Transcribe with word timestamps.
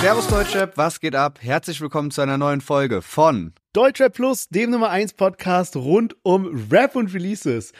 Servus 0.00 0.28
Deutschrap, 0.28 0.76
was 0.76 1.00
geht 1.00 1.16
ab? 1.16 1.40
Herzlich 1.42 1.80
willkommen 1.80 2.12
zu 2.12 2.20
einer 2.20 2.38
neuen 2.38 2.60
Folge 2.60 3.02
von 3.02 3.52
Deutschrap 3.72 4.14
Plus, 4.14 4.48
dem 4.48 4.70
Nummer 4.70 4.90
1 4.90 5.14
Podcast 5.14 5.74
rund 5.74 6.14
um 6.22 6.68
Rap 6.70 6.94
und 6.94 7.12
Releases. 7.12 7.72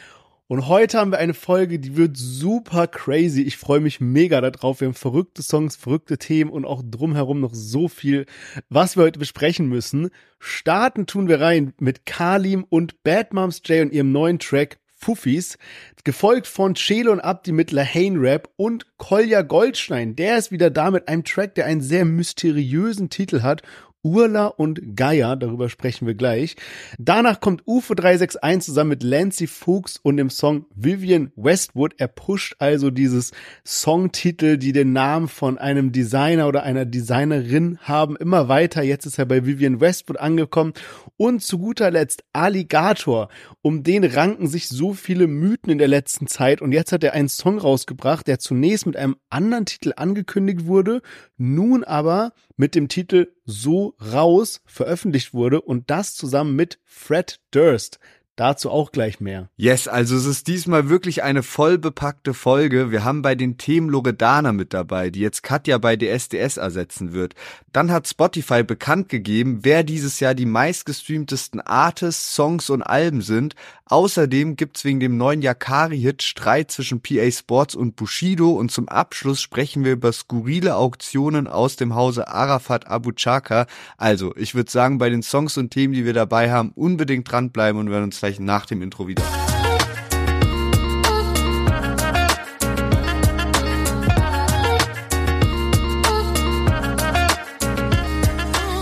Und 0.47 0.67
heute 0.67 0.97
haben 0.97 1.11
wir 1.11 1.17
eine 1.17 1.33
Folge, 1.33 1.79
die 1.79 1.95
wird 1.95 2.17
super 2.17 2.87
crazy. 2.87 3.43
Ich 3.43 3.55
freue 3.55 3.79
mich 3.79 4.01
mega 4.01 4.41
darauf. 4.41 4.81
Wir 4.81 4.89
haben 4.89 4.95
verrückte 4.95 5.41
Songs, 5.43 5.77
verrückte 5.77 6.17
Themen 6.17 6.51
und 6.51 6.65
auch 6.65 6.83
drumherum 6.83 7.39
noch 7.39 7.53
so 7.53 7.87
viel, 7.87 8.25
was 8.67 8.97
wir 8.97 9.03
heute 9.03 9.19
besprechen 9.19 9.69
müssen. 9.69 10.09
Starten 10.39 11.05
tun 11.05 11.29
wir 11.29 11.39
rein 11.39 11.73
mit 11.79 12.05
Kalim 12.05 12.65
und 12.67 13.01
Bad 13.03 13.33
Moms 13.33 13.61
J 13.63 13.83
und 13.83 13.93
ihrem 13.93 14.11
neuen 14.11 14.39
Track 14.39 14.77
Fuffis, 14.99 15.57
gefolgt 16.03 16.45
von 16.45 16.75
Chelo 16.75 17.11
und 17.13 17.21
Abdi 17.21 17.53
mit 17.53 17.71
Lahane 17.71 18.19
Rap 18.19 18.49
und 18.57 18.85
Kolja 18.97 19.41
Goldstein. 19.43 20.15
Der 20.15 20.37
ist 20.37 20.51
wieder 20.51 20.69
da 20.69 20.91
mit 20.91 21.07
einem 21.07 21.23
Track, 21.23 21.55
der 21.55 21.65
einen 21.65 21.81
sehr 21.81 22.03
mysteriösen 22.03 23.09
Titel 23.09 23.41
hat 23.41 23.61
Urla 24.01 24.47
und 24.47 24.95
Gaia, 24.95 25.35
darüber 25.35 25.67
sprechen 25.67 26.07
wir 26.07 26.13
gleich. 26.13 26.55
Danach 26.97 27.41
kommt 27.41 27.63
UFO 27.65 27.95
361 27.95 28.65
zusammen 28.65 28.91
mit 28.91 29.03
Lancy 29.03 29.45
Fuchs 29.45 29.99
und 30.01 30.15
dem 30.15 30.29
Song 30.29 30.65
Vivian 30.73 31.33
Westwood. 31.35 31.95
Er 31.97 32.07
pusht 32.07 32.55
also 32.59 32.91
dieses 32.91 33.31
Songtitel, 33.65 34.57
die 34.57 34.71
den 34.71 34.93
Namen 34.93 35.27
von 35.27 35.57
einem 35.57 35.91
Designer 35.91 36.47
oder 36.47 36.63
einer 36.63 36.85
Designerin 36.85 37.77
haben, 37.81 38.15
immer 38.15 38.47
weiter. 38.47 38.83
Jetzt 38.83 39.05
ist 39.05 39.19
er 39.19 39.25
bei 39.25 39.45
Vivian 39.45 39.81
Westwood 39.81 40.17
angekommen. 40.17 40.73
Und 41.17 41.43
zu 41.43 41.59
guter 41.59 41.91
Letzt 41.91 42.23
Alligator. 42.31 43.27
Um 43.61 43.83
den 43.83 44.05
ranken 44.05 44.47
sich 44.47 44.69
so 44.69 44.93
viele 44.93 45.27
Mythen 45.27 45.71
in 45.71 45.77
der 45.77 45.89
letzten 45.89 46.27
Zeit. 46.27 46.61
Und 46.61 46.71
jetzt 46.71 46.93
hat 46.93 47.03
er 47.03 47.11
einen 47.11 47.27
Song 47.27 47.57
rausgebracht, 47.57 48.27
der 48.27 48.39
zunächst 48.39 48.85
mit 48.85 48.95
einem 48.95 49.17
anderen 49.29 49.65
Titel 49.65 49.91
angekündigt 49.97 50.65
wurde, 50.65 51.01
nun 51.37 51.83
aber 51.83 52.31
mit 52.55 52.75
dem 52.75 52.87
Titel 52.87 53.27
So 53.45 53.88
raus 53.99 54.61
veröffentlicht 54.65 55.33
wurde 55.33 55.61
und 55.61 55.89
das 55.89 56.15
zusammen 56.15 56.55
mit 56.55 56.79
Fred 56.85 57.39
Durst. 57.51 57.99
Dazu 58.39 58.69
auch 58.69 58.93
gleich 58.93 59.19
mehr. 59.19 59.49
Yes, 59.57 59.89
also 59.89 60.15
es 60.15 60.25
ist 60.25 60.47
diesmal 60.47 60.87
wirklich 60.87 61.23
eine 61.23 61.43
vollbepackte 61.43 62.33
Folge. 62.33 62.89
Wir 62.89 63.03
haben 63.03 63.21
bei 63.21 63.35
den 63.35 63.57
Themen 63.57 63.89
Loredana 63.89 64.53
mit 64.53 64.73
dabei, 64.73 65.09
die 65.09 65.19
jetzt 65.19 65.43
Katja 65.43 65.77
bei 65.77 65.97
DSDS 65.97 66.55
ersetzen 66.55 67.11
wird. 67.11 67.35
Dann 67.73 67.91
hat 67.91 68.07
Spotify 68.07 68.63
bekannt 68.63 69.09
gegeben, 69.09 69.59
wer 69.63 69.83
dieses 69.83 70.21
Jahr 70.21 70.35
die 70.35 70.45
meistgestreamtesten 70.45 71.59
Artists, 71.59 72.33
Songs 72.33 72.69
und 72.69 72.81
Alben 72.81 73.21
sind. 73.21 73.55
Außerdem 73.91 74.55
gibt's 74.55 74.85
wegen 74.85 74.99
dem 74.99 75.17
neuen 75.17 75.41
Yakari-Hit 75.41 76.21
Streit 76.21 76.69
zwischen 76.69 77.01
PA 77.01 77.31
Sports 77.31 77.73
und 77.73 77.95
Bushido 77.95 78.51
und 78.51 78.69
zum 78.71 78.87
Abschluss 78.87 79.41
sprechen 79.41 79.83
wir 79.83 79.93
über 79.93 80.11
skurrile 80.11 80.75
Auktionen 80.75 81.47
aus 81.47 81.75
dem 81.75 81.95
Hause 81.95 82.27
Arafat 82.27 82.85
Abu 82.85 83.11
Chaka. 83.13 83.65
Also, 83.97 84.35
ich 84.35 84.53
würde 84.53 84.69
sagen, 84.69 84.99
bei 84.99 85.09
den 85.09 85.23
Songs 85.23 85.57
und 85.57 85.71
Themen, 85.71 85.95
die 85.95 86.05
wir 86.05 86.13
dabei 86.13 86.51
haben, 86.51 86.71
unbedingt 86.75 87.31
dranbleiben 87.31 87.79
und 87.79 87.87
wir 87.87 87.93
werden 87.93 88.05
uns 88.05 88.19
gleich 88.19 88.39
nach 88.39 88.67
dem 88.67 88.83
Intro 88.83 89.07
wieder. 89.07 89.23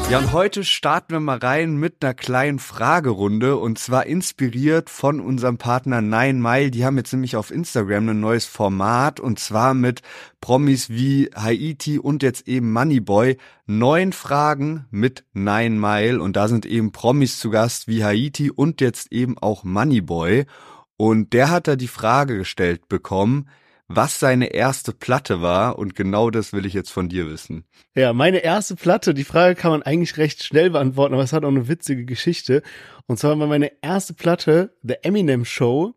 Ja, 0.10 0.20
und 0.20 0.32
heute 0.32 0.64
starten 0.64 1.16
wir 1.16 1.20
mal 1.20 1.38
rein 1.38 1.76
mit 1.76 2.02
einer 2.02 2.14
kleinen 2.14 2.60
Fragerunde 2.60 3.58
und 3.58 3.78
zwar 3.78 4.06
inspiriert 4.06 4.90
von 4.90 5.20
unserem 5.20 5.58
Partner 5.58 6.00
Nine 6.00 6.36
Mile. 6.36 6.72
Die 6.72 6.86
haben 6.86 6.96
jetzt 6.96 7.12
nämlich 7.12 7.36
auf 7.36 7.52
Instagram 7.52 8.08
ein 8.08 8.22
neues 8.22 8.46
Format 8.46 9.20
und 9.20 9.38
zwar 9.38 9.74
mit 9.74 10.04
Promis 10.40 10.90
wie 10.90 11.30
Haiti 11.36 12.00
und 12.00 12.24
jetzt 12.24 12.48
eben 12.48 12.72
Moneyboy. 12.72 13.36
Neun 13.66 14.14
Fragen 14.14 14.86
mit 14.92 15.26
Nine 15.34 15.76
Mile 15.76 16.22
und 16.22 16.38
da 16.38 16.48
sind 16.48 16.66
eben 16.66 16.94
Promis 16.94 17.38
zu 17.38 17.50
Gast 17.50 17.90
wie 17.90 18.06
Haiti 18.06 18.50
und 18.50 18.80
jetzt 18.80 19.12
eben 19.12 19.38
auch 19.38 19.66
Moneyboy. 19.66 20.46
Und 20.96 21.34
der 21.34 21.50
hat 21.50 21.68
da 21.68 21.76
die 21.76 21.90
Frage 21.90 22.38
gestellt 22.38 22.88
bekommen, 22.88 23.50
was 23.88 24.20
seine 24.20 24.48
erste 24.48 24.92
Platte 24.92 25.42
war 25.42 25.80
und 25.80 25.96
genau 25.96 26.30
das 26.30 26.54
will 26.54 26.66
ich 26.66 26.74
jetzt 26.74 26.92
von 26.92 27.10
dir 27.10 27.30
wissen. 27.30 27.66
Ja, 27.96 28.14
meine 28.14 28.40
erste 28.40 28.76
Platte, 28.76 29.14
die 29.14 29.24
Frage 29.24 29.56
kann 29.56 29.72
man 29.72 29.84
eigentlich 29.84 30.18
recht 30.18 30.44
schnell 30.44 30.70
beantworten, 30.70 31.14
aber 31.14 31.24
es 31.24 31.34
hat 31.34 31.46
auch 31.46 31.50
eine 31.50 31.68
witzige 31.68 32.06
Geschichte. 32.06 32.64
Und 33.08 33.18
zwar 33.18 33.40
war 33.40 33.48
meine 33.48 33.72
erste 33.82 34.14
Platte 34.14 34.76
The 34.84 34.96
Eminem 35.04 35.46
Show 35.46 35.94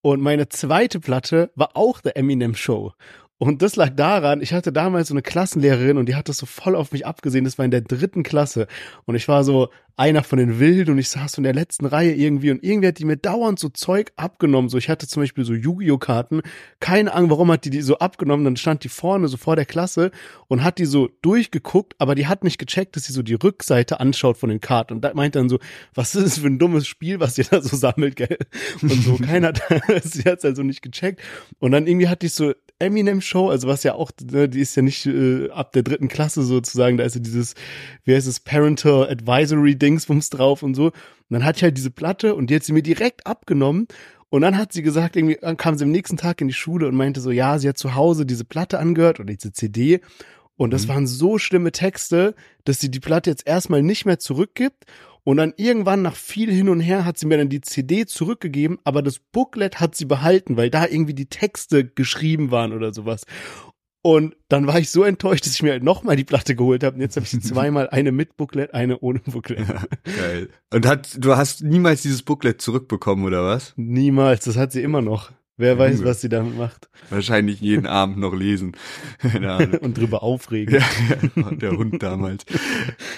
und 0.00 0.20
meine 0.20 0.48
zweite 0.48 1.00
Platte 1.00 1.50
war 1.54 1.70
auch 1.74 2.00
The 2.02 2.10
Eminem 2.16 2.54
Show. 2.54 2.92
Und 3.38 3.62
das 3.62 3.76
lag 3.76 3.90
daran, 3.90 4.42
ich 4.42 4.52
hatte 4.52 4.72
damals 4.72 5.08
so 5.08 5.14
eine 5.14 5.22
Klassenlehrerin 5.22 5.96
und 5.96 6.08
die 6.08 6.16
hat 6.16 6.28
das 6.28 6.38
so 6.38 6.46
voll 6.46 6.74
auf 6.74 6.90
mich 6.90 7.06
abgesehen. 7.06 7.44
Das 7.44 7.56
war 7.56 7.64
in 7.64 7.70
der 7.70 7.82
dritten 7.82 8.24
Klasse. 8.24 8.66
Und 9.04 9.14
ich 9.14 9.28
war 9.28 9.44
so 9.44 9.68
einer 9.96 10.22
von 10.22 10.38
den 10.38 10.60
Wilden 10.60 10.92
und 10.92 10.98
ich 10.98 11.08
saß 11.08 11.32
so 11.32 11.38
in 11.38 11.44
der 11.44 11.54
letzten 11.54 11.84
Reihe 11.84 12.14
irgendwie 12.14 12.52
und 12.52 12.62
irgendwie 12.62 12.88
hat 12.88 12.98
die 13.00 13.04
mir 13.04 13.16
dauernd 13.16 13.58
so 13.58 13.68
Zeug 13.68 14.12
abgenommen. 14.16 14.68
So, 14.68 14.78
ich 14.78 14.88
hatte 14.88 15.08
zum 15.08 15.22
Beispiel 15.22 15.44
so 15.44 15.54
Yu-Gi-Oh! 15.54 15.98
Karten. 15.98 16.42
Keine 16.78 17.12
Ahnung, 17.14 17.30
warum 17.30 17.50
hat 17.50 17.64
die 17.64 17.70
die 17.70 17.80
so 17.80 17.98
abgenommen. 17.98 18.44
Dann 18.44 18.56
stand 18.56 18.82
die 18.82 18.88
vorne 18.88 19.28
so 19.28 19.36
vor 19.36 19.56
der 19.56 19.66
Klasse 19.66 20.12
und 20.46 20.62
hat 20.64 20.78
die 20.78 20.84
so 20.84 21.08
durchgeguckt, 21.22 21.94
aber 21.98 22.14
die 22.14 22.26
hat 22.26 22.44
nicht 22.44 22.58
gecheckt, 22.58 22.94
dass 22.96 23.04
sie 23.04 23.12
so 23.12 23.22
die 23.22 23.34
Rückseite 23.34 23.98
anschaut 23.98 24.36
von 24.38 24.50
den 24.50 24.60
Karten. 24.60 24.94
Und 24.94 25.00
da 25.02 25.12
meint 25.14 25.34
dann 25.34 25.48
so, 25.48 25.58
was 25.94 26.14
ist 26.14 26.26
das 26.26 26.38
für 26.38 26.46
ein 26.46 26.58
dummes 26.60 26.86
Spiel, 26.86 27.18
was 27.18 27.36
ihr 27.38 27.44
da 27.44 27.60
so 27.60 27.76
sammelt, 27.76 28.16
gell? 28.16 28.38
Und 28.82 29.02
so, 29.02 29.16
keiner 29.16 29.48
hat, 29.48 29.62
sie 30.04 30.22
hat's 30.22 30.44
also 30.44 30.62
nicht 30.62 30.82
gecheckt. 30.82 31.20
Und 31.58 31.72
dann 31.72 31.86
irgendwie 31.86 32.08
hat 32.08 32.22
die 32.22 32.28
so 32.28 32.52
Eminem 32.78 33.20
Show, 33.20 33.48
also 33.48 33.66
was 33.66 33.82
ja 33.82 33.94
auch, 33.94 34.10
ne, 34.30 34.48
die 34.48 34.60
ist 34.60 34.76
ja 34.76 34.82
nicht 34.82 35.06
äh, 35.06 35.50
ab 35.50 35.72
der 35.72 35.82
dritten 35.82 36.08
Klasse 36.08 36.42
sozusagen, 36.42 36.96
da 36.96 37.04
ist 37.04 37.14
ja 37.14 37.20
dieses, 37.20 37.54
wie 38.04 38.14
heißt 38.14 38.26
es, 38.28 38.40
Parental 38.40 39.08
Advisory 39.08 39.76
Dingsbums 39.76 40.30
drauf 40.30 40.62
und 40.62 40.74
so. 40.74 40.86
Und 40.86 40.94
dann 41.30 41.44
hatte 41.44 41.58
ich 41.58 41.62
halt 41.64 41.76
diese 41.76 41.90
Platte 41.90 42.34
und 42.34 42.50
die 42.50 42.56
hat 42.56 42.62
sie 42.62 42.72
mir 42.72 42.82
direkt 42.82 43.26
abgenommen. 43.26 43.88
Und 44.30 44.42
dann 44.42 44.58
hat 44.58 44.72
sie 44.72 44.82
gesagt, 44.82 45.16
irgendwie 45.16 45.38
dann 45.40 45.56
kam 45.56 45.76
sie 45.76 45.84
am 45.84 45.90
nächsten 45.90 46.16
Tag 46.16 46.40
in 46.40 46.48
die 46.48 46.54
Schule 46.54 46.86
und 46.86 46.94
meinte 46.94 47.20
so, 47.20 47.30
ja, 47.30 47.58
sie 47.58 47.68
hat 47.68 47.78
zu 47.78 47.94
Hause 47.94 48.26
diese 48.26 48.44
Platte 48.44 48.78
angehört 48.78 49.20
oder 49.20 49.32
diese 49.32 49.52
CD. 49.52 50.00
Und 50.56 50.72
das 50.72 50.84
mhm. 50.84 50.88
waren 50.90 51.06
so 51.06 51.38
schlimme 51.38 51.72
Texte, 51.72 52.34
dass 52.64 52.78
sie 52.78 52.90
die 52.90 53.00
Platte 53.00 53.30
jetzt 53.30 53.46
erstmal 53.46 53.82
nicht 53.82 54.04
mehr 54.04 54.18
zurückgibt 54.18 54.84
und 55.28 55.36
dann 55.36 55.52
irgendwann 55.58 56.00
nach 56.00 56.16
viel 56.16 56.50
hin 56.50 56.70
und 56.70 56.80
her 56.80 57.04
hat 57.04 57.18
sie 57.18 57.26
mir 57.26 57.36
dann 57.36 57.50
die 57.50 57.60
CD 57.60 58.06
zurückgegeben, 58.06 58.78
aber 58.84 59.02
das 59.02 59.18
Booklet 59.18 59.78
hat 59.78 59.94
sie 59.94 60.06
behalten, 60.06 60.56
weil 60.56 60.70
da 60.70 60.86
irgendwie 60.86 61.12
die 61.12 61.28
Texte 61.28 61.84
geschrieben 61.84 62.50
waren 62.50 62.72
oder 62.72 62.94
sowas. 62.94 63.26
Und 64.00 64.36
dann 64.48 64.66
war 64.66 64.78
ich 64.78 64.88
so 64.88 65.04
enttäuscht, 65.04 65.44
dass 65.44 65.52
ich 65.52 65.62
mir 65.62 65.72
halt 65.72 65.82
nochmal 65.82 66.16
die 66.16 66.24
Platte 66.24 66.56
geholt 66.56 66.82
habe. 66.82 66.94
Und 66.94 67.02
jetzt 67.02 67.16
habe 67.16 67.26
ich 67.30 67.40
zweimal 67.42 67.90
eine 67.90 68.10
mit 68.10 68.38
Booklet, 68.38 68.72
eine 68.72 69.00
ohne 69.00 69.18
Booklet. 69.18 69.68
Ja, 69.68 69.84
geil. 70.16 70.48
Und 70.72 70.86
hat, 70.86 71.22
du 71.22 71.36
hast 71.36 71.62
niemals 71.62 72.00
dieses 72.00 72.22
Booklet 72.22 72.62
zurückbekommen, 72.62 73.26
oder 73.26 73.44
was? 73.44 73.74
Niemals, 73.76 74.46
das 74.46 74.56
hat 74.56 74.72
sie 74.72 74.80
immer 74.80 75.02
noch. 75.02 75.32
Wer 75.58 75.76
weiß, 75.76 76.04
was 76.04 76.22
sie 76.22 76.30
damit 76.30 76.56
macht. 76.56 76.88
Wahrscheinlich 77.10 77.60
jeden 77.60 77.86
Abend 78.00 78.16
noch 78.16 78.32
lesen. 78.32 78.76
und 79.82 79.98
drüber 79.98 80.22
aufregen. 80.22 80.80
Ja, 81.36 81.50
der 81.50 81.72
Hund 81.72 82.02
damals. 82.02 82.46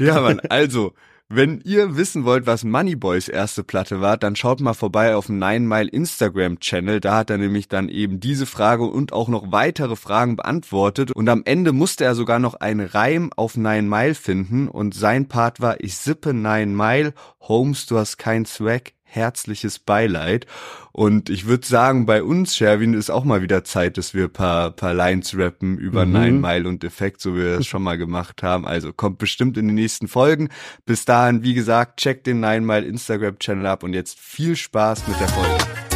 Ja, 0.00 0.20
Mann, 0.20 0.40
also, 0.48 0.94
wenn 1.32 1.60
ihr 1.64 1.96
wissen 1.96 2.24
wollt, 2.24 2.46
was 2.46 2.64
Moneyboys 2.64 3.28
erste 3.28 3.62
Platte 3.62 4.00
war, 4.00 4.16
dann 4.16 4.34
schaut 4.34 4.60
mal 4.60 4.74
vorbei 4.74 5.14
auf 5.14 5.26
dem 5.26 5.38
Nine 5.38 5.60
Mile 5.60 5.88
Instagram 5.88 6.58
Channel. 6.58 6.98
Da 6.98 7.18
hat 7.18 7.30
er 7.30 7.38
nämlich 7.38 7.68
dann 7.68 7.88
eben 7.88 8.18
diese 8.18 8.46
Frage 8.46 8.82
und 8.82 9.12
auch 9.12 9.28
noch 9.28 9.52
weitere 9.52 9.94
Fragen 9.94 10.34
beantwortet. 10.34 11.12
Und 11.12 11.28
am 11.28 11.42
Ende 11.44 11.70
musste 11.70 12.04
er 12.04 12.16
sogar 12.16 12.40
noch 12.40 12.54
einen 12.54 12.84
Reim 12.84 13.30
auf 13.36 13.56
Nine 13.56 13.82
Mile 13.88 14.16
finden. 14.16 14.66
Und 14.66 14.92
sein 14.92 15.28
Part 15.28 15.60
war, 15.60 15.80
ich 15.80 15.96
sippe 15.96 16.34
Nine 16.34 16.74
Mile, 16.74 17.14
Holmes, 17.38 17.86
du 17.86 17.96
hast 17.96 18.16
kein 18.16 18.44
Swag, 18.44 18.92
herzliches 19.10 19.78
Beileid. 19.78 20.46
Und 20.92 21.30
ich 21.30 21.46
würde 21.46 21.66
sagen, 21.66 22.06
bei 22.06 22.22
uns, 22.22 22.56
Sherwin, 22.56 22.94
ist 22.94 23.10
auch 23.10 23.24
mal 23.24 23.42
wieder 23.42 23.64
Zeit, 23.64 23.96
dass 23.98 24.14
wir 24.14 24.28
paar, 24.28 24.70
paar 24.70 24.94
Lines 24.94 25.36
rappen 25.36 25.78
über 25.78 26.06
mhm. 26.06 26.12
Nine 26.12 26.38
Mile 26.38 26.68
und 26.68 26.84
Effekt, 26.84 27.20
so 27.20 27.34
wie 27.34 27.40
wir 27.40 27.56
das 27.58 27.66
schon 27.66 27.82
mal 27.82 27.98
gemacht 27.98 28.42
haben. 28.42 28.66
Also 28.66 28.92
kommt 28.92 29.18
bestimmt 29.18 29.56
in 29.56 29.66
den 29.66 29.74
nächsten 29.74 30.08
Folgen. 30.08 30.48
Bis 30.86 31.04
dahin, 31.04 31.42
wie 31.42 31.54
gesagt, 31.54 32.00
checkt 32.00 32.26
den 32.26 32.40
Nine 32.40 32.62
Mile 32.62 32.86
Instagram-Channel 32.86 33.66
ab 33.66 33.82
und 33.82 33.94
jetzt 33.94 34.18
viel 34.18 34.56
Spaß 34.56 35.06
mit 35.08 35.20
der 35.20 35.28
Folge. 35.28 35.89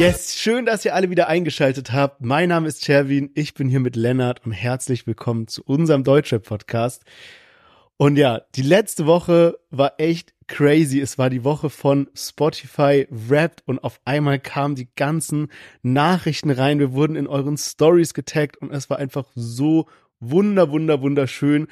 Yes, 0.00 0.34
schön, 0.38 0.64
dass 0.64 0.86
ihr 0.86 0.94
alle 0.94 1.10
wieder 1.10 1.28
eingeschaltet 1.28 1.92
habt. 1.92 2.22
Mein 2.22 2.48
Name 2.48 2.66
ist 2.66 2.82
Cherwin, 2.82 3.28
ich 3.34 3.52
bin 3.52 3.68
hier 3.68 3.80
mit 3.80 3.96
Lennart 3.96 4.46
und 4.46 4.52
herzlich 4.52 5.06
willkommen 5.06 5.46
zu 5.46 5.62
unserem 5.62 6.04
Deutschrap-Podcast. 6.04 7.04
Und 7.98 8.16
ja, 8.16 8.40
die 8.54 8.62
letzte 8.62 9.04
Woche 9.04 9.58
war 9.68 9.92
echt 9.98 10.32
crazy. 10.46 11.00
Es 11.00 11.18
war 11.18 11.28
die 11.28 11.44
Woche 11.44 11.68
von 11.68 12.08
Spotify 12.14 13.08
Wrapped 13.10 13.62
und 13.66 13.84
auf 13.84 14.00
einmal 14.06 14.40
kamen 14.40 14.74
die 14.74 14.88
ganzen 14.96 15.48
Nachrichten 15.82 16.50
rein. 16.50 16.78
Wir 16.78 16.94
wurden 16.94 17.14
in 17.14 17.26
euren 17.26 17.58
Stories 17.58 18.14
getaggt 18.14 18.56
und 18.56 18.72
es 18.72 18.88
war 18.88 18.96
einfach 18.96 19.26
so 19.34 19.86
wunder, 20.18 20.70
wunder, 20.70 21.02
wunderschön. 21.02 21.68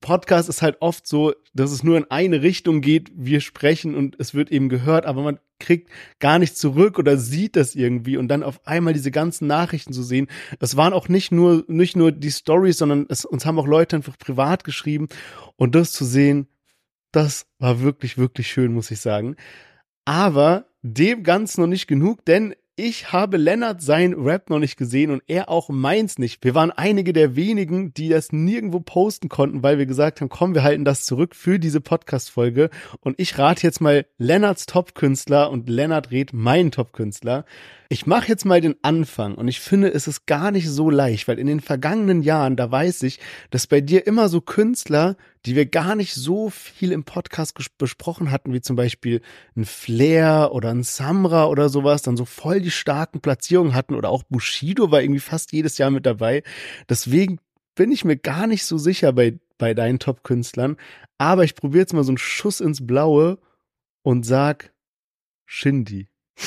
Podcast 0.00 0.48
ist 0.48 0.62
halt 0.62 0.78
oft 0.80 1.06
so, 1.06 1.34
dass 1.54 1.72
es 1.72 1.82
nur 1.82 1.96
in 1.96 2.10
eine 2.10 2.42
Richtung 2.42 2.80
geht. 2.80 3.10
Wir 3.14 3.40
sprechen 3.40 3.94
und 3.94 4.16
es 4.18 4.34
wird 4.34 4.50
eben 4.50 4.68
gehört, 4.68 5.04
aber 5.06 5.22
man 5.22 5.38
kriegt 5.58 5.90
gar 6.18 6.38
nicht 6.38 6.56
zurück 6.56 6.98
oder 6.98 7.18
sieht 7.18 7.54
das 7.54 7.74
irgendwie 7.74 8.16
und 8.16 8.28
dann 8.28 8.42
auf 8.42 8.66
einmal 8.66 8.94
diese 8.94 9.10
ganzen 9.10 9.46
Nachrichten 9.46 9.92
zu 9.92 10.02
sehen. 10.02 10.28
Es 10.58 10.76
waren 10.76 10.94
auch 10.94 11.08
nicht 11.08 11.32
nur, 11.32 11.64
nicht 11.68 11.96
nur 11.96 12.12
die 12.12 12.30
Stories, 12.30 12.78
sondern 12.78 13.06
es, 13.08 13.24
uns 13.24 13.44
haben 13.44 13.58
auch 13.58 13.66
Leute 13.66 13.96
einfach 13.96 14.18
privat 14.18 14.64
geschrieben 14.64 15.08
und 15.56 15.74
das 15.74 15.92
zu 15.92 16.04
sehen, 16.04 16.48
das 17.12 17.46
war 17.58 17.80
wirklich, 17.80 18.16
wirklich 18.16 18.48
schön, 18.48 18.72
muss 18.72 18.90
ich 18.90 19.00
sagen. 19.00 19.36
Aber 20.04 20.66
dem 20.82 21.22
ganz 21.22 21.58
noch 21.58 21.66
nicht 21.66 21.86
genug, 21.86 22.24
denn 22.24 22.54
ich 22.80 23.12
habe 23.12 23.36
Lennart 23.36 23.82
sein 23.82 24.14
Rap 24.14 24.48
noch 24.48 24.58
nicht 24.58 24.78
gesehen 24.78 25.10
und 25.10 25.22
er 25.26 25.50
auch 25.50 25.68
meins 25.68 26.18
nicht. 26.18 26.42
Wir 26.42 26.54
waren 26.54 26.70
einige 26.70 27.12
der 27.12 27.36
wenigen, 27.36 27.92
die 27.92 28.08
das 28.08 28.32
nirgendwo 28.32 28.80
posten 28.80 29.28
konnten, 29.28 29.62
weil 29.62 29.76
wir 29.76 29.84
gesagt 29.84 30.20
haben, 30.20 30.30
komm, 30.30 30.54
wir 30.54 30.62
halten 30.62 30.86
das 30.86 31.04
zurück 31.04 31.36
für 31.36 31.58
diese 31.58 31.82
Podcast-Folge. 31.82 32.70
Und 33.00 33.20
ich 33.20 33.36
rate 33.36 33.66
jetzt 33.66 33.82
mal 33.82 34.06
Lennarts 34.16 34.64
Top-Künstler 34.64 35.50
und 35.50 35.68
Lennart 35.68 36.10
rät 36.10 36.32
meinen 36.32 36.70
Top-Künstler. 36.70 37.44
Ich 37.92 38.06
mache 38.06 38.28
jetzt 38.28 38.44
mal 38.44 38.60
den 38.60 38.76
Anfang 38.82 39.34
und 39.34 39.48
ich 39.48 39.58
finde, 39.58 39.92
es 39.92 40.06
ist 40.06 40.24
gar 40.26 40.52
nicht 40.52 40.68
so 40.68 40.90
leicht, 40.90 41.26
weil 41.26 41.40
in 41.40 41.48
den 41.48 41.58
vergangenen 41.58 42.22
Jahren, 42.22 42.54
da 42.54 42.70
weiß 42.70 43.02
ich, 43.02 43.18
dass 43.50 43.66
bei 43.66 43.80
dir 43.80 44.06
immer 44.06 44.28
so 44.28 44.40
Künstler, 44.40 45.16
die 45.44 45.56
wir 45.56 45.66
gar 45.66 45.96
nicht 45.96 46.14
so 46.14 46.50
viel 46.50 46.92
im 46.92 47.02
Podcast 47.02 47.58
besprochen 47.78 48.30
hatten, 48.30 48.52
wie 48.52 48.60
zum 48.60 48.76
Beispiel 48.76 49.22
ein 49.56 49.64
Flair 49.64 50.50
oder 50.52 50.70
ein 50.70 50.84
Samra 50.84 51.46
oder 51.46 51.68
sowas, 51.68 52.02
dann 52.02 52.16
so 52.16 52.26
voll 52.26 52.60
die 52.60 52.70
starken 52.70 53.20
Platzierungen 53.20 53.74
hatten 53.74 53.96
oder 53.96 54.10
auch 54.10 54.22
Bushido 54.22 54.92
war 54.92 55.02
irgendwie 55.02 55.18
fast 55.18 55.50
jedes 55.50 55.76
Jahr 55.76 55.90
mit 55.90 56.06
dabei. 56.06 56.44
Deswegen 56.88 57.40
bin 57.74 57.90
ich 57.90 58.04
mir 58.04 58.16
gar 58.16 58.46
nicht 58.46 58.66
so 58.66 58.78
sicher 58.78 59.12
bei, 59.12 59.40
bei 59.58 59.74
deinen 59.74 59.98
Top-Künstlern. 59.98 60.76
Aber 61.18 61.42
ich 61.42 61.56
probiere 61.56 61.80
jetzt 61.80 61.92
mal 61.92 62.04
so 62.04 62.12
einen 62.12 62.18
Schuss 62.18 62.60
ins 62.60 62.86
Blaue 62.86 63.40
und 64.02 64.24
sag 64.24 64.72
Shindy. 65.44 66.06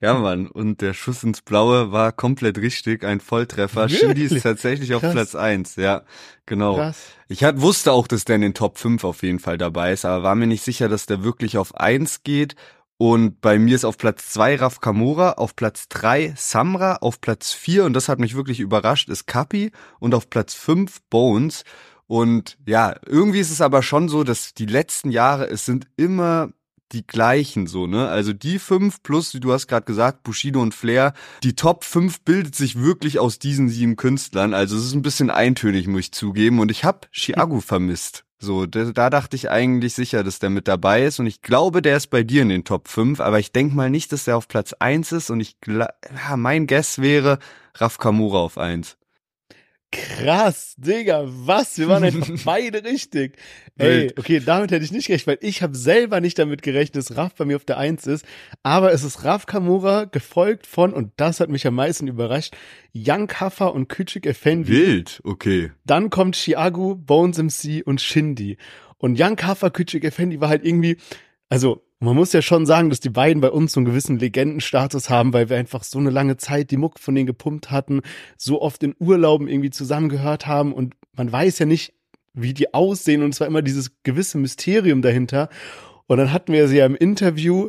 Ja, 0.00 0.14
Mann, 0.14 0.46
und 0.46 0.80
der 0.80 0.94
Schuss 0.94 1.22
ins 1.22 1.42
Blaue 1.42 1.92
war 1.92 2.12
komplett 2.12 2.58
richtig, 2.58 3.04
ein 3.04 3.20
Volltreffer. 3.20 3.82
Wirklich? 3.82 4.00
Shindy 4.00 4.22
ist 4.24 4.42
tatsächlich 4.42 4.94
auf 4.94 5.02
Krass. 5.02 5.12
Platz 5.12 5.34
eins. 5.34 5.76
ja, 5.76 6.02
genau. 6.46 6.76
Krass. 6.76 6.98
Ich 7.28 7.44
hat, 7.44 7.60
wusste 7.60 7.92
auch, 7.92 8.06
dass 8.06 8.24
der 8.24 8.36
in 8.36 8.42
den 8.42 8.54
Top 8.54 8.78
5 8.78 9.04
auf 9.04 9.22
jeden 9.22 9.38
Fall 9.38 9.58
dabei 9.58 9.92
ist, 9.92 10.04
aber 10.04 10.22
war 10.22 10.34
mir 10.34 10.46
nicht 10.46 10.64
sicher, 10.64 10.88
dass 10.88 11.06
der 11.06 11.22
wirklich 11.22 11.58
auf 11.58 11.74
eins 11.76 12.22
geht. 12.22 12.54
Und 12.96 13.40
bei 13.40 13.58
mir 13.58 13.76
ist 13.76 13.86
auf 13.86 13.96
Platz 13.96 14.28
zwei 14.28 14.56
Raf 14.56 14.80
Kamura, 14.80 15.32
auf 15.32 15.56
Platz 15.56 15.88
drei 15.88 16.34
Samra, 16.36 16.96
auf 16.96 17.22
Platz 17.22 17.52
vier 17.52 17.86
und 17.86 17.94
das 17.94 18.10
hat 18.10 18.18
mich 18.18 18.34
wirklich 18.34 18.60
überrascht, 18.60 19.08
ist 19.08 19.26
Kapi 19.26 19.72
und 20.00 20.14
auf 20.14 20.28
Platz 20.28 20.52
fünf 20.52 21.00
Bones. 21.08 21.64
Und 22.06 22.58
ja, 22.66 22.96
irgendwie 23.06 23.40
ist 23.40 23.52
es 23.52 23.62
aber 23.62 23.82
schon 23.82 24.10
so, 24.10 24.22
dass 24.22 24.52
die 24.52 24.66
letzten 24.66 25.10
Jahre, 25.10 25.48
es 25.48 25.64
sind 25.64 25.86
immer 25.96 26.50
die 26.92 27.06
gleichen 27.06 27.66
so, 27.66 27.86
ne? 27.86 28.08
Also 28.08 28.32
die 28.32 28.58
fünf 28.58 29.02
plus, 29.02 29.34
wie 29.34 29.40
du 29.40 29.52
hast 29.52 29.66
gerade 29.66 29.86
gesagt, 29.86 30.22
Bushido 30.22 30.60
und 30.60 30.74
Flair, 30.74 31.14
die 31.42 31.54
Top 31.54 31.84
5 31.84 32.22
bildet 32.22 32.54
sich 32.54 32.80
wirklich 32.80 33.18
aus 33.18 33.38
diesen 33.38 33.68
sieben 33.68 33.96
Künstlern. 33.96 34.54
Also 34.54 34.76
es 34.76 34.84
ist 34.84 34.94
ein 34.94 35.02
bisschen 35.02 35.30
eintönig, 35.30 35.86
muss 35.86 36.00
ich 36.00 36.12
zugeben. 36.12 36.58
Und 36.58 36.70
ich 36.70 36.84
habe 36.84 37.08
Chiago 37.12 37.60
vermisst. 37.60 38.24
So, 38.42 38.64
da, 38.64 38.84
da 38.86 39.10
dachte 39.10 39.36
ich 39.36 39.50
eigentlich 39.50 39.94
sicher, 39.94 40.24
dass 40.24 40.38
der 40.38 40.48
mit 40.48 40.66
dabei 40.66 41.04
ist. 41.04 41.20
Und 41.20 41.26
ich 41.26 41.42
glaube, 41.42 41.82
der 41.82 41.98
ist 41.98 42.06
bei 42.06 42.22
dir 42.22 42.40
in 42.40 42.48
den 42.48 42.64
Top 42.64 42.88
5, 42.88 43.20
aber 43.20 43.38
ich 43.38 43.52
denk 43.52 43.74
mal 43.74 43.90
nicht, 43.90 44.12
dass 44.12 44.24
der 44.24 44.38
auf 44.38 44.48
Platz 44.48 44.72
1 44.72 45.12
ist. 45.12 45.30
Und 45.30 45.40
ich 45.40 45.56
ja, 45.66 46.36
mein 46.36 46.66
Guess 46.66 47.00
wäre 47.00 47.38
Raf 47.74 47.98
Kamura 47.98 48.38
auf 48.38 48.56
1. 48.56 48.96
Krass, 49.92 50.74
Digga, 50.78 51.24
was? 51.26 51.76
Wir 51.76 51.88
waren 51.88 52.04
einfach 52.04 52.28
beide 52.44 52.84
richtig. 52.84 53.36
Ey, 53.76 54.12
okay, 54.16 54.38
damit 54.38 54.70
hätte 54.70 54.84
ich 54.84 54.92
nicht 54.92 55.08
gerechnet, 55.08 55.40
weil 55.40 55.48
ich 55.48 55.62
habe 55.62 55.76
selber 55.76 56.20
nicht 56.20 56.38
damit 56.38 56.62
gerechnet, 56.62 56.96
dass 56.96 57.16
Raf 57.16 57.34
bei 57.34 57.44
mir 57.44 57.56
auf 57.56 57.64
der 57.64 57.78
Eins 57.78 58.06
ist. 58.06 58.24
Aber 58.62 58.92
es 58.92 59.02
ist 59.02 59.24
Raf 59.24 59.46
Kamura, 59.46 60.04
gefolgt 60.04 60.68
von, 60.68 60.92
und 60.92 61.12
das 61.16 61.40
hat 61.40 61.48
mich 61.48 61.66
am 61.66 61.74
meisten 61.74 62.06
überrascht, 62.06 62.56
Young 62.94 63.26
Kaffer 63.26 63.74
und 63.74 63.90
Küçük 63.90 64.26
Effendi. 64.26 64.68
Wild, 64.68 65.20
okay. 65.24 65.72
Dann 65.86 66.10
kommt 66.10 66.36
Chiagu, 66.36 66.94
Bones 66.94 67.38
MC 67.38 67.82
und 67.84 68.00
Shindy. 68.00 68.58
Und 68.98 69.18
Young 69.18 69.34
Kaffer, 69.34 69.68
Küçük 69.68 70.04
Effendi 70.04 70.40
war 70.40 70.50
halt 70.50 70.64
irgendwie, 70.64 70.98
also 71.48 71.82
man 72.00 72.16
muss 72.16 72.32
ja 72.32 72.40
schon 72.40 72.64
sagen, 72.64 72.88
dass 72.88 73.00
die 73.00 73.10
beiden 73.10 73.42
bei 73.42 73.50
uns 73.50 73.72
so 73.72 73.80
einen 73.80 73.84
gewissen 73.84 74.18
Legendenstatus 74.18 75.10
haben, 75.10 75.32
weil 75.34 75.50
wir 75.50 75.58
einfach 75.58 75.84
so 75.84 75.98
eine 75.98 76.10
lange 76.10 76.38
Zeit 76.38 76.70
die 76.70 76.78
Muck 76.78 76.98
von 76.98 77.14
denen 77.14 77.26
gepumpt 77.26 77.70
hatten, 77.70 78.00
so 78.38 78.62
oft 78.62 78.82
in 78.82 78.94
Urlauben 78.98 79.48
irgendwie 79.48 79.70
zusammengehört 79.70 80.46
haben 80.46 80.72
und 80.72 80.94
man 81.12 81.30
weiß 81.30 81.58
ja 81.58 81.66
nicht, 81.66 81.92
wie 82.32 82.54
die 82.54 82.72
aussehen 82.72 83.22
und 83.22 83.34
es 83.34 83.40
war 83.40 83.46
immer 83.46 83.62
dieses 83.62 84.02
gewisse 84.02 84.38
Mysterium 84.38 85.02
dahinter. 85.02 85.50
Und 86.06 86.16
dann 86.16 86.32
hatten 86.32 86.52
wir 86.52 86.68
sie 86.68 86.78
ja 86.78 86.86
im 86.86 86.96
Interview 86.96 87.68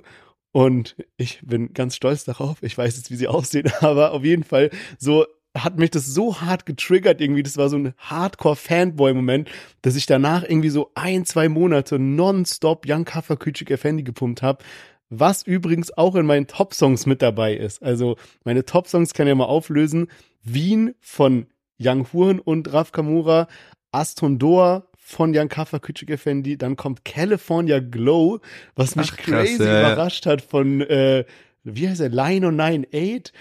und 0.51 0.95
ich 1.17 1.41
bin 1.43 1.73
ganz 1.73 1.95
stolz 1.95 2.23
darauf. 2.23 2.63
Ich 2.63 2.77
weiß 2.77 2.95
jetzt, 2.95 3.11
wie 3.11 3.15
sie 3.15 3.27
aussehen, 3.27 3.71
aber 3.81 4.11
auf 4.11 4.23
jeden 4.23 4.43
Fall 4.43 4.69
so 4.97 5.25
hat 5.57 5.77
mich 5.77 5.91
das 5.91 6.05
so 6.05 6.41
hart 6.41 6.65
getriggert 6.65 7.19
irgendwie. 7.19 7.43
Das 7.43 7.57
war 7.57 7.69
so 7.69 7.77
ein 7.77 7.93
Hardcore-Fanboy-Moment, 7.97 9.49
dass 9.81 9.95
ich 9.95 10.05
danach 10.05 10.43
irgendwie 10.43 10.69
so 10.69 10.91
ein, 10.95 11.25
zwei 11.25 11.49
Monate 11.49 11.99
nonstop 11.99 12.85
Young 12.87 13.05
Kaffer 13.05 13.35
Küçük 13.35 13.69
Effendi 13.71 14.03
gepumpt 14.03 14.41
habe. 14.41 14.63
Was 15.09 15.43
übrigens 15.43 15.95
auch 15.97 16.15
in 16.15 16.25
meinen 16.25 16.47
Top-Songs 16.47 17.05
mit 17.05 17.21
dabei 17.21 17.53
ist. 17.55 17.83
Also 17.83 18.15
meine 18.45 18.63
Top-Songs 18.63 19.13
kann 19.13 19.27
ich 19.27 19.31
ja 19.31 19.35
mal 19.35 19.45
auflösen. 19.45 20.07
Wien 20.41 20.95
von 21.01 21.47
Young 21.79 22.07
Huren 22.13 22.39
und 22.39 22.71
Raf 22.71 22.93
Kamura, 22.93 23.47
Aston 23.91 24.39
Doa 24.39 24.87
von 24.95 25.35
Young 25.35 25.49
Kaffer 25.49 25.79
Küçük 25.79 26.09
Effendi, 26.09 26.57
dann 26.57 26.77
kommt 26.77 27.03
California 27.03 27.79
Glow, 27.79 28.39
was 28.75 28.95
mich 28.95 29.11
Ach, 29.11 29.17
krass, 29.17 29.47
crazy 29.49 29.63
ja. 29.63 29.81
überrascht 29.81 30.25
hat 30.25 30.41
von, 30.41 30.81
äh, 30.81 31.25
wie 31.63 31.89
heißt 31.89 31.99
er, 31.99 32.09
Line 32.09 32.47
98 32.47 33.33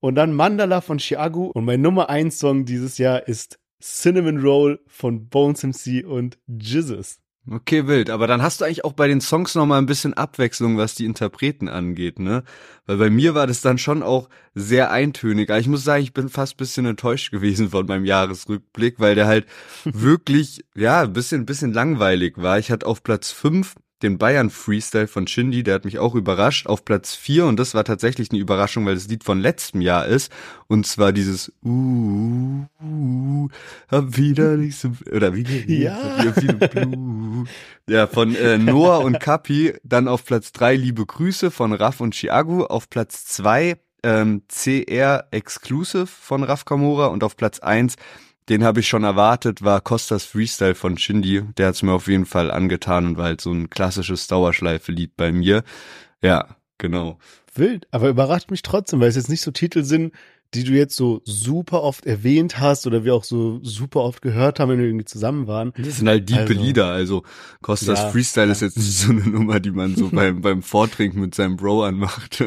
und 0.00 0.14
dann 0.14 0.34
Mandala 0.34 0.80
von 0.80 0.98
Chiagu. 0.98 1.46
Und 1.46 1.64
mein 1.64 1.80
Nummer 1.80 2.08
1 2.08 2.38
Song 2.38 2.64
dieses 2.64 2.98
Jahr 2.98 3.26
ist 3.26 3.58
Cinnamon 3.80 4.38
Roll 4.38 4.80
von 4.86 5.28
Bones 5.28 5.62
MC 5.62 6.04
und 6.06 6.38
Jizzes. 6.46 7.20
Okay, 7.50 7.86
wild. 7.86 8.10
Aber 8.10 8.26
dann 8.26 8.42
hast 8.42 8.60
du 8.60 8.66
eigentlich 8.66 8.84
auch 8.84 8.92
bei 8.92 9.08
den 9.08 9.22
Songs 9.22 9.54
noch 9.54 9.64
mal 9.64 9.78
ein 9.78 9.86
bisschen 9.86 10.12
Abwechslung, 10.12 10.76
was 10.76 10.94
die 10.94 11.06
Interpreten 11.06 11.68
angeht, 11.68 12.18
ne? 12.18 12.42
Weil 12.84 12.98
bei 12.98 13.10
mir 13.10 13.34
war 13.34 13.46
das 13.46 13.62
dann 13.62 13.78
schon 13.78 14.02
auch 14.02 14.28
sehr 14.54 14.90
eintönig. 14.90 15.48
Aber 15.48 15.58
ich 15.58 15.68
muss 15.68 15.84
sagen, 15.84 16.02
ich 16.02 16.12
bin 16.12 16.28
fast 16.28 16.54
ein 16.54 16.56
bisschen 16.58 16.84
enttäuscht 16.84 17.30
gewesen 17.30 17.70
von 17.70 17.86
meinem 17.86 18.04
Jahresrückblick, 18.04 19.00
weil 19.00 19.14
der 19.14 19.26
halt 19.26 19.46
wirklich, 19.84 20.64
ja, 20.74 21.02
ein 21.02 21.12
bisschen, 21.14 21.42
ein 21.42 21.46
bisschen 21.46 21.72
langweilig 21.72 22.36
war. 22.36 22.58
Ich 22.58 22.70
hatte 22.70 22.86
auf 22.86 23.02
Platz 23.02 23.30
5 23.30 23.76
den 24.02 24.18
Bayern 24.18 24.50
Freestyle 24.50 25.08
von 25.08 25.26
Shindy, 25.26 25.62
der 25.62 25.74
hat 25.74 25.84
mich 25.84 25.98
auch 25.98 26.14
überrascht, 26.14 26.66
auf 26.66 26.84
Platz 26.84 27.14
4 27.14 27.46
und 27.46 27.58
das 27.58 27.74
war 27.74 27.84
tatsächlich 27.84 28.30
eine 28.30 28.40
Überraschung, 28.40 28.86
weil 28.86 28.94
das 28.94 29.08
Lied 29.08 29.24
von 29.24 29.40
letztem 29.40 29.80
Jahr 29.80 30.06
ist. 30.06 30.32
Und 30.66 30.86
zwar 30.86 31.12
dieses 31.12 31.52
uh, 31.64 32.64
uh 32.82 33.48
hab 33.88 34.16
wieder 34.16 34.56
nicht 34.56 34.78
so 34.78 34.92
oder 35.12 35.34
wie 35.34 35.44
ja. 35.82 36.24
ja 37.88 38.06
von 38.06 38.34
äh, 38.34 38.58
Noah 38.58 38.98
und 38.98 39.18
Kapi, 39.20 39.74
dann 39.82 40.08
auf 40.08 40.24
Platz 40.24 40.52
3 40.52 40.76
Liebe 40.76 41.04
Grüße 41.04 41.50
von 41.50 41.72
Raff 41.72 42.00
und 42.00 42.14
Chiagu, 42.14 42.64
auf 42.64 42.88
Platz 42.90 43.26
2 43.26 43.76
ähm, 44.04 44.42
CR 44.48 45.26
Exclusive 45.30 46.06
von 46.06 46.42
Raff 46.42 46.64
Kamora. 46.64 47.06
Und 47.06 47.24
auf 47.24 47.36
Platz 47.36 47.58
1 47.58 47.96
den 48.48 48.64
habe 48.64 48.80
ich 48.80 48.88
schon 48.88 49.04
erwartet, 49.04 49.62
war 49.62 49.80
Costas 49.80 50.24
Freestyle 50.24 50.74
von 50.74 50.96
Shindy. 50.96 51.42
Der 51.56 51.68
hat's 51.68 51.82
mir 51.82 51.92
auf 51.92 52.08
jeden 52.08 52.26
Fall 52.26 52.50
angetan 52.50 53.06
und 53.06 53.16
war 53.16 53.26
halt 53.26 53.40
so 53.40 53.52
ein 53.52 53.70
klassisches 53.70 54.26
Dauerschleife-Lied 54.26 55.16
bei 55.16 55.32
mir. 55.32 55.62
Ja, 56.22 56.56
genau. 56.78 57.18
Wild, 57.54 57.86
aber 57.90 58.08
überrascht 58.08 58.50
mich 58.50 58.62
trotzdem, 58.62 59.00
weil 59.00 59.08
es 59.08 59.16
jetzt 59.16 59.28
nicht 59.28 59.42
so 59.42 59.50
Titel 59.50 59.82
sind, 59.82 60.14
die 60.54 60.64
du 60.64 60.72
jetzt 60.72 60.96
so 60.96 61.20
super 61.24 61.82
oft 61.82 62.06
erwähnt 62.06 62.58
hast 62.58 62.86
oder 62.86 63.04
wir 63.04 63.14
auch 63.14 63.24
so 63.24 63.60
super 63.62 64.00
oft 64.00 64.22
gehört 64.22 64.60
haben, 64.60 64.70
wenn 64.70 64.78
wir 64.78 64.86
irgendwie 64.86 65.04
zusammen 65.04 65.46
waren. 65.46 65.72
Das 65.76 65.98
sind 65.98 66.08
halt 66.08 66.28
diepe 66.28 66.40
also, 66.40 66.62
Lieder, 66.62 66.86
also 66.86 67.22
Costas 67.60 67.98
ja, 67.98 68.10
Freestyle 68.10 68.46
ja. 68.46 68.52
ist 68.52 68.62
jetzt 68.62 68.78
nicht 68.78 68.96
so 68.96 69.12
eine 69.12 69.28
Nummer, 69.28 69.60
die 69.60 69.70
man 69.70 69.94
so 69.94 70.08
beim, 70.12 70.40
beim 70.40 70.62
Vortrinken 70.62 71.20
mit 71.20 71.34
seinem 71.34 71.56
Bro 71.56 71.84
anmacht. 71.84 72.42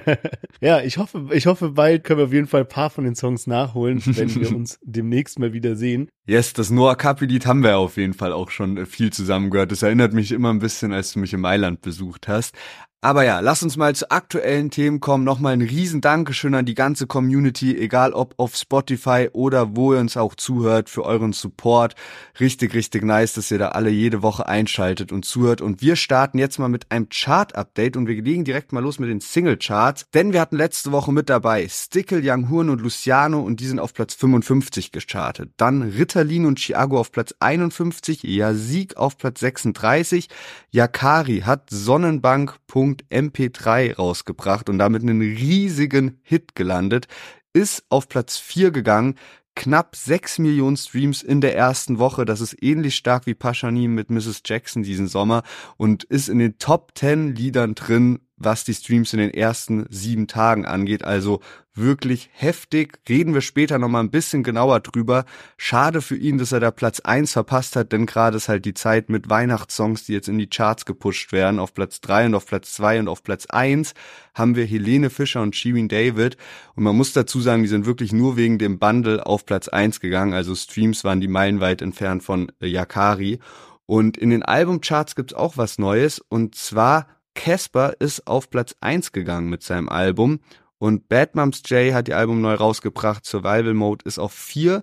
ja, 0.60 0.80
ich 0.82 0.98
hoffe, 0.98 1.28
ich 1.32 1.46
hoffe, 1.46 1.70
bald 1.70 2.04
können 2.04 2.18
wir 2.18 2.26
auf 2.26 2.32
jeden 2.32 2.46
Fall 2.46 2.60
ein 2.60 2.68
paar 2.68 2.90
von 2.90 3.04
den 3.04 3.16
Songs 3.16 3.46
nachholen, 3.46 4.00
wenn 4.04 4.34
wir 4.34 4.50
uns 4.54 4.78
demnächst 4.82 5.38
mal 5.38 5.52
wieder 5.52 5.74
sehen. 5.74 6.10
Yes, 6.28 6.52
das 6.52 6.68
Noah 6.68 6.94
Kapi-Lied 6.94 7.46
haben 7.46 7.62
wir 7.62 7.78
auf 7.78 7.96
jeden 7.96 8.12
Fall 8.12 8.34
auch 8.34 8.50
schon 8.50 8.84
viel 8.84 9.10
zusammen 9.10 9.48
gehört. 9.48 9.72
Das 9.72 9.82
erinnert 9.82 10.12
mich 10.12 10.30
immer 10.30 10.50
ein 10.50 10.58
bisschen, 10.58 10.92
als 10.92 11.12
du 11.12 11.20
mich 11.20 11.32
in 11.32 11.40
Mailand 11.40 11.80
besucht 11.80 12.28
hast. 12.28 12.54
Aber 13.00 13.22
ja, 13.22 13.38
lass 13.38 13.62
uns 13.62 13.76
mal 13.76 13.94
zu 13.94 14.10
aktuellen 14.10 14.72
Themen 14.72 14.98
kommen. 14.98 15.22
Nochmal 15.22 15.52
ein 15.52 15.62
riesen 15.62 16.00
Dankeschön 16.00 16.56
an 16.56 16.66
die 16.66 16.74
ganze 16.74 17.06
Community, 17.06 17.78
egal 17.78 18.12
ob 18.12 18.34
auf 18.38 18.56
Spotify 18.56 19.28
oder 19.32 19.76
wo 19.76 19.94
ihr 19.94 20.00
uns 20.00 20.16
auch 20.16 20.34
zuhört, 20.34 20.90
für 20.90 21.04
euren 21.04 21.32
Support. 21.32 21.94
Richtig, 22.40 22.74
richtig 22.74 23.04
nice, 23.04 23.34
dass 23.34 23.52
ihr 23.52 23.58
da 23.58 23.68
alle 23.68 23.90
jede 23.90 24.22
Woche 24.22 24.48
einschaltet 24.48 25.12
und 25.12 25.24
zuhört. 25.24 25.60
Und 25.60 25.80
wir 25.80 25.94
starten 25.94 26.38
jetzt 26.38 26.58
mal 26.58 26.68
mit 26.68 26.90
einem 26.90 27.08
Chart-Update 27.08 27.96
und 27.96 28.08
wir 28.08 28.20
legen 28.20 28.42
direkt 28.42 28.72
mal 28.72 28.82
los 28.82 28.98
mit 28.98 29.08
den 29.08 29.20
Single-Charts. 29.20 30.06
Denn 30.12 30.32
wir 30.32 30.40
hatten 30.40 30.56
letzte 30.56 30.90
Woche 30.90 31.12
mit 31.12 31.28
dabei 31.28 31.68
Stickle, 31.68 32.20
Young 32.20 32.50
Horn 32.50 32.68
und 32.68 32.80
Luciano 32.80 33.38
und 33.38 33.60
die 33.60 33.66
sind 33.66 33.78
auf 33.78 33.94
Platz 33.94 34.14
55 34.14 34.90
gestartet. 34.90 35.52
Dann 35.56 35.82
Ritter 35.82 36.17
Ritalin 36.18 36.46
und 36.46 36.58
Chiago 36.58 36.98
auf 36.98 37.12
Platz 37.12 37.32
51, 37.38 38.24
Yasik 38.24 38.96
auf 38.96 39.18
Platz 39.18 39.38
36. 39.38 40.26
Yakari 40.72 41.42
hat 41.42 41.70
Sonnenbank.mp3 41.70 43.94
rausgebracht 43.94 44.68
und 44.68 44.78
damit 44.78 45.02
einen 45.02 45.20
riesigen 45.20 46.18
Hit 46.24 46.56
gelandet, 46.56 47.06
ist 47.52 47.84
auf 47.88 48.08
Platz 48.08 48.36
4 48.36 48.72
gegangen, 48.72 49.14
knapp 49.54 49.94
6 49.94 50.40
Millionen 50.40 50.76
Streams 50.76 51.22
in 51.22 51.40
der 51.40 51.54
ersten 51.54 52.00
Woche. 52.00 52.24
Das 52.24 52.40
ist 52.40 52.60
ähnlich 52.60 52.96
stark 52.96 53.26
wie 53.26 53.34
Paschanim 53.34 53.94
mit 53.94 54.10
Mrs. 54.10 54.42
Jackson 54.44 54.82
diesen 54.82 55.06
Sommer 55.06 55.44
und 55.76 56.02
ist 56.02 56.28
in 56.28 56.40
den 56.40 56.58
Top 56.58 56.90
10 56.96 57.36
Liedern 57.36 57.76
drin, 57.76 58.18
was 58.38 58.64
die 58.64 58.74
Streams 58.74 59.12
in 59.12 59.18
den 59.18 59.34
ersten 59.34 59.86
sieben 59.90 60.26
Tagen 60.26 60.64
angeht. 60.64 61.04
Also 61.04 61.40
wirklich 61.74 62.30
heftig. 62.32 62.98
Reden 63.08 63.34
wir 63.34 63.40
später 63.40 63.78
nochmal 63.78 64.02
ein 64.02 64.10
bisschen 64.10 64.42
genauer 64.42 64.80
drüber. 64.80 65.24
Schade 65.56 66.02
für 66.02 66.16
ihn, 66.16 66.38
dass 66.38 66.52
er 66.52 66.60
da 66.60 66.70
Platz 66.70 67.00
eins 67.00 67.32
verpasst 67.32 67.76
hat, 67.76 67.92
denn 67.92 68.06
gerade 68.06 68.36
ist 68.36 68.48
halt 68.48 68.64
die 68.64 68.74
Zeit 68.74 69.08
mit 69.08 69.30
Weihnachtssongs, 69.30 70.04
die 70.04 70.12
jetzt 70.12 70.28
in 70.28 70.38
die 70.38 70.48
Charts 70.48 70.84
gepusht 70.84 71.32
werden. 71.32 71.58
Auf 71.60 71.74
Platz 71.74 72.00
drei 72.00 72.26
und 72.26 72.34
auf 72.34 72.46
Platz 72.46 72.74
zwei 72.74 72.98
und 72.98 73.08
auf 73.08 73.22
Platz 73.22 73.46
eins 73.46 73.94
haben 74.34 74.56
wir 74.56 74.64
Helene 74.64 75.10
Fischer 75.10 75.42
und 75.42 75.56
Shirin 75.56 75.88
David. 75.88 76.36
Und 76.74 76.84
man 76.84 76.96
muss 76.96 77.12
dazu 77.12 77.40
sagen, 77.40 77.62
die 77.62 77.68
sind 77.68 77.86
wirklich 77.86 78.12
nur 78.12 78.36
wegen 78.36 78.58
dem 78.58 78.78
Bundle 78.78 79.24
auf 79.24 79.46
Platz 79.46 79.68
eins 79.68 80.00
gegangen. 80.00 80.32
Also 80.32 80.54
Streams 80.54 81.04
waren 81.04 81.20
die 81.20 81.28
meilenweit 81.28 81.82
entfernt 81.82 82.22
von 82.22 82.52
Yakari. 82.60 83.38
Und 83.86 84.18
in 84.18 84.30
den 84.30 84.42
Albumcharts 84.42 85.14
gibt's 85.14 85.32
auch 85.32 85.56
was 85.56 85.78
Neues. 85.78 86.20
Und 86.28 86.54
zwar 86.54 87.06
Casper 87.38 87.94
ist 88.00 88.26
auf 88.26 88.50
Platz 88.50 88.74
eins 88.80 89.12
gegangen 89.12 89.48
mit 89.48 89.62
seinem 89.62 89.88
Album 89.88 90.40
und 90.78 91.08
Bad 91.08 91.36
Moms 91.36 91.62
J 91.66 91.94
hat 91.94 92.08
die 92.08 92.14
Album 92.14 92.40
neu 92.40 92.54
rausgebracht. 92.54 93.24
Survival 93.24 93.74
Mode 93.74 94.04
ist 94.04 94.18
auf 94.18 94.32
vier. 94.32 94.82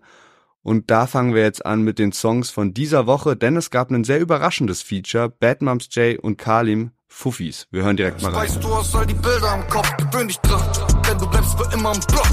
Und 0.62 0.90
da 0.90 1.06
fangen 1.06 1.36
wir 1.36 1.44
jetzt 1.44 1.66
an 1.66 1.82
mit 1.84 2.00
den 2.00 2.12
Songs 2.12 2.50
von 2.50 2.74
dieser 2.74 3.08
Woche, 3.08 3.36
denn 3.36 3.56
es 3.56 3.70
gab 3.72 3.92
ein 3.92 4.04
sehr 4.04 4.20
überraschendes 4.20 4.82
Feature. 4.82 5.30
Bad 5.30 5.62
Moms 5.62 5.90
J 5.92 6.18
und 6.18 6.38
Kalim 6.38 6.92
Fuffis. 7.08 7.68
Wir 7.72 7.84
hören 7.84 7.98
direkt 7.98 8.22
mal 8.22 8.34
rein. 8.34 8.48
Ich 8.48 8.56
weiß, 8.56 8.62
du 8.62 8.76
hast 8.76 8.96
all 8.96 9.06
die 9.06 9.14
Bilder 9.14 9.54
im 9.54 9.68
Kopf, 9.70 9.96
gewöhn 9.98 10.28
dich 10.28 10.40
dran, 10.40 10.62
denn 11.08 11.18
du 11.18 11.30
bleibst 11.30 11.58
für 11.58 11.72
immer 11.74 11.94
im 11.94 12.00
Block. 12.08 12.28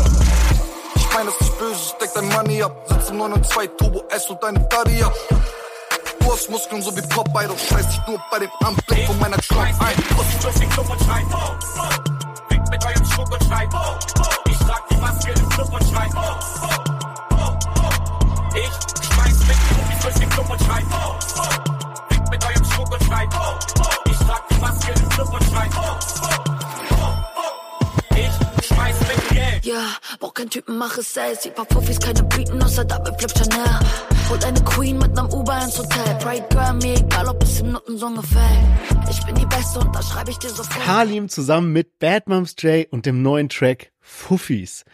Ich 0.95 1.13
meine, 1.13 1.29
es 1.29 1.41
ist 1.47 1.59
böse, 1.59 1.95
steck 1.97 2.11
dein 2.15 2.29
Money 2.29 2.63
ab, 2.63 2.85
sitz 2.89 3.11
im 3.11 3.19
9 3.19 3.33
und 3.33 3.47
2 3.47 3.67
Turbo 3.67 4.05
S 4.09 4.31
und 4.31 4.43
deine 4.43 4.67
Daddy 4.71 5.03
ab. 5.03 5.15
Du 6.33 6.39
hast 6.39 6.49
Muskeln 6.49 6.81
so 6.81 6.97
wie 6.97 7.03
Popeye, 7.03 7.47
doch 7.47 7.59
scheiß 7.59 7.87
dich 7.89 8.01
nur 8.07 8.19
bei 8.31 8.39
dem 8.39 8.49
Anblick 8.65 9.07
von 9.07 9.19
meiner 9.19 9.37
Schlange 9.43 9.79
ein. 9.81 9.97
Pussy, 10.17 10.61
den 10.61 10.71
Club 10.71 10.89
und 10.89 10.99
schrei, 11.05 11.23
oh, 11.31 11.37
oh 11.77 12.71
mit 12.71 12.87
eurem 12.87 13.05
Schmuck 13.05 13.31
und 13.31 13.45
schreit, 13.45 13.69
oh, 13.75 13.99
oh. 14.19 14.51
Ich 14.51 14.59
trag 14.61 14.89
die 14.89 14.97
Maske 14.97 15.33
im 15.33 15.49
Club 15.51 15.75
und 15.75 15.85
schreit, 15.91 16.11
oh, 16.17 16.21
oh. 17.37 17.53
Ich 18.57 19.13
schmeiß 19.13 19.39
mit 19.47 19.57
Profis 19.69 19.99
durch 20.01 20.15
den 20.15 20.31
Club 20.31 20.51
und 20.51 20.63
schreit, 20.63 20.85
oh, 20.91 21.19
oh. 21.37 22.15
Fick 22.15 22.31
mit 22.31 22.45
eurem 22.47 22.65
Schmuck 22.65 22.91
und 22.91 23.05
schreit, 23.05 23.29
oh, 23.35 23.59
oh. 23.81 24.11
Ich 24.11 24.17
trag 24.17 24.49
die 24.49 24.59
Maske 24.59 24.93
im 25.03 25.09
Club 25.11 25.35
und 25.35 25.45
schreit, 25.51 25.71
oh, 25.77 25.99
oh. 26.23 26.92
Ich. 29.63 29.69
Ja, 29.69 29.97
brauch 30.19 30.35
kein 30.35 30.51
Typen, 30.51 30.77
mach 30.77 30.99
es 30.99 31.15
selbst. 31.15 31.45
Die 31.45 31.51
paar 31.51 31.65
Profis, 31.65 31.99
keine 31.99 32.23
Bieten, 32.25 32.61
außer 32.63 32.85
dabei 32.85 33.11
bleibt 33.13 33.39
Chanel. 33.39 33.79
Hol 34.29 34.39
eine 34.45 34.63
Queen 34.65 34.99
mit 34.99 35.15
nem 35.15 35.27
Uber 35.27 35.63
ins 35.63 35.79
Hotel. 35.79 36.15
Pride 36.19 36.47
Girl, 36.51 36.75
mir 36.75 36.97
egal, 36.97 37.29
ob 37.29 37.43
es 37.43 37.61
im 37.61 37.73
Nottensong 37.73 38.17
gefällt. 38.17 39.11
Ich 39.11 39.25
bin 39.25 39.35
die 39.37 39.47
Beste 39.47 39.79
und 39.79 39.95
da 39.95 40.03
schreibe 40.03 40.31
ich 40.31 40.39
dir 40.39 40.49
sofort. 40.49 40.85
Kalim 40.85 41.29
zusammen 41.29 41.73
mit 41.73 41.99
Bad 41.99 42.29
Moms 42.29 42.57
J 42.59 42.87
und 42.91 43.07
dem 43.07 43.23
neuen 43.23 43.49
Track 43.49 43.93
Fuffis. 44.01 44.85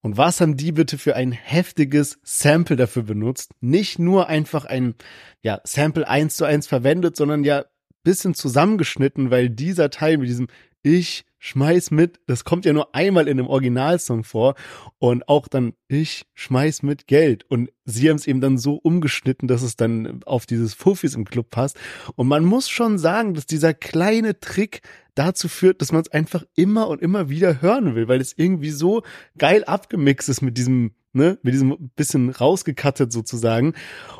Und 0.00 0.16
was 0.16 0.40
haben 0.40 0.56
die 0.56 0.72
bitte 0.72 0.98
für 0.98 1.16
ein 1.16 1.32
heftiges 1.32 2.18
Sample 2.22 2.76
dafür 2.76 3.02
benutzt? 3.02 3.50
Nicht 3.60 3.98
nur 3.98 4.28
einfach 4.28 4.64
ein 4.64 4.94
ja, 5.42 5.60
Sample 5.64 6.08
eins 6.08 6.36
zu 6.36 6.44
eins 6.44 6.66
verwendet, 6.66 7.16
sondern 7.16 7.44
ja 7.44 7.64
bisschen 8.02 8.34
zusammengeschnitten, 8.34 9.30
weil 9.30 9.50
dieser 9.50 9.90
Teil 9.90 10.16
mit 10.16 10.28
diesem 10.28 10.46
Ich 10.82 11.25
schmeiß 11.38 11.90
mit, 11.90 12.20
das 12.26 12.44
kommt 12.44 12.64
ja 12.64 12.72
nur 12.72 12.94
einmal 12.94 13.28
in 13.28 13.36
dem 13.36 13.46
Originalsong 13.46 14.24
vor 14.24 14.54
und 14.98 15.28
auch 15.28 15.48
dann 15.48 15.74
ich 15.88 16.24
schmeiß 16.34 16.82
mit 16.82 17.06
Geld 17.06 17.44
und 17.48 17.70
sie 17.84 18.08
haben 18.08 18.16
es 18.16 18.26
eben 18.26 18.40
dann 18.40 18.58
so 18.58 18.74
umgeschnitten, 18.74 19.46
dass 19.48 19.62
es 19.62 19.76
dann 19.76 20.22
auf 20.24 20.46
dieses 20.46 20.74
Fuffis 20.74 21.14
im 21.14 21.24
Club 21.24 21.50
passt 21.50 21.78
und 22.14 22.26
man 22.26 22.44
muss 22.44 22.68
schon 22.68 22.98
sagen, 22.98 23.34
dass 23.34 23.46
dieser 23.46 23.74
kleine 23.74 24.40
Trick 24.40 24.80
dazu 25.14 25.48
führt, 25.48 25.80
dass 25.80 25.92
man 25.92 26.02
es 26.02 26.10
einfach 26.10 26.44
immer 26.54 26.88
und 26.88 27.02
immer 27.02 27.28
wieder 27.28 27.62
hören 27.62 27.94
will, 27.94 28.08
weil 28.08 28.20
es 28.20 28.34
irgendwie 28.36 28.70
so 28.70 29.02
geil 29.38 29.64
abgemixt 29.64 30.28
ist 30.28 30.42
mit 30.42 30.56
diesem 30.56 30.92
ne, 31.16 31.38
mit 31.42 31.54
diesem 31.54 31.90
bisschen 31.96 32.30
rausgekattet 32.30 33.10
sozusagen. 33.10 33.72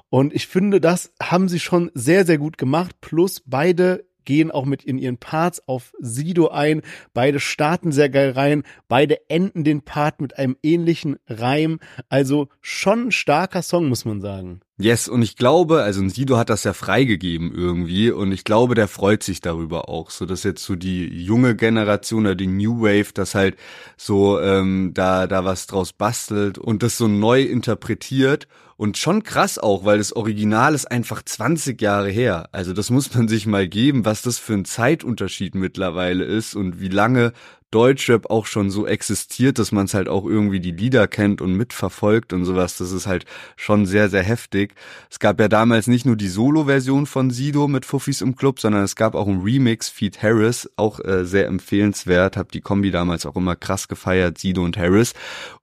Und 0.09 0.35
ich 0.35 0.47
finde, 0.47 0.81
das 0.81 1.13
haben 1.23 1.49
sie 1.49 1.61
schon 1.61 1.91
sehr, 1.95 2.25
sehr 2.25 2.39
gut 2.39 2.59
gemacht. 2.59 3.01
Plus 3.01 3.43
beide 3.45 4.07
gehen 4.27 4.51
auch 4.51 4.67
mit 4.67 4.85
in 4.85 4.99
ihren 4.99 5.17
Parts 5.17 5.63
auf 5.67 5.93
Sido 5.99 6.49
ein. 6.49 6.83
Beide 7.15 7.41
starten 7.41 7.93
sehr 7.93 8.11
geil 8.11 8.33
rein. 8.33 8.65
Beide 8.89 9.31
enden 9.31 9.65
den 9.65 9.81
Part 9.81 10.21
mit 10.21 10.37
einem 10.39 10.57
ähnlichen 10.63 11.17
Reim. 11.27 11.81
Also 12.11 12.49
schon 12.61 13.07
ein 13.07 13.13
starker 13.13 13.63
Song, 13.63 13.89
muss 13.89 14.05
man 14.05 14.21
sagen. 14.21 14.61
Yes, 14.79 15.09
und 15.09 15.23
ich 15.23 15.37
glaube, 15.37 15.83
also 15.83 16.07
Sido 16.07 16.37
hat 16.37 16.51
das 16.51 16.65
ja 16.65 16.75
freigegeben 16.75 17.51
irgendwie 17.55 18.11
und 18.11 18.31
ich 18.31 18.45
glaube, 18.45 18.75
der 18.75 18.89
freut 18.89 19.23
sich 19.23 19.41
darüber 19.41 19.89
auch, 19.89 20.11
so 20.11 20.27
dass 20.27 20.43
jetzt 20.43 20.63
so 20.65 20.77
die 20.77 21.07
junge 21.07 21.57
Generation 21.57 22.27
oder 22.27 22.35
die 22.35 22.47
New 22.47 22.83
Wave 22.83 23.15
das 23.15 23.35
halt 23.35 23.57
so 23.97 24.39
ähm, 24.39 24.91
da 24.93 25.27
da 25.27 25.47
was 25.47 25.67
draus 25.67 25.95
bastelt 25.95 26.59
und 26.59 26.83
das 26.83 26.99
so 26.99 27.09
neu 27.09 27.41
interpretiert 27.41 28.49
und 28.77 28.99
schon 28.99 29.23
krass 29.23 29.59
auch, 29.59 29.85
weil 29.85 29.99
das 29.99 30.15
Original 30.15 30.75
ist 30.75 30.91
einfach 30.91 31.23
20 31.23 31.81
Jahre 31.81 32.11
her. 32.11 32.49
Also 32.53 32.73
das 32.73 32.91
muss 32.91 33.15
man 33.15 33.27
sich 33.27 33.47
mal 33.47 33.69
geben, 33.69 34.05
was 34.05 34.23
das 34.23 34.39
für 34.39 34.53
ein 34.53 34.65
Zeitunterschied 34.67 35.55
mittlerweile 35.55 36.25
ist 36.25 36.55
und 36.55 36.79
wie 36.81 36.89
lange 36.89 37.33
Deutschrap 37.71 38.31
auch 38.31 38.47
schon 38.47 38.71
so 38.71 38.87
existiert, 38.87 39.59
dass 39.59 39.73
man 39.73 39.87
es 39.87 39.95
halt 39.95 40.09
auch 40.09 40.25
irgendwie 40.25 40.61
die 40.61 40.71
Lieder 40.71 41.09
kennt 41.09 41.41
und 41.41 41.55
mitverfolgt 41.55 42.33
und 42.33 42.45
sowas. 42.45 42.77
Das 42.77 42.93
ist 42.93 43.07
halt 43.07 43.25
schon 43.57 43.87
sehr, 43.87 44.09
sehr 44.09 44.23
heftig. 44.23 44.75
Es 45.11 45.19
gab 45.19 45.41
ja 45.41 45.49
damals 45.49 45.87
nicht 45.87 46.07
nur 46.07 46.17
die 46.17 46.29
Solo-Version 46.29 47.07
von 47.07 47.31
Sido 47.31 47.69
mit 47.69 47.85
Fuffis 47.85 48.21
im 48.21 48.37
Club, 48.37 48.61
sondern 48.61 48.85
es 48.85 48.95
gab 48.95 49.15
auch 49.15 49.27
ein 49.27 49.41
Remix, 49.41 49.89
Feed 49.89 50.23
Harris, 50.23 50.71
auch 50.77 51.01
äh, 51.01 51.25
sehr 51.25 51.49
empfehlenswert. 51.49 52.37
Hab 52.37 52.53
die 52.53 52.61
Kombi 52.61 52.91
damals 52.91 53.27
auch 53.27 53.37
immer 53.37 53.57
krass 53.57 53.89
gefeiert, 53.89 54.39
Sido 54.39 54.63
und 54.63 54.77
Harris. 54.77 55.15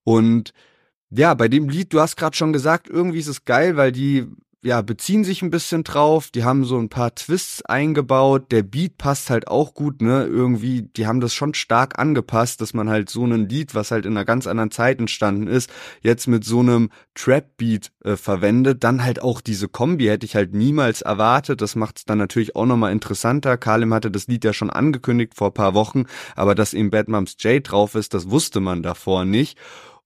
Und 0.04 0.54
ja, 1.16 1.34
bei 1.34 1.48
dem 1.48 1.70
Lied, 1.70 1.94
du 1.94 2.00
hast 2.00 2.18
gerade 2.18 2.36
schon 2.36 2.54
gesagt, 2.54 2.90
irgendwie 2.90 3.20
ist 3.20 3.28
es 3.28 3.46
geil, 3.46 3.78
weil 3.78 3.92
die 3.92 4.28
ja, 4.64 4.82
beziehen 4.82 5.26
sich 5.26 5.42
ein 5.42 5.50
bisschen 5.50 5.84
drauf, 5.84 6.32
die 6.32 6.46
haben 6.46 6.64
so 6.64 6.78
ein 6.78 6.88
paar 6.88 7.14
Twists 7.14 7.66
eingebaut, 7.66 8.52
der 8.52 8.64
Beat 8.64 8.98
passt 8.98 9.30
halt 9.30 9.50
auch 9.50 9.74
gut, 9.74 10.02
ne, 10.02 10.24
irgendwie, 10.24 10.84
die 10.84 11.06
haben 11.06 11.20
das 11.20 11.34
schon 11.34 11.54
stark 11.54 12.00
angepasst, 12.00 12.62
dass 12.62 12.74
man 12.74 12.90
halt 12.90 13.10
so 13.10 13.26
ein 13.26 13.50
Lied, 13.50 13.76
was 13.76 13.92
halt 13.92 14.06
in 14.06 14.14
einer 14.14 14.24
ganz 14.24 14.48
anderen 14.48 14.72
Zeit 14.72 15.00
entstanden 15.00 15.48
ist, 15.48 15.70
jetzt 16.02 16.28
mit 16.28 16.46
so 16.46 16.62
einem 16.62 16.92
Trap-Beat 17.14 17.92
äh, 18.06 18.16
verwendet, 18.16 18.86
dann 18.86 19.04
halt 19.04 19.22
auch 19.22 19.42
diese 19.42 19.68
Kombi 19.68 20.06
hätte 20.06 20.26
ich 20.26 20.36
halt 20.36 20.54
niemals 20.54 21.02
erwartet, 21.02 21.60
das 21.60 21.76
macht 21.76 21.98
es 21.98 22.06
dann 22.06 22.18
natürlich 22.18 22.56
auch 22.56 22.66
nochmal 22.66 22.94
interessanter, 22.94 23.58
Kalim 23.58 23.94
hatte 23.94 24.12
das 24.12 24.28
Lied 24.28 24.46
ja 24.46 24.54
schon 24.54 24.70
angekündigt 24.70 25.34
vor 25.36 25.54
paar 25.54 25.74
Wochen, 25.74 26.06
aber 26.38 26.56
dass 26.56 26.74
eben 26.74 26.90
Bad 26.90 27.10
Moms 27.10 27.36
J 27.40 27.70
drauf 27.70 27.96
ist, 27.96 28.14
das 28.14 28.30
wusste 28.30 28.62
man 28.62 28.82
davor 28.82 29.26
nicht 29.26 29.58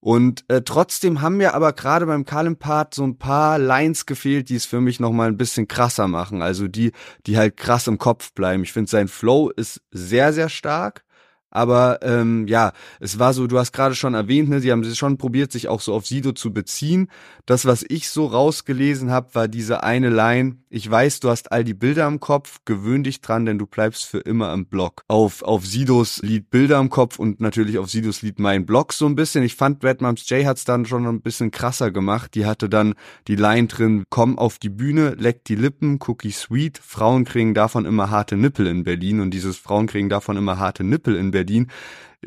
und 0.07 0.45
äh, 0.47 0.61
trotzdem 0.61 1.19
haben 1.19 1.35
mir 1.35 1.53
aber 1.53 1.73
gerade 1.73 2.05
beim 2.05 2.23
Kalim-Part 2.23 2.93
so 2.93 3.03
ein 3.03 3.17
paar 3.17 3.59
Lines 3.59 4.05
gefehlt, 4.05 4.47
die 4.47 4.55
es 4.55 4.65
für 4.65 4.79
mich 4.79 5.01
nochmal 5.01 5.27
ein 5.27 5.35
bisschen 5.35 5.67
krasser 5.67 6.07
machen. 6.07 6.41
Also 6.41 6.69
die, 6.69 6.93
die 7.25 7.37
halt 7.37 7.57
krass 7.57 7.87
im 7.87 7.97
Kopf 7.97 8.31
bleiben. 8.31 8.63
Ich 8.63 8.71
finde, 8.71 8.89
sein 8.89 9.09
Flow 9.09 9.49
ist 9.49 9.81
sehr, 9.91 10.31
sehr 10.31 10.47
stark. 10.47 11.03
Aber 11.49 11.99
ähm, 12.01 12.45
ja, 12.47 12.73
es 12.99 13.19
war 13.19 13.33
so, 13.33 13.47
du 13.47 13.57
hast 13.57 13.71
gerade 13.71 13.95
schon 13.95 14.13
erwähnt, 14.13 14.49
ne, 14.49 14.59
sie 14.59 14.71
haben 14.71 14.83
schon 14.83 15.17
probiert, 15.17 15.51
sich 15.51 15.69
auch 15.69 15.79
so 15.79 15.93
auf 15.93 16.05
Sido 16.05 16.33
zu 16.33 16.51
beziehen. 16.51 17.09
Das, 17.45 17.65
was 17.65 17.85
ich 17.87 18.09
so 18.09 18.25
rausgelesen 18.25 19.11
habe, 19.11 19.33
war 19.33 19.47
diese 19.47 19.83
eine 19.83 20.09
Line, 20.09 20.57
ich 20.69 20.89
weiß, 20.89 21.21
du 21.21 21.29
hast 21.29 21.53
all 21.53 21.63
die 21.63 21.73
Bilder 21.73 22.05
im 22.07 22.19
Kopf, 22.19 22.59
gewöhn 22.65 23.03
dich 23.03 23.21
dran, 23.21 23.45
denn 23.45 23.57
du 23.57 23.65
bleibst 23.65 24.05
für 24.05 24.19
immer 24.19 24.53
im 24.53 24.65
Blog. 24.65 25.03
Auf, 25.07 25.41
auf 25.41 25.65
Sidos 25.65 26.21
Lied 26.21 26.49
Bilder 26.49 26.79
im 26.79 26.89
Kopf 26.89 27.17
und 27.17 27.39
natürlich 27.39 27.77
auf 27.77 27.89
Sidos 27.89 28.21
Lied 28.21 28.39
Mein 28.39 28.65
Blog 28.65 28.91
so 28.91 29.05
ein 29.05 29.15
bisschen. 29.15 29.43
Ich 29.43 29.55
fand, 29.55 29.83
Red 29.85 30.01
Moms 30.01 30.29
J 30.29 30.45
hat's 30.45 30.65
dann 30.65 30.85
schon 30.85 31.07
ein 31.07 31.21
bisschen 31.21 31.51
krasser 31.51 31.91
gemacht. 31.91 32.35
Die 32.35 32.45
hatte 32.45 32.67
dann 32.67 32.95
die 33.29 33.37
Line 33.37 33.67
drin, 33.67 34.03
komm 34.09 34.37
auf 34.37 34.59
die 34.59 34.69
Bühne, 34.69 35.15
leck 35.17 35.45
die 35.45 35.55
Lippen, 35.55 35.99
Cookie 36.05 36.31
Sweet, 36.31 36.77
Frauen 36.83 37.23
kriegen 37.23 37.53
davon 37.53 37.85
immer 37.85 38.09
harte 38.09 38.35
Nippel 38.35 38.67
in 38.67 38.83
Berlin 38.83 39.21
und 39.21 39.31
dieses 39.31 39.55
Frauen 39.55 39.87
kriegen 39.87 40.09
davon 40.09 40.35
immer 40.35 40.59
harte 40.59 40.83
Nippel 40.83 41.15
in 41.15 41.31
Berlin 41.31 41.36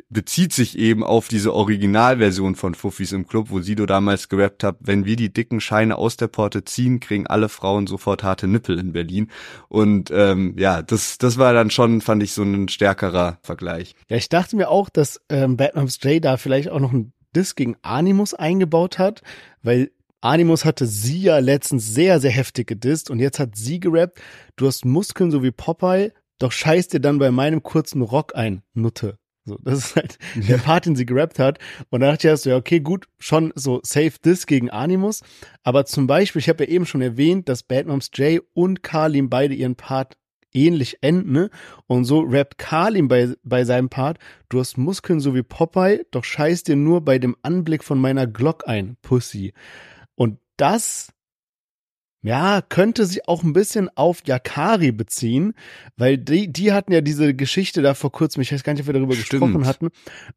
bezieht 0.09 0.52
sich 0.52 0.79
eben 0.79 1.02
auf 1.02 1.29
diese 1.29 1.52
Originalversion 1.52 2.55
von 2.55 2.75
Fuffis 2.75 3.12
im 3.12 3.26
Club, 3.26 3.50
wo 3.50 3.61
Sido 3.61 3.87
damals 3.87 4.29
gerappt 4.29 4.62
hat, 4.62 4.76
wenn 4.81 5.05
wir 5.05 5.17
die 5.17 5.33
dicken 5.33 5.61
Scheine 5.61 5.97
aus 5.97 6.17
der 6.17 6.29
Porte 6.29 6.64
ziehen, 6.64 7.00
kriegen 7.00 7.26
alle 7.26 7.49
Frauen 7.49 7.87
sofort 7.87 8.23
harte 8.23 8.47
Nippel 8.47 8.79
in 8.79 8.93
Berlin. 8.93 9.31
Und 9.69 10.11
ähm, 10.12 10.55
ja, 10.59 10.83
das, 10.83 11.19
das 11.19 11.38
war 11.38 11.52
dann 11.52 11.71
schon, 11.71 12.00
fand 12.00 12.23
ich, 12.23 12.33
so 12.33 12.43
ein 12.43 12.69
stärkerer 12.69 13.38
Vergleich. 13.43 13.95
Ja, 14.09 14.17
ich 14.17 14.29
dachte 14.29 14.57
mir 14.57 14.69
auch, 14.69 14.88
dass 14.88 15.21
ähm, 15.29 15.57
Batman's 15.57 15.99
J 16.02 16.25
da 16.25 16.37
vielleicht 16.37 16.71
auch 16.71 16.81
noch 16.81 16.93
ein 16.93 17.12
Diss 17.35 17.57
gegen 17.57 17.76
Animus 17.83 18.35
eingebaut 18.35 18.99
hat, 18.99 19.23
weil 19.62 19.90
Animus 20.21 20.64
hatte 20.64 20.87
sie 20.87 21.23
ja 21.23 21.38
letztens 21.38 21.95
sehr, 21.95 22.21
sehr 22.21 22.31
heftig 22.31 22.67
gedisst 22.67 23.11
und 23.11 23.21
jetzt 23.21 23.38
hat 23.38 23.57
sie 23.57 23.81
gerappt, 23.81 24.21
du 24.57 24.67
hast 24.67 24.85
Muskeln 24.85 25.31
so 25.31 25.43
wie 25.43 25.50
Popeye, 25.50 26.12
doch 26.40 26.52
scheiß 26.52 26.88
dir 26.88 27.00
dann 27.00 27.18
bei 27.18 27.30
meinem 27.30 27.62
kurzen 27.62 28.02
Rock 28.02 28.35
ein, 28.35 28.62
Nutte. 28.75 29.18
So, 29.44 29.59
das 29.62 29.78
ist 29.78 29.97
halt 29.97 30.18
der 30.37 30.59
Part, 30.59 30.87
den 30.87 30.97
sie 30.97 31.06
gerappt 31.06 31.38
hat. 31.38 31.59
Und 31.90 32.00
da 32.00 32.11
dachte 32.11 32.26
ich 32.26 32.30
erst 32.30 32.42
so, 32.44 32.50
ja, 32.50 32.56
okay, 32.56 32.80
gut, 32.80 33.06
schon 33.18 33.52
so 33.54 33.80
Save 33.82 34.12
This 34.23 34.47
gegen 34.47 34.70
Animus. 34.70 35.23
Aber 35.62 35.87
zum 35.87 36.06
Beispiel, 36.06 36.40
ich 36.40 36.49
habe 36.49 36.64
ja 36.64 36.70
eben 36.70 36.87
schon 36.87 37.00
erwähnt, 37.00 37.49
dass 37.49 37.62
Bad 37.62 37.87
Moms 37.87 38.11
J 38.14 38.42
und 38.52 38.82
Kalim 38.82 39.30
beide 39.30 39.54
ihren 39.54 39.76
Part 39.76 40.16
ähnlich 40.52 40.99
enden. 41.00 41.32
Ne? 41.32 41.50
Und 41.87 42.04
so 42.04 42.20
rappt 42.20 42.59
Kalim 42.59 43.09
bei, 43.09 43.35
bei 43.42 43.64
seinem 43.64 43.88
Part, 43.88 44.18
du 44.49 44.61
hast 44.61 44.78
Muskeln 44.78 45.20
so 45.20 45.35
wie 45.35 45.42
Popeye, 45.42 46.04
doch 46.11 46.25
scheiß 46.25 46.64
dir 46.64 46.76
nur 46.76 47.04
bei 47.04 47.18
dem 47.18 47.37
Anblick 47.42 47.85
von 47.85 47.99
meiner 47.99 48.26
Glock 48.26 48.66
ein, 48.66 48.97
Pussy. 49.02 49.52
Und 50.16 50.38
das 50.56 51.12
ja, 52.23 52.61
könnte 52.61 53.07
sich 53.07 53.27
auch 53.29 53.43
ein 53.43 53.53
bisschen 53.53 53.89
auf 53.97 54.23
Yakari 54.27 54.93
beziehen, 54.93 55.55
weil 55.97 56.19
die, 56.19 56.53
die 56.53 56.73
hatten 56.73 56.93
ja 56.93 57.00
diese 57.00 57.35
Geschichte 57.35 57.83
da 57.83 57.95
vor 57.95 58.12
kurzem, 58.12 58.43
ich 58.43 58.53
weiß 58.53 58.62
gar 58.62 58.73
nicht, 58.75 58.83
ob 58.83 58.89
wir 58.89 58.95
darüber 58.95 59.15
Stimmt. 59.15 59.43
gesprochen 59.43 59.67
hatten, 59.67 59.89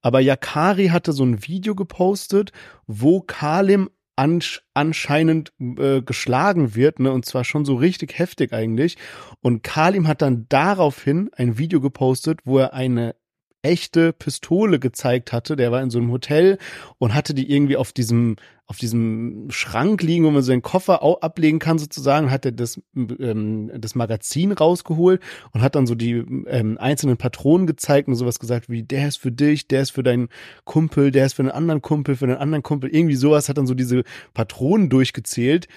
aber 0.02 0.20
Yakari 0.22 0.88
hatte 0.88 1.12
so 1.12 1.24
ein 1.24 1.46
Video 1.46 1.76
gepostet, 1.76 2.52
wo 2.88 3.22
Kalim 3.22 3.90
anscheinend 4.16 5.54
äh, 5.60 6.02
geschlagen 6.02 6.76
wird, 6.76 7.00
ne, 7.00 7.12
und 7.12 7.26
zwar 7.26 7.44
schon 7.44 7.66
so 7.66 7.76
richtig 7.76 8.20
heftig 8.20 8.54
eigentlich. 8.54 8.98
Und 9.42 9.64
Kalim 9.64 10.08
hat 10.08 10.22
dann 10.22 10.46
daraufhin 10.50 11.32
ein 11.36 11.58
Video 11.58 11.82
gepostet, 11.82 12.42
wo 12.46 12.60
er 12.60 12.74
eine 12.74 13.16
echte 13.64 14.14
Pistole 14.14 14.78
gezeigt 14.78 15.34
hatte. 15.34 15.56
Der 15.56 15.72
war 15.72 15.82
in 15.82 15.90
so 15.90 15.98
einem 15.98 16.12
Hotel 16.12 16.60
und 17.00 17.16
hatte 17.16 17.34
die 17.34 17.52
irgendwie 17.52 17.78
auf 17.78 17.92
diesem 17.92 18.36
auf 18.66 18.78
diesem 18.78 19.48
Schrank 19.50 20.02
liegen, 20.02 20.24
wo 20.24 20.32
man 20.32 20.42
seinen 20.42 20.62
Koffer 20.62 21.04
ablegen 21.22 21.60
kann 21.60 21.78
sozusagen, 21.78 22.32
hat 22.32 22.46
er 22.46 22.54
das 22.54 22.82
ähm, 22.96 23.70
das 23.78 23.94
Magazin 23.94 24.54
rausgeholt 24.54 25.22
und 25.52 25.62
hat 25.62 25.76
dann 25.76 25.86
so 25.86 25.96
die 25.96 26.14
ähm, 26.14 26.78
einzelnen 26.80 27.18
Patronen 27.18 27.68
gezeigt 27.68 28.08
und 28.08 28.16
sowas 28.16 28.40
gesagt 28.40 28.70
wie 28.70 28.84
der 28.84 29.10
ist 29.10 29.18
für 29.18 29.34
dich, 29.34 29.68
der 29.68 29.82
ist 29.82 29.92
für 29.92 30.04
deinen 30.04 30.30
Kumpel, 30.64 31.12
der 31.12 31.26
ist 31.26 31.34
für 31.34 31.42
einen 31.42 31.52
anderen 31.52 31.82
Kumpel, 31.82 32.16
für 32.16 32.26
einen 32.26 32.38
anderen 32.38 32.64
Kumpel, 32.64 32.90
irgendwie 32.90 33.16
sowas 33.16 33.50
hat 33.50 33.58
dann 33.58 33.68
so 33.68 33.74
diese 33.74 34.04
Patronen 34.34 34.90
durchgezählt 34.90 35.68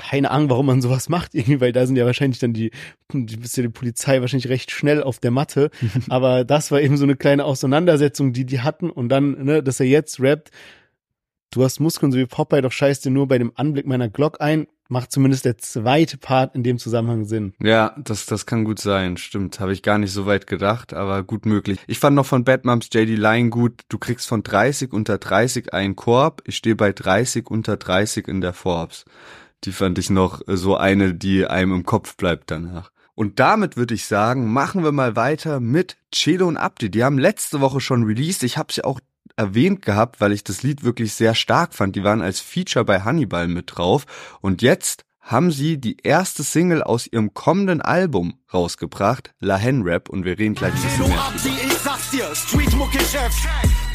keine 0.00 0.30
Ahnung, 0.30 0.50
warum 0.50 0.66
man 0.66 0.82
sowas 0.82 1.08
macht, 1.08 1.34
irgendwie, 1.34 1.60
weil 1.60 1.72
da 1.72 1.86
sind 1.86 1.96
ja 1.96 2.06
wahrscheinlich 2.06 2.38
dann 2.38 2.52
die, 2.52 2.70
die 3.12 3.38
ist 3.40 3.56
ja 3.56 3.62
die 3.62 3.68
Polizei 3.68 4.20
wahrscheinlich 4.20 4.48
recht 4.48 4.70
schnell 4.70 5.02
auf 5.02 5.18
der 5.18 5.30
Matte. 5.30 5.70
Aber 6.08 6.44
das 6.44 6.70
war 6.70 6.80
eben 6.80 6.96
so 6.96 7.04
eine 7.04 7.16
kleine 7.16 7.44
Auseinandersetzung, 7.44 8.32
die 8.32 8.46
die 8.46 8.60
hatten. 8.60 8.90
Und 8.90 9.10
dann, 9.10 9.44
ne, 9.44 9.62
dass 9.62 9.78
er 9.78 9.86
jetzt 9.86 10.20
rappt, 10.20 10.50
du 11.50 11.62
hast 11.62 11.80
Muskeln 11.80 12.12
so 12.12 12.18
wie 12.18 12.26
Popeye, 12.26 12.62
doch 12.62 12.72
scheiß 12.72 13.00
dir 13.00 13.10
nur 13.10 13.28
bei 13.28 13.38
dem 13.38 13.52
Anblick 13.54 13.86
meiner 13.86 14.08
Glock 14.08 14.40
ein, 14.40 14.66
macht 14.88 15.12
zumindest 15.12 15.44
der 15.44 15.58
zweite 15.58 16.18
Part 16.18 16.54
in 16.54 16.62
dem 16.62 16.78
Zusammenhang 16.78 17.24
Sinn. 17.24 17.54
Ja, 17.62 17.94
das, 18.02 18.26
das 18.26 18.46
kann 18.46 18.64
gut 18.64 18.80
sein, 18.80 19.16
stimmt. 19.16 19.60
Habe 19.60 19.72
ich 19.72 19.82
gar 19.82 19.98
nicht 19.98 20.12
so 20.12 20.26
weit 20.26 20.46
gedacht, 20.46 20.94
aber 20.94 21.22
gut 21.22 21.46
möglich. 21.46 21.78
Ich 21.86 21.98
fand 21.98 22.16
noch 22.16 22.26
von 22.26 22.44
Batmums 22.44 22.88
JD 22.92 23.16
Line 23.16 23.50
gut, 23.50 23.82
du 23.88 23.98
kriegst 23.98 24.26
von 24.26 24.42
30 24.42 24.92
unter 24.92 25.18
30 25.18 25.72
einen 25.72 25.94
Korb, 25.94 26.42
ich 26.46 26.56
stehe 26.56 26.74
bei 26.74 26.92
30 26.92 27.48
unter 27.48 27.76
30 27.76 28.26
in 28.26 28.40
der 28.40 28.52
Forbes. 28.52 29.04
Die 29.64 29.72
fand 29.72 29.98
ich 29.98 30.10
noch 30.10 30.40
so 30.46 30.76
eine, 30.76 31.14
die 31.14 31.46
einem 31.46 31.72
im 31.72 31.84
Kopf 31.84 32.16
bleibt 32.16 32.50
danach. 32.50 32.90
Und 33.14 33.38
damit 33.38 33.76
würde 33.76 33.94
ich 33.94 34.06
sagen, 34.06 34.50
machen 34.50 34.82
wir 34.82 34.92
mal 34.92 35.14
weiter 35.16 35.60
mit 35.60 35.98
Chelo 36.10 36.48
und 36.48 36.56
Abdi. 36.56 36.90
Die 36.90 37.04
haben 37.04 37.18
letzte 37.18 37.60
Woche 37.60 37.80
schon 37.80 38.04
released. 38.04 38.42
Ich 38.42 38.56
habe 38.56 38.72
sie 38.72 38.82
auch 38.82 39.00
erwähnt 39.36 39.82
gehabt, 39.82 40.20
weil 40.20 40.32
ich 40.32 40.42
das 40.42 40.62
Lied 40.62 40.84
wirklich 40.84 41.12
sehr 41.12 41.34
stark 41.34 41.74
fand. 41.74 41.96
Die 41.96 42.04
waren 42.04 42.22
als 42.22 42.40
Feature 42.40 42.84
bei 42.84 43.02
Hannibal 43.02 43.48
mit 43.48 43.76
drauf. 43.76 44.06
Und 44.40 44.62
jetzt 44.62 45.04
haben 45.20 45.50
sie 45.50 45.78
die 45.78 45.98
erste 46.02 46.42
Single 46.42 46.82
aus 46.82 47.06
ihrem 47.06 47.34
kommenden 47.34 47.82
Album 47.82 48.38
rausgebracht, 48.52 49.34
La 49.38 49.56
Hen 49.56 49.82
Rap. 49.82 50.08
Und 50.08 50.24
wir 50.24 50.38
reden 50.38 50.54
gleich 50.54 50.72
ein 50.74 50.82
bisschen 50.82 51.08
mehr. 51.08 51.18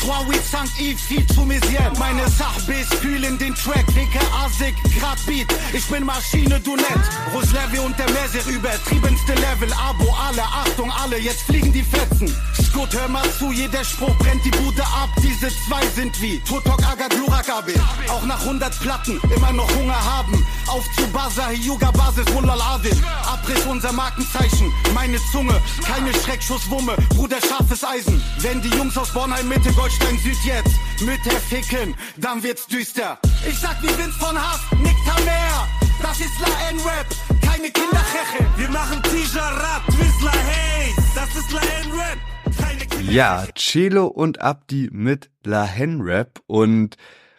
Weed 0.05 0.41
5 0.41 0.79
Eve, 0.79 0.97
viel 0.97 1.25
zu 1.27 1.41
misieren. 1.41 1.93
Meine 1.97 2.29
Sachbis 2.29 2.87
fühlen 3.01 3.37
den 3.39 3.55
Track, 3.55 3.85
dicke 3.87 4.19
Asik, 4.43 4.75
grad 4.99 5.17
Beat. 5.25 5.47
Ich 5.73 5.85
bin 5.87 6.05
Maschine, 6.05 6.59
du 6.59 6.75
nett. 6.75 7.01
Roslevi 7.33 7.79
und 7.79 7.97
der 7.97 8.09
Messer, 8.11 8.47
übertriebenste 8.49 9.33
Level. 9.33 9.71
Abo, 9.73 10.15
alle, 10.27 10.43
Achtung, 10.43 10.91
alle, 10.91 11.17
jetzt 11.17 11.41
fliegen 11.41 11.73
die 11.73 11.83
Fetzen. 11.83 12.27
Skut, 12.53 12.93
hör 12.93 13.07
mal 13.07 13.27
zu, 13.39 13.51
jeder 13.51 13.83
Spruch 13.83 14.15
brennt 14.19 14.45
die 14.45 14.51
Bude 14.51 14.83
ab. 14.83 15.09
Diese 15.23 15.49
zwei 15.67 15.85
sind 15.95 16.21
wie 16.21 16.39
Totok 16.39 16.83
Aga 16.85 17.07
Glurakabe. 17.07 17.73
Auch 18.09 18.25
nach 18.25 18.41
100 18.41 18.79
Platten 18.79 19.19
immer 19.35 19.53
noch 19.53 19.69
Hunger 19.75 19.99
haben. 19.99 20.45
Auf 20.67 20.85
zu 20.95 21.07
Baza, 21.07 21.51
Yuga 21.51 21.89
Basis, 21.91 22.31
Wullal 22.33 22.61
Adil. 22.61 22.95
Abriss 23.25 23.65
unser 23.65 23.91
Markenzeichen, 23.91 24.71
meine 24.93 25.17
Zunge, 25.31 25.59
keine 25.83 26.13
Schreckschusswumme. 26.13 26.95
Bruder, 27.09 27.37
scharfes 27.41 27.83
Eisen. 27.83 28.21
Wenn 28.39 28.61
die 28.61 28.69
Jungs 28.69 28.97
aus 28.97 29.09
Bornheim 29.09 29.47
Mitte 29.47 29.71
Gold 29.73 29.94
Holstein 29.95 30.17
Süd 30.17 30.37
jetzt 30.43 30.75
mit 31.01 31.25
der 31.25 31.39
Ficken, 31.39 31.95
dann 32.17 32.43
wird's 32.43 32.67
düster. 32.67 33.17
Ich 33.47 33.57
sag, 33.59 33.81
wir 33.81 33.91
sind 33.91 34.13
von 34.13 34.37
Hass, 34.37 34.59
nickt 34.71 35.25
mehr. 35.25 35.67
Das 36.01 36.19
ist 36.19 36.39
La 36.39 36.69
N-Rap, 36.69 37.07
keine 37.41 37.71
Kindercheche. 37.71 38.45
Wir 38.57 38.69
machen 38.69 39.01
Tijarat, 39.03 39.83
Twizzler, 39.87 40.31
hey, 40.31 40.93
das 41.15 41.35
ist 41.35 41.51
La 41.51 41.61
N-Rap. 41.83 42.17
Ja, 43.09 43.45
Cello 43.55 44.07
und 44.07 44.41
Abdi 44.41 44.89
mit 44.91 45.29
La 45.43 45.63
Hen 45.63 46.01
Rap 46.01 46.41
und 46.47 46.97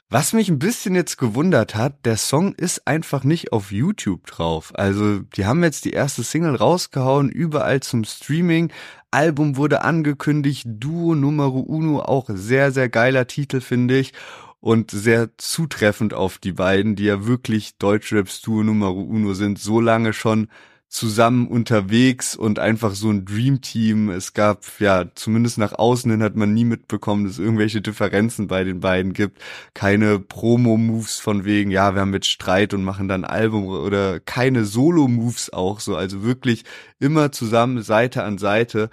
was 0.08 0.32
mich 0.32 0.48
ein 0.48 0.60
bisschen 0.60 0.94
jetzt 0.94 1.18
gewundert 1.18 1.74
hat, 1.74 2.06
der 2.06 2.16
Song 2.16 2.54
ist 2.54 2.86
einfach 2.86 3.24
nicht 3.24 3.52
auf 3.52 3.72
YouTube 3.72 4.24
drauf. 4.28 4.70
Also, 4.76 5.18
die 5.18 5.46
haben 5.46 5.64
jetzt 5.64 5.84
die 5.84 5.90
erste 5.90 6.22
Single 6.22 6.54
rausgehauen, 6.54 7.28
überall 7.28 7.80
zum 7.80 8.04
Streaming. 8.04 8.70
Album 9.16 9.57
wurde 9.57 9.83
angekündigt, 9.83 10.66
Duo 10.68 11.14
Numero 11.14 11.61
Uno, 11.61 12.02
auch 12.02 12.29
sehr, 12.29 12.70
sehr 12.70 12.90
geiler 12.90 13.26
Titel, 13.26 13.62
finde 13.62 13.96
ich. 13.98 14.12
Und 14.61 14.90
sehr 14.90 15.31
zutreffend 15.38 16.12
auf 16.12 16.37
die 16.37 16.52
beiden, 16.52 16.96
die 16.96 17.05
ja 17.05 17.24
wirklich 17.24 17.79
Deutschraps 17.79 18.42
Duo 18.42 18.62
Numero 18.62 19.00
Uno 19.00 19.33
sind, 19.33 19.59
so 19.59 19.81
lange 19.81 20.12
schon 20.12 20.48
zusammen 20.88 21.49
unterwegs 21.49 22.37
und 22.37 22.59
einfach 22.59 22.94
so 22.94 23.11
ein 23.11 23.25
Dreamteam. 23.25 24.09
Es 24.09 24.35
gab, 24.35 24.64
ja, 24.79 25.07
zumindest 25.14 25.59
nach 25.59 25.72
außen 25.72 26.11
hin 26.11 26.22
hat 26.22 26.37
man 26.37 26.55
nie 26.55 26.64
mitbekommen, 26.64 27.25
dass 27.25 27.35
es 27.35 27.38
irgendwelche 27.38 27.83
Differenzen 27.83 28.46
bei 28.46 28.64
den 28.64 28.81
beiden 28.81 29.12
gibt. 29.12 29.42
Keine 29.75 30.20
Promo-Moves 30.20 31.18
von 31.18 31.44
wegen, 31.44 31.70
ja, 31.70 31.94
wir 31.94 32.01
haben 32.01 32.14
jetzt 32.14 32.31
Streit 32.31 32.72
und 32.72 32.85
machen 32.85 33.09
dann 33.09 33.25
Album 33.25 33.66
oder 33.66 34.20
keine 34.20 34.64
Solo-Moves 34.64 35.53
auch 35.53 35.81
so. 35.81 35.96
Also 35.96 36.22
wirklich 36.22 36.64
immer 37.01 37.33
zusammen, 37.33 37.83
Seite 37.83 38.22
an 38.22 38.38
Seite. 38.38 38.88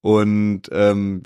Und 0.00 0.62
ähm, 0.72 1.22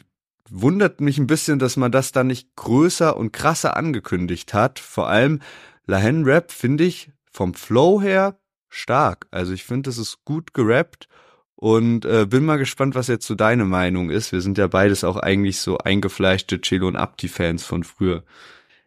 wundert 0.51 1.01
mich 1.01 1.19
ein 1.19 1.27
bisschen, 1.27 1.59
dass 1.59 1.77
man 1.77 1.93
das 1.93 2.13
dann 2.13 2.27
nicht 2.27 2.55
größer 2.57 3.17
und 3.17 3.33
krasser 3.33 3.77
angekündigt 3.77 4.53
hat. 4.53 4.79
Vor 4.79 5.09
allem 5.09 5.41
Lahen 5.87 6.25
Rap 6.25 6.53
finde 6.53 6.85
ich 6.85 7.11
vom 7.33 7.55
Flow 7.55 8.03
her 8.03 8.37
stark. 8.71 9.27
Also 9.31 9.53
ich 9.53 9.65
finde, 9.65 9.91
es 9.91 9.99
ist 9.99 10.25
gut 10.25 10.55
gerappt 10.55 11.09
und 11.57 12.07
äh, 12.07 12.27
bin 12.27 12.47
mal 12.47 12.57
gespannt, 12.57 12.95
was 12.95 13.09
jetzt 13.09 13.27
so 13.27 13.35
deine 13.35 13.67
Meinung 13.67 14.09
ist. 14.09 14.33
Wir 14.33 14.41
sind 14.41 14.57
ja 14.57 14.67
beides 14.67 15.05
auch 15.05 15.17
eigentlich 15.17 15.59
so 15.59 15.77
eingefleischte 15.77 16.61
Cello 16.63 16.89
und 16.89 16.97
Abdi-Fans 16.97 17.65
von 17.65 17.85
früher. 17.85 18.25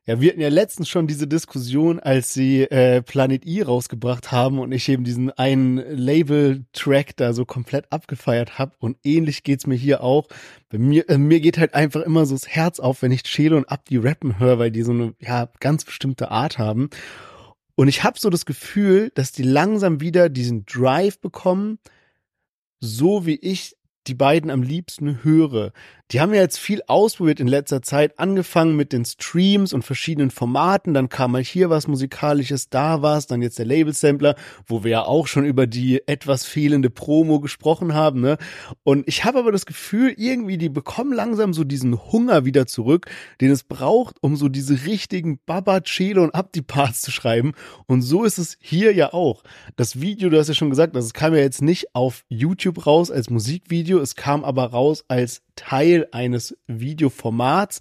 Ja, 0.06 0.20
wir 0.20 0.32
hatten 0.32 0.42
ja 0.42 0.50
letztens 0.50 0.90
schon 0.90 1.08
diese 1.08 1.28
Diskussion, 1.28 2.02
als 2.02 2.34
sie 2.34 2.64
äh, 2.64 3.02
Planet 3.02 3.46
I 3.46 3.62
rausgebracht 3.62 4.34
haben 4.34 4.60
und 4.60 4.74
ich 4.74 4.90
eben 4.90 5.06
diesen 5.06 5.32
einen 5.32 5.78
Label-Track 5.78 7.16
da 7.16 7.32
so 7.32 7.46
komplett 7.46 7.86
abgefeiert 7.90 8.60
habe. 8.60 8.74
Und 8.80 8.98
ähnlich 9.06 9.44
geht's 9.44 9.66
mir 9.66 9.76
hier 9.76 10.04
auch. 10.04 10.28
Bei 10.70 10.78
mir, 10.78 11.10
äh, 11.10 11.18
mir 11.18 11.40
geht 11.40 11.58
halt 11.58 11.74
einfach 11.74 12.02
immer 12.02 12.26
so 12.26 12.36
das 12.36 12.50
Herz 12.50 12.82
auf, 12.82 13.02
wenn 13.02 13.14
ich 13.14 13.24
Chelo 13.24 13.56
und 13.56 13.70
Abdi 13.70 13.96
rappen 13.98 14.40
höre, 14.40 14.60
weil 14.60 14.72
die 14.72 14.84
so 14.84 14.92
eine 14.92 15.14
ja 15.20 15.48
ganz 15.62 15.86
bestimmte 15.86 16.32
Art 16.32 16.58
haben. 16.58 16.90
Und 17.76 17.88
ich 17.88 18.04
habe 18.04 18.20
so 18.20 18.30
das 18.30 18.46
Gefühl, 18.46 19.12
dass 19.16 19.32
die 19.32 19.44
langsam 19.44 20.00
wieder 20.00 20.30
diesen 20.30 20.66
Drive 20.66 21.20
bekommen, 21.20 21.80
so 22.80 23.26
wie 23.26 23.36
ich 23.36 23.76
die 24.08 24.16
beiden 24.16 24.52
am 24.52 24.62
liebsten 24.62 25.24
höre. 25.24 25.72
Die 26.12 26.20
haben 26.20 26.34
ja 26.34 26.42
jetzt 26.42 26.60
viel 26.60 26.82
ausprobiert 26.88 27.40
in 27.40 27.48
letzter 27.48 27.82
Zeit, 27.82 28.20
angefangen 28.20 28.76
mit 28.76 28.94
den 28.94 29.06
Streams 29.06 29.74
und 29.74 29.84
verschiedenen 29.84 30.32
Formaten, 30.32 30.94
dann 30.94 31.10
kam 31.10 31.32
mal 31.32 31.44
hier 31.44 31.70
was 31.70 31.88
musikalisches, 31.88 32.70
da 32.70 33.02
was, 33.02 33.26
dann 33.26 33.42
jetzt 33.42 33.58
der 33.58 33.66
Label 33.66 33.94
Sampler, 33.94 34.36
wo 34.68 34.84
wir 34.84 34.92
ja 34.92 35.04
auch 35.04 35.28
schon 35.28 35.46
über 35.46 35.66
die 35.66 36.06
etwas 36.06 36.46
fehlende 36.46 36.90
Promo 36.90 37.40
gesprochen 37.40 37.94
haben, 37.94 38.22
ne? 38.22 38.38
Und 38.84 39.08
ich 39.08 39.24
habe 39.24 39.40
aber 39.40 39.52
das 39.52 39.66
Gefühl, 39.66 40.14
irgendwie 40.18 40.58
die 40.58 40.70
bekommen 40.70 41.14
langsam 41.14 41.54
so 41.54 41.64
diesen 41.64 41.98
Hunger 42.12 42.46
wieder 42.46 42.68
zurück, 42.68 43.10
den 43.42 43.50
es 43.50 43.64
braucht, 43.64 44.18
um 44.22 44.36
so 44.36 44.50
diese 44.50 44.86
richtigen 44.86 45.40
Baba, 45.46 45.82
Chelo 45.82 46.24
und 46.24 46.36
Abdi 46.36 46.62
Parts 46.62 47.02
zu 47.02 47.12
schreiben 47.12 47.54
und 47.88 48.02
so 48.02 48.24
ist 48.24 48.38
es 48.38 48.58
hier 48.60 48.94
ja 48.94 49.14
auch. 49.14 49.44
Das 49.78 50.02
Video, 50.02 50.30
du 50.30 50.38
hast 50.38 50.50
ja 50.50 50.54
schon 50.54 50.70
gesagt, 50.70 50.96
das 50.96 51.14
kam 51.14 51.34
ja 51.34 51.40
jetzt 51.40 51.62
nicht 51.62 51.96
auf 51.96 52.24
YouTube 52.28 52.86
raus 52.86 53.10
als 53.10 53.30
Musikvideo, 53.30 54.00
es 54.00 54.16
kam 54.16 54.44
aber 54.44 54.66
raus 54.66 55.06
als 55.08 55.42
Teil 55.56 55.93
eines 56.12 56.58
Videoformats. 56.68 57.80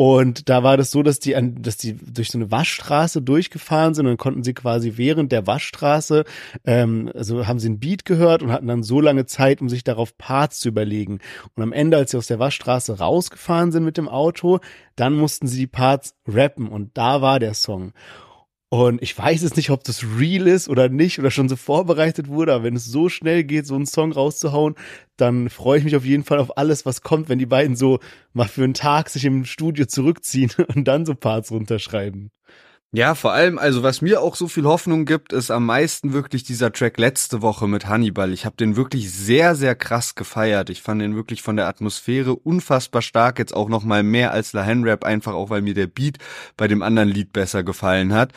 Und 0.00 0.48
da 0.48 0.62
war 0.62 0.76
das 0.76 0.92
so, 0.92 1.02
dass 1.02 1.18
die 1.18 1.34
an, 1.34 1.60
dass 1.60 1.76
die 1.76 1.94
durch 1.94 2.30
so 2.30 2.38
eine 2.38 2.52
Waschstraße 2.52 3.20
durchgefahren 3.20 3.94
sind 3.94 4.06
und 4.06 4.12
dann 4.12 4.16
konnten 4.16 4.44
sie 4.44 4.54
quasi 4.54 4.92
während 4.94 5.32
der 5.32 5.48
Waschstraße, 5.48 6.24
ähm, 6.64 7.10
also 7.16 7.48
haben 7.48 7.58
sie 7.58 7.68
ein 7.68 7.80
Beat 7.80 8.04
gehört 8.04 8.44
und 8.44 8.52
hatten 8.52 8.68
dann 8.68 8.84
so 8.84 9.00
lange 9.00 9.26
Zeit, 9.26 9.60
um 9.60 9.68
sich 9.68 9.82
darauf 9.82 10.16
Parts 10.16 10.60
zu 10.60 10.68
überlegen. 10.68 11.18
Und 11.56 11.64
am 11.64 11.72
Ende, 11.72 11.96
als 11.96 12.12
sie 12.12 12.16
aus 12.16 12.28
der 12.28 12.38
Waschstraße 12.38 13.00
rausgefahren 13.00 13.72
sind 13.72 13.84
mit 13.84 13.96
dem 13.96 14.08
Auto, 14.08 14.60
dann 14.94 15.14
mussten 15.14 15.48
sie 15.48 15.58
die 15.58 15.66
Parts 15.66 16.14
rappen 16.28 16.68
und 16.68 16.96
da 16.96 17.20
war 17.20 17.40
der 17.40 17.54
Song. 17.54 17.92
Und 18.70 19.00
ich 19.02 19.16
weiß 19.16 19.42
jetzt 19.42 19.56
nicht, 19.56 19.70
ob 19.70 19.82
das 19.84 20.04
real 20.18 20.46
ist 20.46 20.68
oder 20.68 20.90
nicht 20.90 21.18
oder 21.18 21.30
schon 21.30 21.48
so 21.48 21.56
vorbereitet 21.56 22.28
wurde, 22.28 22.52
aber 22.52 22.64
wenn 22.64 22.76
es 22.76 22.84
so 22.84 23.08
schnell 23.08 23.42
geht, 23.44 23.66
so 23.66 23.74
einen 23.74 23.86
Song 23.86 24.12
rauszuhauen, 24.12 24.74
dann 25.16 25.48
freue 25.48 25.78
ich 25.78 25.84
mich 25.84 25.96
auf 25.96 26.04
jeden 26.04 26.24
Fall 26.24 26.38
auf 26.38 26.58
alles, 26.58 26.84
was 26.84 27.00
kommt, 27.00 27.30
wenn 27.30 27.38
die 27.38 27.46
beiden 27.46 27.76
so 27.76 27.98
mal 28.34 28.46
für 28.46 28.64
einen 28.64 28.74
Tag 28.74 29.08
sich 29.08 29.24
im 29.24 29.46
Studio 29.46 29.86
zurückziehen 29.86 30.50
und 30.74 30.84
dann 30.84 31.06
so 31.06 31.14
Parts 31.14 31.50
runterschreiben. 31.50 32.30
Ja, 32.90 33.14
vor 33.14 33.32
allem, 33.32 33.58
also 33.58 33.82
was 33.82 34.00
mir 34.00 34.22
auch 34.22 34.34
so 34.34 34.48
viel 34.48 34.64
Hoffnung 34.64 35.04
gibt, 35.04 35.34
ist 35.34 35.50
am 35.50 35.66
meisten 35.66 36.14
wirklich 36.14 36.42
dieser 36.44 36.72
Track 36.72 36.96
letzte 36.96 37.42
Woche 37.42 37.68
mit 37.68 37.86
Hannibal. 37.86 38.32
Ich 38.32 38.46
habe 38.46 38.56
den 38.56 38.76
wirklich 38.76 39.12
sehr, 39.12 39.54
sehr 39.54 39.74
krass 39.74 40.14
gefeiert. 40.14 40.70
Ich 40.70 40.80
fand 40.80 41.02
den 41.02 41.14
wirklich 41.14 41.42
von 41.42 41.56
der 41.56 41.68
Atmosphäre 41.68 42.34
unfassbar 42.34 43.02
stark, 43.02 43.38
jetzt 43.38 43.54
auch 43.54 43.68
noch 43.68 43.84
mal 43.84 44.02
mehr 44.02 44.32
als 44.32 44.54
La 44.54 44.64
Rap, 44.64 45.04
einfach 45.04 45.34
auch 45.34 45.50
weil 45.50 45.60
mir 45.60 45.74
der 45.74 45.86
Beat 45.86 46.16
bei 46.56 46.66
dem 46.66 46.80
anderen 46.80 47.10
Lied 47.10 47.34
besser 47.34 47.62
gefallen 47.62 48.14
hat. 48.14 48.32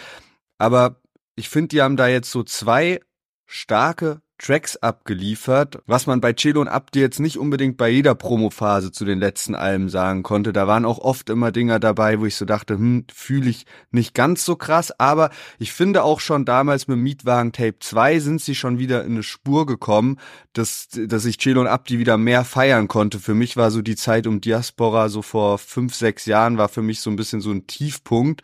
Aber 0.57 1.01
ich 1.37 1.47
finde, 1.47 1.69
die 1.69 1.81
haben 1.81 1.95
da 1.95 2.09
jetzt 2.09 2.29
so 2.29 2.43
zwei 2.43 2.99
starke 3.45 4.21
Tracks 4.41 4.75
abgeliefert, 4.77 5.84
was 5.86 6.08
man 6.08 6.19
bei 6.19 6.34
Chelo 6.34 6.62
und 6.62 6.67
Abdi 6.67 6.99
jetzt 6.99 7.19
nicht 7.19 7.38
unbedingt 7.38 7.77
bei 7.77 7.89
jeder 7.89 8.15
Promophase 8.15 8.91
zu 8.91 9.06
den 9.06 9.19
letzten 9.19 9.54
Alben 9.54 9.88
sagen 9.88 10.23
konnte. 10.23 10.51
Da 10.51 10.65
waren 10.65 10.84
auch 10.84 10.97
oft 10.97 11.30
immer 11.30 11.51
Dinger 11.51 11.80
dabei, 11.80 12.19
wo 12.19 12.25
ich 12.25 12.36
so 12.36 12.45
dachte, 12.45 12.73
hm, 12.73 13.06
fühle 13.13 13.51
ich 13.51 13.67
nicht 13.91 14.15
ganz 14.15 14.43
so 14.43 14.56
krass, 14.56 14.99
aber 14.99 15.30
ich 15.60 15.73
finde 15.73 16.04
auch 16.04 16.19
schon 16.19 16.43
damals 16.45 16.88
mit 16.88 16.97
Mietwagen 16.97 17.51
Tape 17.51 17.75
2 17.80 18.19
sind 18.19 18.41
sie 18.41 18.56
schon 18.56 18.80
wieder 18.80 19.04
in 19.04 19.12
eine 19.12 19.23
Spur 19.23 19.67
gekommen, 19.67 20.17
dass, 20.54 20.88
dass 20.89 21.25
ich 21.25 21.38
Chelo 21.38 21.62
und 21.62 21.67
Abdi 21.67 21.99
wieder 21.99 22.17
mehr 22.17 22.43
feiern 22.43 22.88
konnte. 22.88 23.19
Für 23.19 23.36
mich 23.36 23.58
war 23.58 23.69
so 23.69 23.84
die 23.84 23.95
Zeit 23.95 24.25
um 24.25 24.41
Diaspora 24.41 25.10
so 25.10 25.21
vor 25.21 25.60
fünf, 25.60 25.93
sechs 25.93 26.25
Jahren 26.25 26.58
war 26.58 26.67
für 26.67 26.82
mich 26.82 26.99
so 27.01 27.12
ein 27.12 27.15
bisschen 27.15 27.41
so 27.41 27.51
ein 27.51 27.67
Tiefpunkt 27.67 28.41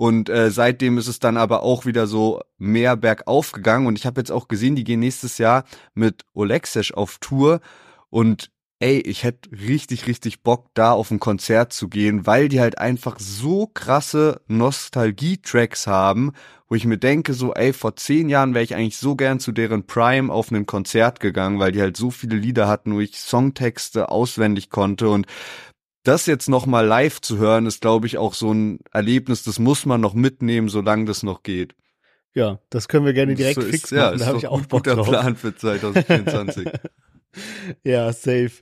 und 0.00 0.30
äh, 0.30 0.50
seitdem 0.50 0.96
ist 0.96 1.08
es 1.08 1.18
dann 1.18 1.36
aber 1.36 1.62
auch 1.62 1.84
wieder 1.84 2.06
so 2.06 2.40
mehr 2.56 2.96
bergauf 2.96 3.52
gegangen 3.52 3.86
und 3.86 3.98
ich 3.98 4.06
habe 4.06 4.20
jetzt 4.20 4.30
auch 4.30 4.48
gesehen, 4.48 4.76
die 4.76 4.84
gehen 4.84 5.00
nächstes 5.00 5.36
Jahr 5.40 5.64
mit 5.94 6.22
Olexesh 6.32 6.92
auf 6.92 7.18
Tour 7.18 7.60
und 8.08 8.52
ey, 8.80 8.98
ich 9.00 9.24
hätte 9.24 9.50
richtig, 9.52 10.06
richtig 10.06 10.42
Bock, 10.42 10.68
da 10.74 10.92
auf 10.92 11.10
ein 11.10 11.20
Konzert 11.20 11.72
zu 11.72 11.88
gehen, 11.88 12.26
weil 12.26 12.48
die 12.48 12.60
halt 12.60 12.78
einfach 12.78 13.18
so 13.18 13.66
krasse 13.66 14.40
Nostalgie-Tracks 14.48 15.86
haben, 15.86 16.32
wo 16.66 16.74
ich 16.74 16.86
mir 16.86 16.96
denke, 16.96 17.34
so, 17.34 17.52
ey, 17.52 17.74
vor 17.74 17.96
zehn 17.96 18.30
Jahren 18.30 18.54
wäre 18.54 18.64
ich 18.64 18.74
eigentlich 18.74 18.96
so 18.96 19.16
gern 19.16 19.38
zu 19.38 19.52
deren 19.52 19.86
Prime 19.86 20.32
auf 20.32 20.50
ein 20.50 20.64
Konzert 20.64 21.20
gegangen, 21.20 21.58
weil 21.58 21.72
die 21.72 21.80
halt 21.82 21.96
so 21.96 22.10
viele 22.10 22.36
Lieder 22.36 22.68
hatten, 22.68 22.94
wo 22.94 23.00
ich 23.00 23.18
Songtexte 23.18 24.08
auswendig 24.08 24.70
konnte 24.70 25.10
und 25.10 25.26
das 26.02 26.24
jetzt 26.24 26.48
nochmal 26.48 26.86
live 26.86 27.20
zu 27.20 27.36
hören, 27.36 27.66
ist, 27.66 27.82
glaube 27.82 28.06
ich, 28.06 28.16
auch 28.16 28.32
so 28.32 28.52
ein 28.52 28.78
Erlebnis, 28.92 29.42
das 29.42 29.58
muss 29.58 29.84
man 29.84 30.00
noch 30.00 30.14
mitnehmen, 30.14 30.70
solange 30.70 31.04
das 31.04 31.22
noch 31.22 31.42
geht. 31.42 31.74
Ja, 32.34 32.60
das 32.70 32.88
können 32.88 33.04
wir 33.04 33.12
gerne 33.12 33.34
direkt 33.34 33.60
so 33.60 33.66
fix 33.66 33.90
machen. 33.90 34.00
Ja, 34.00 34.16
da 34.16 34.26
habe 34.26 34.38
ich 34.38 34.46
auch 34.46 34.60
Bock 34.62 34.84
guter 34.84 34.96
drauf. 34.96 35.08
Plan 35.08 35.36
für 35.36 35.54
2024. 35.54 36.68
ja, 37.84 38.12
safe. 38.12 38.52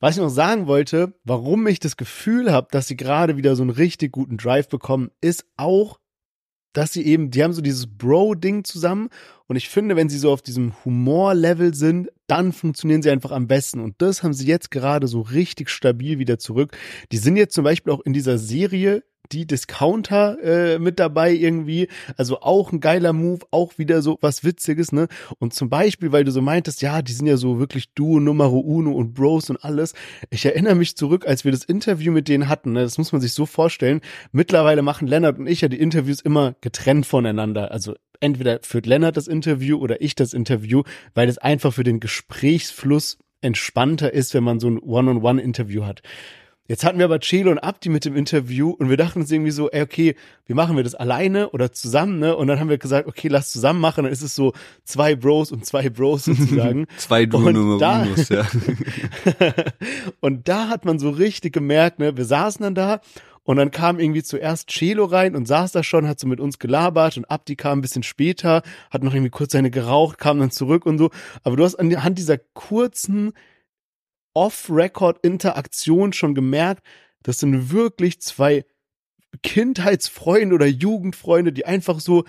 Was 0.00 0.16
ich 0.16 0.22
noch 0.22 0.30
sagen 0.30 0.66
wollte, 0.66 1.14
warum 1.24 1.66
ich 1.66 1.78
das 1.78 1.96
Gefühl 1.96 2.50
habe, 2.52 2.68
dass 2.70 2.86
sie 2.86 2.96
gerade 2.96 3.36
wieder 3.36 3.54
so 3.54 3.62
einen 3.62 3.70
richtig 3.70 4.12
guten 4.12 4.38
Drive 4.38 4.68
bekommen, 4.68 5.10
ist 5.20 5.44
auch, 5.56 5.98
dass 6.72 6.92
sie 6.92 7.04
eben, 7.04 7.30
die 7.30 7.42
haben 7.42 7.52
so 7.52 7.60
dieses 7.60 7.86
Bro-Ding 7.86 8.64
zusammen 8.64 9.10
und 9.46 9.56
ich 9.56 9.70
finde, 9.70 9.96
wenn 9.96 10.10
sie 10.10 10.18
so 10.18 10.30
auf 10.30 10.42
diesem 10.42 10.72
Humor-Level 10.84 11.74
sind, 11.74 12.10
dann 12.26 12.52
funktionieren 12.52 13.02
sie 13.02 13.10
einfach 13.10 13.30
am 13.30 13.46
besten. 13.46 13.80
Und 13.80 13.94
das 13.98 14.22
haben 14.22 14.34
sie 14.34 14.46
jetzt 14.46 14.70
gerade 14.70 15.08
so 15.08 15.22
richtig 15.22 15.70
stabil 15.70 16.18
wieder 16.18 16.38
zurück. 16.38 16.76
Die 17.12 17.16
sind 17.16 17.36
jetzt 17.36 17.54
zum 17.54 17.64
Beispiel 17.64 17.92
auch 17.92 18.00
in 18.00 18.12
dieser 18.12 18.36
Serie 18.36 19.02
die 19.32 19.46
Discounter 19.46 20.38
äh, 20.42 20.78
mit 20.78 20.98
dabei 20.98 21.32
irgendwie. 21.32 21.88
Also 22.16 22.40
auch 22.40 22.72
ein 22.72 22.80
geiler 22.80 23.12
Move, 23.12 23.40
auch 23.50 23.78
wieder 23.78 24.02
so 24.02 24.18
was 24.20 24.44
Witziges, 24.44 24.92
ne? 24.92 25.08
Und 25.38 25.54
zum 25.54 25.68
Beispiel, 25.70 26.12
weil 26.12 26.24
du 26.24 26.30
so 26.30 26.42
meintest, 26.42 26.82
ja, 26.82 27.02
die 27.02 27.12
sind 27.12 27.26
ja 27.26 27.36
so 27.36 27.58
wirklich 27.58 27.92
Duo, 27.94 28.20
Numero 28.20 28.58
Uno 28.58 28.92
und 28.92 29.14
Bros 29.14 29.50
und 29.50 29.62
alles. 29.64 29.94
Ich 30.30 30.44
erinnere 30.44 30.74
mich 30.74 30.96
zurück, 30.96 31.26
als 31.26 31.44
wir 31.44 31.52
das 31.52 31.64
Interview 31.64 32.12
mit 32.12 32.28
denen 32.28 32.48
hatten, 32.48 32.72
ne? 32.72 32.82
Das 32.82 32.98
muss 32.98 33.12
man 33.12 33.20
sich 33.20 33.32
so 33.32 33.46
vorstellen. 33.46 34.00
Mittlerweile 34.32 34.82
machen 34.82 35.08
Lennart 35.08 35.38
und 35.38 35.46
ich 35.46 35.60
ja 35.60 35.68
die 35.68 35.80
Interviews 35.80 36.20
immer 36.20 36.54
getrennt 36.60 37.06
voneinander. 37.06 37.70
Also 37.70 37.94
entweder 38.20 38.60
führt 38.62 38.86
Lennart 38.86 39.16
das 39.16 39.28
Interview 39.28 39.78
oder 39.78 40.00
ich 40.00 40.14
das 40.14 40.32
Interview, 40.32 40.82
weil 41.14 41.28
es 41.28 41.38
einfach 41.38 41.72
für 41.72 41.84
den 41.84 42.00
Gesprächsfluss 42.00 43.18
entspannter 43.40 44.12
ist, 44.12 44.34
wenn 44.34 44.44
man 44.44 44.60
so 44.60 44.68
ein 44.68 44.78
One-on-One-Interview 44.78 45.84
hat. 45.84 46.02
Jetzt 46.68 46.84
hatten 46.84 46.98
wir 46.98 47.06
aber 47.06 47.18
Chelo 47.18 47.50
und 47.50 47.58
Abdi 47.58 47.88
mit 47.88 48.04
dem 48.04 48.14
Interview 48.14 48.70
und 48.70 48.90
wir 48.90 48.98
dachten 48.98 49.20
uns 49.20 49.32
irgendwie 49.32 49.52
so, 49.52 49.70
ey, 49.70 49.80
okay, 49.80 50.14
wie 50.46 50.52
machen 50.52 50.76
wir 50.76 50.84
das 50.84 50.94
alleine 50.94 51.48
oder 51.48 51.72
zusammen, 51.72 52.18
ne? 52.18 52.36
Und 52.36 52.46
dann 52.46 52.60
haben 52.60 52.68
wir 52.68 52.76
gesagt, 52.76 53.08
okay, 53.08 53.28
lass 53.28 53.50
zusammen 53.50 53.80
machen. 53.80 54.04
Dann 54.04 54.12
ist 54.12 54.20
es 54.20 54.34
so 54.34 54.52
zwei 54.84 55.16
Bros 55.16 55.50
und 55.50 55.64
zwei 55.64 55.88
Bros 55.88 56.26
sozusagen. 56.26 56.86
zwei 56.98 57.24
Duo 57.24 57.40
ja. 58.28 58.46
und 60.20 60.46
da 60.46 60.68
hat 60.68 60.84
man 60.84 60.98
so 60.98 61.08
richtig 61.08 61.54
gemerkt, 61.54 62.00
ne? 62.00 62.18
Wir 62.18 62.26
saßen 62.26 62.62
dann 62.62 62.74
da 62.74 63.00
und 63.44 63.56
dann 63.56 63.70
kam 63.70 63.98
irgendwie 63.98 64.22
zuerst 64.22 64.68
Chelo 64.68 65.06
rein 65.06 65.34
und 65.34 65.48
saß 65.48 65.72
da 65.72 65.82
schon, 65.82 66.06
hat 66.06 66.20
so 66.20 66.26
mit 66.26 66.38
uns 66.38 66.58
gelabert 66.58 67.16
und 67.16 67.30
Abdi 67.30 67.56
kam 67.56 67.78
ein 67.78 67.80
bisschen 67.80 68.02
später, 68.02 68.60
hat 68.90 69.02
noch 69.02 69.14
irgendwie 69.14 69.30
kurz 69.30 69.52
seine 69.52 69.70
geraucht, 69.70 70.18
kam 70.18 70.38
dann 70.38 70.50
zurück 70.50 70.84
und 70.84 70.98
so. 70.98 71.08
Aber 71.44 71.56
du 71.56 71.64
hast 71.64 71.76
anhand 71.76 72.18
dieser 72.18 72.36
kurzen 72.36 73.32
Off-Record-Interaktion 74.38 76.12
schon 76.12 76.36
gemerkt, 76.36 76.84
das 77.24 77.40
sind 77.40 77.72
wirklich 77.72 78.20
zwei 78.20 78.64
Kindheitsfreunde 79.42 80.54
oder 80.54 80.66
Jugendfreunde, 80.66 81.52
die 81.52 81.66
einfach 81.66 81.98
so, 81.98 82.22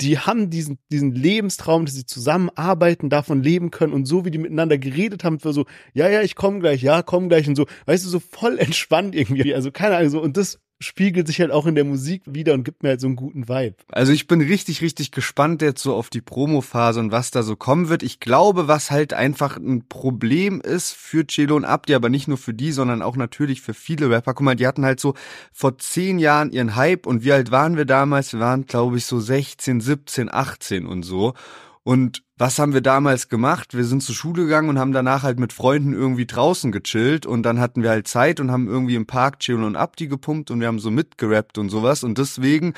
die 0.00 0.18
haben 0.18 0.48
diesen, 0.48 0.78
diesen 0.90 1.14
Lebenstraum, 1.14 1.84
dass 1.84 1.94
sie 1.94 2.06
zusammenarbeiten, 2.06 3.10
davon 3.10 3.42
leben 3.42 3.70
können 3.70 3.92
und 3.92 4.06
so 4.06 4.24
wie 4.24 4.30
die 4.30 4.38
miteinander 4.38 4.78
geredet 4.78 5.22
haben, 5.22 5.40
für 5.40 5.52
so, 5.52 5.66
ja, 5.92 6.08
ja, 6.08 6.22
ich 6.22 6.36
komme 6.36 6.60
gleich, 6.60 6.80
ja, 6.80 7.02
komm 7.02 7.28
gleich 7.28 7.46
und 7.46 7.54
so, 7.54 7.66
weißt 7.84 8.06
du, 8.06 8.08
so 8.08 8.18
voll 8.18 8.58
entspannt 8.58 9.14
irgendwie, 9.14 9.54
also 9.54 9.70
keine 9.70 9.96
Ahnung, 9.96 10.08
so, 10.08 10.22
und 10.22 10.38
das 10.38 10.58
spiegelt 10.80 11.26
sich 11.26 11.40
halt 11.40 11.50
auch 11.50 11.66
in 11.66 11.74
der 11.74 11.84
Musik 11.84 12.22
wieder 12.24 12.54
und 12.54 12.64
gibt 12.64 12.82
mir 12.82 12.90
halt 12.90 13.00
so 13.00 13.06
einen 13.06 13.16
guten 13.16 13.48
Vibe. 13.48 13.76
Also 13.92 14.12
ich 14.12 14.26
bin 14.26 14.40
richtig, 14.40 14.80
richtig 14.80 15.12
gespannt 15.12 15.60
jetzt 15.60 15.82
so 15.82 15.94
auf 15.94 16.08
die 16.08 16.22
Promophase 16.22 17.00
und 17.00 17.12
was 17.12 17.30
da 17.30 17.42
so 17.42 17.54
kommen 17.54 17.90
wird. 17.90 18.02
Ich 18.02 18.18
glaube, 18.18 18.66
was 18.66 18.90
halt 18.90 19.12
einfach 19.12 19.58
ein 19.58 19.86
Problem 19.88 20.60
ist 20.62 20.92
für 20.92 21.26
Cello 21.26 21.56
und 21.56 21.66
Abdi, 21.66 21.94
aber 21.94 22.08
nicht 22.08 22.28
nur 22.28 22.38
für 22.38 22.54
die, 22.54 22.72
sondern 22.72 23.02
auch 23.02 23.16
natürlich 23.16 23.60
für 23.60 23.74
viele 23.74 24.08
Rapper. 24.08 24.32
Guck 24.32 24.44
mal, 24.44 24.56
die 24.56 24.66
hatten 24.66 24.86
halt 24.86 25.00
so 25.00 25.14
vor 25.52 25.76
zehn 25.76 26.18
Jahren 26.18 26.50
ihren 26.50 26.76
Hype 26.76 27.06
und 27.06 27.24
wie 27.24 27.32
alt 27.32 27.50
waren 27.50 27.76
wir 27.76 27.84
damals? 27.84 28.32
Wir 28.32 28.40
waren, 28.40 28.64
glaube 28.64 28.96
ich, 28.96 29.04
so 29.04 29.20
16, 29.20 29.80
17, 29.80 30.32
18 30.32 30.86
und 30.86 31.02
so. 31.02 31.34
Und 31.82 32.22
was 32.36 32.58
haben 32.58 32.74
wir 32.74 32.82
damals 32.82 33.28
gemacht? 33.28 33.74
Wir 33.74 33.84
sind 33.84 34.02
zur 34.02 34.14
Schule 34.14 34.44
gegangen 34.44 34.68
und 34.68 34.78
haben 34.78 34.92
danach 34.92 35.22
halt 35.22 35.40
mit 35.40 35.52
Freunden 35.52 35.94
irgendwie 35.94 36.26
draußen 36.26 36.72
gechillt 36.72 37.24
und 37.24 37.42
dann 37.42 37.58
hatten 37.58 37.82
wir 37.82 37.90
halt 37.90 38.06
Zeit 38.06 38.38
und 38.38 38.50
haben 38.50 38.68
irgendwie 38.68 38.96
im 38.96 39.06
Park 39.06 39.40
Chill 39.40 39.62
und 39.62 39.76
Abdi 39.76 40.06
gepumpt 40.06 40.50
und 40.50 40.60
wir 40.60 40.66
haben 40.66 40.78
so 40.78 40.90
mitgerappt 40.90 41.56
und 41.58 41.70
sowas 41.70 42.04
und 42.04 42.18
deswegen 42.18 42.74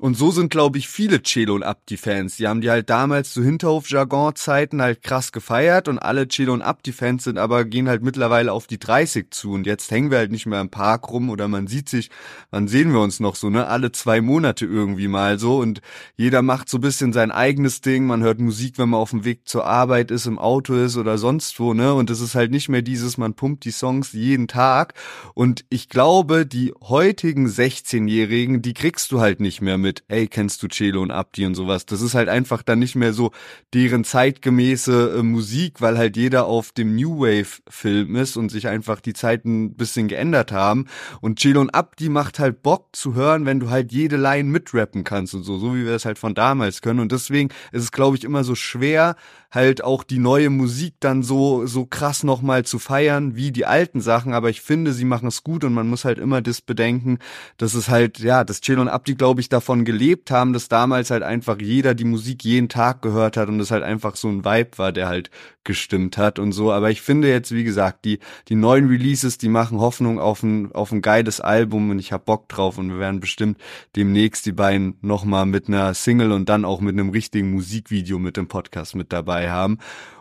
und 0.00 0.14
so 0.16 0.30
sind, 0.30 0.50
glaube 0.50 0.78
ich, 0.78 0.88
viele 0.88 1.22
Chelo 1.22 1.54
und 1.54 1.62
Abdi-Fans. 1.62 2.38
Die 2.38 2.48
haben 2.48 2.62
die 2.62 2.70
halt 2.70 2.88
damals 2.88 3.34
zu 3.34 3.44
Hinterhof-Jargon-Zeiten 3.44 4.80
halt 4.80 5.02
krass 5.02 5.30
gefeiert 5.30 5.88
und 5.88 5.98
alle 5.98 6.26
Chelo 6.26 6.54
und 6.54 6.62
Abdi-Fans 6.62 7.24
sind 7.24 7.36
aber, 7.36 7.66
gehen 7.66 7.86
halt 7.86 8.02
mittlerweile 8.02 8.50
auf 8.54 8.66
die 8.66 8.78
30 8.78 9.30
zu 9.30 9.52
und 9.52 9.66
jetzt 9.66 9.90
hängen 9.90 10.10
wir 10.10 10.16
halt 10.16 10.32
nicht 10.32 10.46
mehr 10.46 10.62
im 10.62 10.70
Park 10.70 11.10
rum 11.10 11.28
oder 11.28 11.48
man 11.48 11.66
sieht 11.66 11.90
sich, 11.90 12.08
wann 12.50 12.66
sehen 12.66 12.94
wir 12.94 13.00
uns 13.00 13.20
noch 13.20 13.36
so, 13.36 13.50
ne? 13.50 13.66
Alle 13.66 13.92
zwei 13.92 14.22
Monate 14.22 14.64
irgendwie 14.64 15.06
mal 15.06 15.38
so 15.38 15.58
und 15.58 15.82
jeder 16.16 16.40
macht 16.40 16.70
so 16.70 16.78
bisschen 16.78 17.12
sein 17.12 17.30
eigenes 17.30 17.82
Ding. 17.82 18.06
Man 18.06 18.22
hört 18.22 18.40
Musik, 18.40 18.78
wenn 18.78 18.88
man 18.88 19.00
auf 19.00 19.10
dem 19.10 19.26
Weg 19.26 19.46
zur 19.46 19.66
Arbeit 19.66 20.10
ist, 20.10 20.24
im 20.24 20.38
Auto 20.38 20.76
ist 20.76 20.96
oder 20.96 21.18
sonst 21.18 21.60
wo, 21.60 21.74
ne? 21.74 21.92
Und 21.92 22.08
es 22.08 22.22
ist 22.22 22.34
halt 22.34 22.52
nicht 22.52 22.70
mehr 22.70 22.82
dieses, 22.82 23.18
man 23.18 23.34
pumpt 23.34 23.66
die 23.66 23.70
Songs 23.70 24.12
jeden 24.12 24.48
Tag 24.48 24.94
und 25.34 25.66
ich 25.68 25.90
glaube, 25.90 26.46
die 26.46 26.72
heutigen 26.80 27.46
16-Jährigen, 27.46 28.62
die 28.62 28.72
kriegst 28.72 29.12
du 29.12 29.20
halt 29.20 29.40
nicht 29.40 29.60
mehr 29.60 29.76
mit 29.76 29.89
mit, 29.90 30.04
hey, 30.08 30.28
kennst 30.28 30.62
du 30.62 30.68
Celo 30.68 31.02
und 31.02 31.10
Abdi 31.10 31.44
und 31.46 31.56
sowas. 31.56 31.84
Das 31.84 32.00
ist 32.00 32.14
halt 32.14 32.28
einfach 32.28 32.62
dann 32.62 32.78
nicht 32.78 32.94
mehr 32.94 33.12
so 33.12 33.32
deren 33.74 34.04
zeitgemäße 34.04 35.16
äh, 35.18 35.22
Musik, 35.24 35.80
weil 35.80 35.98
halt 35.98 36.16
jeder 36.16 36.46
auf 36.46 36.70
dem 36.70 36.94
New 36.94 37.18
Wave 37.18 37.60
Film 37.68 38.14
ist 38.14 38.36
und 38.36 38.50
sich 38.50 38.68
einfach 38.68 39.00
die 39.00 39.14
Zeiten 39.14 39.64
ein 39.64 39.74
bisschen 39.74 40.06
geändert 40.06 40.52
haben. 40.52 40.86
Und 41.20 41.40
Celo 41.40 41.60
und 41.60 41.70
Abdi 41.74 42.08
macht 42.08 42.38
halt 42.38 42.62
Bock 42.62 42.90
zu 42.92 43.14
hören, 43.14 43.46
wenn 43.46 43.58
du 43.58 43.68
halt 43.70 43.90
jede 43.90 44.16
Line 44.16 44.48
mitrappen 44.48 45.02
kannst 45.02 45.34
und 45.34 45.42
so, 45.42 45.58
so 45.58 45.74
wie 45.74 45.84
wir 45.84 45.94
es 45.94 46.04
halt 46.04 46.18
von 46.18 46.34
damals 46.34 46.82
können. 46.82 47.00
Und 47.00 47.10
deswegen 47.10 47.48
ist 47.72 47.82
es, 47.82 47.90
glaube 47.90 48.16
ich, 48.16 48.22
immer 48.22 48.44
so 48.44 48.54
schwer, 48.54 49.16
halt 49.50 49.82
auch 49.82 50.04
die 50.04 50.18
neue 50.18 50.48
Musik 50.48 50.94
dann 51.00 51.22
so, 51.22 51.66
so 51.66 51.84
krass 51.84 52.22
nochmal 52.22 52.64
zu 52.64 52.78
feiern 52.78 53.34
wie 53.34 53.50
die 53.50 53.66
alten 53.66 54.00
Sachen. 54.00 54.32
Aber 54.32 54.48
ich 54.50 54.60
finde, 54.60 54.92
sie 54.92 55.04
machen 55.04 55.26
es 55.26 55.42
gut 55.42 55.64
und 55.64 55.74
man 55.74 55.88
muss 55.88 56.04
halt 56.04 56.18
immer 56.18 56.40
das 56.40 56.60
bedenken, 56.60 57.18
dass 57.56 57.74
es 57.74 57.88
halt, 57.88 58.20
ja, 58.20 58.44
dass 58.44 58.60
Chill 58.60 58.78
und 58.78 58.88
Abdi, 58.88 59.16
glaube 59.16 59.40
ich, 59.40 59.48
davon 59.48 59.79
gelebt 59.84 60.30
haben, 60.30 60.52
dass 60.52 60.68
damals 60.68 61.10
halt 61.10 61.22
einfach 61.22 61.60
jeder 61.60 61.94
die 61.94 62.04
Musik 62.04 62.44
jeden 62.44 62.68
Tag 62.68 63.02
gehört 63.02 63.36
hat 63.36 63.48
und 63.48 63.60
es 63.60 63.70
halt 63.70 63.82
einfach 63.82 64.16
so 64.16 64.28
ein 64.28 64.44
Vibe 64.44 64.78
war, 64.78 64.92
der 64.92 65.08
halt 65.08 65.30
gestimmt 65.64 66.18
hat 66.18 66.38
und 66.38 66.52
so. 66.52 66.72
Aber 66.72 66.90
ich 66.90 67.02
finde 67.02 67.28
jetzt, 67.28 67.52
wie 67.52 67.64
gesagt, 67.64 68.04
die, 68.04 68.18
die 68.48 68.54
neuen 68.54 68.88
Releases, 68.88 69.38
die 69.38 69.48
machen 69.48 69.78
Hoffnung 69.78 70.18
auf 70.18 70.42
ein, 70.42 70.72
auf 70.72 70.92
ein 70.92 71.02
geiles 71.02 71.40
Album 71.40 71.90
und 71.90 71.98
ich 71.98 72.12
hab 72.12 72.24
Bock 72.24 72.48
drauf 72.48 72.78
und 72.78 72.90
wir 72.90 72.98
werden 72.98 73.20
bestimmt 73.20 73.58
demnächst 73.96 74.46
die 74.46 74.52
beiden 74.52 74.96
nochmal 75.00 75.46
mit 75.46 75.68
einer 75.68 75.94
Single 75.94 76.32
und 76.32 76.48
dann 76.48 76.64
auch 76.64 76.80
mit 76.80 76.94
einem 76.94 77.10
richtigen 77.10 77.52
Musikvideo 77.52 78.18
mit 78.18 78.36
dem 78.36 78.48
Podcast 78.48 78.94
mit 78.94 79.12
dabei 79.12 79.50
haben 79.50 79.78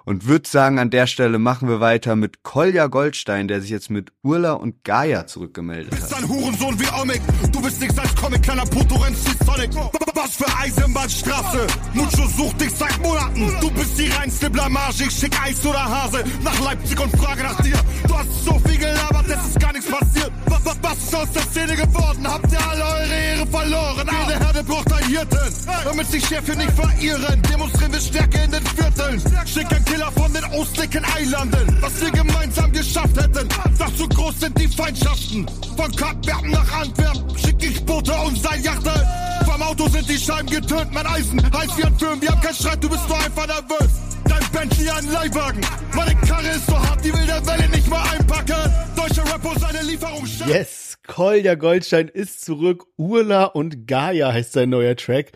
und 0.09 0.25
würde 0.25 0.49
sagen, 0.49 0.79
an 0.79 0.89
der 0.89 1.05
Stelle 1.05 1.37
machen 1.37 1.69
wir 1.69 1.79
weiter 1.79 2.15
mit 2.15 2.41
Kolja 2.41 2.87
Goldstein, 2.87 3.47
der 3.47 3.61
sich 3.61 3.69
jetzt 3.69 3.91
mit 3.91 4.11
Urla 4.23 4.53
und 4.53 4.83
Gaia 4.83 5.27
zurückgemeldet 5.27 5.93
hat. 5.93 5.99
Bist 5.99 6.15
ein 6.15 6.27
Hurensohn 6.27 6.79
wie 6.79 7.01
Omik, 7.01 7.21
du 7.51 7.61
bist 7.61 7.79
nix 7.79 7.97
als 7.97 8.15
Comic, 8.15 8.41
kleiner 8.41 8.65
Putorenz 8.65 9.19
wie 9.25 9.45
Sonic. 9.45 9.69
Was 10.15 10.35
für 10.35 10.57
Eisenbahnstraße, 10.57 11.67
Mucho 11.93 12.27
sucht 12.27 12.59
dich 12.59 12.71
seit 12.71 13.01
Monaten. 13.01 13.53
Du 13.61 13.71
bist 13.71 13.97
die 13.97 14.09
reinste 14.09 14.49
Blamage, 14.49 15.03
ich 15.03 15.15
schick 15.29 15.41
Eis 15.41 15.65
oder 15.65 15.83
Hase 15.83 16.23
nach 16.43 16.59
Leipzig 16.59 16.99
und 16.99 17.15
frage 17.17 17.43
nach 17.43 17.61
dir. 17.61 17.77
Du 18.07 18.17
hast 18.17 18.45
so 18.45 18.59
viel 18.59 18.77
gelabert, 18.77 19.25
es 19.27 19.49
ist 19.49 19.59
gar 19.59 19.73
nichts 19.73 19.89
passiert. 19.89 20.31
Was, 20.45 20.65
was, 20.65 20.77
was 20.81 20.97
ist 20.97 21.15
aus 21.15 21.31
der 21.31 21.41
Szene 21.43 21.75
geworden? 21.75 22.27
Habt 22.27 22.51
ihr 22.51 22.67
alle 22.67 22.83
eure 22.83 23.13
Ehre 23.13 23.47
verloren? 23.47 24.09
Jede 24.09 24.45
Herde 24.45 24.63
braucht 24.63 24.91
einen 24.91 25.09
Hirten, 25.09 25.53
damit 25.85 26.07
sich 26.11 26.25
Chefin 26.25 26.57
nicht 26.57 26.71
verirren. 26.71 27.41
Demonstrieren 27.43 27.93
wir 27.93 28.01
Stärke 28.01 28.39
in 28.39 28.51
den 28.51 28.65
Vierteln. 28.65 29.21
Schick 29.45 29.71
ein 29.71 29.85
Killer 29.85 30.11
von 30.11 30.33
den 30.33 30.43
ostlichen 30.45 31.05
Eilanden, 31.15 31.77
was 31.81 32.01
wir 32.01 32.11
gemeinsam 32.11 32.71
geschafft 32.71 33.17
hätten. 33.17 33.47
Doch 33.77 33.95
zu 33.95 34.07
groß 34.07 34.39
sind 34.39 34.59
die 34.59 34.67
Feindschaften. 34.67 35.45
Von 35.77 35.95
Kapwerken 35.95 36.51
nach 36.51 36.71
Antwerpen 36.81 37.37
schick 37.37 37.63
ich 37.63 37.83
Boote 37.85 38.13
und 38.13 38.41
Seiljachten. 38.41 39.01
Vom 39.45 39.61
Auto 39.61 39.87
sind 39.89 40.09
die 40.09 40.17
Scheiben 40.17 40.49
getönt, 40.49 40.93
mein 40.93 41.07
Eisen 41.07 41.41
heiß 41.41 41.77
wie 41.77 41.83
ein 41.83 41.97
Föhn. 41.97 42.21
Wir 42.21 42.29
haben 42.29 42.41
keinen 42.41 42.55
Streit, 42.55 42.83
du 42.83 42.89
bist 42.89 43.07
nur 43.07 43.17
einfach 43.17 43.47
nervös. 43.47 43.91
Dein 44.39 44.51
Bentley 44.51 44.89
ein 44.89 45.05
Leihwagen. 45.11 45.61
Meine 45.95 46.15
Karre 46.21 46.47
ist 46.49 46.65
so 46.65 46.77
hart, 46.77 47.03
die 47.03 47.13
will 47.13 47.25
der 47.25 47.45
Welle 47.45 47.69
nicht 47.69 47.87
mal 47.89 48.01
einpacken. 48.09 48.71
Deutsche 48.95 49.21
Rapper 49.21 49.59
seine 49.59 49.81
Lieferung 49.83 50.25
schnell. 50.25 50.49
Yes, 50.49 50.97
Kolja 51.05 51.55
Goldstein 51.55 52.07
ist 52.07 52.45
zurück. 52.45 52.85
Urla 52.95 53.45
und 53.45 53.87
Gaia 53.87 54.31
heißt 54.31 54.53
sein 54.53 54.69
neuer 54.69 54.95
Track. 54.95 55.31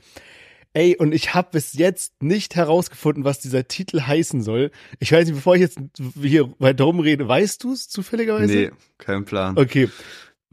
Ey, 0.73 0.95
und 0.97 1.13
ich 1.13 1.33
habe 1.33 1.49
bis 1.51 1.73
jetzt 1.73 2.23
nicht 2.23 2.55
herausgefunden, 2.55 3.25
was 3.25 3.39
dieser 3.39 3.67
Titel 3.67 4.01
heißen 4.01 4.41
soll. 4.41 4.71
Ich 4.99 5.11
weiß 5.11 5.27
nicht, 5.27 5.35
bevor 5.35 5.55
ich 5.55 5.61
jetzt 5.61 5.77
hier 6.19 6.53
weiter 6.59 6.85
rumrede, 6.85 7.27
weißt 7.27 7.63
du 7.63 7.73
es 7.73 7.89
zufälligerweise? 7.89 8.53
Nee, 8.53 8.71
kein 8.97 9.25
Plan. 9.25 9.57
Okay. 9.57 9.89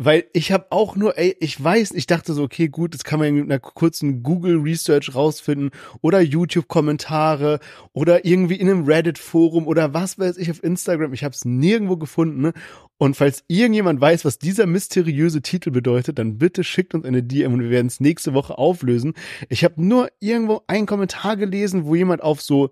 Weil 0.02 0.24
ich 0.32 0.50
habe 0.50 0.68
auch 0.70 0.96
nur, 0.96 1.18
ey, 1.18 1.36
ich 1.40 1.62
weiß, 1.62 1.90
ich 1.90 2.06
dachte 2.06 2.32
so, 2.32 2.42
okay, 2.42 2.68
gut, 2.68 2.94
das 2.94 3.04
kann 3.04 3.18
man 3.18 3.34
mit 3.34 3.44
einer 3.44 3.58
kurzen 3.58 4.22
Google 4.22 4.56
Research 4.56 5.14
rausfinden 5.14 5.72
oder 6.00 6.22
YouTube 6.22 6.68
Kommentare 6.68 7.60
oder 7.92 8.24
irgendwie 8.24 8.54
in 8.54 8.70
einem 8.70 8.86
Reddit 8.86 9.18
Forum 9.18 9.66
oder 9.66 9.92
was 9.92 10.18
weiß 10.18 10.38
ich 10.38 10.50
auf 10.50 10.64
Instagram. 10.64 11.12
Ich 11.12 11.22
habe 11.22 11.34
es 11.34 11.44
nirgendwo 11.44 11.98
gefunden. 11.98 12.40
Ne? 12.40 12.54
Und 12.96 13.14
falls 13.14 13.44
irgendjemand 13.46 14.00
weiß, 14.00 14.24
was 14.24 14.38
dieser 14.38 14.64
mysteriöse 14.64 15.42
Titel 15.42 15.70
bedeutet, 15.70 16.18
dann 16.18 16.38
bitte 16.38 16.64
schickt 16.64 16.94
uns 16.94 17.04
eine 17.04 17.22
DM 17.22 17.52
und 17.52 17.60
wir 17.60 17.68
werden 17.68 17.88
es 17.88 18.00
nächste 18.00 18.32
Woche 18.32 18.56
auflösen. 18.56 19.12
Ich 19.50 19.64
habe 19.64 19.84
nur 19.84 20.08
irgendwo 20.18 20.62
einen 20.66 20.86
Kommentar 20.86 21.36
gelesen, 21.36 21.84
wo 21.84 21.94
jemand 21.94 22.22
auf 22.22 22.40
so 22.40 22.70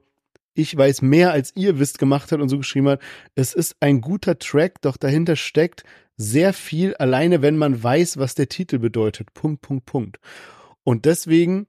ich 0.55 0.75
weiß 0.75 1.03
mehr 1.03 1.31
als 1.31 1.55
ihr 1.55 1.79
wisst 1.79 1.99
gemacht 1.99 2.33
hat 2.33 2.41
und 2.41 2.49
so 2.49 2.57
geschrieben 2.57 2.89
hat, 2.89 3.03
es 3.35 3.53
ist 3.53 3.77
ein 3.81 4.01
guter 4.01 4.39
Track, 4.39 4.81
doch 4.81 4.97
dahinter 4.97 5.37
steckt 5.37 5.85
sehr 6.19 6.53
viel, 6.53 6.95
alleine 6.97 7.41
wenn 7.41 7.57
man 7.57 7.83
weiß, 7.83 8.19
was 8.19 8.35
der 8.35 8.49
Titel 8.49 8.79
bedeutet. 8.79 9.33
Punkt, 9.33 9.63
Punkt, 9.63 9.87
Punkt. 9.87 10.19
Und 10.83 11.05
deswegen, 11.05 11.69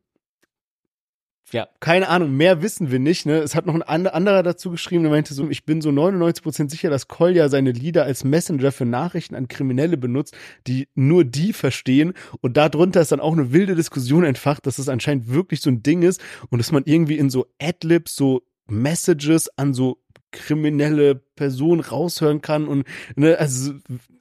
ja, 1.51 1.67
keine 1.79 2.09
Ahnung, 2.09 2.35
mehr 2.35 2.61
wissen 2.63 2.91
wir 2.91 2.99
nicht. 2.99 3.27
Ne? 3.27 3.37
Es 3.37 3.55
hat 3.55 3.67
noch 3.67 3.75
ein 3.75 3.83
anderer 3.83 4.43
dazu 4.43 4.71
geschrieben, 4.71 5.03
der 5.03 5.11
meinte 5.11 5.33
so, 5.33 5.49
ich 5.49 5.65
bin 5.65 5.81
so 5.81 5.89
99% 5.89 6.69
sicher, 6.69 6.89
dass 6.89 7.07
Kolja 7.07 7.47
seine 7.47 7.71
Lieder 7.71 8.03
als 8.05 8.23
Messenger 8.23 8.71
für 8.71 8.85
Nachrichten 8.85 9.35
an 9.35 9.47
Kriminelle 9.47 9.97
benutzt, 9.97 10.35
die 10.65 10.87
nur 10.95 11.25
die 11.25 11.53
verstehen. 11.53 12.13
Und 12.41 12.57
darunter 12.57 13.01
ist 13.01 13.11
dann 13.11 13.19
auch 13.19 13.33
eine 13.33 13.53
wilde 13.53 13.75
Diskussion 13.75 14.23
entfacht, 14.23 14.65
dass 14.65 14.79
es 14.79 14.89
anscheinend 14.89 15.31
wirklich 15.31 15.61
so 15.61 15.69
ein 15.69 15.83
Ding 15.83 16.01
ist 16.01 16.21
und 16.49 16.57
dass 16.57 16.71
man 16.71 16.83
irgendwie 16.85 17.17
in 17.17 17.29
so 17.29 17.45
Adlibs 17.61 18.15
so 18.15 18.43
Messages 18.67 19.49
an 19.57 19.73
so 19.73 19.99
kriminelle 20.31 21.15
Personen 21.15 21.81
raushören 21.81 22.41
kann 22.41 22.67
und 22.67 22.85
ne, 23.15 23.37
also 23.39 23.73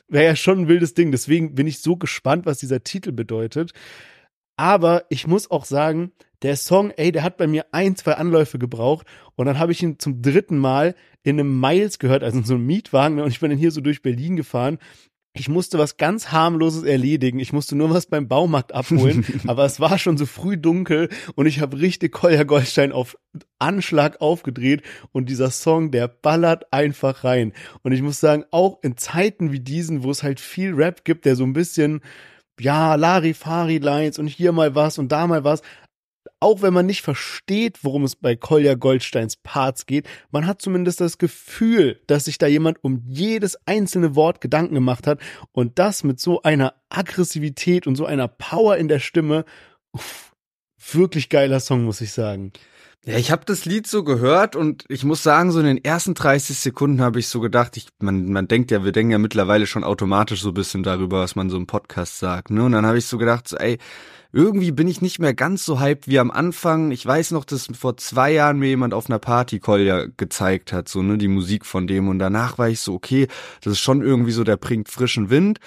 wäre 0.08 0.24
ja 0.24 0.36
schon 0.36 0.60
ein 0.60 0.68
wildes 0.68 0.94
Ding. 0.94 1.12
Deswegen 1.12 1.54
bin 1.54 1.66
ich 1.66 1.80
so 1.80 1.96
gespannt, 1.96 2.46
was 2.46 2.58
dieser 2.58 2.82
Titel 2.82 3.12
bedeutet. 3.12 3.72
Aber 4.56 5.04
ich 5.08 5.26
muss 5.26 5.50
auch 5.50 5.64
sagen, 5.64 6.12
der 6.42 6.56
Song, 6.56 6.90
ey, 6.90 7.12
der 7.12 7.22
hat 7.22 7.36
bei 7.36 7.46
mir 7.46 7.66
ein, 7.72 7.96
zwei 7.96 8.14
Anläufe 8.14 8.58
gebraucht 8.58 9.06
und 9.36 9.46
dann 9.46 9.58
habe 9.58 9.72
ich 9.72 9.82
ihn 9.82 9.98
zum 9.98 10.22
dritten 10.22 10.58
Mal 10.58 10.94
in 11.22 11.38
einem 11.38 11.60
Miles 11.60 11.98
gehört, 11.98 12.22
also 12.22 12.38
in 12.38 12.44
so 12.44 12.54
einem 12.54 12.66
Mietwagen 12.66 13.20
und 13.20 13.28
ich 13.28 13.40
bin 13.40 13.50
dann 13.50 13.58
hier 13.58 13.70
so 13.70 13.80
durch 13.80 14.02
Berlin 14.02 14.36
gefahren 14.36 14.78
ich 15.34 15.48
musste 15.48 15.78
was 15.78 15.96
ganz 15.96 16.32
harmloses 16.32 16.82
erledigen. 16.82 17.38
Ich 17.38 17.52
musste 17.52 17.76
nur 17.76 17.90
was 17.90 18.06
beim 18.06 18.28
Baumarkt 18.28 18.72
abholen, 18.72 19.24
aber 19.46 19.64
es 19.64 19.78
war 19.78 19.98
schon 19.98 20.16
so 20.16 20.26
früh 20.26 20.56
dunkel 20.56 21.08
und 21.34 21.46
ich 21.46 21.60
habe 21.60 21.78
richtig 21.78 22.12
Kolja 22.12 22.44
Goldstein 22.44 22.92
auf 22.92 23.16
Anschlag 23.58 24.20
aufgedreht 24.20 24.82
und 25.12 25.28
dieser 25.28 25.50
Song, 25.50 25.90
der 25.90 26.08
ballert 26.08 26.72
einfach 26.72 27.24
rein. 27.24 27.52
Und 27.82 27.92
ich 27.92 28.02
muss 28.02 28.20
sagen, 28.20 28.44
auch 28.50 28.78
in 28.82 28.96
Zeiten 28.96 29.52
wie 29.52 29.60
diesen, 29.60 30.02
wo 30.02 30.10
es 30.10 30.22
halt 30.22 30.40
viel 30.40 30.74
Rap 30.74 31.04
gibt, 31.04 31.24
der 31.24 31.36
so 31.36 31.44
ein 31.44 31.52
bisschen 31.52 32.00
ja, 32.60 32.96
Larifari-Lines 32.96 34.18
und 34.18 34.26
hier 34.26 34.52
mal 34.52 34.74
was 34.74 34.98
und 34.98 35.12
da 35.12 35.26
mal 35.26 35.44
was, 35.44 35.62
auch 36.40 36.62
wenn 36.62 36.72
man 36.72 36.86
nicht 36.86 37.02
versteht, 37.02 37.78
worum 37.82 38.04
es 38.04 38.16
bei 38.16 38.36
Kolja 38.36 38.74
Goldsteins 38.74 39.36
Parts 39.36 39.86
geht, 39.86 40.08
man 40.30 40.46
hat 40.46 40.62
zumindest 40.62 41.00
das 41.00 41.18
Gefühl, 41.18 42.00
dass 42.06 42.26
sich 42.26 42.38
da 42.38 42.46
jemand 42.46 42.82
um 42.82 43.02
jedes 43.06 43.58
einzelne 43.66 44.14
Wort 44.14 44.40
Gedanken 44.40 44.74
gemacht 44.74 45.06
hat 45.06 45.20
und 45.52 45.78
das 45.78 46.04
mit 46.04 46.20
so 46.20 46.42
einer 46.42 46.74
Aggressivität 46.88 47.86
und 47.86 47.96
so 47.96 48.06
einer 48.06 48.28
Power 48.28 48.76
in 48.76 48.88
der 48.88 49.00
Stimme. 49.00 49.44
Uff, 49.92 50.32
wirklich 50.92 51.28
geiler 51.28 51.60
Song, 51.60 51.84
muss 51.84 52.00
ich 52.00 52.12
sagen. 52.12 52.52
Ja, 53.04 53.16
ich 53.16 53.30
habe 53.30 53.44
das 53.46 53.64
Lied 53.64 53.86
so 53.86 54.04
gehört 54.04 54.54
und 54.54 54.84
ich 54.88 55.04
muss 55.04 55.22
sagen, 55.22 55.50
so 55.50 55.60
in 55.60 55.66
den 55.66 55.84
ersten 55.84 56.14
30 56.14 56.58
Sekunden 56.58 57.00
habe 57.00 57.20
ich 57.20 57.28
so 57.28 57.40
gedacht, 57.40 57.76
ich, 57.76 57.88
man, 58.00 58.30
man 58.30 58.48
denkt 58.48 58.70
ja, 58.70 58.84
wir 58.84 58.92
denken 58.92 59.12
ja 59.12 59.18
mittlerweile 59.18 59.66
schon 59.66 59.84
automatisch 59.84 60.42
so 60.42 60.48
ein 60.48 60.54
bisschen 60.54 60.82
darüber, 60.82 61.20
was 61.20 61.36
man 61.36 61.48
so 61.48 61.56
im 61.56 61.66
Podcast 61.66 62.18
sagt. 62.18 62.50
Ne? 62.50 62.64
Und 62.64 62.72
dann 62.72 62.84
habe 62.84 62.98
ich 62.98 63.06
so 63.06 63.16
gedacht, 63.16 63.48
so, 63.48 63.56
ey, 63.56 63.78
irgendwie 64.32 64.72
bin 64.72 64.88
ich 64.88 65.00
nicht 65.00 65.18
mehr 65.18 65.32
ganz 65.32 65.64
so 65.64 65.80
hyped 65.80 66.06
wie 66.06 66.18
am 66.18 66.30
Anfang. 66.30 66.90
Ich 66.90 67.04
weiß 67.04 67.30
noch, 67.30 67.44
dass 67.44 67.68
vor 67.78 67.96
zwei 67.96 68.32
Jahren 68.32 68.58
mir 68.58 68.68
jemand 68.68 68.92
auf 68.92 69.08
einer 69.08 69.18
Party 69.18 69.58
Kolja 69.58 70.06
gezeigt 70.16 70.72
hat, 70.72 70.88
so, 70.88 71.02
ne, 71.02 71.16
die 71.16 71.28
Musik 71.28 71.64
von 71.64 71.86
dem. 71.86 72.08
Und 72.08 72.18
danach 72.18 72.58
war 72.58 72.68
ich 72.68 72.80
so, 72.80 72.94
okay, 72.94 73.28
das 73.62 73.74
ist 73.74 73.80
schon 73.80 74.02
irgendwie 74.02 74.32
so, 74.32 74.44
der 74.44 74.58
bringt 74.58 74.88
frischen 74.90 75.30
Wind. 75.30 75.60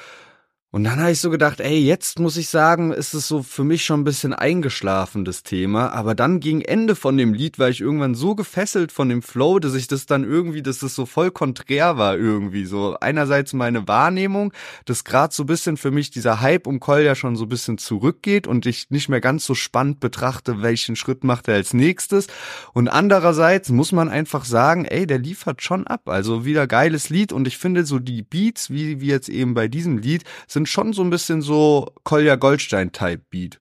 Und 0.74 0.86
dann 0.86 1.02
habe 1.02 1.12
ich 1.12 1.20
so 1.20 1.30
gedacht, 1.30 1.60
ey, 1.60 1.80
jetzt 1.80 2.18
muss 2.18 2.38
ich 2.38 2.48
sagen, 2.48 2.94
ist 2.94 3.14
es 3.14 3.28
so 3.28 3.44
für 3.44 3.66
mich 3.66 3.84
schon 3.84 4.00
ein 4.00 4.04
bisschen 4.06 4.32
eingeschlafen, 4.34 5.26
das 5.26 5.44
Thema. 5.44 5.92
Aber 5.92 6.16
dann 6.16 6.40
gegen 6.40 6.62
Ende 6.62 6.96
von 6.96 7.18
dem 7.18 7.34
Lied 7.34 7.60
war 7.60 7.68
ich 7.68 7.82
irgendwann 7.82 8.16
so 8.16 8.36
gefesselt 8.36 8.94
von 8.94 9.10
dem 9.10 9.22
Flow, 9.22 9.60
dass 9.60 9.76
ich 9.76 9.88
das 9.88 10.06
dann 10.06 10.24
irgendwie, 10.24 10.62
dass 10.62 10.80
das 10.80 10.96
so 10.96 11.06
voll 11.06 11.30
konträr 11.30 11.98
war 11.98 12.18
irgendwie. 12.18 12.64
So 12.64 12.96
einerseits 13.02 13.52
meine 13.52 13.90
Wahrnehmung, 13.90 14.54
dass 14.86 15.04
gerade 15.04 15.36
so 15.36 15.44
ein 15.44 15.48
bisschen 15.48 15.76
für 15.76 15.92
mich 15.92 16.10
dieser 16.10 16.40
Hype 16.40 16.68
um 16.68 16.80
Kolja 16.80 17.16
schon 17.16 17.36
so 17.36 17.44
ein 17.44 17.50
bisschen 17.50 17.78
zurückgeht 17.78 18.48
und 18.48 18.66
ich 18.66 18.90
nicht 18.92 19.10
mehr 19.10 19.20
ganz 19.20 19.46
so 19.46 19.56
spannend 19.56 20.00
betrachte, 20.00 20.62
welchen 20.62 20.96
Schritt 20.96 21.26
macht 21.26 21.50
er 21.50 21.56
als 21.56 21.74
nächstes. 21.74 22.28
Und 22.72 22.88
andererseits 22.88 23.72
muss 23.72 23.92
man 23.92 24.08
einfach 24.08 24.46
sagen, 24.46 24.86
ey, 24.86 25.06
der 25.06 25.20
liefert 25.20 25.62
schon 25.62 25.86
ab. 25.86 26.08
Also 26.08 26.46
wieder 26.46 26.66
geiles 26.66 27.10
Lied 27.10 27.34
und 27.34 27.46
ich 27.46 27.58
finde 27.58 27.86
so 27.86 28.00
die 28.00 28.22
Beats, 28.22 28.70
wie, 28.70 29.02
wie 29.02 29.08
jetzt 29.08 29.28
eben 29.28 29.54
bei 29.54 29.68
diesem 29.68 29.98
Lied, 29.98 30.24
sind 30.48 30.61
sind 30.62 30.70
schon 30.70 30.94
so 30.94 31.02
ein 31.02 31.10
bisschen 31.10 31.42
so 31.42 31.92
Kolja 32.04 32.36
Goldstein-Type 32.36 33.24
Beat. 33.32 33.60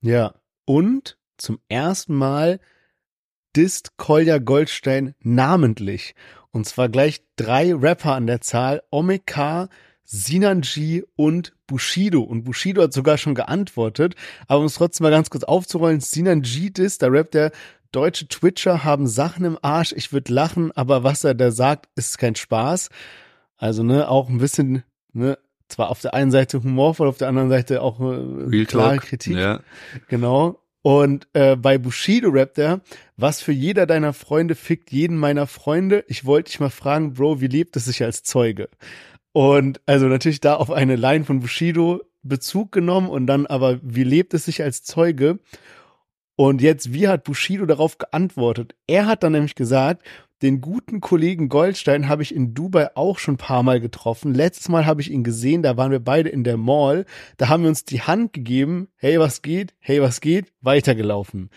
Ja. 0.00 0.34
Und 0.64 1.18
zum 1.36 1.58
ersten 1.68 2.14
Mal 2.14 2.58
disst 3.54 3.98
Kolja 3.98 4.38
Goldstein 4.38 5.14
namentlich. 5.20 6.14
Und 6.52 6.66
zwar 6.66 6.88
gleich 6.88 7.22
drei 7.36 7.74
Rapper 7.74 8.14
an 8.14 8.26
der 8.26 8.40
Zahl. 8.40 8.82
Omega, 8.90 9.68
Sinanji 10.04 11.04
und 11.16 11.54
Bushido. 11.66 12.22
Und 12.22 12.44
Bushido 12.44 12.82
hat 12.82 12.94
sogar 12.94 13.18
schon 13.18 13.34
geantwortet. 13.34 14.14
Aber 14.48 14.60
um 14.60 14.66
es 14.66 14.74
trotzdem 14.74 15.04
mal 15.04 15.10
ganz 15.10 15.28
kurz 15.28 15.44
aufzurollen, 15.44 16.00
Sinanji 16.00 16.72
ist, 16.78 17.02
da 17.02 17.08
rappt 17.08 17.34
er, 17.34 17.52
deutsche 17.92 18.26
Twitcher 18.26 18.84
haben 18.84 19.06
Sachen 19.06 19.44
im 19.44 19.58
Arsch, 19.60 19.92
ich 19.92 20.14
würde 20.14 20.32
lachen, 20.32 20.72
aber 20.72 21.04
was 21.04 21.24
er 21.24 21.34
da 21.34 21.50
sagt, 21.50 21.90
ist 21.94 22.16
kein 22.16 22.34
Spaß. 22.34 22.88
Also, 23.58 23.82
ne, 23.82 24.08
auch 24.08 24.30
ein 24.30 24.38
bisschen, 24.38 24.82
ne, 25.12 25.38
zwar 25.68 25.90
auf 25.90 26.00
der 26.00 26.14
einen 26.14 26.30
Seite 26.30 26.62
humorvoll, 26.62 27.08
auf 27.08 27.18
der 27.18 27.28
anderen 27.28 27.48
Seite 27.48 27.82
auch 27.82 28.00
äh, 28.00 28.64
klare 28.64 28.98
Kritik. 28.98 29.36
Ja. 29.36 29.60
Genau. 30.08 30.60
Und 30.82 31.26
äh, 31.32 31.56
bei 31.56 31.78
Bushido 31.78 32.30
rappt 32.30 32.58
er, 32.58 32.80
was 33.16 33.42
für 33.42 33.50
jeder 33.50 33.86
deiner 33.86 34.12
Freunde 34.12 34.54
fickt 34.54 34.92
jeden 34.92 35.16
meiner 35.18 35.48
Freunde. 35.48 36.04
Ich 36.06 36.24
wollte 36.24 36.50
dich 36.50 36.60
mal 36.60 36.70
fragen, 36.70 37.14
Bro, 37.14 37.40
wie 37.40 37.48
lebt 37.48 37.76
es 37.76 37.86
sich 37.86 38.04
als 38.04 38.22
Zeuge? 38.22 38.68
Und 39.32 39.80
also 39.86 40.06
natürlich 40.06 40.40
da 40.40 40.54
auf 40.54 40.70
eine 40.70 40.94
Line 40.94 41.24
von 41.24 41.40
Bushido 41.40 42.02
Bezug 42.22 42.72
genommen 42.72 43.08
und 43.08 43.26
dann 43.26 43.46
aber, 43.46 43.78
wie 43.82 44.04
lebt 44.04 44.34
es 44.34 44.44
sich 44.44 44.62
als 44.62 44.82
Zeuge? 44.82 45.40
Und 46.36 46.60
jetzt, 46.60 46.92
wie 46.92 47.08
hat 47.08 47.24
Bushido 47.24 47.66
darauf 47.66 47.98
geantwortet? 47.98 48.74
Er 48.86 49.06
hat 49.06 49.22
dann 49.22 49.32
nämlich 49.32 49.54
gesagt, 49.54 50.06
den 50.42 50.60
guten 50.60 51.00
Kollegen 51.00 51.48
Goldstein 51.48 52.08
habe 52.08 52.22
ich 52.22 52.34
in 52.34 52.52
Dubai 52.52 52.94
auch 52.94 53.18
schon 53.18 53.34
ein 53.34 53.38
paar 53.38 53.62
Mal 53.62 53.80
getroffen. 53.80 54.34
Letztes 54.34 54.68
Mal 54.68 54.84
habe 54.84 55.00
ich 55.00 55.10
ihn 55.10 55.24
gesehen, 55.24 55.62
da 55.62 55.76
waren 55.76 55.90
wir 55.90 56.00
beide 56.00 56.28
in 56.28 56.44
der 56.44 56.58
Mall. 56.58 57.06
Da 57.38 57.48
haben 57.48 57.62
wir 57.62 57.70
uns 57.70 57.84
die 57.84 58.02
Hand 58.02 58.34
gegeben. 58.34 58.88
Hey, 58.96 59.18
was 59.18 59.40
geht? 59.40 59.74
Hey, 59.78 60.02
was 60.02 60.20
geht? 60.20 60.52
Weitergelaufen. 60.60 61.48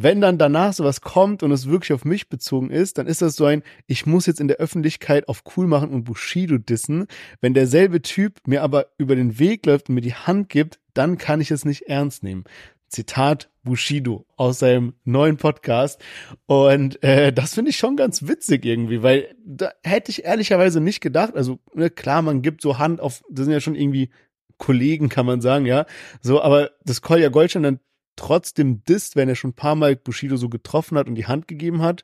Wenn 0.00 0.20
dann 0.20 0.38
danach 0.38 0.72
sowas 0.72 1.00
kommt 1.00 1.42
und 1.42 1.50
es 1.50 1.68
wirklich 1.68 1.92
auf 1.92 2.04
mich 2.04 2.28
bezogen 2.28 2.70
ist, 2.70 2.98
dann 2.98 3.08
ist 3.08 3.20
das 3.20 3.34
so 3.34 3.46
ein, 3.46 3.64
ich 3.86 4.06
muss 4.06 4.26
jetzt 4.26 4.40
in 4.40 4.46
der 4.46 4.58
Öffentlichkeit 4.58 5.28
auf 5.28 5.42
cool 5.56 5.66
machen 5.66 5.90
und 5.90 6.04
Bushido 6.04 6.56
dissen. 6.56 7.08
Wenn 7.40 7.52
derselbe 7.52 8.00
Typ 8.00 8.38
mir 8.46 8.62
aber 8.62 8.86
über 8.96 9.16
den 9.16 9.40
Weg 9.40 9.66
läuft 9.66 9.88
und 9.88 9.96
mir 9.96 10.00
die 10.00 10.14
Hand 10.14 10.50
gibt, 10.50 10.78
dann 10.94 11.18
kann 11.18 11.40
ich 11.40 11.50
es 11.50 11.64
nicht 11.64 11.88
ernst 11.88 12.22
nehmen. 12.22 12.44
Zitat 12.88 13.50
Bushido 13.68 14.26
aus 14.36 14.58
seinem 14.58 14.94
neuen 15.04 15.36
Podcast. 15.36 16.02
Und 16.46 17.02
äh, 17.02 17.32
das 17.32 17.54
finde 17.54 17.70
ich 17.70 17.76
schon 17.76 17.96
ganz 17.96 18.26
witzig 18.26 18.64
irgendwie, 18.64 19.02
weil 19.02 19.34
da 19.44 19.70
hätte 19.84 20.10
ich 20.10 20.24
ehrlicherweise 20.24 20.80
nicht 20.80 21.00
gedacht. 21.00 21.36
Also 21.36 21.60
ne, 21.74 21.90
klar, 21.90 22.22
man 22.22 22.42
gibt 22.42 22.62
so 22.62 22.78
Hand 22.78 23.00
auf, 23.00 23.22
das 23.30 23.44
sind 23.44 23.52
ja 23.52 23.60
schon 23.60 23.76
irgendwie 23.76 24.10
Kollegen, 24.56 25.08
kann 25.08 25.26
man 25.26 25.40
sagen, 25.40 25.66
ja. 25.66 25.86
So, 26.20 26.42
aber 26.42 26.70
das 26.84 27.00
Kolja 27.00 27.28
Goldstein 27.28 27.62
dann 27.62 27.80
trotzdem 28.16 28.82
disst, 28.84 29.14
wenn 29.14 29.28
er 29.28 29.36
schon 29.36 29.50
ein 29.50 29.54
paar 29.54 29.76
Mal 29.76 29.96
Bushido 29.96 30.36
so 30.36 30.48
getroffen 30.48 30.98
hat 30.98 31.06
und 31.06 31.14
die 31.14 31.26
Hand 31.26 31.46
gegeben 31.46 31.82
hat. 31.82 32.02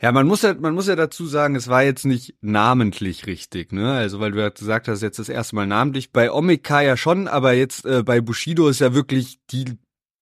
Ja, 0.00 0.12
man 0.12 0.26
muss 0.26 0.42
ja, 0.42 0.54
man 0.54 0.74
muss 0.74 0.88
ja 0.88 0.96
dazu 0.96 1.26
sagen, 1.26 1.54
es 1.54 1.68
war 1.68 1.82
jetzt 1.82 2.04
nicht 2.04 2.34
namentlich 2.40 3.26
richtig, 3.26 3.72
ne? 3.72 3.92
Also 3.92 4.20
weil 4.20 4.32
du 4.32 4.40
ja 4.40 4.48
gesagt 4.48 4.88
hast, 4.88 5.02
jetzt 5.02 5.18
das 5.18 5.28
erste 5.28 5.54
Mal 5.54 5.66
namentlich. 5.66 6.12
Bei 6.12 6.32
Omika 6.32 6.80
ja 6.80 6.96
schon, 6.96 7.28
aber 7.28 7.52
jetzt 7.52 7.84
äh, 7.84 8.02
bei 8.02 8.20
Bushido 8.20 8.68
ist 8.68 8.80
ja 8.80 8.94
wirklich 8.94 9.38
die, 9.50 9.64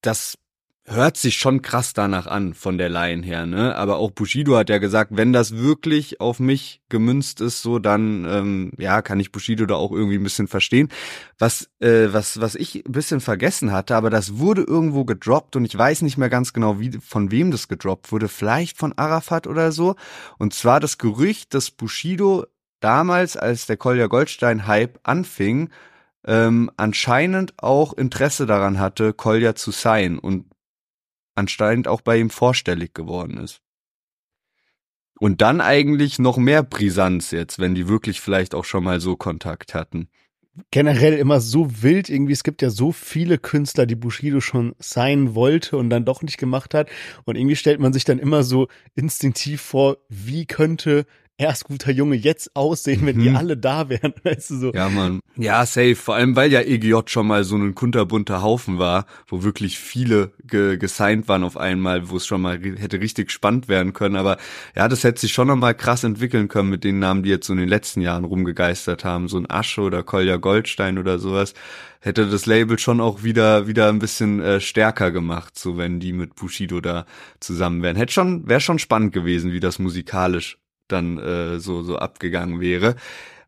das 0.07 0.39
hört 0.87 1.17
sich 1.17 1.37
schon 1.37 1.63
krass 1.63 1.95
danach 1.95 2.27
an 2.27 2.53
von 2.53 2.77
der 2.77 2.91
Line 2.91 3.23
her, 3.23 3.47
ne? 3.47 3.75
Aber 3.75 3.97
auch 3.97 4.11
Bushido 4.11 4.57
hat 4.57 4.69
ja 4.69 4.77
gesagt, 4.79 5.13
wenn 5.15 5.33
das 5.33 5.57
wirklich 5.57 6.21
auf 6.21 6.41
mich 6.41 6.83
gemünzt 6.91 7.41
ist, 7.41 7.63
so 7.63 7.79
dann 7.79 8.27
ähm, 8.29 8.73
ja 8.77 9.01
kann 9.01 9.19
ich 9.19 9.33
Bushido 9.33 9.65
da 9.65 9.77
auch 9.77 9.93
irgendwie 9.93 10.17
ein 10.17 10.23
bisschen 10.23 10.47
verstehen. 10.47 10.91
Was 11.39 11.71
äh, 11.81 12.09
was 12.13 12.39
was 12.39 12.55
ich 12.55 12.85
ein 12.85 12.93
bisschen 12.93 13.21
vergessen 13.21 13.73
hatte, 13.73 13.97
aber 13.97 14.11
das 14.11 14.37
wurde 14.37 14.63
irgendwo 14.63 15.07
gedroppt 15.07 15.57
und 15.57 15.65
ich 15.65 15.77
weiß 15.77 16.03
nicht 16.03 16.19
mehr 16.19 16.29
ganz 16.29 16.53
genau, 16.53 16.81
wie 16.81 16.93
von 17.01 17.31
wem 17.31 17.51
das 17.51 17.69
gedroppt 17.69 18.13
wurde. 18.13 18.29
Vielleicht 18.29 18.77
von 18.77 18.93
Arafat 18.93 19.47
oder 19.47 19.73
so. 19.73 19.95
Und 20.39 20.53
zwar 20.53 20.81
das 20.81 20.99
Gerücht, 20.99 21.55
dass 21.55 21.71
Bushido 21.71 22.45
damals, 22.81 23.39
als 23.39 23.65
der 23.65 23.79
Kolja 23.79 24.07
Goldstein 24.09 24.67
Hype 24.67 24.99
anfing, 25.03 25.71
ähm, 26.27 26.71
anscheinend 26.77 27.55
auch 27.63 27.93
Interesse 27.93 28.47
daran 28.47 28.79
hatte, 28.79 29.13
Kolja 29.13 29.55
zu 29.55 29.71
sein 29.71 30.19
und 30.19 30.47
anscheinend 31.35 31.89
auch 31.89 32.01
bei 32.01 32.19
ihm 32.19 32.31
vorstellig 32.31 32.95
geworden 32.95 33.39
ist. 33.39 33.61
Und 35.21 35.43
dann 35.43 35.61
eigentlich 35.61 36.19
noch 36.19 36.37
mehr 36.37 36.63
Brisanz 36.63 37.31
jetzt, 37.31 37.59
wenn 37.59 37.75
die 37.75 37.89
wirklich 37.89 38.21
vielleicht 38.21 38.55
auch 38.55 38.65
schon 38.65 38.85
mal 38.85 39.01
so 39.01 39.17
Kontakt 39.17 39.75
hatten. 39.75 40.09
Generell 40.71 41.15
immer 41.15 41.41
so 41.41 41.83
wild 41.83 42.09
irgendwie. 42.09 42.33
Es 42.33 42.45
gibt 42.45 42.63
ja 42.63 42.71
so 42.71 42.93
viele 42.93 43.39
Künstler, 43.39 43.87
die 43.87 43.97
Bushido 43.97 44.41
schon 44.41 44.75
sein 44.79 45.35
wollte 45.35 45.77
und 45.77 45.91
dann 45.91 46.05
doch 46.05 46.23
nicht 46.23 46.39
gemacht 46.39 46.75
hat. 46.75 46.89
Und 47.25 47.37
irgendwie 47.37 47.57
stellt 47.57 47.81
man 47.81 47.93
sich 47.93 48.05
dann 48.05 48.19
immer 48.19 48.45
so 48.45 48.69
instinktiv 48.95 49.61
vor, 49.61 49.99
wie 50.09 50.47
könnte 50.47 51.07
erst 51.37 51.65
guter 51.65 51.91
Junge 51.91 52.17
jetzt 52.17 52.55
aussehen, 52.55 53.05
wenn 53.07 53.19
die 53.19 53.31
Mhm. 53.31 53.37
alle 53.37 53.57
da 53.57 53.89
wären, 53.89 54.15
weißt 54.23 54.51
du 54.51 54.59
so. 54.59 54.73
Ja, 54.73 54.89
man. 54.89 55.21
Ja, 55.37 55.67
safe. 55.67 55.97
Vor 55.97 56.15
allem, 56.15 56.37
weil 56.37 56.53
ja 56.53 56.61
EGJ 56.61 56.95
schon 57.07 57.27
mal 57.27 57.43
so 57.43 57.57
ein 57.57 57.75
kunterbunter 57.75 58.41
Haufen 58.43 58.79
war, 58.79 59.07
wo 59.27 59.43
wirklich 59.43 59.79
viele 59.79 60.33
ge 60.45 60.77
gesigned 60.77 61.27
waren 61.29 61.43
auf 61.43 61.57
einmal, 61.57 62.09
wo 62.09 62.17
es 62.17 62.27
schon 62.27 62.41
mal 62.41 62.61
hätte 62.63 63.01
richtig 63.01 63.33
spannend 63.33 63.69
werden 63.69 63.93
können. 63.93 64.15
Aber 64.17 64.37
ja, 64.77 64.87
das 64.87 65.03
hätte 65.03 65.21
sich 65.21 65.33
schon 65.33 65.49
noch 65.49 65.57
mal 65.57 65.75
krass 65.75 66.05
entwickeln 66.05 66.47
können 66.49 66.71
mit 66.71 66.85
den 66.85 67.01
Namen, 67.01 67.25
die 67.25 67.31
jetzt 67.31 67.47
so 67.49 67.53
in 67.53 67.59
den 67.59 67.69
letzten 67.69 68.01
Jahren 68.01 68.25
rumgegeistert 68.25 69.05
haben. 69.05 69.29
So 69.29 69.37
ein 69.39 69.51
Asche 69.51 69.81
oder 69.81 70.05
Kolja 70.05 70.37
Goldstein 70.37 70.99
oder 70.99 71.19
sowas. 71.19 71.55
Hätte 72.01 72.29
das 72.29 72.47
Label 72.47 72.79
schon 72.79 73.01
auch 73.01 73.23
wieder, 73.25 73.67
wieder 73.67 73.89
ein 73.89 73.99
bisschen 73.99 74.41
äh, 74.41 74.61
stärker 74.61 75.11
gemacht, 75.11 75.59
so 75.59 75.79
wenn 75.79 76.01
die 76.01 76.13
mit 76.13 76.35
Bushido 76.37 76.81
da 76.81 77.07
zusammen 77.41 77.83
wären. 77.83 77.97
Hätte 77.97 78.13
schon, 78.13 78.47
wäre 78.47 78.61
schon 78.61 78.79
spannend 78.79 79.13
gewesen, 79.15 79.53
wie 79.53 79.61
das 79.61 79.79
musikalisch 79.79 80.59
dann 80.89 81.19
äh, 81.19 81.59
so 81.61 81.83
so 81.83 81.97
abgegangen 81.99 82.61
wäre. 82.61 82.97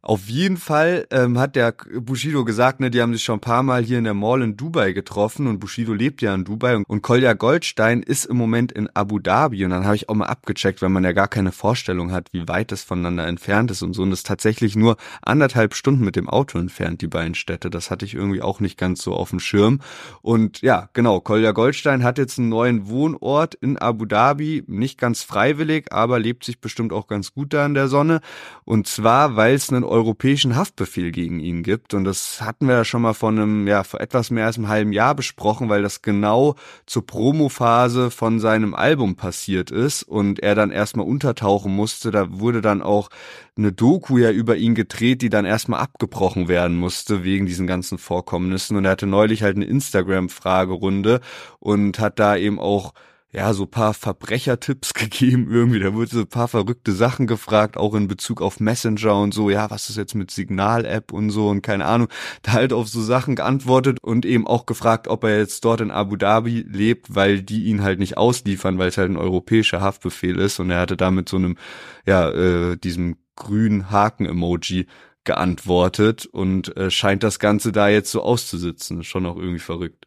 Auf 0.09 0.29
jeden 0.29 0.57
Fall 0.57 1.09
ähm, 1.11 1.37
hat 1.37 1.57
der 1.57 1.75
Bushido 1.99 2.45
gesagt, 2.45 2.79
ne, 2.79 2.92
die 2.92 3.03
haben 3.03 3.12
sich 3.12 3.25
schon 3.25 3.38
ein 3.38 3.40
paar 3.40 3.64
Mal 3.64 3.83
hier 3.83 3.99
in 3.99 4.05
der 4.05 4.14
Mall 4.14 4.40
in 4.40 4.57
Dubai 4.57 4.92
getroffen 4.92 5.49
und 5.49 5.59
Bushido 5.59 5.92
lebt 5.95 6.23
ja 6.23 6.33
in 6.33 6.45
Dubai 6.45 6.77
und, 6.77 6.88
und 6.88 7.03
Kolja 7.03 7.33
Goldstein 7.33 8.05
ist 8.05 8.25
im 8.27 8.37
Moment 8.37 8.71
in 8.71 8.88
Abu 8.95 9.19
Dhabi. 9.19 9.64
Und 9.64 9.71
dann 9.71 9.85
habe 9.85 9.97
ich 9.97 10.09
auch 10.09 10.14
mal 10.14 10.27
abgecheckt, 10.27 10.81
weil 10.81 10.90
man 10.90 11.03
ja 11.03 11.11
gar 11.11 11.27
keine 11.27 11.51
Vorstellung 11.51 12.12
hat, 12.12 12.29
wie 12.31 12.47
weit 12.47 12.71
es 12.71 12.85
voneinander 12.85 13.27
entfernt 13.27 13.73
ist 13.73 13.83
und 13.83 13.95
so. 13.95 14.03
Und 14.03 14.12
es 14.12 14.23
tatsächlich 14.23 14.77
nur 14.77 14.97
anderthalb 15.23 15.75
Stunden 15.75 16.05
mit 16.05 16.14
dem 16.14 16.29
Auto 16.29 16.57
entfernt, 16.57 17.03
die 17.03 17.09
beiden 17.09 17.35
Städte. 17.35 17.69
Das 17.69 17.90
hatte 17.90 18.05
ich 18.05 18.14
irgendwie 18.14 18.42
auch 18.42 18.61
nicht 18.61 18.79
ganz 18.79 19.03
so 19.03 19.12
auf 19.12 19.31
dem 19.31 19.40
Schirm. 19.40 19.81
Und 20.23 20.62
ja, 20.62 20.88
genau, 20.92 21.19
Kolja 21.19 21.51
Goldstein 21.51 22.05
hat 22.05 22.19
jetzt 22.19 22.38
einen 22.38 22.49
neuen 22.49 22.87
Wohnort 22.87 23.57
in 23.57 23.77
Abu 23.77 24.05
Dhabi, 24.05 24.62
nicht 24.69 25.01
ganz 25.01 25.25
freiwillig, 25.25 25.92
aber 25.92 26.21
lebt 26.21 26.45
sich 26.45 26.61
bestimmt 26.61 26.92
auch 26.92 27.09
ganz 27.09 27.33
gut 27.33 27.53
da 27.53 27.66
in 27.66 27.75
der 27.75 27.88
Sonne. 27.88 28.21
Und 28.64 28.87
zwar, 28.87 29.35
weil 29.35 29.57
es 29.57 29.73
einen 29.73 29.83
europäischen 29.96 30.56
Haftbefehl 30.56 31.11
gegen 31.11 31.40
ihn 31.40 31.62
gibt. 31.62 31.94
Und 31.94 32.04
das 32.04 32.40
hatten 32.40 32.68
wir 32.68 32.74
ja 32.76 32.85
schon 32.85 33.02
mal 33.02 33.14
vor 33.14 33.30
einem, 33.30 33.66
ja, 33.66 33.82
vor 33.82 34.00
etwas 34.00 34.30
mehr 34.30 34.46
als 34.46 34.59
einem 34.59 34.68
halben 34.68 34.92
Jahr 34.92 35.14
besprochen, 35.14 35.68
weil 35.68 35.82
das 35.82 36.02
genau 36.02 36.54
zur 36.85 37.06
Promophase 37.06 38.11
von 38.11 38.38
seinem 38.38 38.74
Album 38.74 39.16
passiert 39.16 39.70
ist 39.70 40.02
und 40.02 40.40
er 40.40 40.54
dann 40.54 40.70
erstmal 40.70 41.06
untertauchen 41.06 41.74
musste. 41.74 42.11
Da 42.11 42.38
wurde 42.38 42.61
dann 42.61 42.82
auch 42.82 43.09
eine 43.56 43.72
Doku 43.72 44.18
ja 44.18 44.30
über 44.30 44.56
ihn 44.56 44.74
gedreht, 44.74 45.22
die 45.22 45.30
dann 45.30 45.46
erstmal 45.46 45.80
abgebrochen 45.80 46.48
werden 46.48 46.76
musste 46.76 47.24
wegen 47.24 47.46
diesen 47.46 47.66
ganzen 47.66 47.98
Vorkommnissen. 47.98 48.76
Und 48.76 48.85
er 48.85 48.92
hatte 48.92 49.06
neulich 49.06 49.42
halt 49.42 49.56
eine 49.56 49.64
Instagram-Fragerunde 49.64 51.20
und 51.59 51.98
hat 51.98 52.18
da 52.18 52.37
eben 52.37 52.59
auch 52.59 52.92
ja, 53.37 53.53
so 53.53 53.66
paar 53.66 53.92
Verbrechertipps 53.92 54.94
gegeben 54.94 55.49
irgendwie. 55.51 55.79
Da 55.79 55.92
wurde 55.92 56.11
so 56.11 56.20
ein 56.20 56.27
paar 56.27 56.49
verrückte 56.49 56.92
Sachen 56.92 57.27
gefragt, 57.27 57.77
auch 57.77 57.94
in 57.94 58.09
Bezug 58.09 58.40
auf 58.40 58.61
Messenger 58.61 59.20
und 59.20 59.35
so. 59.35 59.51
Ja, 59.51 59.70
was 59.70 59.90
ist 59.90 59.96
jetzt 59.96 60.14
mit 60.14 60.31
Signal-App 60.31 61.12
und 61.12 61.29
so 61.29 61.51
und 61.51 61.61
keine 61.61 61.85
Ahnung. 61.85 62.09
Da 62.40 62.53
halt 62.53 62.72
auf 62.72 62.88
so 62.88 63.03
Sachen 63.03 63.37
geantwortet 63.37 63.99
und 64.01 64.25
eben 64.25 64.46
auch 64.46 64.64
gefragt, 64.64 65.07
ob 65.07 65.22
er 65.25 65.37
jetzt 65.38 65.66
dort 65.66 65.83
in 65.83 65.90
Abu 65.90 66.16
Dhabi 66.16 66.64
lebt, 66.66 67.14
weil 67.14 67.42
die 67.42 67.64
ihn 67.64 67.83
halt 67.83 67.99
nicht 67.99 68.16
ausliefern, 68.16 68.79
weil 68.79 68.88
es 68.88 68.96
halt 68.96 69.11
ein 69.11 69.18
europäischer 69.18 69.83
Haftbefehl 69.83 70.38
ist. 70.38 70.59
Und 70.59 70.70
er 70.70 70.81
hatte 70.81 70.96
da 70.96 71.11
mit 71.11 71.29
so 71.29 71.37
einem, 71.37 71.59
ja, 72.07 72.31
äh, 72.31 72.79
diesem 72.79 73.18
grünen 73.37 73.90
Haken-Emoji 73.90 74.87
geantwortet 75.25 76.25
und 76.25 76.75
äh, 76.79 76.90
scheint 76.90 77.22
das 77.22 77.38
Ganze 77.38 77.70
da 77.70 77.88
jetzt 77.88 78.11
so 78.11 78.22
auszusitzen. 78.22 79.05
Schon 79.05 79.27
auch 79.27 79.37
irgendwie 79.37 79.59
verrückt. 79.59 80.07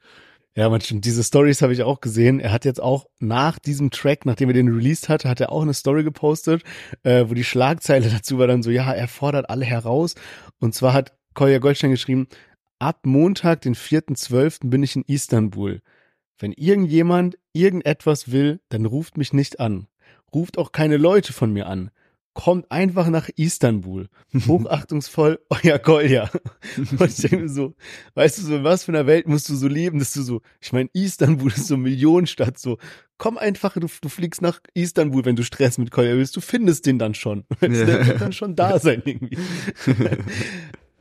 Ja, 0.60 0.68
man, 0.68 0.82
stimmt. 0.82 1.06
diese 1.06 1.24
Stories 1.24 1.62
habe 1.62 1.72
ich 1.72 1.84
auch 1.84 2.02
gesehen. 2.02 2.42
Er 2.42 2.52
hat 2.52 2.66
jetzt 2.66 2.84
auch 2.84 3.06
nach 3.20 3.60
diesem 3.60 3.92
Track, 3.92 4.26
nachdem 4.26 4.50
er 4.50 4.54
den 4.54 4.68
released 4.68 5.08
hatte, 5.08 5.30
hat 5.30 5.40
er 5.40 5.54
auch 5.54 5.62
eine 5.62 5.74
Story 5.74 6.04
gepostet, 6.04 6.64
äh, 7.04 7.24
wo 7.30 7.34
die 7.34 7.46
Schlagzeile 7.46 8.10
dazu 8.14 8.40
war 8.40 8.48
dann 8.48 8.62
so, 8.62 8.70
ja, 8.70 8.92
er 8.92 9.08
fordert 9.08 9.50
alle 9.50 9.64
heraus. 9.64 10.16
Und 10.60 10.76
zwar 10.76 10.92
hat 10.92 11.14
Kolja 11.34 11.60
Goldstein 11.60 11.92
geschrieben, 11.92 12.28
ab 12.78 13.06
Montag, 13.06 13.62
den 13.62 13.74
4.12. 13.74 14.70
bin 14.70 14.84
ich 14.84 14.98
in 14.98 15.04
Istanbul. 15.08 15.82
Wenn 16.38 16.52
irgendjemand 16.52 17.38
irgendetwas 17.54 18.30
will, 18.30 18.60
dann 18.68 18.86
ruft 18.86 19.16
mich 19.16 19.32
nicht 19.32 19.62
an. 19.62 19.88
Ruft 20.34 20.58
auch 20.58 20.74
keine 20.74 20.98
Leute 20.98 21.32
von 21.32 21.54
mir 21.54 21.68
an. 21.68 21.90
Kommt 22.34 22.72
einfach 22.72 23.10
nach 23.10 23.30
Istanbul. 23.36 24.08
Hochachtungsvoll, 24.48 25.40
euer 25.50 25.80
Kolja. 25.80 26.30
Und 26.78 27.10
ich 27.10 27.18
denke 27.18 27.40
mir 27.40 27.50
so, 27.50 27.76
weißt 28.14 28.38
du, 28.38 28.42
so 28.44 28.56
in 28.56 28.64
was 28.64 28.84
für 28.84 28.92
einer 28.92 29.08
Welt 29.08 29.28
musst 29.28 29.50
du 29.50 29.56
so 29.56 29.68
leben, 29.68 30.00
dass 30.00 30.14
du 30.14 30.22
so, 30.22 30.42
ich 30.62 30.72
meine, 30.72 30.90
Istanbul 30.94 31.52
ist 31.52 31.68
so 31.68 31.74
eine 31.74 31.84
Millionenstadt, 31.84 32.58
so, 32.58 32.78
komm 33.18 33.38
einfach, 33.38 33.74
du, 33.74 33.88
du 34.02 34.10
fliegst 34.10 34.42
nach 34.42 34.60
Istanbul, 34.74 35.26
wenn 35.26 35.36
du 35.36 35.44
Stress 35.44 35.78
mit 35.78 35.92
Kolja 35.92 36.16
willst, 36.16 36.36
du 36.36 36.42
findest 36.42 36.86
den 36.86 37.00
dann 37.00 37.14
schon. 37.14 37.46
Der 37.62 38.08
wird 38.08 38.22
dann 38.22 38.34
schon 38.34 38.56
da 38.56 38.80
sein 38.80 39.02
irgendwie. 39.06 39.38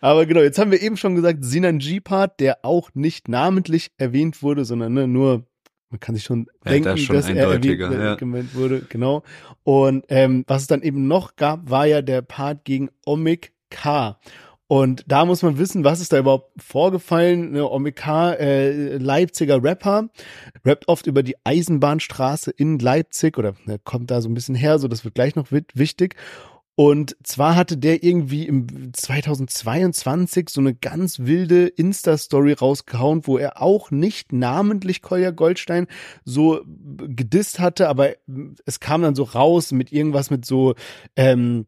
Aber 0.00 0.26
genau, 0.26 0.40
jetzt 0.40 0.58
haben 0.58 0.70
wir 0.70 0.80
eben 0.80 0.96
schon 0.96 1.16
gesagt, 1.16 1.44
Sinan 1.44 1.78
G-Part, 1.78 2.38
der 2.40 2.64
auch 2.64 2.90
nicht 2.94 3.28
namentlich 3.28 3.90
erwähnt 3.98 4.42
wurde, 4.42 4.64
sondern 4.64 4.92
ne, 4.94 5.08
nur 5.08 5.47
man 5.90 6.00
kann 6.00 6.14
sich 6.14 6.24
schon 6.24 6.46
Ja, 6.64 6.72
denken, 6.72 6.84
das 6.84 7.00
schon 7.00 7.16
dass 7.16 7.28
er 7.28 7.36
erwähnt, 7.36 7.64
ja. 7.64 8.14
gemeint 8.14 8.54
wurde, 8.54 8.82
genau. 8.88 9.22
Und 9.64 10.04
ähm, 10.08 10.44
was 10.46 10.62
es 10.62 10.68
dann 10.68 10.82
eben 10.82 11.08
noch 11.08 11.36
gab, 11.36 11.70
war 11.70 11.86
ja 11.86 12.02
der 12.02 12.22
Part 12.22 12.64
gegen 12.64 12.90
Omik 13.06 13.52
K. 13.70 14.18
Und 14.70 15.04
da 15.08 15.24
muss 15.24 15.42
man 15.42 15.56
wissen, 15.56 15.82
was 15.82 15.98
ist 15.98 16.12
da 16.12 16.18
überhaupt 16.18 16.62
vorgefallen. 16.62 17.52
Ne, 17.52 17.68
Omik 17.68 17.96
K, 17.96 18.34
äh, 18.34 18.98
Leipziger 18.98 19.62
Rapper, 19.62 20.10
rappt 20.64 20.88
oft 20.88 21.06
über 21.06 21.22
die 21.22 21.36
Eisenbahnstraße 21.42 22.50
in 22.50 22.78
Leipzig 22.78 23.38
oder 23.38 23.54
ne, 23.64 23.78
kommt 23.82 24.10
da 24.10 24.20
so 24.20 24.28
ein 24.28 24.34
bisschen 24.34 24.54
her, 24.54 24.78
so 24.78 24.86
das 24.86 25.04
wird 25.04 25.14
gleich 25.14 25.36
noch 25.36 25.46
wichtig. 25.50 26.16
Und 26.80 27.16
zwar 27.24 27.56
hatte 27.56 27.76
der 27.76 28.04
irgendwie 28.04 28.46
im 28.46 28.92
2022 28.92 30.48
so 30.48 30.60
eine 30.60 30.76
ganz 30.76 31.18
wilde 31.18 31.66
Insta-Story 31.66 32.52
rausgehauen, 32.52 33.26
wo 33.26 33.36
er 33.36 33.60
auch 33.60 33.90
nicht 33.90 34.32
namentlich 34.32 35.02
Kolja 35.02 35.32
Goldstein 35.32 35.88
so 36.24 36.60
gedisst 36.64 37.58
hatte, 37.58 37.88
aber 37.88 38.10
es 38.64 38.78
kam 38.78 39.02
dann 39.02 39.16
so 39.16 39.24
raus 39.24 39.72
mit 39.72 39.90
irgendwas 39.90 40.30
mit 40.30 40.44
so, 40.44 40.76
ähm, 41.16 41.66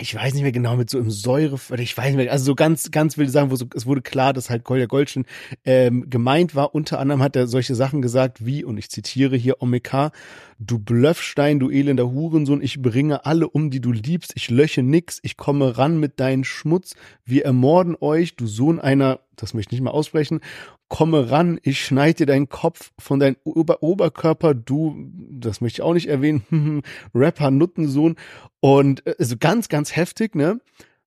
ich 0.00 0.14
weiß 0.14 0.34
nicht 0.34 0.42
mehr 0.42 0.52
genau, 0.52 0.76
mit 0.76 0.90
so 0.90 0.98
im 0.98 1.10
Säure, 1.10 1.58
oder 1.70 1.80
ich 1.80 1.96
weiß 1.96 2.06
nicht 2.06 2.16
mehr, 2.16 2.32
also 2.32 2.44
so 2.44 2.54
ganz, 2.54 2.90
ganz 2.90 3.18
wilde 3.18 3.32
Sachen, 3.32 3.50
wo 3.50 3.56
so, 3.56 3.66
es 3.74 3.86
wurde 3.86 4.02
klar, 4.02 4.32
dass 4.32 4.50
halt 4.50 4.64
Kolja 4.64 4.86
Goldstein 4.86 5.26
ähm, 5.64 6.08
gemeint 6.08 6.54
war. 6.54 6.74
Unter 6.74 6.98
anderem 6.98 7.22
hat 7.22 7.36
er 7.36 7.46
solche 7.46 7.74
Sachen 7.74 8.02
gesagt 8.02 8.44
wie, 8.44 8.64
und 8.64 8.78
ich 8.78 8.90
zitiere 8.90 9.36
hier 9.36 9.60
Omeka, 9.60 10.12
du 10.58 10.78
Blöffstein, 10.78 11.58
du 11.58 11.70
elender 11.70 12.10
Hurensohn, 12.10 12.62
ich 12.62 12.80
bringe 12.80 13.26
alle 13.26 13.48
um, 13.48 13.70
die 13.70 13.80
du 13.80 13.92
liebst, 13.92 14.32
ich 14.36 14.50
löche 14.50 14.82
nix, 14.82 15.18
ich 15.22 15.36
komme 15.36 15.78
ran 15.78 15.98
mit 15.98 16.20
deinem 16.20 16.44
Schmutz, 16.44 16.94
wir 17.24 17.44
ermorden 17.44 17.96
euch, 18.00 18.36
du 18.36 18.46
Sohn 18.46 18.80
einer, 18.80 19.20
das 19.40 19.54
möchte 19.54 19.74
ich 19.74 19.80
nicht 19.80 19.84
mal 19.84 19.92
aussprechen, 19.92 20.40
komme 20.88 21.30
ran, 21.30 21.58
ich 21.62 21.84
schneide 21.84 22.18
dir 22.18 22.26
deinen 22.26 22.48
Kopf 22.48 22.92
von 22.98 23.20
deinem 23.20 23.36
Ober 23.44 23.82
Oberkörper, 23.82 24.54
du, 24.54 24.96
das 25.30 25.60
möchte 25.60 25.80
ich 25.80 25.82
auch 25.82 25.94
nicht 25.94 26.08
erwähnen, 26.08 26.82
Rapper 27.14 27.50
Nuttensohn 27.50 28.16
und 28.60 29.06
äh, 29.06 29.14
also 29.18 29.36
ganz, 29.38 29.68
ganz 29.68 29.96
heftig, 29.96 30.34
ne? 30.34 30.60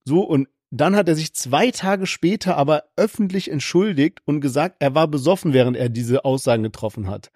So 0.04 0.22
und 0.22 0.48
dann 0.72 0.96
hat 0.96 1.10
er 1.10 1.16
sich 1.16 1.34
zwei 1.34 1.70
Tage 1.72 2.08
später 2.08 2.56
aber 2.56 2.84
öffentlich 2.96 3.52
entschuldigt 3.52 4.22
und 4.26 4.40
gesagt, 4.40 4.78
er 4.80 4.96
war 4.96 5.08
besoffen, 5.08 5.54
während 5.54 5.76
er 5.76 5.90
diese 5.90 6.24
Aussagen 6.24 6.64
getroffen 6.64 7.08
hat. 7.08 7.30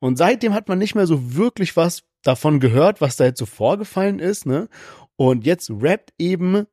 Und 0.00 0.16
seitdem 0.16 0.54
hat 0.54 0.68
man 0.68 0.78
nicht 0.78 0.94
mehr 0.94 1.06
so 1.06 1.36
wirklich 1.36 1.76
was 1.76 2.02
davon 2.22 2.60
gehört, 2.60 3.00
was 3.00 3.16
da 3.16 3.24
jetzt 3.24 3.38
so 3.38 3.46
vorgefallen 3.46 4.18
ist, 4.18 4.46
ne? 4.46 4.68
Und 5.16 5.44
jetzt 5.46 5.70
rappt 5.70 6.14
eben 6.18 6.66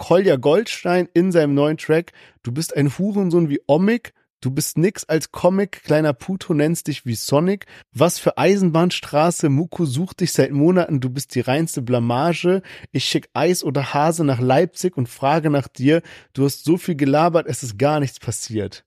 Kolja 0.00 0.36
Goldstein 0.36 1.10
in 1.12 1.30
seinem 1.30 1.52
neuen 1.52 1.76
Track, 1.76 2.12
du 2.42 2.52
bist 2.52 2.74
ein 2.74 2.88
Hurensohn 2.88 3.50
wie 3.50 3.60
Omik, 3.66 4.14
du 4.40 4.50
bist 4.50 4.78
nix 4.78 5.04
als 5.04 5.30
Comic, 5.30 5.82
kleiner 5.84 6.14
Puto 6.14 6.54
nennst 6.54 6.86
dich 6.86 7.04
wie 7.04 7.14
Sonic, 7.14 7.66
was 7.92 8.18
für 8.18 8.38
Eisenbahnstraße, 8.38 9.50
Muko 9.50 9.84
sucht 9.84 10.20
dich 10.20 10.32
seit 10.32 10.52
Monaten, 10.52 11.00
du 11.00 11.10
bist 11.10 11.34
die 11.34 11.40
reinste 11.40 11.82
Blamage, 11.82 12.62
ich 12.92 13.04
schick 13.04 13.28
Eis 13.34 13.62
oder 13.62 13.92
Hase 13.92 14.24
nach 14.24 14.40
Leipzig 14.40 14.96
und 14.96 15.06
frage 15.06 15.50
nach 15.50 15.68
dir, 15.68 16.00
du 16.32 16.46
hast 16.46 16.64
so 16.64 16.78
viel 16.78 16.96
gelabert, 16.96 17.46
es 17.46 17.62
ist 17.62 17.78
gar 17.78 18.00
nichts 18.00 18.18
passiert. 18.18 18.86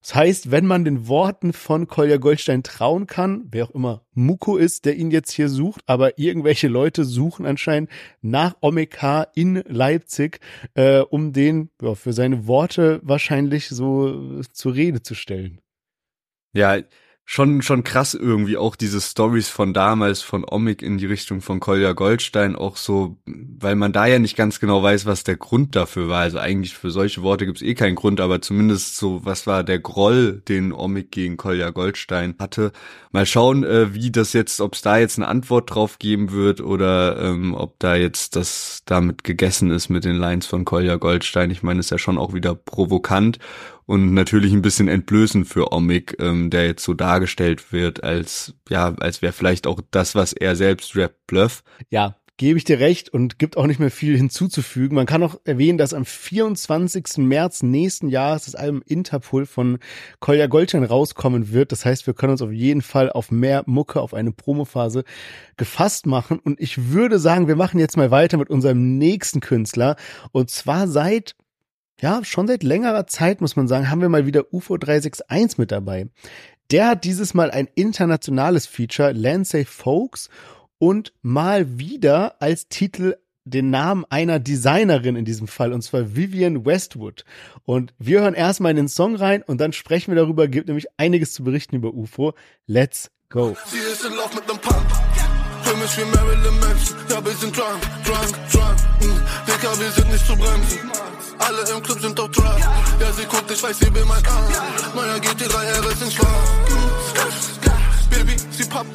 Das 0.00 0.14
heißt, 0.14 0.50
wenn 0.50 0.64
man 0.64 0.84
den 0.84 1.08
Worten 1.08 1.52
von 1.52 1.86
Kolja 1.86 2.16
Goldstein 2.16 2.62
trauen 2.62 3.06
kann, 3.06 3.44
wer 3.50 3.64
auch 3.64 3.70
immer 3.74 4.02
Muko 4.14 4.56
ist, 4.56 4.86
der 4.86 4.96
ihn 4.96 5.10
jetzt 5.10 5.30
hier 5.30 5.50
sucht, 5.50 5.82
aber 5.86 6.18
irgendwelche 6.18 6.68
Leute 6.68 7.04
suchen 7.04 7.44
anscheinend 7.44 7.90
nach 8.22 8.56
Omeka 8.62 9.26
in 9.34 9.62
Leipzig, 9.66 10.40
äh, 10.74 11.00
um 11.00 11.34
den 11.34 11.68
ja, 11.82 11.94
für 11.94 12.14
seine 12.14 12.46
Worte 12.46 13.00
wahrscheinlich 13.02 13.68
so 13.68 14.40
zur 14.52 14.74
Rede 14.74 15.02
zu 15.02 15.14
stellen. 15.14 15.60
Ja, 16.54 16.78
schon, 17.24 17.62
schon 17.62 17.84
krass 17.84 18.14
irgendwie 18.14 18.56
auch 18.56 18.74
diese 18.74 19.00
Stories 19.00 19.48
von 19.48 19.72
damals 19.72 20.20
von 20.20 20.44
Omik 20.44 20.82
in 20.82 20.98
die 20.98 21.06
Richtung 21.06 21.42
von 21.42 21.60
Kolja 21.60 21.92
Goldstein 21.92 22.56
auch 22.56 22.76
so, 22.76 23.18
weil 23.24 23.76
man 23.76 23.92
da 23.92 24.06
ja 24.06 24.18
nicht 24.18 24.36
ganz 24.36 24.58
genau 24.58 24.82
weiß, 24.82 25.06
was 25.06 25.22
der 25.22 25.36
Grund 25.36 25.76
dafür 25.76 26.08
war. 26.08 26.22
Also 26.22 26.38
eigentlich 26.38 26.74
für 26.74 26.90
solche 26.90 27.22
Worte 27.22 27.46
gibt's 27.46 27.62
eh 27.62 27.74
keinen 27.74 27.94
Grund, 27.94 28.20
aber 28.20 28.42
zumindest 28.42 28.96
so, 28.96 29.24
was 29.24 29.46
war 29.46 29.62
der 29.62 29.78
Groll, 29.78 30.42
den 30.48 30.72
Omik 30.72 31.12
gegen 31.12 31.36
Kolja 31.36 31.70
Goldstein 31.70 32.34
hatte. 32.40 32.72
Mal 33.12 33.26
schauen, 33.26 33.62
äh, 33.62 33.94
wie 33.94 34.10
das 34.10 34.32
jetzt, 34.32 34.60
ob 34.60 34.74
es 34.74 34.82
da 34.82 34.98
jetzt 34.98 35.16
eine 35.16 35.28
Antwort 35.28 35.72
drauf 35.72 36.00
geben 36.00 36.32
wird 36.32 36.60
oder 36.60 37.22
ähm, 37.22 37.54
ob 37.54 37.78
da 37.78 37.94
jetzt 37.94 38.34
das 38.34 38.82
damit 38.86 39.22
gegessen 39.22 39.70
ist 39.70 39.88
mit 39.88 40.04
den 40.04 40.16
Lines 40.16 40.46
von 40.46 40.64
Kolja 40.64 40.96
Goldstein. 40.96 41.52
Ich 41.52 41.62
meine, 41.62 41.78
ist 41.78 41.90
ja 41.90 41.98
schon 41.98 42.18
auch 42.18 42.34
wieder 42.34 42.56
provokant 42.56 43.38
und 43.90 44.14
natürlich 44.14 44.52
ein 44.52 44.62
bisschen 44.62 44.86
entblößend 44.86 45.48
für 45.48 45.72
Omik, 45.72 46.16
ähm, 46.20 46.48
der 46.48 46.64
jetzt 46.64 46.84
so 46.84 46.94
dargestellt 46.94 47.72
wird, 47.72 48.04
als 48.04 48.54
ja, 48.68 48.94
als 49.00 49.20
wäre 49.20 49.32
vielleicht 49.32 49.66
auch 49.66 49.80
das, 49.90 50.14
was 50.14 50.32
er 50.32 50.54
selbst 50.54 50.94
rappt, 50.94 51.26
Bluff. 51.26 51.64
Ja, 51.88 52.14
gebe 52.36 52.56
ich 52.56 52.62
dir 52.62 52.78
recht 52.78 53.08
und 53.08 53.40
gibt 53.40 53.56
auch 53.56 53.66
nicht 53.66 53.80
mehr 53.80 53.90
viel 53.90 54.16
hinzuzufügen. 54.16 54.94
Man 54.94 55.06
kann 55.06 55.24
auch 55.24 55.40
erwähnen, 55.42 55.76
dass 55.76 55.92
am 55.92 56.04
24. 56.04 57.18
März 57.18 57.64
nächsten 57.64 58.08
Jahres 58.08 58.44
das 58.44 58.54
Album 58.54 58.80
Interpol 58.86 59.44
von 59.44 59.80
Kolja 60.20 60.46
Goldstein 60.46 60.84
rauskommen 60.84 61.52
wird. 61.52 61.72
Das 61.72 61.84
heißt, 61.84 62.06
wir 62.06 62.14
können 62.14 62.30
uns 62.30 62.42
auf 62.42 62.52
jeden 62.52 62.82
Fall 62.82 63.10
auf 63.10 63.32
mehr 63.32 63.64
Mucke, 63.66 64.00
auf 64.00 64.14
eine 64.14 64.30
Promophase 64.30 65.02
gefasst 65.56 66.06
machen. 66.06 66.38
Und 66.38 66.60
ich 66.60 66.92
würde 66.92 67.18
sagen, 67.18 67.48
wir 67.48 67.56
machen 67.56 67.80
jetzt 67.80 67.96
mal 67.96 68.12
weiter 68.12 68.38
mit 68.38 68.50
unserem 68.50 68.98
nächsten 68.98 69.40
Künstler. 69.40 69.96
Und 70.30 70.48
zwar 70.48 70.86
seit 70.86 71.34
ja, 72.00 72.24
schon 72.24 72.46
seit 72.46 72.62
längerer 72.62 73.06
Zeit, 73.06 73.40
muss 73.40 73.56
man 73.56 73.68
sagen, 73.68 73.90
haben 73.90 74.00
wir 74.00 74.08
mal 74.08 74.26
wieder 74.26 74.52
UFO 74.52 74.76
361 74.76 75.58
mit 75.58 75.70
dabei. 75.70 76.08
Der 76.70 76.88
hat 76.88 77.04
dieses 77.04 77.34
Mal 77.34 77.50
ein 77.50 77.68
internationales 77.74 78.66
Feature, 78.66 79.12
Lansay 79.12 79.64
Folks, 79.64 80.28
und 80.78 81.12
mal 81.20 81.78
wieder 81.78 82.40
als 82.40 82.68
Titel 82.68 83.16
den 83.44 83.70
Namen 83.70 84.04
einer 84.08 84.38
Designerin 84.38 85.16
in 85.16 85.24
diesem 85.24 85.48
Fall, 85.48 85.72
und 85.72 85.82
zwar 85.82 86.14
Vivian 86.14 86.64
Westwood. 86.64 87.24
Und 87.64 87.92
wir 87.98 88.20
hören 88.20 88.34
erstmal 88.34 88.70
in 88.70 88.76
den 88.76 88.88
Song 88.88 89.16
rein 89.16 89.42
und 89.42 89.60
dann 89.60 89.72
sprechen 89.72 90.12
wir 90.12 90.22
darüber, 90.22 90.48
gibt 90.48 90.68
nämlich 90.68 90.86
einiges 90.96 91.32
zu 91.32 91.42
berichten 91.44 91.76
über 91.76 91.92
UFO. 91.92 92.34
Let's 92.66 93.10
go. 93.28 93.56
Sie 93.66 93.78
ist 93.78 94.04
in 94.04 94.14
Lauf 94.14 94.34
mit 94.34 94.46
nem 94.46 94.58
Pump. 94.58 94.86
Für 95.62 95.76
mich 95.76 95.98
wie 95.98 96.04
Marilyn 96.16 96.60
Manson. 96.60 96.96
Ja, 97.08 97.24
wir 97.24 97.32
sind 97.32 97.56
drunk, 97.56 97.80
drunk, 98.04 98.50
drunk. 98.52 98.76
Mm, 99.00 99.46
Dicker, 99.46 99.78
wir 99.78 99.90
sind 99.90 100.10
nicht 100.10 100.26
zu 100.26 100.36
bremsen. 100.36 100.78
Alle 101.40 101.62
im 101.70 101.82
Club 101.82 102.00
sind 102.00 102.20
auf 102.20 102.30
Drug. 102.30 102.44
Ja, 103.00 103.12
sie 103.12 103.24
guckt, 103.24 103.50
ich 103.50 103.62
weiß, 103.62 103.78
sie 103.78 103.94
will 103.94 104.04
mein 104.04 104.24
Arm. 104.26 104.44
Neuer 104.94 105.16
GT3 105.16 105.54
RS 105.80 106.02
in 106.02 106.10
Schwarz. 106.10 106.50
Baby, 108.10 108.36
sie 108.50 108.64
pappt. 108.64 108.88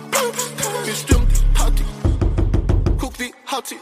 Wir 0.84 0.96
stürmen 0.96 1.28
die 1.28 1.58
Party. 1.58 1.84
Guck, 3.00 3.20
wie 3.20 3.34
hart 3.46 3.68
sie. 3.68 3.80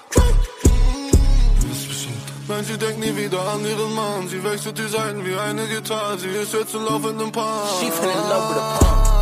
Nein, 2.48 2.66
sie 2.66 2.78
denkt 2.78 3.00
nie 3.00 3.16
wieder 3.16 3.42
an 3.54 3.66
ihren 3.66 3.94
Mann. 3.96 4.28
Sie 4.28 4.44
wechselt 4.44 4.78
die 4.78 4.88
Seiten 4.88 5.26
wie 5.26 5.36
eine 5.36 5.66
Gitarre. 5.68 6.18
Sie 6.18 6.28
ist 6.28 6.54
jetzt 6.54 6.74
in 6.76 6.84
laufendem 6.84 7.32
Paar. 7.32 7.68
She 7.80 7.90
fell 7.90 8.10
in 8.10 8.30
love 8.30 8.50
with 8.50 8.58
a 8.58 8.78
pump. 8.80 9.14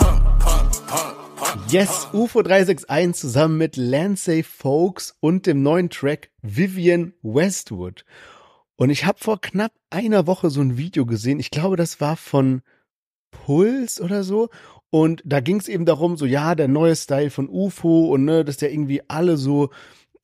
Yes, 1.72 2.10
UFO 2.12 2.42
361 2.42 3.14
zusammen 3.14 3.58
mit 3.58 3.78
Lansay 3.78 4.44
Folks 4.44 5.16
und 5.22 5.46
dem 5.46 5.64
neuen 5.64 5.90
Track 5.90 6.30
Vivian 6.42 7.14
Westwood. 7.22 8.04
Und 8.76 8.90
ich 8.90 9.06
habe 9.06 9.20
vor 9.20 9.40
knapp 9.40 9.72
einer 9.90 10.28
Woche 10.28 10.50
so 10.50 10.60
ein 10.60 10.76
Video 10.76 11.06
gesehen. 11.06 11.40
Ich 11.40 11.50
glaube, 11.50 11.78
das 11.78 12.02
war 12.02 12.18
von 12.18 12.62
Puls 13.32 14.02
oder 14.02 14.26
so. 14.26 14.50
Und 14.90 15.22
da 15.24 15.40
ging 15.40 15.62
es 15.62 15.70
eben 15.70 15.86
darum, 15.86 16.18
so 16.18 16.26
ja, 16.26 16.56
der 16.56 16.68
neue 16.68 16.94
Style 16.94 17.30
von 17.30 17.48
UFO 17.48 18.12
und 18.12 18.26
ne, 18.26 18.44
dass 18.44 18.58
der 18.58 18.74
irgendwie 18.74 19.04
alle 19.08 19.38
so 19.38 19.70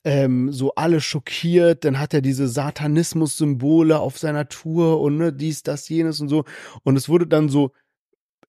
ähm, 0.04 0.52
so 0.52 0.76
alle 0.76 1.00
schockiert. 1.00 1.86
Dann 1.86 1.98
hat 1.98 2.14
er 2.14 2.20
diese 2.22 2.50
Satanismus-Symbole 2.50 3.98
auf 3.98 4.18
seiner 4.18 4.50
Tour 4.50 5.00
und 5.00 5.16
ne, 5.16 5.32
dies, 5.32 5.64
das, 5.64 5.88
jenes 5.88 6.20
und 6.20 6.28
so. 6.28 6.43
Und 6.84 6.98
es 6.98 7.08
wurde 7.08 7.26
dann 7.26 7.48
so 7.48 7.72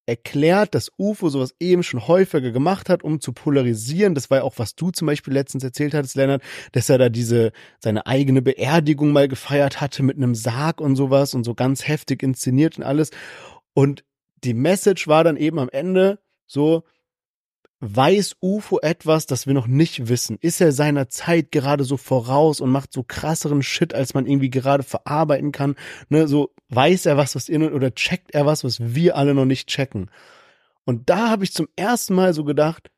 erklärt, 0.08 0.74
dass 0.74 0.90
UFO 0.96 1.28
sowas 1.28 1.54
eben 1.60 1.82
schon 1.82 2.08
häufiger 2.08 2.50
gemacht 2.50 2.88
hat, 2.88 3.04
um 3.04 3.20
zu 3.20 3.34
polarisieren. 3.34 4.14
Das 4.14 4.30
war 4.30 4.38
ja 4.38 4.44
auch, 4.44 4.54
was 4.56 4.74
du 4.74 4.90
zum 4.90 5.06
Beispiel 5.06 5.34
letztens 5.34 5.62
erzählt 5.62 5.92
hattest, 5.92 6.16
Lennart, 6.16 6.42
dass 6.72 6.88
er 6.88 6.96
da 6.96 7.10
diese, 7.10 7.52
seine 7.78 8.06
eigene 8.06 8.40
Beerdigung 8.40 9.12
mal 9.12 9.28
gefeiert 9.28 9.82
hatte 9.82 10.02
mit 10.02 10.16
einem 10.16 10.34
Sarg 10.34 10.80
und 10.80 10.96
sowas 10.96 11.34
und 11.34 11.44
so 11.44 11.54
ganz 11.54 11.86
heftig 11.86 12.22
inszeniert 12.22 12.78
und 12.78 12.84
alles. 12.84 13.10
Und 13.74 14.02
die 14.44 14.54
Message 14.54 15.08
war 15.08 15.24
dann 15.24 15.36
eben 15.36 15.58
am 15.58 15.68
Ende 15.68 16.18
so, 16.46 16.84
weiß 17.80 18.36
UFO 18.40 18.80
etwas, 18.80 19.26
das 19.26 19.46
wir 19.46 19.54
noch 19.54 19.66
nicht 19.66 20.08
wissen? 20.08 20.36
Ist 20.40 20.60
er 20.60 20.72
seiner 20.72 21.08
Zeit 21.08 21.52
gerade 21.52 21.84
so 21.84 21.96
voraus 21.96 22.60
und 22.60 22.70
macht 22.70 22.92
so 22.92 23.02
krasseren 23.02 23.62
Shit, 23.62 23.94
als 23.94 24.14
man 24.14 24.26
irgendwie 24.26 24.50
gerade 24.50 24.82
verarbeiten 24.82 25.52
kann? 25.52 25.76
Ne, 26.08 26.26
so 26.26 26.54
weiß 26.70 27.06
er 27.06 27.16
was, 27.16 27.34
was 27.34 27.48
in 27.48 27.62
oder 27.62 27.94
checkt 27.94 28.32
er 28.32 28.46
was, 28.46 28.64
was 28.64 28.80
wir 28.80 29.16
alle 29.16 29.34
noch 29.34 29.44
nicht 29.44 29.68
checken? 29.68 30.10
Und 30.84 31.08
da 31.10 31.28
habe 31.30 31.44
ich 31.44 31.52
zum 31.52 31.68
ersten 31.76 32.14
Mal 32.14 32.34
so 32.34 32.44
gedacht, 32.44 32.90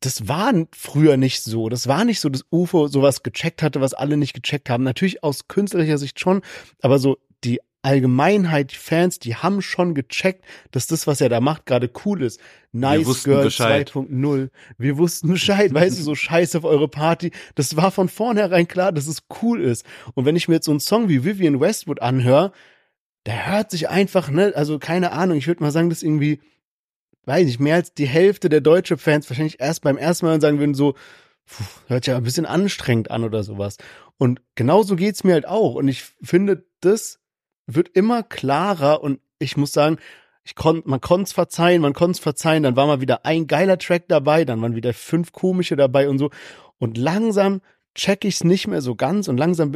das 0.00 0.28
war 0.28 0.52
früher 0.76 1.16
nicht 1.16 1.42
so. 1.42 1.70
Das 1.70 1.86
war 1.86 2.04
nicht 2.04 2.20
so, 2.20 2.28
dass 2.28 2.44
UFO 2.50 2.88
sowas 2.88 3.22
gecheckt 3.22 3.62
hatte, 3.62 3.80
was 3.80 3.94
alle 3.94 4.18
nicht 4.18 4.34
gecheckt 4.34 4.68
haben. 4.68 4.84
Natürlich 4.84 5.22
aus 5.24 5.48
künstlerischer 5.48 5.96
Sicht 5.96 6.20
schon, 6.20 6.42
aber 6.82 6.98
so 6.98 7.16
Allgemeinheit, 7.84 8.72
die 8.72 8.76
Fans, 8.76 9.18
die 9.18 9.36
haben 9.36 9.62
schon 9.62 9.94
gecheckt, 9.94 10.44
dass 10.70 10.86
das, 10.86 11.06
was 11.06 11.20
er 11.20 11.28
da 11.28 11.40
macht, 11.40 11.66
gerade 11.66 11.90
cool 12.04 12.22
ist. 12.22 12.40
Nice 12.72 13.24
Girl 13.24 13.46
2.0. 13.46 14.50
Wir 14.78 14.98
wussten 14.98 15.28
Bescheid, 15.28 15.72
weißt 15.72 15.98
du, 15.98 16.02
so 16.02 16.14
scheiße 16.14 16.58
auf 16.58 16.64
eure 16.64 16.88
Party. 16.88 17.30
Das 17.54 17.76
war 17.76 17.90
von 17.90 18.08
vornherein 18.08 18.66
klar, 18.66 18.92
dass 18.92 19.06
es 19.06 19.24
cool 19.42 19.60
ist. 19.60 19.84
Und 20.14 20.24
wenn 20.24 20.36
ich 20.36 20.48
mir 20.48 20.54
jetzt 20.54 20.66
so 20.66 20.72
einen 20.72 20.80
Song 20.80 21.08
wie 21.08 21.24
Vivian 21.24 21.60
Westwood 21.60 22.02
anhöre, 22.02 22.52
der 23.26 23.50
hört 23.50 23.70
sich 23.70 23.88
einfach, 23.88 24.30
ne, 24.30 24.52
also 24.54 24.78
keine 24.78 25.12
Ahnung, 25.12 25.38
ich 25.38 25.46
würde 25.46 25.62
mal 25.62 25.70
sagen, 25.70 25.90
dass 25.90 26.02
irgendwie 26.02 26.40
weiß 27.26 27.46
nicht, 27.46 27.60
mehr 27.60 27.76
als 27.76 27.94
die 27.94 28.06
Hälfte 28.06 28.48
der 28.48 28.60
deutsche 28.60 28.98
Fans 28.98 29.28
wahrscheinlich 29.28 29.60
erst 29.60 29.82
beim 29.82 29.96
ersten 29.96 30.26
Mal 30.26 30.40
sagen 30.40 30.58
würden 30.58 30.74
so, 30.74 30.94
puh, 31.46 31.64
hört 31.88 32.06
ja 32.06 32.16
ein 32.16 32.22
bisschen 32.22 32.46
anstrengend 32.46 33.10
an 33.10 33.24
oder 33.24 33.42
sowas. 33.42 33.76
Und 34.18 34.40
genauso 34.54 34.96
geht's 34.96 35.24
mir 35.24 35.34
halt 35.34 35.46
auch. 35.46 35.74
Und 35.74 35.88
ich 35.88 36.04
finde, 36.22 36.66
das 36.80 37.20
wird 37.66 37.88
immer 37.90 38.22
klarer 38.22 39.02
und 39.02 39.20
ich 39.38 39.56
muss 39.56 39.72
sagen, 39.72 39.98
ich 40.44 40.54
konnte, 40.54 40.88
man 40.88 41.00
konnte 41.00 41.24
es 41.24 41.32
verzeihen, 41.32 41.80
man 41.80 41.94
konnte 41.94 42.12
es 42.12 42.20
verzeihen, 42.20 42.62
dann 42.62 42.76
war 42.76 42.86
mal 42.86 43.00
wieder 43.00 43.24
ein 43.24 43.46
geiler 43.46 43.78
Track 43.78 44.04
dabei, 44.08 44.44
dann 44.44 44.60
waren 44.60 44.76
wieder 44.76 44.92
fünf 44.92 45.32
komische 45.32 45.74
dabei 45.74 46.08
und 46.08 46.18
so. 46.18 46.30
Und 46.78 46.98
langsam 46.98 47.62
check 47.94 48.24
ich's 48.24 48.44
nicht 48.44 48.66
mehr 48.66 48.82
so 48.82 48.94
ganz 48.94 49.28
und 49.28 49.38
langsam 49.38 49.72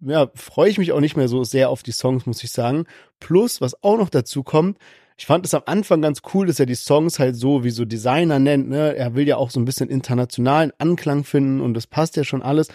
ja, 0.00 0.30
freue 0.34 0.68
ich 0.68 0.78
mich 0.78 0.92
auch 0.92 1.00
nicht 1.00 1.16
mehr 1.16 1.28
so 1.28 1.44
sehr 1.44 1.70
auf 1.70 1.82
die 1.82 1.92
Songs, 1.92 2.26
muss 2.26 2.42
ich 2.42 2.50
sagen. 2.50 2.86
Plus, 3.20 3.60
was 3.60 3.82
auch 3.82 3.96
noch 3.96 4.10
dazu 4.10 4.42
kommt, 4.42 4.78
ich 5.16 5.26
fand 5.26 5.46
es 5.46 5.54
am 5.54 5.62
Anfang 5.66 6.02
ganz 6.02 6.22
cool, 6.34 6.46
dass 6.46 6.58
er 6.58 6.66
die 6.66 6.74
Songs 6.74 7.18
halt 7.18 7.36
so 7.36 7.62
wie 7.62 7.70
so 7.70 7.84
Designer 7.84 8.38
nennt. 8.38 8.68
Ne? 8.68 8.96
Er 8.96 9.14
will 9.14 9.28
ja 9.28 9.36
auch 9.36 9.50
so 9.50 9.60
ein 9.60 9.64
bisschen 9.64 9.88
internationalen 9.88 10.72
Anklang 10.78 11.22
finden 11.22 11.60
und 11.60 11.74
das 11.74 11.86
passt 11.86 12.16
ja 12.16 12.24
schon 12.24 12.42
alles. 12.42 12.68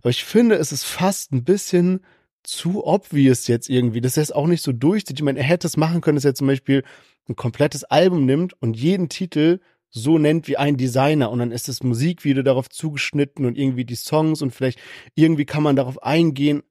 Aber 0.00 0.10
ich 0.10 0.24
finde, 0.24 0.56
es 0.56 0.72
ist 0.72 0.84
fast 0.84 1.32
ein 1.32 1.44
bisschen 1.44 2.00
zu 2.44 2.86
obvious 2.86 3.46
jetzt 3.46 3.68
irgendwie, 3.68 4.00
dass 4.00 4.16
er 4.16 4.22
es 4.22 4.32
auch 4.32 4.46
nicht 4.46 4.62
so 4.62 4.72
durchzieht. 4.72 5.18
Ich 5.18 5.24
meine, 5.24 5.38
er 5.38 5.44
hätte 5.44 5.66
es 5.66 5.76
machen 5.76 6.00
können, 6.00 6.16
dass 6.16 6.24
er 6.24 6.34
zum 6.34 6.46
Beispiel 6.46 6.84
ein 7.28 7.36
komplettes 7.36 7.84
Album 7.84 8.26
nimmt 8.26 8.54
und 8.62 8.76
jeden 8.76 9.08
Titel 9.08 9.60
so 9.90 10.18
nennt 10.18 10.48
wie 10.48 10.56
ein 10.56 10.76
Designer 10.76 11.30
und 11.30 11.38
dann 11.38 11.52
ist 11.52 11.68
das 11.68 11.82
Musikvideo 11.82 12.42
darauf 12.42 12.68
zugeschnitten 12.68 13.46
und 13.46 13.56
irgendwie 13.56 13.84
die 13.84 13.94
Songs 13.94 14.42
und 14.42 14.50
vielleicht 14.50 14.78
irgendwie 15.14 15.44
kann 15.44 15.62
man 15.62 15.76
darauf 15.76 16.02
eingehen. 16.02 16.62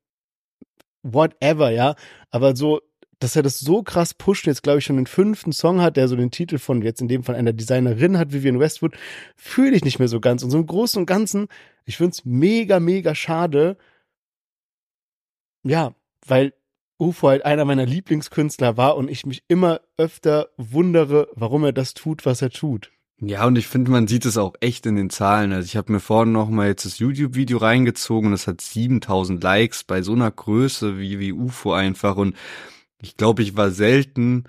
Whatever, 1.03 1.71
ja. 1.71 1.95
Aber 2.31 2.55
so 2.55 2.81
dass 3.23 3.37
er 3.37 3.41
das 3.41 3.59
so 3.59 3.83
krass 3.83 4.13
pusht, 4.13 4.47
jetzt 4.47 4.63
glaube 4.63 4.79
ich 4.79 4.85
schon 4.85 4.97
den 4.97 5.07
fünften 5.07 5.53
Song 5.53 5.81
hat, 5.81 5.95
der 5.95 6.09
so 6.09 6.17
den 6.17 6.29
Titel 6.29 6.57
von 6.57 6.81
jetzt 6.81 6.99
in 6.99 7.07
dem 7.07 7.23
Fall 7.23 7.35
einer 7.35 7.53
Designerin 7.53 8.17
hat, 8.17 8.33
Vivian 8.33 8.59
Westwood, 8.59 8.95
fühle 9.37 9.77
ich 9.77 9.85
nicht 9.85 9.97
mehr 9.97 10.09
so 10.09 10.19
ganz. 10.19 10.43
Und 10.43 10.51
so 10.51 10.57
im 10.57 10.65
Großen 10.65 10.99
und 10.99 11.05
Ganzen, 11.05 11.47
ich 11.85 11.95
finde 11.95 12.11
es 12.11 12.25
mega, 12.25 12.81
mega 12.81 13.15
schade. 13.15 13.77
Ja, 15.63 15.93
weil 16.25 16.53
UFO 16.99 17.29
halt 17.29 17.45
einer 17.45 17.65
meiner 17.65 17.85
Lieblingskünstler 17.85 18.77
war 18.77 18.95
und 18.95 19.09
ich 19.09 19.25
mich 19.25 19.43
immer 19.47 19.81
öfter 19.97 20.49
wundere, 20.57 21.27
warum 21.33 21.63
er 21.63 21.73
das 21.73 21.93
tut, 21.93 22.25
was 22.25 22.41
er 22.41 22.49
tut. 22.49 22.91
Ja, 23.19 23.45
und 23.45 23.57
ich 23.57 23.67
finde, 23.67 23.91
man 23.91 24.07
sieht 24.07 24.25
es 24.25 24.37
auch 24.37 24.53
echt 24.59 24.85
in 24.85 24.95
den 24.95 25.09
Zahlen. 25.09 25.53
Also 25.53 25.65
ich 25.65 25.77
habe 25.77 25.91
mir 25.91 25.99
vorhin 25.99 26.33
noch 26.33 26.49
mal 26.49 26.67
jetzt 26.67 26.85
das 26.85 26.99
YouTube-Video 26.99 27.57
reingezogen 27.57 28.27
und 28.27 28.33
es 28.33 28.47
hat 28.47 28.59
7000 28.59 29.41
Likes 29.41 29.83
bei 29.83 30.01
so 30.01 30.13
einer 30.13 30.31
Größe 30.31 30.99
wie, 30.99 31.19
wie 31.19 31.31
UFO 31.31 31.73
einfach 31.73 32.17
und 32.17 32.35
ich 33.01 33.17
glaube, 33.17 33.41
ich 33.43 33.55
war 33.57 33.71
selten, 33.71 34.45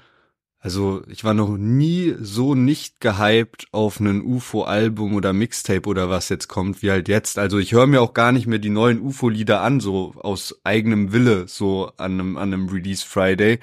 also 0.65 1.03
ich 1.09 1.25
war 1.25 1.35
noch 1.35 1.59
nie 1.59 2.15
so 2.19 2.55
nicht 2.55 3.03
gehypt 3.03 3.67
auf 3.71 4.01
einen 4.01 4.23
UFO-Album 4.25 5.15
oder 5.15 5.35
Mixtape 5.35 5.87
oder 5.87 6.09
was 6.09 6.31
jetzt 6.31 6.49
kommt, 6.49 6.83
wie 6.83 6.91
halt 6.91 7.07
jetzt. 7.07 7.39
Also 7.39 7.59
ich 7.59 7.73
höre 7.73 7.87
mir 7.87 8.01
auch 8.01 8.15
gar 8.15 8.33
nicht 8.33 8.47
mehr 8.47 8.59
die 8.59 8.71
neuen 8.71 8.99
UFO-Lieder 9.03 9.61
an, 9.61 9.81
so 9.81 10.15
aus 10.17 10.59
eigenem 10.65 11.13
Wille, 11.13 11.49
so 11.49 11.93
an 11.99 12.13
einem, 12.13 12.37
an 12.39 12.55
einem 12.55 12.71
Release 12.71 13.05
Friday. 13.07 13.59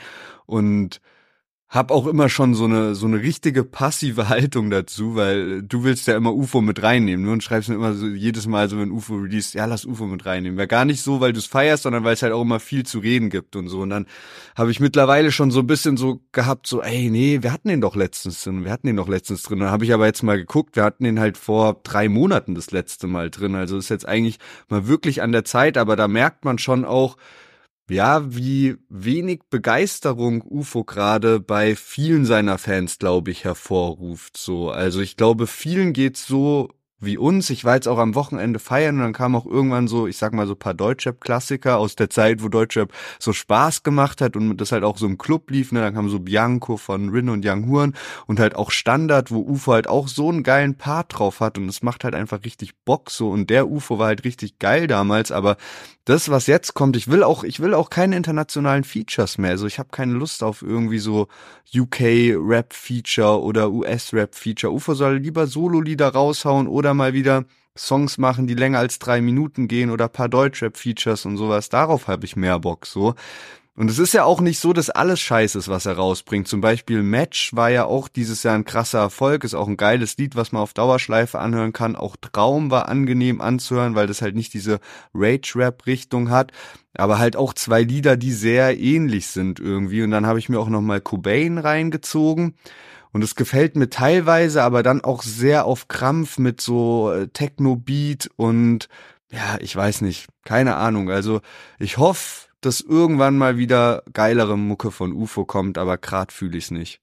Und 0.45 1.01
hab 1.71 1.89
auch 1.89 2.05
immer 2.05 2.27
schon 2.27 2.53
so 2.53 2.65
eine 2.65 2.95
so 2.95 3.07
eine 3.07 3.21
richtige 3.21 3.63
passive 3.63 4.27
Haltung 4.27 4.69
dazu, 4.69 5.15
weil 5.15 5.63
du 5.63 5.85
willst 5.85 6.05
ja 6.05 6.17
immer 6.17 6.33
UFO 6.33 6.59
mit 6.59 6.83
reinnehmen 6.83 7.25
ne? 7.25 7.31
und 7.31 7.43
schreibst 7.43 7.69
mir 7.69 7.75
immer 7.75 7.93
so 7.93 8.07
jedes 8.07 8.45
Mal 8.45 8.67
so 8.67 8.77
wenn 8.77 8.91
UFO 8.91 9.15
release, 9.15 9.57
ja 9.57 9.63
lass 9.65 9.85
UFO 9.85 10.05
mit 10.05 10.25
reinnehmen. 10.25 10.57
Wäre 10.57 10.67
gar 10.67 10.83
nicht 10.83 11.01
so, 11.01 11.21
weil 11.21 11.31
du 11.31 11.39
es 11.39 11.45
feierst, 11.45 11.83
sondern 11.83 12.03
weil 12.03 12.13
es 12.13 12.23
halt 12.23 12.33
auch 12.33 12.41
immer 12.41 12.59
viel 12.59 12.85
zu 12.85 12.99
reden 12.99 13.29
gibt 13.29 13.55
und 13.55 13.69
so. 13.69 13.79
Und 13.79 13.89
dann 13.89 14.05
habe 14.57 14.69
ich 14.69 14.81
mittlerweile 14.81 15.31
schon 15.31 15.49
so 15.49 15.61
ein 15.61 15.67
bisschen 15.67 15.95
so 15.95 16.19
gehabt, 16.33 16.67
so 16.67 16.81
ey 16.81 17.09
nee, 17.09 17.39
wir 17.41 17.53
hatten 17.53 17.69
den 17.69 17.79
doch 17.79 17.95
letztens 17.95 18.43
drin, 18.43 18.65
wir 18.65 18.71
hatten 18.73 18.87
den 18.87 18.97
doch 18.97 19.07
letztens 19.07 19.43
drin. 19.43 19.59
Dann 19.59 19.71
habe 19.71 19.85
ich 19.85 19.93
aber 19.93 20.07
jetzt 20.07 20.23
mal 20.23 20.37
geguckt, 20.37 20.75
wir 20.75 20.83
hatten 20.83 21.05
den 21.05 21.21
halt 21.21 21.37
vor 21.37 21.79
drei 21.83 22.09
Monaten 22.09 22.53
das 22.53 22.71
letzte 22.71 23.07
Mal 23.07 23.29
drin. 23.29 23.55
Also 23.55 23.77
ist 23.77 23.87
jetzt 23.87 24.05
eigentlich 24.05 24.39
mal 24.67 24.89
wirklich 24.89 25.21
an 25.21 25.31
der 25.31 25.45
Zeit, 25.45 25.77
aber 25.77 25.95
da 25.95 26.09
merkt 26.09 26.43
man 26.43 26.57
schon 26.57 26.83
auch 26.83 27.15
ja, 27.89 28.33
wie 28.35 28.77
wenig 28.89 29.41
Begeisterung 29.49 30.41
UFO 30.41 30.83
gerade 30.83 31.39
bei 31.39 31.75
vielen 31.75 32.25
seiner 32.25 32.57
Fans, 32.57 32.99
glaube 32.99 33.31
ich, 33.31 33.43
hervorruft. 33.43 34.37
So, 34.37 34.69
also 34.69 35.01
ich 35.01 35.17
glaube, 35.17 35.47
vielen 35.47 35.93
geht's 35.93 36.25
so 36.25 36.69
wie 37.01 37.17
uns. 37.17 37.49
Ich 37.49 37.65
war 37.65 37.75
jetzt 37.75 37.87
auch 37.87 37.97
am 37.97 38.15
Wochenende 38.15 38.59
feiern 38.59 38.95
und 38.95 39.01
dann 39.01 39.13
kam 39.13 39.35
auch 39.35 39.45
irgendwann 39.45 39.87
so, 39.87 40.07
ich 40.07 40.17
sag 40.17 40.33
mal 40.33 40.47
so 40.47 40.55
paar 40.55 40.73
Deutschrap-Klassiker 40.73 41.77
aus 41.77 41.95
der 41.95 42.09
Zeit, 42.09 42.43
wo 42.43 42.47
Deutschrap 42.47 42.93
so 43.19 43.33
Spaß 43.33 43.83
gemacht 43.83 44.21
hat 44.21 44.35
und 44.35 44.57
das 44.57 44.71
halt 44.71 44.83
auch 44.83 44.97
so 44.97 45.07
im 45.07 45.17
Club 45.17 45.49
lief. 45.51 45.71
Ne? 45.71 45.81
Dann 45.81 45.93
kam 45.93 46.09
so 46.09 46.19
Bianco 46.19 46.77
von 46.77 47.09
Rin 47.09 47.29
und 47.29 47.45
Young 47.45 47.67
Huren 47.67 47.95
und 48.27 48.39
halt 48.39 48.55
auch 48.55 48.71
Standard, 48.71 49.31
wo 49.31 49.39
UFO 49.39 49.73
halt 49.73 49.87
auch 49.87 50.07
so 50.07 50.29
einen 50.29 50.43
geilen 50.43 50.75
Part 50.75 51.17
drauf 51.17 51.39
hat 51.39 51.57
und 51.57 51.67
es 51.67 51.81
macht 51.81 52.03
halt 52.03 52.15
einfach 52.15 52.43
richtig 52.45 52.75
Bock 52.85 53.11
so 53.11 53.29
und 53.29 53.49
der 53.49 53.69
UFO 53.69 53.99
war 53.99 54.07
halt 54.07 54.23
richtig 54.23 54.59
geil 54.59 54.87
damals, 54.87 55.31
aber 55.31 55.57
das, 56.05 56.29
was 56.29 56.47
jetzt 56.47 56.73
kommt, 56.73 56.97
ich 56.97 57.09
will 57.09 57.23
auch, 57.23 57.43
ich 57.43 57.59
will 57.59 57.75
auch 57.75 57.91
keine 57.91 58.15
internationalen 58.17 58.83
Features 58.83 59.37
mehr. 59.37 59.51
Also 59.51 59.67
ich 59.67 59.77
habe 59.77 59.89
keine 59.91 60.13
Lust 60.13 60.41
auf 60.43 60.63
irgendwie 60.63 60.97
so 60.97 61.27
UK-Rap-Feature 61.75 63.39
oder 63.39 63.71
US-Rap-Feature. 63.71 64.73
UFO 64.73 64.95
soll 64.95 65.17
lieber 65.17 65.45
Solo-Lieder 65.45 66.09
raushauen 66.09 66.67
oder 66.67 66.90
mal 66.93 67.13
wieder 67.13 67.45
Songs 67.77 68.17
machen, 68.17 68.47
die 68.47 68.53
länger 68.53 68.79
als 68.79 68.99
drei 68.99 69.21
Minuten 69.21 69.67
gehen 69.67 69.91
oder 69.91 70.07
paar 70.07 70.29
Deutschrap-Features 70.29 71.25
und 71.25 71.37
sowas. 71.37 71.69
Darauf 71.69 72.07
habe 72.07 72.25
ich 72.25 72.35
mehr 72.35 72.59
Bock 72.59 72.85
so. 72.85 73.15
Und 73.73 73.89
es 73.89 73.99
ist 73.99 74.13
ja 74.13 74.25
auch 74.25 74.41
nicht 74.41 74.59
so, 74.59 74.73
dass 74.73 74.89
alles 74.89 75.21
scheiße 75.21 75.57
ist, 75.57 75.69
was 75.69 75.85
er 75.85 75.93
rausbringt. 75.95 76.47
Zum 76.47 76.59
Beispiel 76.59 77.03
Match 77.03 77.55
war 77.55 77.69
ja 77.69 77.85
auch 77.85 78.09
dieses 78.09 78.43
Jahr 78.43 78.55
ein 78.55 78.65
krasser 78.65 78.99
Erfolg, 78.99 79.45
ist 79.45 79.53
auch 79.53 79.67
ein 79.67 79.77
geiles 79.77 80.17
Lied, 80.17 80.35
was 80.35 80.51
man 80.51 80.61
auf 80.61 80.73
Dauerschleife 80.73 81.39
anhören 81.39 81.71
kann. 81.71 81.95
Auch 81.95 82.17
Traum 82.17 82.69
war 82.69 82.89
angenehm 82.89 83.39
anzuhören, 83.39 83.95
weil 83.95 84.07
das 84.07 84.21
halt 84.21 84.35
nicht 84.35 84.53
diese 84.53 84.81
Rage-Rap-Richtung 85.13 86.29
hat. 86.29 86.51
Aber 86.95 87.17
halt 87.17 87.37
auch 87.37 87.53
zwei 87.53 87.83
Lieder, 87.83 88.17
die 88.17 88.33
sehr 88.33 88.77
ähnlich 88.77 89.27
sind 89.27 89.61
irgendwie. 89.61 90.03
Und 90.03 90.11
dann 90.11 90.25
habe 90.25 90.39
ich 90.39 90.49
mir 90.49 90.59
auch 90.59 90.69
nochmal 90.69 90.99
Cobain 90.99 91.57
reingezogen. 91.57 92.55
Und 93.13 93.23
es 93.23 93.35
gefällt 93.35 93.75
mir 93.75 93.89
teilweise, 93.89 94.63
aber 94.63 94.83
dann 94.83 95.01
auch 95.01 95.21
sehr 95.23 95.65
auf 95.65 95.87
Krampf 95.87 96.37
mit 96.37 96.61
so 96.61 97.11
äh, 97.11 97.27
Techno-Beat 97.27 98.29
und 98.37 98.87
ja, 99.31 99.57
ich 99.59 99.75
weiß 99.75 100.01
nicht, 100.01 100.27
keine 100.43 100.75
Ahnung. 100.75 101.09
Also 101.09 101.41
ich 101.79 101.97
hoffe, 101.97 102.47
dass 102.61 102.81
irgendwann 102.81 103.37
mal 103.37 103.57
wieder 103.57 104.03
geilere 104.13 104.57
Mucke 104.57 104.91
von 104.91 105.13
UFO 105.13 105.45
kommt, 105.45 105.77
aber 105.77 105.97
grad 105.97 106.31
fühle 106.31 106.57
ich's 106.57 106.71
nicht. 106.71 107.01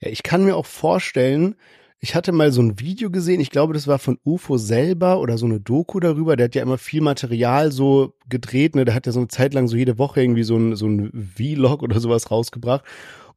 Ja, 0.00 0.10
ich 0.10 0.22
kann 0.22 0.44
mir 0.44 0.56
auch 0.56 0.66
vorstellen, 0.66 1.56
ich 2.00 2.14
hatte 2.14 2.30
mal 2.30 2.52
so 2.52 2.62
ein 2.62 2.78
Video 2.78 3.10
gesehen, 3.10 3.40
ich 3.40 3.50
glaube, 3.50 3.74
das 3.74 3.88
war 3.88 3.98
von 3.98 4.18
UFO 4.24 4.56
selber 4.56 5.18
oder 5.20 5.36
so 5.36 5.46
eine 5.46 5.58
Doku 5.58 5.98
darüber. 5.98 6.36
Der 6.36 6.44
hat 6.44 6.54
ja 6.54 6.62
immer 6.62 6.78
viel 6.78 7.00
Material 7.00 7.72
so 7.72 8.14
gedreht, 8.28 8.76
ne? 8.76 8.84
Der 8.84 8.94
hat 8.94 9.06
ja 9.06 9.12
so 9.12 9.18
eine 9.18 9.28
Zeit 9.28 9.52
lang 9.52 9.66
so 9.66 9.76
jede 9.76 9.98
Woche 9.98 10.22
irgendwie 10.22 10.44
so 10.44 10.56
ein, 10.56 10.76
so 10.76 10.86
ein 10.86 11.10
Vlog 11.36 11.82
oder 11.82 11.98
sowas 11.98 12.30
rausgebracht. 12.30 12.84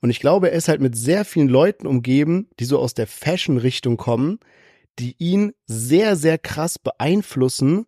Und 0.02 0.10
ich 0.10 0.20
glaube, 0.20 0.52
er 0.52 0.58
ist 0.58 0.68
halt 0.68 0.82
mit 0.82 0.96
sehr 0.96 1.26
vielen 1.26 1.48
Leuten 1.48 1.88
umgeben, 1.88 2.50
die 2.60 2.66
so 2.66 2.80
aus 2.80 2.94
der 2.94 3.08
Fashion-Richtung 3.08 3.98
kommen, 3.98 4.40
die 5.00 5.16
ihn 5.20 5.54
sehr, 5.68 6.16
sehr 6.16 6.38
krass 6.38 6.80
beeinflussen 6.80 7.86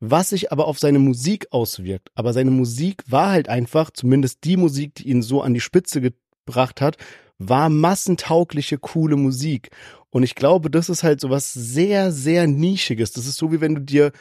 was 0.00 0.30
sich 0.30 0.52
aber 0.52 0.66
auf 0.66 0.78
seine 0.78 0.98
Musik 0.98 1.48
auswirkt. 1.50 2.10
Aber 2.14 2.32
seine 2.32 2.50
Musik 2.50 3.02
war 3.08 3.30
halt 3.30 3.48
einfach, 3.48 3.90
zumindest 3.90 4.44
die 4.44 4.56
Musik, 4.56 4.94
die 4.94 5.08
ihn 5.08 5.22
so 5.22 5.42
an 5.42 5.54
die 5.54 5.60
Spitze 5.60 6.00
gebracht 6.00 6.80
hat, 6.80 6.96
war 7.38 7.68
massentaugliche, 7.68 8.78
coole 8.78 9.16
Musik. 9.16 9.70
Und 10.10 10.22
ich 10.22 10.34
glaube, 10.34 10.70
das 10.70 10.88
ist 10.88 11.02
halt 11.02 11.20
so 11.20 11.30
was 11.30 11.52
sehr, 11.52 12.12
sehr 12.12 12.46
Nischiges. 12.46 13.12
Das 13.12 13.26
ist 13.26 13.36
so, 13.36 13.52
wie 13.52 13.60
wenn 13.60 13.74
du 13.74 13.80
dir, 13.80 14.12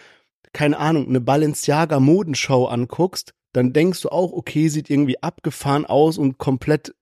keine 0.54 0.78
Ahnung, 0.78 1.08
eine 1.08 1.22
Balenciaga 1.22 2.00
Modenschau 2.00 2.66
anguckst 2.66 3.34
dann 3.58 3.74
denkst 3.74 4.02
du 4.02 4.10
auch, 4.10 4.34
okay, 4.34 4.68
sieht 4.68 4.88
irgendwie 4.88 5.22
abgefahren 5.24 5.88
aus 5.88 6.20
und 6.20 6.38
komplett, 6.38 6.94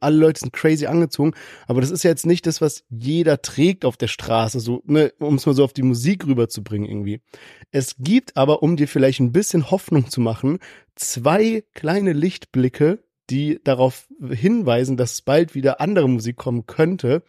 alle 0.00 0.16
Leute 0.16 0.40
sind 0.40 0.52
crazy 0.52 0.86
angezogen. 0.86 1.34
Aber 1.68 1.80
das 1.80 1.92
ist 1.92 2.02
ja 2.02 2.10
jetzt 2.10 2.26
nicht 2.26 2.46
das, 2.46 2.60
was 2.60 2.82
jeder 2.90 3.42
trägt 3.42 3.84
auf 3.84 3.96
der 3.96 4.08
Straße, 4.08 4.58
so, 4.58 4.82
ne, 4.86 5.12
um 5.20 5.36
es 5.36 5.46
mal 5.46 5.54
so 5.54 5.62
auf 5.62 5.72
die 5.72 5.84
Musik 5.84 6.26
rüberzubringen 6.26 6.88
irgendwie. 6.88 7.20
Es 7.70 7.94
gibt 8.00 8.36
aber, 8.36 8.64
um 8.64 8.76
dir 8.76 8.88
vielleicht 8.88 9.20
ein 9.20 9.30
bisschen 9.30 9.70
Hoffnung 9.70 10.10
zu 10.10 10.20
machen, 10.20 10.58
zwei 10.96 11.62
kleine 11.74 12.12
Lichtblicke, 12.12 12.98
die 13.30 13.60
darauf 13.62 14.08
hinweisen, 14.28 14.96
dass 14.96 15.22
bald 15.22 15.54
wieder 15.54 15.80
andere 15.80 16.08
Musik 16.08 16.36
kommen 16.36 16.66
könnte. 16.66 17.22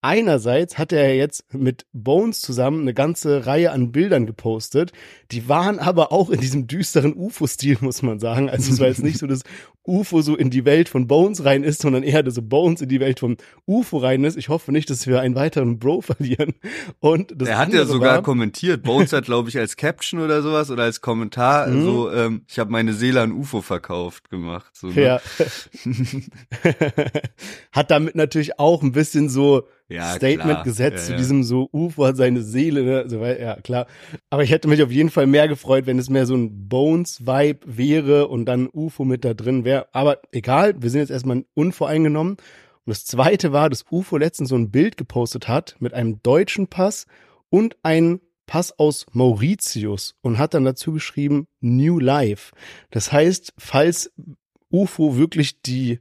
Einerseits 0.00 0.78
hat 0.78 0.92
er 0.92 1.16
jetzt 1.16 1.52
mit 1.52 1.86
Bones 1.92 2.40
zusammen 2.40 2.82
eine 2.82 2.94
ganze 2.94 3.46
Reihe 3.46 3.72
an 3.72 3.90
Bildern 3.90 4.26
gepostet. 4.26 4.92
Die 5.32 5.48
waren 5.48 5.80
aber 5.80 6.12
auch 6.12 6.30
in 6.30 6.40
diesem 6.40 6.68
düsteren 6.68 7.14
UFO-Stil, 7.16 7.78
muss 7.80 8.02
man 8.02 8.20
sagen. 8.20 8.48
Also 8.48 8.72
es 8.72 8.78
war 8.78 8.86
jetzt 8.86 9.02
nicht 9.02 9.18
so, 9.18 9.26
dass 9.28 9.42
UFO 9.88 10.20
so 10.22 10.36
in 10.36 10.50
die 10.50 10.64
Welt 10.64 10.88
von 10.88 11.06
Bones 11.06 11.44
rein 11.44 11.64
ist, 11.64 11.82
sondern 11.82 12.02
eher, 12.02 12.22
dass 12.22 12.34
so 12.34 12.42
Bones 12.42 12.80
in 12.82 12.88
die 12.88 13.00
Welt 13.00 13.18
von 13.20 13.36
UFO 13.66 13.98
rein 13.98 14.22
ist. 14.24 14.36
Ich 14.36 14.48
hoffe 14.50 14.70
nicht, 14.70 14.90
dass 14.90 15.06
wir 15.06 15.20
einen 15.20 15.34
weiteren 15.34 15.78
Bro 15.78 16.00
verlieren. 16.02 16.54
Und 17.00 17.32
das 17.40 17.48
er 17.48 17.58
hat 17.58 17.72
ja 17.72 17.84
sogar 17.86 18.16
war, 18.16 18.22
kommentiert. 18.22 18.82
Bones 18.82 19.12
hat, 19.12 19.24
glaube 19.24 19.48
ich, 19.48 19.58
als 19.58 19.76
Caption 19.76 20.20
oder 20.20 20.42
sowas 20.42 20.70
oder 20.70 20.84
als 20.84 21.00
Kommentar 21.00 21.66
Mhm. 21.68 21.82
so, 21.84 22.12
ähm, 22.12 22.42
ich 22.46 22.58
habe 22.58 22.70
meine 22.70 22.92
Seele 22.92 23.20
an 23.22 23.32
UFO 23.32 23.62
verkauft 23.62 24.30
gemacht. 24.30 24.70
So, 24.74 24.88
ne? 24.88 25.02
Ja. 25.02 25.20
hat 27.72 27.90
damit 27.90 28.14
natürlich 28.14 28.58
auch 28.58 28.82
ein 28.82 28.92
bisschen 28.92 29.28
so 29.28 29.64
Ja, 29.88 30.14
Statement 30.14 30.50
klar. 30.50 30.64
gesetzt 30.64 30.98
Ja, 30.98 31.04
zu 31.06 31.12
ja. 31.12 31.18
diesem 31.18 31.42
so 31.44 31.68
UFO 31.72 32.06
hat 32.06 32.16
seine 32.16 32.42
Seele, 32.42 32.82
ne? 32.82 33.04
So, 33.08 33.24
ja, 33.24 33.56
klar. 33.60 33.86
Aber 34.30 34.42
ich 34.42 34.50
hätte 34.50 34.68
mich 34.68 34.82
auf 34.82 34.90
jeden 34.90 35.10
Fall 35.10 35.26
mehr 35.26 35.48
gefreut, 35.48 35.86
wenn 35.86 35.98
es 35.98 36.10
mehr 36.10 36.26
so 36.26 36.34
ein 36.34 36.68
Bones-Vibe 36.68 37.60
wäre 37.64 38.28
und 38.28 38.44
dann 38.46 38.68
UFO 38.72 39.04
mit 39.04 39.24
da 39.24 39.34
drin 39.34 39.64
wäre. 39.64 39.77
Aber 39.92 40.20
egal, 40.32 40.80
wir 40.82 40.90
sind 40.90 41.00
jetzt 41.00 41.10
erstmal 41.10 41.44
unvoreingenommen. 41.54 42.34
Und 42.34 42.40
das 42.86 43.04
zweite 43.04 43.52
war, 43.52 43.68
dass 43.70 43.84
UFO 43.90 44.16
letztens 44.16 44.48
so 44.48 44.56
ein 44.56 44.70
Bild 44.70 44.96
gepostet 44.96 45.48
hat 45.48 45.76
mit 45.78 45.94
einem 45.94 46.22
deutschen 46.22 46.68
Pass 46.68 47.06
und 47.50 47.76
einem 47.82 48.20
Pass 48.46 48.78
aus 48.78 49.06
Mauritius 49.12 50.14
und 50.22 50.38
hat 50.38 50.54
dann 50.54 50.64
dazu 50.64 50.92
geschrieben 50.92 51.46
New 51.60 51.98
Life. 51.98 52.52
Das 52.90 53.12
heißt, 53.12 53.52
falls 53.58 54.10
UFO 54.70 55.16
wirklich 55.16 55.60
die 55.60 56.00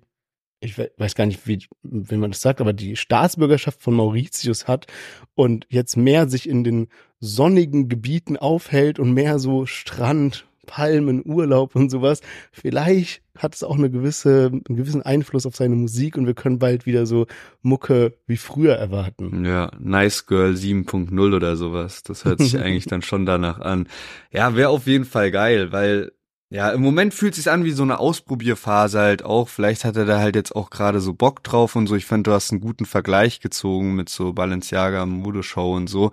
ich 0.60 0.78
we- 0.78 0.92
weiß 0.98 1.16
gar 1.16 1.26
nicht, 1.26 1.48
wie, 1.48 1.60
wie 1.84 2.18
man 2.18 2.32
das 2.32 2.42
sagt, 2.42 2.62
aber 2.62 2.74
die 2.74 2.96
Staatsbürgerschaft 2.96 3.82
von 3.82 3.94
Mauritius 3.94 4.68
hat 4.68 4.88
und 5.36 5.68
jetzt 5.70 5.98
mehr 5.98 6.28
sich 6.30 6.50
in 6.50 6.64
den 6.64 6.88
sonnigen 7.20 7.90
Gebieten 7.90 8.38
aufhält 8.38 8.98
und 9.00 9.14
mehr 9.14 9.40
so 9.40 9.66
Strand, 9.66 10.47
Palmen, 10.68 11.24
Urlaub 11.26 11.76
und 11.76 11.90
sowas. 11.90 12.22
Vielleicht 12.52 13.24
hat 13.36 13.56
es 13.56 13.64
auch 13.64 13.78
eine 13.78 13.90
gewisse, 13.90 14.52
einen 14.52 14.78
gewissen 14.78 15.02
Einfluss 15.02 15.48
auf 15.48 15.56
seine 15.56 15.76
Musik 15.76 16.18
und 16.18 16.28
wir 16.28 16.36
können 16.36 16.60
bald 16.60 16.86
wieder 16.86 17.08
so 17.08 17.26
Mucke 17.64 18.14
wie 18.28 18.38
früher 18.38 18.76
erwarten. 18.76 19.44
Ja, 19.46 19.72
Nice 19.80 20.28
Girl 20.28 20.54
7.0 20.54 21.36
oder 21.36 21.56
sowas. 21.56 22.04
Das 22.04 22.26
hört 22.26 22.40
sich 22.40 22.58
eigentlich 22.60 22.86
dann 22.86 23.02
schon 23.02 23.26
danach 23.26 23.60
an. 23.60 23.88
Ja, 24.32 24.56
wäre 24.56 24.70
auf 24.70 24.86
jeden 24.86 25.06
Fall 25.06 25.32
geil, 25.32 25.72
weil 25.72 26.12
ja, 26.50 26.70
im 26.70 26.82
Moment 26.82 27.14
fühlt 27.14 27.36
sich 27.36 27.50
an 27.52 27.66
wie 27.66 27.72
so 27.72 27.84
eine 27.84 28.00
Ausprobierphase 28.00 29.00
halt 29.00 29.24
auch. 29.24 29.50
Vielleicht 29.50 29.84
hat 29.84 29.98
er 29.98 30.06
da 30.06 30.20
halt 30.20 30.36
jetzt 30.36 30.56
auch 30.56 30.70
gerade 30.70 31.02
so 31.02 31.14
Bock 31.14 31.44
drauf 31.44 31.76
und 31.76 31.88
so. 31.88 31.96
Ich 31.96 32.06
fand, 32.06 32.26
du 32.26 32.32
hast 32.32 32.52
einen 32.52 32.62
guten 32.62 32.86
Vergleich 32.86 33.42
gezogen 33.42 33.96
mit 33.96 34.08
so 34.08 34.32
Balenciaga 34.32 35.06
Modeshow 35.06 35.76
und 35.76 35.88
so. 35.88 36.12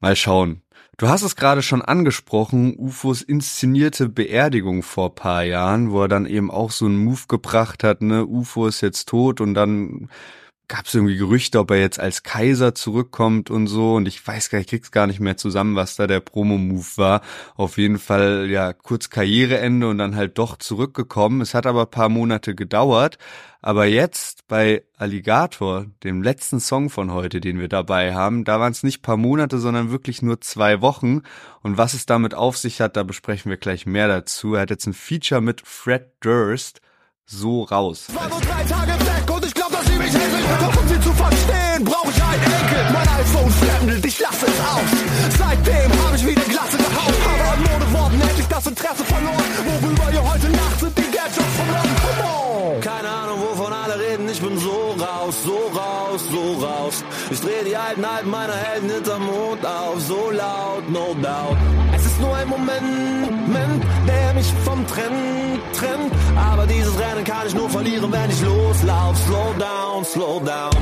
Mal 0.00 0.16
schauen. 0.16 0.62
Du 1.00 1.08
hast 1.08 1.22
es 1.22 1.34
gerade 1.34 1.62
schon 1.62 1.80
angesprochen, 1.80 2.76
UFOs 2.76 3.22
inszenierte 3.22 4.10
Beerdigung 4.10 4.82
vor 4.82 5.14
paar 5.14 5.42
Jahren, 5.44 5.92
wo 5.92 6.02
er 6.02 6.08
dann 6.08 6.26
eben 6.26 6.50
auch 6.50 6.70
so 6.70 6.84
einen 6.84 7.02
Move 7.02 7.22
gebracht 7.26 7.84
hat, 7.84 8.02
ne, 8.02 8.26
UFO 8.26 8.66
ist 8.66 8.82
jetzt 8.82 9.08
tot 9.08 9.40
und 9.40 9.54
dann 9.54 10.10
gab 10.70 10.86
es 10.86 10.94
irgendwie 10.94 11.16
Gerüchte, 11.16 11.58
ob 11.58 11.72
er 11.72 11.80
jetzt 11.80 11.98
als 11.98 12.22
Kaiser 12.22 12.76
zurückkommt 12.76 13.50
und 13.50 13.66
so. 13.66 13.96
Und 13.96 14.06
ich 14.06 14.24
weiß 14.24 14.50
gar 14.50 14.58
nicht, 14.58 14.72
ich 14.72 14.78
krieg's 14.78 14.92
gar 14.92 15.08
nicht 15.08 15.18
mehr 15.18 15.36
zusammen, 15.36 15.74
was 15.74 15.96
da 15.96 16.06
der 16.06 16.20
Promo-Move 16.20 16.86
war. 16.94 17.22
Auf 17.56 17.76
jeden 17.76 17.98
Fall, 17.98 18.46
ja, 18.48 18.72
kurz 18.72 19.10
Karriereende 19.10 19.88
und 19.88 19.98
dann 19.98 20.14
halt 20.14 20.38
doch 20.38 20.56
zurückgekommen. 20.56 21.40
Es 21.40 21.54
hat 21.54 21.66
aber 21.66 21.86
paar 21.86 22.08
Monate 22.08 22.54
gedauert. 22.54 23.18
Aber 23.60 23.84
jetzt 23.84 24.46
bei 24.46 24.84
Alligator, 24.96 25.86
dem 26.04 26.22
letzten 26.22 26.60
Song 26.60 26.88
von 26.88 27.12
heute, 27.12 27.40
den 27.40 27.58
wir 27.58 27.68
dabei 27.68 28.14
haben, 28.14 28.44
da 28.44 28.60
waren 28.60 28.72
es 28.72 28.84
nicht 28.84 29.02
paar 29.02 29.16
Monate, 29.16 29.58
sondern 29.58 29.90
wirklich 29.90 30.22
nur 30.22 30.40
zwei 30.40 30.80
Wochen. 30.80 31.22
Und 31.62 31.78
was 31.78 31.94
es 31.94 32.06
damit 32.06 32.32
auf 32.32 32.56
sich 32.56 32.80
hat, 32.80 32.96
da 32.96 33.02
besprechen 33.02 33.50
wir 33.50 33.58
gleich 33.58 33.86
mehr 33.86 34.06
dazu. 34.06 34.54
Er 34.54 34.62
hat 34.62 34.70
jetzt 34.70 34.86
ein 34.86 34.94
Feature 34.94 35.40
mit 35.40 35.62
Fred 35.62 36.12
Durst, 36.20 36.80
so 37.26 37.64
raus. 37.64 38.06
Nur 38.08 38.40
drei 38.40 38.62
Tage 38.62 38.99
regelt. 40.14 40.60
Doch 40.60 40.76
um 40.80 40.88
sie 40.88 41.00
zu 41.00 41.12
verstehen, 41.12 41.84
brauche 41.84 42.10
ich 42.10 42.22
einen 42.22 42.42
Enkel. 42.42 42.82
Mein 42.92 43.08
iPhone 43.20 43.50
fremdelt, 43.60 44.06
ich 44.06 44.18
lasse 44.20 44.46
es 44.46 44.58
aus. 44.72 44.90
Seitdem 45.38 45.90
habe 46.04 46.16
ich 46.16 46.26
wieder 46.26 46.42
Glatze 46.42 46.76
gehauen. 46.76 47.14
Aber 47.32 47.46
an 47.52 47.60
Modeworten 47.68 48.20
hätte 48.20 48.40
ich 48.40 48.48
das 48.48 48.66
Interesse 48.66 49.04
verloren. 49.04 49.48
Worüber 49.70 50.06
ihr 50.12 50.24
heute 50.32 50.48
Nacht 50.50 50.80
sind 50.80 50.98
die 50.98 51.10
Gadgets. 51.16 51.54
Come 52.02 52.22
on! 52.28 52.80
Keine 52.80 53.08
Ahnung, 53.08 53.38
wovon 53.40 53.72
alle 53.72 53.98
reden. 53.98 54.28
Ich 54.28 54.40
bin 54.40 54.58
so 54.58 54.96
raus, 54.98 55.34
so 55.44 55.58
raus, 55.78 56.20
so 56.30 56.64
raus. 56.64 57.04
Ich 57.30 57.40
drehe 57.40 57.64
die 57.64 57.76
alten 57.76 58.04
Alben 58.04 58.30
meiner 58.30 58.56
Helden 58.56 58.90
hinterm 58.90 59.26
Mond 59.26 59.64
auf. 59.64 60.00
So 60.00 60.30
laut, 60.30 60.88
no 60.88 61.14
doubt. 61.14 61.56
Nur 62.20 62.36
ein 62.36 62.48
Moment, 62.48 63.30
Moment, 63.30 63.84
der 64.06 64.34
mich 64.34 64.52
vom 64.64 64.86
Trennen 64.86 65.60
trennt. 65.72 66.12
Aber 66.36 66.66
dieses 66.66 66.98
Rennen 66.98 67.24
kann 67.24 67.46
ich 67.46 67.54
nur 67.54 67.68
verlieren, 67.68 68.12
wenn 68.12 68.30
ich 68.30 68.40
loslauf. 68.42 69.16
Slow 69.26 69.54
down, 69.58 70.04
slow 70.04 70.40
down. 70.40 70.72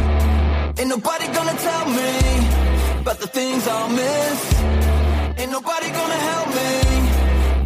Ain't 0.78 0.88
nobody 0.88 1.26
gonna 1.36 1.56
tell 1.66 1.86
me 1.98 2.12
about 3.00 3.18
the 3.20 3.28
things 3.28 3.66
I'll 3.66 3.88
miss. 3.88 4.40
Ain't 5.38 5.50
nobody 5.50 5.88
gonna 5.90 6.20
help 6.32 6.48
me 6.60 6.70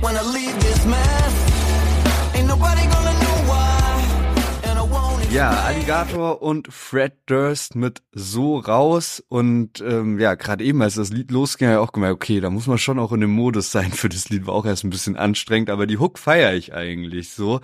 when 0.01 0.17
I 0.17 0.23
leave 0.37 0.59
this 0.61 0.85
mess. 0.87 1.35
Ain't 2.35 2.49
nobody 2.49 2.87
gonna 2.87 3.02
Ja. 5.33 5.63
Alligator 5.83 6.43
und 6.43 6.69
Fred 6.73 7.15
Durst 7.25 7.75
mit 7.75 8.03
so 8.13 8.59
raus 8.59 9.25
und 9.29 9.81
ähm, 9.81 10.19
ja, 10.19 10.35
gerade 10.35 10.63
eben, 10.63 10.83
als 10.83 10.97
das 10.97 11.11
Lied 11.11 11.31
losging, 11.31 11.69
habe 11.69 11.79
ich 11.79 11.89
auch 11.89 11.93
gemerkt, 11.93 12.15
okay, 12.15 12.41
da 12.41 12.51
muss 12.51 12.67
man 12.67 12.77
schon 12.77 12.99
auch 12.99 13.13
in 13.13 13.21
dem 13.21 13.33
Modus 13.33 13.73
sein 13.73 13.91
für 13.93 14.09
das 14.11 14.29
Lied, 14.29 14.47
war 14.47 14.55
auch 14.55 14.67
erst 14.67 14.85
ein 14.85 14.91
bisschen 14.91 15.17
anstrengend, 15.17 15.71
aber 15.71 15.87
die 15.87 15.99
Hook 15.99 16.19
feiere 16.19 16.55
ich 16.55 16.75
eigentlich 16.75 17.31
so. 17.31 17.61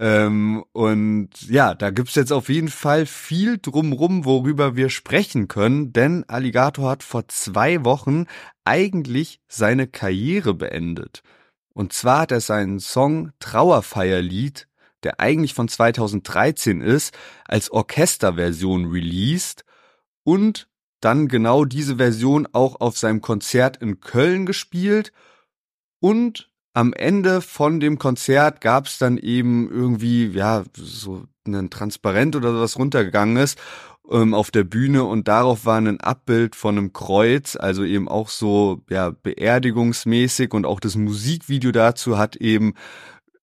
Ähm, 0.00 0.64
und 0.72 1.30
ja, 1.48 1.74
da 1.74 1.90
gibt's 1.90 2.16
jetzt 2.16 2.32
auf 2.32 2.48
jeden 2.48 2.68
Fall 2.68 3.06
viel 3.06 3.58
drumrum, 3.58 4.24
worüber 4.24 4.74
wir 4.74 4.90
sprechen 4.90 5.46
können, 5.46 5.92
denn 5.92 6.24
Alligator 6.28 6.90
hat 6.90 7.04
vor 7.04 7.28
zwei 7.28 7.84
Wochen 7.84 8.26
eigentlich 8.64 9.40
seine 9.48 9.86
Karriere 9.86 10.54
beendet. 10.54 11.22
Und 11.72 11.92
zwar 11.92 12.22
hat 12.22 12.32
er 12.32 12.40
seinen 12.40 12.80
Song 12.80 13.30
Trauerfeierlied 13.38 14.66
der 15.04 15.20
eigentlich 15.20 15.54
von 15.54 15.68
2013 15.68 16.80
ist, 16.80 17.14
als 17.46 17.70
Orchesterversion 17.70 18.90
released 18.90 19.64
und 20.24 20.68
dann 21.00 21.28
genau 21.28 21.64
diese 21.64 21.96
Version 21.96 22.46
auch 22.52 22.80
auf 22.80 22.96
seinem 22.96 23.20
Konzert 23.20 23.76
in 23.78 24.00
Köln 24.00 24.46
gespielt. 24.46 25.12
Und 26.00 26.50
am 26.74 26.92
Ende 26.92 27.40
von 27.40 27.80
dem 27.80 27.98
Konzert 27.98 28.60
gab 28.60 28.86
es 28.86 28.98
dann 28.98 29.18
eben 29.18 29.70
irgendwie, 29.70 30.28
ja, 30.28 30.64
so 30.76 31.24
ein 31.46 31.70
Transparent 31.70 32.36
oder 32.36 32.52
sowas 32.52 32.78
runtergegangen 32.78 33.36
ist 33.36 33.58
ähm, 34.10 34.34
auf 34.34 34.50
der 34.50 34.64
Bühne 34.64 35.04
und 35.04 35.28
darauf 35.28 35.64
war 35.64 35.78
ein 35.78 36.00
Abbild 36.00 36.56
von 36.56 36.76
einem 36.76 36.92
Kreuz, 36.92 37.56
also 37.56 37.84
eben 37.84 38.08
auch 38.08 38.28
so, 38.28 38.82
ja, 38.90 39.10
beerdigungsmäßig 39.10 40.52
und 40.52 40.66
auch 40.66 40.80
das 40.80 40.96
Musikvideo 40.96 41.72
dazu 41.72 42.18
hat 42.18 42.36
eben 42.36 42.74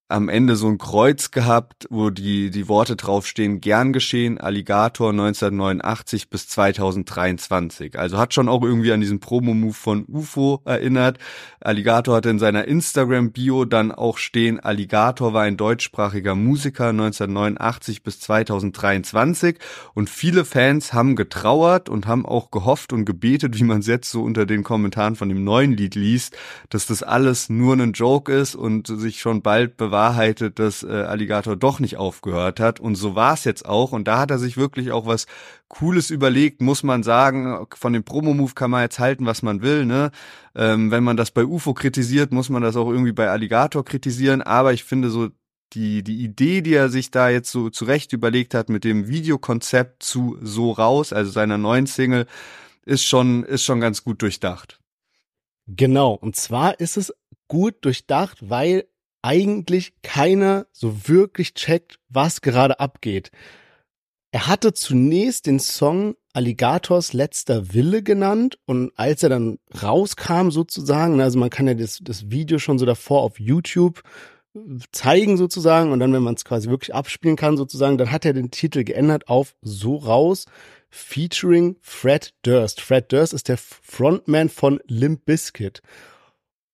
am 0.10 0.28
Ende 0.28 0.56
so 0.56 0.68
ein 0.68 0.80
Kreuz 0.80 1.30
gehabt, 1.30 1.86
wo 1.92 2.10
die, 2.10 2.50
die 2.50 2.68
Worte 2.68 2.96
draufstehen, 2.96 3.62
gern 3.62 3.94
geschehen, 3.94 4.40
Alligator 4.40 5.12
1989 5.12 6.32
bis 6.32 6.48
2023. 6.50 7.98
Also 7.98 8.18
hat 8.18 8.34
schon 8.34 8.50
auch 8.50 8.64
irgendwie 8.64 8.92
an 8.92 9.02
diesen 9.02 9.20
Promo-Move 9.20 9.74
von 9.74 10.06
UFO 10.08 10.62
erinnert. 10.66 11.20
Alligator 11.62 12.16
hatte 12.16 12.30
in 12.32 12.40
seiner 12.40 12.66
Instagram-Bio 12.66 13.66
dann 13.66 13.92
auch 13.92 14.18
stehen, 14.18 14.60
Alligator 14.60 15.34
war 15.34 15.44
ein 15.44 15.58
deutschsprachiger 15.58 16.34
Musiker 16.34 16.88
1989 16.88 18.02
bis 18.02 18.20
2023 18.20 19.58
und 19.94 20.10
viele 20.10 20.44
Fans 20.44 20.92
haben 20.92 21.16
getrauert 21.16 21.88
und 21.88 22.08
haben 22.08 22.26
auch 22.26 22.50
gehofft 22.50 22.94
und 22.94 23.06
gebetet, 23.06 23.60
wie 23.60 23.64
man 23.64 23.82
es 23.82 23.88
jetzt 23.88 24.10
so 24.10 24.24
unter 24.24 24.48
den 24.48 24.64
Kommentaren 24.64 25.16
von 25.16 25.30
dem 25.30 25.44
neuen 25.44 25.74
Lied 25.74 25.94
liest, 25.94 26.36
dass 26.70 26.88
das 26.88 27.04
alles 27.04 27.50
nur 27.50 27.76
ein 27.76 27.94
Joke 27.94 28.34
ist 28.34 28.56
und 28.56 28.88
sich 28.88 29.20
schon 29.20 29.44
bald 29.44 29.78
bewahrheitet, 30.00 30.60
dass 30.60 30.84
äh, 30.84 30.88
Alligator 30.88 31.56
doch 31.56 31.80
nicht 31.80 31.98
aufgehört 31.98 32.60
hat. 32.60 32.80
Und 32.80 32.96
so 32.96 33.16
war 33.16 33.34
es 33.34 33.44
jetzt 33.44 33.66
auch. 33.68 33.92
Und 33.92 34.08
da 34.08 34.20
hat 34.20 34.32
er 34.32 34.40
sich 34.40 34.56
wirklich 34.56 34.92
auch 34.92 35.06
was 35.06 35.28
Cooles 35.68 36.10
überlegt, 36.10 36.62
muss 36.62 36.84
man 36.84 37.04
sagen. 37.04 37.66
Von 37.74 37.94
dem 37.94 38.04
Promo-Move 38.04 38.54
kann 38.54 38.72
man 38.72 38.82
jetzt 38.82 39.00
halten, 39.00 39.26
was 39.26 39.42
man 39.42 39.62
will. 39.62 39.86
Ne? 39.86 40.12
Ähm, 40.56 40.92
wenn 40.92 41.04
man 41.04 41.18
das 41.18 41.32
bei 41.32 41.44
UFO 41.44 41.74
kritisiert, 41.74 42.32
muss 42.32 42.50
man 42.50 42.62
das 42.62 42.78
auch 42.78 42.90
irgendwie 42.90 43.12
bei 43.12 43.30
Alligator 43.30 43.84
kritisieren. 43.84 44.42
Aber 44.42 44.72
ich 44.72 44.86
finde 44.86 45.10
so 45.10 45.30
die, 45.74 46.02
die 46.02 46.24
Idee, 46.24 46.62
die 46.62 46.74
er 46.74 46.90
sich 46.90 47.12
da 47.12 47.30
jetzt 47.30 47.52
so 47.52 47.70
zurecht 47.70 48.14
überlegt 48.14 48.54
hat 48.54 48.70
mit 48.70 48.84
dem 48.86 49.08
Videokonzept 49.08 50.02
zu 50.02 50.38
So 50.42 50.72
raus, 50.72 51.12
also 51.12 51.30
seiner 51.30 51.58
neuen 51.58 51.88
Single, 51.88 52.26
ist 52.86 53.04
schon, 53.04 53.44
ist 53.44 53.66
schon 53.66 53.82
ganz 53.82 54.04
gut 54.04 54.22
durchdacht. 54.22 54.80
Genau. 55.68 56.14
Und 56.14 56.36
zwar 56.36 56.80
ist 56.80 56.98
es 56.98 57.14
gut 57.50 57.76
durchdacht, 57.82 58.50
weil 58.50 58.86
eigentlich 59.22 59.94
keiner 60.02 60.68
so 60.72 61.08
wirklich 61.08 61.54
checkt, 61.54 62.00
was 62.10 62.42
gerade 62.42 62.80
abgeht. 62.80 63.32
Er 64.32 64.48
hatte 64.48 64.74
zunächst 64.74 65.48
den 65.48 65.60
Song 65.60 66.16
Alligators 66.34 67.14
letzter 67.14 67.74
Wille 67.74 68.04
genannt 68.04 68.60
und 68.66 68.92
als 68.96 69.24
er 69.24 69.30
dann 69.30 69.58
rauskam 69.82 70.52
sozusagen, 70.52 71.20
also 71.20 71.40
man 71.40 71.50
kann 71.50 71.68
ja 71.68 71.74
das, 71.74 72.00
das 72.02 72.30
Video 72.30 72.60
schon 72.60 72.78
so 72.78 72.86
davor 72.86 73.24
auf 73.24 73.40
YouTube 73.40 74.04
zeigen 74.92 75.38
sozusagen 75.38 75.92
und 75.92 76.00
dann, 76.00 76.14
wenn 76.14 76.24
man 76.24 76.36
es 76.36 76.46
quasi 76.46 76.70
wirklich 76.70 76.94
abspielen 76.94 77.36
kann 77.36 77.58
sozusagen, 77.58 77.98
dann 77.98 78.12
hat 78.12 78.26
er 78.26 78.34
den 78.34 78.52
Titel 78.52 78.84
geändert 78.84 79.28
auf 79.28 79.56
So 79.62 79.96
raus 79.96 80.46
featuring 80.90 81.78
Fred 81.82 82.34
Durst. 82.44 82.82
Fred 82.82 83.12
Durst 83.12 83.34
ist 83.34 83.48
der 83.48 83.58
Frontman 83.58 84.50
von 84.50 84.80
Limp 84.88 85.26
Bizkit. 85.26 85.82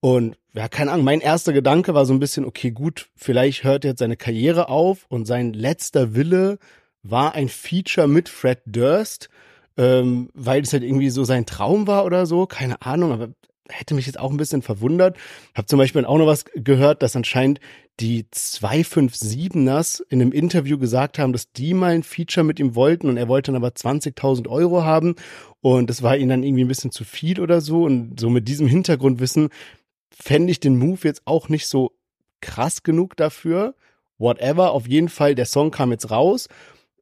Und 0.05 0.37
ja, 0.53 0.67
keine 0.67 0.91
Ahnung, 0.91 1.03
mein 1.03 1.19
erster 1.19 1.51
Gedanke 1.51 1.95
war 1.95 2.05
so 2.05 2.13
ein 2.13 2.19
bisschen, 2.19 2.45
okay, 2.45 2.69
gut, 2.69 3.09
vielleicht 3.15 3.63
hört 3.63 3.83
jetzt 3.85 3.97
seine 3.97 4.15
Karriere 4.15 4.69
auf 4.69 5.07
und 5.09 5.25
sein 5.25 5.51
letzter 5.51 6.13
Wille 6.13 6.59
war 7.01 7.33
ein 7.33 7.49
Feature 7.49 8.07
mit 8.07 8.29
Fred 8.29 8.59
Durst, 8.67 9.29
ähm, 9.77 10.29
weil 10.35 10.61
es 10.61 10.73
halt 10.73 10.83
irgendwie 10.83 11.09
so 11.09 11.23
sein 11.23 11.47
Traum 11.47 11.87
war 11.87 12.05
oder 12.05 12.27
so, 12.27 12.45
keine 12.45 12.83
Ahnung, 12.83 13.13
aber 13.13 13.29
hätte 13.67 13.95
mich 13.95 14.05
jetzt 14.05 14.19
auch 14.19 14.29
ein 14.29 14.37
bisschen 14.37 14.61
verwundert. 14.61 15.17
Hab 15.55 15.67
zum 15.67 15.79
Beispiel 15.79 16.05
auch 16.05 16.19
noch 16.19 16.27
was 16.27 16.45
gehört, 16.53 17.01
dass 17.01 17.15
anscheinend 17.15 17.59
die 17.99 18.25
257ers 18.25 20.03
in 20.09 20.21
einem 20.21 20.31
Interview 20.31 20.77
gesagt 20.77 21.17
haben, 21.17 21.33
dass 21.33 21.51
die 21.51 21.73
mal 21.73 21.93
ein 21.93 22.03
Feature 22.03 22.43
mit 22.43 22.59
ihm 22.59 22.75
wollten 22.75 23.09
und 23.09 23.17
er 23.17 23.27
wollte 23.27 23.51
dann 23.51 23.63
aber 23.63 23.73
20.000 23.73 24.47
Euro 24.49 24.83
haben 24.83 25.15
und 25.61 25.89
das 25.89 26.03
war 26.03 26.15
ihnen 26.15 26.29
dann 26.29 26.43
irgendwie 26.43 26.63
ein 26.63 26.67
bisschen 26.67 26.91
zu 26.91 27.05
viel 27.05 27.39
oder 27.39 27.59
so 27.59 27.85
und 27.85 28.19
so 28.19 28.29
mit 28.29 28.47
diesem 28.47 28.67
Hintergrundwissen 28.67 29.49
fände 30.17 30.51
ich 30.51 30.59
den 30.59 30.77
Move 30.77 30.99
jetzt 31.03 31.21
auch 31.25 31.49
nicht 31.49 31.67
so 31.67 31.91
krass 32.41 32.83
genug 32.83 33.17
dafür. 33.17 33.75
Whatever, 34.17 34.71
auf 34.71 34.87
jeden 34.87 35.09
Fall, 35.09 35.35
der 35.35 35.45
Song 35.45 35.71
kam 35.71 35.91
jetzt 35.91 36.09
raus 36.09 36.47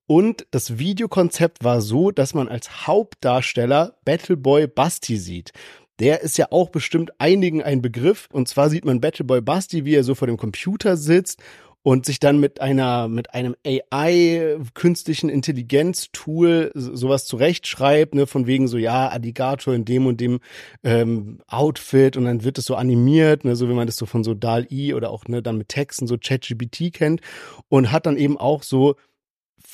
und 0.05 0.45
das 0.51 0.77
Videokonzept 0.77 1.63
war 1.63 1.81
so, 1.81 2.11
dass 2.11 2.33
man 2.33 2.47
als 2.49 2.87
Hauptdarsteller 2.87 3.95
Battleboy 4.03 4.67
Basti 4.67 5.17
sieht. 5.17 5.51
Der 5.99 6.21
ist 6.21 6.37
ja 6.37 6.47
auch 6.49 6.69
bestimmt 6.69 7.11
einigen 7.19 7.63
ein 7.63 7.81
Begriff. 7.81 8.27
Und 8.31 8.47
zwar 8.47 8.69
sieht 8.69 8.83
man 8.83 8.99
Battleboy 8.99 9.41
Basti, 9.41 9.85
wie 9.85 9.95
er 9.95 10.03
so 10.03 10.15
vor 10.15 10.27
dem 10.27 10.37
Computer 10.37 10.97
sitzt 10.97 11.41
und 11.83 12.05
sich 12.05 12.19
dann 12.19 12.39
mit 12.39 12.61
einer 12.61 13.09
mit 13.09 13.33
einem 13.33 13.55
AI 13.65 14.57
künstlichen 14.73 15.29
Intelligenz 15.29 16.09
Tool 16.13 16.71
sowas 16.73 17.25
zurechtschreibt, 17.25 18.15
ne, 18.15 18.25
von 18.25 18.47
wegen 18.47 18.67
so 18.67 18.77
ja 18.77 19.09
Alligator 19.09 19.73
in 19.73 19.85
dem 19.85 20.07
und 20.07 20.19
dem 20.19 20.39
ähm, 20.83 21.39
Outfit 21.47 22.17
und 22.17 22.25
dann 22.25 22.43
wird 22.43 22.57
es 22.57 22.65
so 22.65 22.75
animiert, 22.75 23.43
ne, 23.43 23.55
so 23.55 23.69
wie 23.69 23.73
man 23.73 23.85
das 23.85 23.97
so 23.97 24.05
von 24.05 24.23
so 24.23 24.33
DAL 24.33 24.65
E 24.71 24.93
oder 24.93 25.11
auch 25.11 25.25
ne 25.27 25.43
dann 25.43 25.57
mit 25.57 25.67
Texten 25.67 26.07
so 26.07 26.17
ChatGPT 26.17 26.93
kennt 26.93 27.21
und 27.67 27.91
hat 27.91 28.05
dann 28.05 28.17
eben 28.17 28.37
auch 28.37 28.63
so 28.63 28.95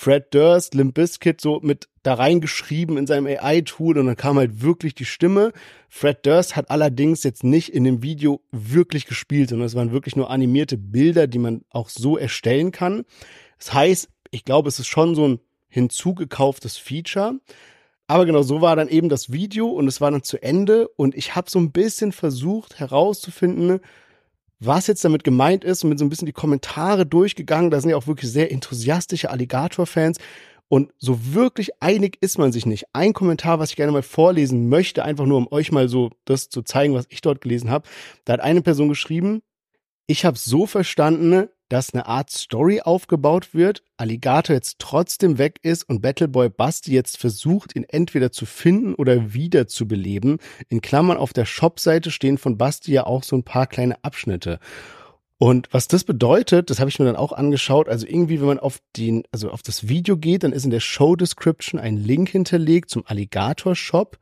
Fred 0.02 0.34
Durst, 0.34 0.76
Limp 0.76 0.94
Bizkit 0.94 1.42
so 1.42 1.60
mit 1.62 1.90
da 2.04 2.14
reingeschrieben 2.14 2.96
in 2.96 3.06
seinem 3.06 3.28
AI-Tool 3.28 3.98
und 3.98 4.06
dann 4.06 4.16
kam 4.16 4.38
halt 4.38 4.62
wirklich 4.62 4.96
die 4.96 5.04
Stimme. 5.04 5.52
Fred 5.90 6.26
Durst 6.26 6.56
hat 6.56 6.72
allerdings 6.72 7.24
jetzt 7.24 7.44
nicht 7.44 7.74
in 7.74 7.84
dem 7.84 8.02
Video 8.02 8.40
wirklich 8.50 9.08
gespielt, 9.08 9.50
sondern 9.50 9.66
es 9.66 9.76
waren 9.76 9.92
wirklich 9.92 10.16
nur 10.16 10.30
animierte 10.30 10.78
Bilder, 10.78 11.28
die 11.28 11.38
man 11.38 11.66
auch 11.70 11.90
so 11.90 12.18
erstellen 12.18 12.72
kann. 12.72 13.04
Das 13.58 13.74
heißt, 13.74 14.08
ich 14.32 14.46
glaube, 14.46 14.70
es 14.70 14.80
ist 14.80 14.88
schon 14.88 15.16
so 15.16 15.28
ein 15.28 15.40
hinzugekauftes 15.68 16.78
Feature. 16.78 17.34
Aber 18.08 18.26
genau 18.26 18.42
so 18.42 18.62
war 18.62 18.78
dann 18.78 18.88
eben 18.88 19.10
das 19.10 19.34
Video 19.34 19.68
und 19.68 19.86
es 19.90 20.00
war 20.00 20.12
dann 20.12 20.24
zu 20.24 20.42
Ende 20.42 20.88
und 20.88 21.14
ich 21.14 21.36
habe 21.36 21.50
so 21.50 21.60
ein 21.60 21.74
bisschen 21.74 22.14
versucht 22.14 22.80
herauszufinden, 22.80 23.82
was 24.60 24.88
jetzt 24.88 25.04
damit 25.06 25.24
gemeint 25.24 25.64
ist 25.64 25.84
und 25.84 25.90
mit 25.90 26.00
so 26.00 26.06
ein 26.06 26.10
bisschen 26.10 26.26
die 26.26 26.34
Kommentare 26.34 27.06
durchgegangen. 27.06 27.72
Da 27.72 27.80
sind 27.80 27.90
ja 27.90 27.98
auch 27.98 28.08
wirklich 28.08 28.32
sehr 28.32 28.52
enthusiastische 28.52 29.30
Alligator-Fans. 29.30 30.18
Und 30.68 30.92
so 31.00 31.34
wirklich 31.34 31.72
einig 31.82 32.18
ist 32.22 32.38
man 32.38 32.52
sich 32.52 32.66
nicht. 32.66 32.86
Ein 32.94 33.14
Kommentar, 33.14 33.58
was 33.58 33.72
ich 33.72 33.76
gerne 33.76 33.92
mal 33.92 34.04
vorlesen 34.04 34.70
möchte, 34.70 35.04
einfach 35.04 35.26
nur 35.26 35.38
um 35.38 35.52
euch 35.52 35.72
mal 35.72 35.90
so 35.90 36.12
das 36.26 36.50
zu 36.50 36.62
zeigen, 36.62 36.94
was 36.94 37.08
ich 37.10 37.22
dort 37.22 37.42
gelesen 37.42 37.72
habe. 37.72 37.88
Da 38.26 38.34
hat 38.34 38.42
eine 38.42 38.62
Person 38.62 38.88
geschrieben, 38.88 39.42
ich 40.06 40.26
habe 40.26 40.38
so 40.38 40.68
verstanden, 40.68 41.50
dass 41.70 41.94
eine 41.94 42.08
Art 42.08 42.32
Story 42.32 42.82
aufgebaut 42.82 43.54
wird, 43.54 43.84
Alligator 43.98 44.56
jetzt 44.56 44.80
trotzdem 44.80 45.38
weg 45.38 45.60
ist 45.62 45.88
und 45.88 46.02
Battleboy 46.02 46.50
Basti 46.50 46.94
jetzt 46.94 47.18
versucht, 47.18 47.76
ihn 47.76 47.86
entweder 47.88 48.32
zu 48.32 48.46
finden 48.46 48.96
oder 48.96 49.34
wieder 49.34 49.68
zu 49.68 49.88
beleben. 49.88 50.40
In 50.68 50.82
Klammern 50.82 51.18
auf 51.18 51.32
der 51.32 51.46
Shopseite 51.46 52.12
stehen 52.12 52.38
von 52.38 52.58
Basti 52.58 52.92
ja 52.92 53.06
auch 53.06 53.24
so 53.24 53.36
ein 53.36 53.44
paar 53.44 53.68
kleine 53.68 54.04
Abschnitte. 54.04 54.60
Und 55.38 55.70
was 55.72 55.88
das 55.88 56.04
bedeutet, 56.04 56.70
das 56.70 56.82
habe 56.82 56.90
ich 56.90 57.00
mir 57.00 57.06
dann 57.06 57.16
auch 57.16 57.32
angeschaut. 57.32 57.88
Also 57.88 58.06
irgendwie, 58.06 58.42
wenn 58.42 58.48
man 58.48 58.60
auf 58.60 58.80
den, 58.98 59.24
also 59.32 59.52
auf 59.52 59.62
das 59.62 59.88
Video 59.88 60.18
geht, 60.18 60.44
dann 60.44 60.52
ist 60.52 60.66
in 60.66 60.72
der 60.72 60.82
Show 60.82 61.16
Description 61.16 61.80
ein 61.80 61.96
Link 61.96 62.28
hinterlegt 62.30 62.90
zum 62.90 63.04
Alligator 63.06 63.74
Shop. 63.74 64.18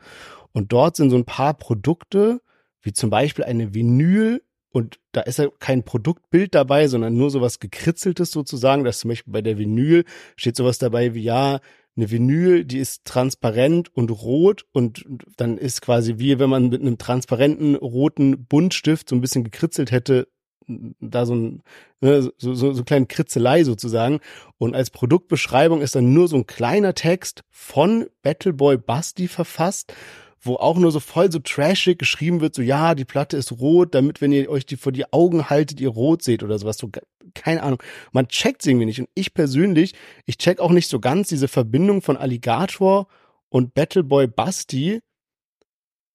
Und 0.51 0.71
dort 0.71 0.95
sind 0.95 1.09
so 1.09 1.15
ein 1.15 1.25
paar 1.25 1.55
Produkte, 1.55 2.39
wie 2.83 2.93
zum 2.93 3.09
Beispiel 3.09 3.45
eine 3.45 3.73
Vinyl 3.73 4.43
und 4.71 4.99
da 5.11 5.21
ist 5.21 5.39
ja 5.39 5.47
kein 5.59 5.83
Produktbild 5.83 6.53
dabei, 6.53 6.87
sondern 6.87 7.15
nur 7.15 7.31
sowas 7.31 7.59
gekritzeltes 7.59 8.31
sozusagen. 8.31 8.83
Das 8.83 8.99
zum 8.99 9.09
Beispiel 9.09 9.33
bei 9.33 9.41
der 9.41 9.57
Vinyl 9.57 10.03
steht 10.35 10.55
sowas 10.55 10.77
dabei 10.77 11.13
wie, 11.13 11.23
ja, 11.23 11.59
eine 11.95 12.11
Vinyl, 12.11 12.63
die 12.63 12.77
ist 12.77 13.05
transparent 13.05 13.95
und 13.95 14.11
rot 14.11 14.65
und 14.71 15.05
dann 15.35 15.57
ist 15.57 15.81
quasi 15.81 16.15
wie 16.17 16.37
wenn 16.37 16.49
man 16.49 16.69
mit 16.69 16.81
einem 16.81 16.99
transparenten 16.99 17.75
roten 17.75 18.45
Buntstift 18.45 19.09
so 19.09 19.15
ein 19.15 19.21
bisschen 19.21 19.43
gekritzelt 19.43 19.91
hätte, 19.91 20.27
da 20.67 21.25
so 21.25 21.33
ein 21.33 21.63
ne, 22.01 22.21
so, 22.37 22.53
so, 22.53 22.73
so 22.73 22.83
kleine 22.83 23.07
Kritzelei 23.07 23.63
sozusagen. 23.63 24.19
Und 24.57 24.75
als 24.75 24.89
Produktbeschreibung 24.91 25.81
ist 25.81 25.95
dann 25.95 26.13
nur 26.13 26.27
so 26.27 26.35
ein 26.35 26.45
kleiner 26.45 26.93
Text 26.93 27.43
von 27.49 28.07
Battleboy 28.21 28.77
Basti 28.77 29.27
verfasst 29.27 29.93
wo 30.41 30.55
auch 30.55 30.77
nur 30.77 30.91
so 30.91 30.99
voll 30.99 31.31
so 31.31 31.39
trashig 31.39 31.97
geschrieben 31.97 32.41
wird, 32.41 32.55
so 32.55 32.61
ja, 32.61 32.95
die 32.95 33.05
Platte 33.05 33.37
ist 33.37 33.51
rot, 33.53 33.95
damit 33.95 34.21
wenn 34.21 34.31
ihr 34.31 34.49
euch 34.49 34.65
die 34.65 34.77
vor 34.77 34.91
die 34.91 35.11
Augen 35.11 35.49
haltet, 35.49 35.79
ihr 35.79 35.89
rot 35.89 36.23
seht 36.23 36.43
oder 36.43 36.57
sowas. 36.59 36.77
So, 36.77 36.89
keine 37.33 37.63
Ahnung. 37.63 37.81
Man 38.11 38.27
checkt 38.27 38.65
irgendwie 38.65 38.85
nicht. 38.85 38.99
Und 38.99 39.09
ich 39.13 39.33
persönlich, 39.33 39.93
ich 40.25 40.37
check 40.37 40.59
auch 40.59 40.71
nicht 40.71 40.89
so 40.89 40.99
ganz 40.99 41.29
diese 41.29 41.47
Verbindung 41.47 42.01
von 42.01 42.17
Alligator 42.17 43.07
und 43.49 43.73
Battleboy 43.73 44.27
Basti, 44.27 45.01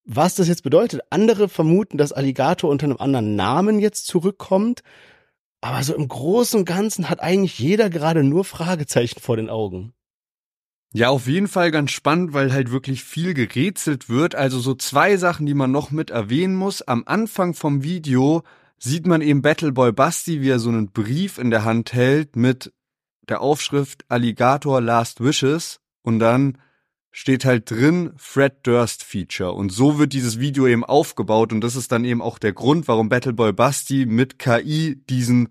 was 0.05 0.35
das 0.35 0.49
jetzt 0.49 0.62
bedeutet. 0.62 1.01
Andere 1.11 1.49
vermuten, 1.49 1.99
dass 1.99 2.12
Alligator 2.12 2.70
unter 2.70 2.87
einem 2.87 2.97
anderen 2.99 3.37
Namen 3.37 3.79
jetzt 3.79 4.07
zurückkommt. 4.07 4.83
Aber 5.61 5.83
so 5.85 5.95
im 5.95 6.09
Großen 6.09 6.59
und 6.61 6.64
Ganzen 6.64 7.09
hat 7.09 7.20
eigentlich 7.20 7.59
jeder 7.59 7.89
gerade 7.89 8.25
nur 8.25 8.45
Fragezeichen 8.45 9.20
vor 9.20 9.37
den 9.37 9.49
Augen. 9.49 9.95
Ja, 10.95 11.09
auf 11.09 11.26
jeden 11.26 11.49
Fall 11.49 11.70
ganz 11.70 11.90
spannend, 11.90 12.34
weil 12.34 12.53
halt 12.53 12.70
wirklich 12.70 13.03
viel 13.03 13.32
gerätselt 13.32 14.11
wird. 14.11 14.34
Also 14.34 14.61
so 14.61 14.74
zwei 14.74 15.16
Sachen, 15.16 15.47
die 15.47 15.55
man 15.55 15.70
noch 15.70 15.90
mit 15.90 16.11
erwähnen 16.11 16.55
muss. 16.55 16.82
Am 16.82 17.05
Anfang 17.07 17.55
vom 17.55 17.82
Video 17.82 18.43
sieht 18.78 19.07
man 19.07 19.22
eben 19.22 19.40
Battleboy 19.40 19.93
Basti, 19.93 20.43
wie 20.43 20.51
er 20.51 20.59
so 20.59 20.68
einen 20.68 20.90
Brief 20.90 21.38
in 21.38 21.51
der 21.51 21.64
Hand 21.64 21.95
hält 21.95 22.36
mit 22.36 22.72
der 23.28 23.40
Aufschrift 23.40 24.05
Alligator 24.09 24.82
Last 24.82 25.22
Wishes 25.22 25.80
und 26.03 26.18
dann 26.18 26.59
steht 27.11 27.45
halt 27.45 27.70
drin 27.70 28.12
Fred 28.16 28.66
Durst 28.66 29.03
Feature 29.03 29.53
und 29.53 29.70
so 29.70 29.99
wird 29.99 30.12
dieses 30.12 30.40
Video 30.40 30.66
eben 30.66 30.84
aufgebaut 30.84 31.53
und 31.53 31.61
das 31.61 31.76
ist 31.76 31.93
dann 31.93 32.05
eben 32.05 32.20
auch 32.20 32.38
der 32.38 32.53
Grund, 32.53 32.88
warum 32.88 33.09
Battleboy 33.09 33.53
Basti 33.53 34.07
mit 34.07 34.38
KI 34.38 35.01
diesen 35.09 35.51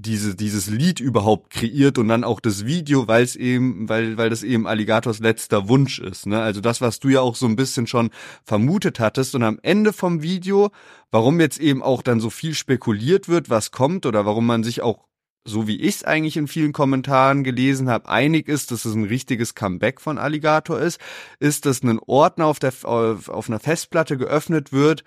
diese, 0.00 0.36
dieses 0.36 0.68
Lied 0.68 1.00
überhaupt 1.00 1.50
kreiert 1.50 1.98
und 1.98 2.06
dann 2.06 2.22
auch 2.22 2.38
das 2.38 2.64
Video, 2.64 3.08
weil 3.08 3.24
es 3.24 3.34
eben, 3.34 3.88
weil, 3.88 4.16
weil 4.16 4.30
das 4.30 4.44
eben 4.44 4.68
Alligators 4.68 5.18
letzter 5.18 5.68
Wunsch 5.68 5.98
ist. 5.98 6.26
Ne? 6.26 6.40
Also 6.40 6.60
das, 6.60 6.80
was 6.80 7.00
du 7.00 7.08
ja 7.08 7.20
auch 7.20 7.34
so 7.34 7.46
ein 7.46 7.56
bisschen 7.56 7.88
schon 7.88 8.10
vermutet 8.44 9.00
hattest. 9.00 9.34
Und 9.34 9.42
am 9.42 9.58
Ende 9.60 9.92
vom 9.92 10.22
Video, 10.22 10.70
warum 11.10 11.40
jetzt 11.40 11.58
eben 11.58 11.82
auch 11.82 12.02
dann 12.02 12.20
so 12.20 12.30
viel 12.30 12.54
spekuliert 12.54 13.28
wird, 13.28 13.50
was 13.50 13.72
kommt 13.72 14.06
oder 14.06 14.24
warum 14.24 14.46
man 14.46 14.62
sich 14.62 14.82
auch 14.82 15.08
so 15.44 15.66
wie 15.66 15.80
ich 15.80 15.96
es 15.96 16.04
eigentlich 16.04 16.36
in 16.36 16.46
vielen 16.46 16.72
Kommentaren 16.72 17.42
gelesen 17.42 17.88
habe, 17.88 18.08
einig 18.08 18.48
ist, 18.48 18.70
dass 18.70 18.84
es 18.84 18.94
ein 18.94 19.04
richtiges 19.04 19.54
Comeback 19.54 19.98
von 19.98 20.18
Alligator 20.18 20.78
ist, 20.78 21.00
ist, 21.40 21.64
dass 21.64 21.82
ein 21.82 21.98
Ordner 22.00 22.46
auf, 22.46 22.58
der, 22.58 22.74
auf, 22.82 23.30
auf 23.30 23.48
einer 23.48 23.58
Festplatte 23.58 24.18
geöffnet 24.18 24.74
wird, 24.74 25.04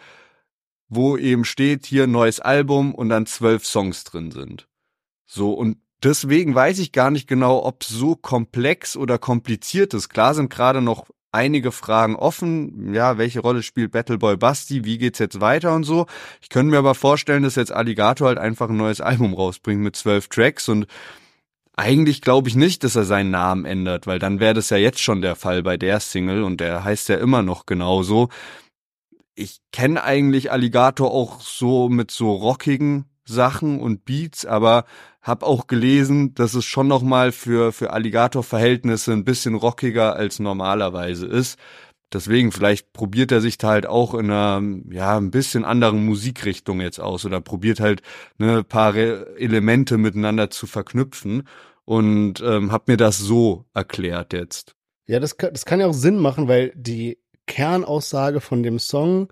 wo 0.90 1.16
eben 1.16 1.46
steht, 1.46 1.86
hier 1.86 2.08
neues 2.08 2.40
Album 2.40 2.96
und 2.96 3.10
dann 3.10 3.28
zwölf 3.28 3.66
Songs 3.68 4.04
drin 4.04 4.32
sind. 4.32 4.68
So, 5.34 5.54
und 5.54 5.78
deswegen 6.04 6.54
weiß 6.54 6.80
ich 6.80 6.92
gar 6.92 7.10
nicht 7.10 7.26
genau, 7.26 7.64
ob 7.64 7.86
so 7.86 8.18
komplex 8.18 8.98
oder 8.98 9.18
kompliziert 9.18 9.94
ist. 9.94 10.10
Klar 10.10 10.34
sind 10.34 10.50
gerade 10.50 10.82
noch 10.82 11.08
einige 11.32 11.72
Fragen 11.72 12.18
offen. 12.18 12.94
Ja, 12.94 13.18
welche 13.18 13.40
Rolle 13.40 13.64
spielt 13.64 13.94
Battleboy 13.94 14.36
Basti? 14.36 14.84
Wie 14.84 14.98
geht's 14.98 15.20
jetzt 15.20 15.40
weiter 15.40 15.74
und 15.74 15.86
so? 15.86 16.08
Ich 16.42 16.50
könnte 16.50 16.72
mir 16.72 16.80
aber 16.80 16.96
vorstellen, 16.96 17.44
dass 17.44 17.56
jetzt 17.56 17.72
Alligator 17.72 18.28
halt 18.28 18.40
einfach 18.40 18.70
ein 18.70 18.76
neues 18.76 19.00
Album 19.00 19.34
rausbringt 19.34 19.82
mit 19.82 19.96
zwölf 19.96 20.28
Tracks 20.28 20.68
und 20.68 20.86
eigentlich 21.78 22.20
glaube 22.22 22.50
ich 22.50 22.56
nicht, 22.56 22.84
dass 22.84 22.98
er 22.98 23.06
seinen 23.06 23.32
Namen 23.32 23.64
ändert, 23.64 24.08
weil 24.08 24.20
dann 24.20 24.42
wäre 24.42 24.54
das 24.54 24.70
ja 24.70 24.76
jetzt 24.76 25.00
schon 25.00 25.22
der 25.22 25.38
Fall 25.38 25.64
bei 25.64 25.78
der 25.78 26.02
Single 26.02 26.44
und 26.44 26.60
der 26.60 26.84
heißt 26.84 27.08
ja 27.08 27.16
immer 27.16 27.42
noch 27.42 27.66
genauso. 27.66 28.28
Ich 29.36 29.62
kenne 29.72 30.04
eigentlich 30.04 30.52
Alligator 30.52 31.10
auch 31.10 31.40
so 31.40 31.88
mit 31.88 32.12
so 32.12 32.34
rockigen 32.34 33.06
Sachen 33.32 33.80
und 33.80 34.06
Beats, 34.06 34.46
aber 34.46 34.86
hab 35.22 35.44
auch 35.44 35.68
gelesen, 35.68 36.34
dass 36.34 36.54
es 36.54 36.66
schon 36.66 36.88
noch 36.88 37.02
mal 37.02 37.32
für 37.32 37.72
für 37.72 37.92
Alligator 37.92 38.44
Verhältnisse 38.44 39.14
ein 39.14 39.24
bisschen 39.24 39.56
rockiger 39.56 40.16
als 40.16 40.40
normalerweise 40.40 41.28
ist. 41.28 41.58
Deswegen 42.14 42.52
vielleicht 42.52 42.92
probiert 42.92 43.32
er 43.32 43.40
sich 43.40 43.58
da 43.58 43.70
halt 43.70 43.86
auch 43.86 44.14
in 44.14 44.30
einer 44.30 44.62
ja 44.90 45.18
ein 45.18 45.32
bisschen 45.32 45.64
anderen 45.64 46.06
Musikrichtung 46.06 46.82
jetzt 46.82 47.00
aus 47.00 47.26
oder 47.26 47.40
probiert 47.40 47.80
halt 47.80 48.02
ne 48.38 48.64
paar 48.64 48.96
Elemente 48.96 49.98
miteinander 49.98 50.50
zu 50.50 50.68
verknüpfen 50.68 51.44
und 51.86 52.42
ähm, 52.42 52.72
hab 52.72 52.88
mir 52.88 52.98
das 52.98 53.18
so 53.18 53.66
erklärt 53.74 54.34
jetzt. 54.34 54.76
Ja, 55.08 55.20
das 55.20 55.38
das 55.38 55.66
kann 55.66 55.80
ja 55.80 55.88
auch 55.88 55.94
Sinn 55.94 56.18
machen, 56.18 56.48
weil 56.48 56.74
die 56.76 57.18
Kernaussage 57.48 58.42
von 58.42 58.64
dem 58.64 58.80
Song, 58.80 59.28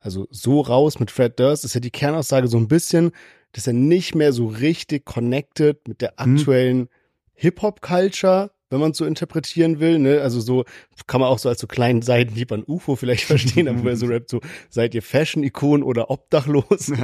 also 0.00 0.26
so 0.30 0.60
raus 0.60 0.98
mit 1.00 1.10
Fred 1.10 1.38
Durst, 1.40 1.64
ist 1.64 1.74
ja 1.74 1.80
die 1.80 1.90
Kernaussage 1.90 2.48
so 2.48 2.56
ein 2.58 2.68
bisschen, 2.68 3.12
dass 3.52 3.66
er 3.66 3.72
nicht 3.72 4.14
mehr 4.14 4.32
so 4.32 4.46
richtig 4.46 5.04
connected 5.04 5.86
mit 5.88 6.00
der 6.00 6.12
Mhm. 6.18 6.36
aktuellen 6.36 6.88
Hip-Hop-Culture, 7.34 8.50
wenn 8.70 8.80
man 8.80 8.90
es 8.90 8.98
so 8.98 9.06
interpretieren 9.06 9.80
will. 9.80 9.98
Ne? 9.98 10.20
Also 10.20 10.40
so 10.40 10.64
kann 11.06 11.20
man 11.20 11.30
auch 11.30 11.38
so 11.38 11.48
als 11.48 11.60
so 11.60 11.66
kleinen 11.66 12.02
Seitenhieb 12.02 12.52
an 12.52 12.64
UFO 12.66 12.96
vielleicht 12.96 13.24
verstehen, 13.64 13.66
aber 13.68 13.90
er 13.90 13.96
so 13.96 14.06
rappt, 14.06 14.28
so 14.28 14.40
seid 14.68 14.94
ihr 14.94 15.02
Fashion-Ikonen 15.02 15.82
oder 15.82 16.10
obdachlos? 16.10 16.92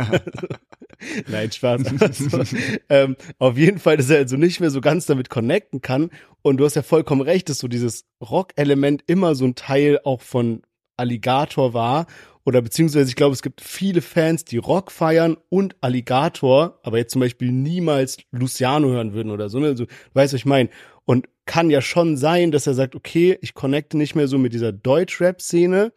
Nein, 1.29 1.51
Spaß. 1.51 1.83
Also, 2.01 2.43
ähm, 2.89 3.17
auf 3.39 3.57
jeden 3.57 3.79
Fall, 3.79 3.97
dass 3.97 4.11
er 4.11 4.19
also 4.19 4.37
nicht 4.37 4.61
mehr 4.61 4.71
so 4.71 4.81
ganz 4.81 5.07
damit 5.07 5.29
connecten 5.31 5.81
kann. 5.81 6.11
Und 6.43 6.59
du 6.59 6.65
hast 6.65 6.75
ja 6.77 6.83
vollkommen 6.83 7.23
recht, 7.23 7.49
dass 7.49 7.59
so 7.59 7.69
dieses 7.69 8.05
Rock-Element 8.21 9.03
immer 9.07 9.35
so 9.35 9.45
ein 9.45 9.55
Teil 9.55 9.99
auch 10.05 10.21
von 10.21 10.63
Alligator 10.97 11.75
war. 11.75 12.07
Oder 12.45 12.61
beziehungsweise 12.61 13.09
ich 13.09 13.17
glaube, 13.17 13.33
es 13.33 13.43
gibt 13.43 13.63
viele 13.63 14.03
Fans, 14.03 14.45
die 14.45 14.59
Rock 14.59 14.93
feiern 14.93 15.37
und 15.49 15.77
Alligator, 15.81 16.79
aber 16.83 16.99
jetzt 16.99 17.13
zum 17.13 17.21
Beispiel 17.21 17.51
niemals 17.51 18.19
Luciano 18.33 18.89
hören 18.89 19.15
würden 19.15 19.31
oder 19.31 19.49
so. 19.49 19.59
Ne? 19.59 19.69
Also, 19.69 19.87
du 19.87 19.91
weißt, 20.13 20.35
was 20.35 20.41
ich 20.41 20.47
meine. 20.47 20.69
Und 21.07 21.27
kann 21.47 21.71
ja 21.71 21.81
schon 21.81 22.17
sein, 22.17 22.51
dass 22.51 22.67
er 22.67 22.75
sagt, 22.75 22.95
okay, 22.95 23.39
ich 23.43 23.55
connecte 23.55 23.97
nicht 23.97 24.15
mehr 24.15 24.29
so 24.29 24.39
mit 24.39 24.53
dieser 24.53 24.73
Deutsch-Rap-Szene, 24.73 25.93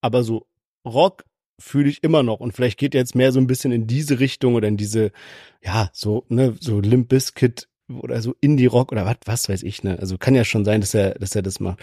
aber 0.00 0.22
so 0.22 0.46
Rock 0.84 1.24
fühle 1.58 1.88
ich 1.88 2.02
immer 2.02 2.22
noch. 2.22 2.40
Und 2.40 2.52
vielleicht 2.52 2.78
geht 2.78 2.94
er 2.94 3.00
jetzt 3.00 3.14
mehr 3.14 3.32
so 3.32 3.40
ein 3.40 3.46
bisschen 3.46 3.72
in 3.72 3.86
diese 3.86 4.20
Richtung 4.20 4.54
oder 4.54 4.68
in 4.68 4.76
diese, 4.76 5.10
ja, 5.62 5.90
so, 5.92 6.24
ne, 6.28 6.54
so 6.60 6.80
Limp 6.80 7.08
Bizkit 7.08 7.68
oder 7.88 8.20
so 8.22 8.34
Indie-Rock 8.40 8.92
oder 8.92 9.06
was, 9.06 9.16
was 9.24 9.48
weiß 9.48 9.62
ich, 9.62 9.82
ne. 9.82 9.98
Also 9.98 10.18
kann 10.18 10.34
ja 10.34 10.44
schon 10.44 10.64
sein, 10.64 10.80
dass 10.80 10.94
er, 10.94 11.14
dass 11.14 11.34
er 11.34 11.42
das 11.42 11.60
macht. 11.60 11.80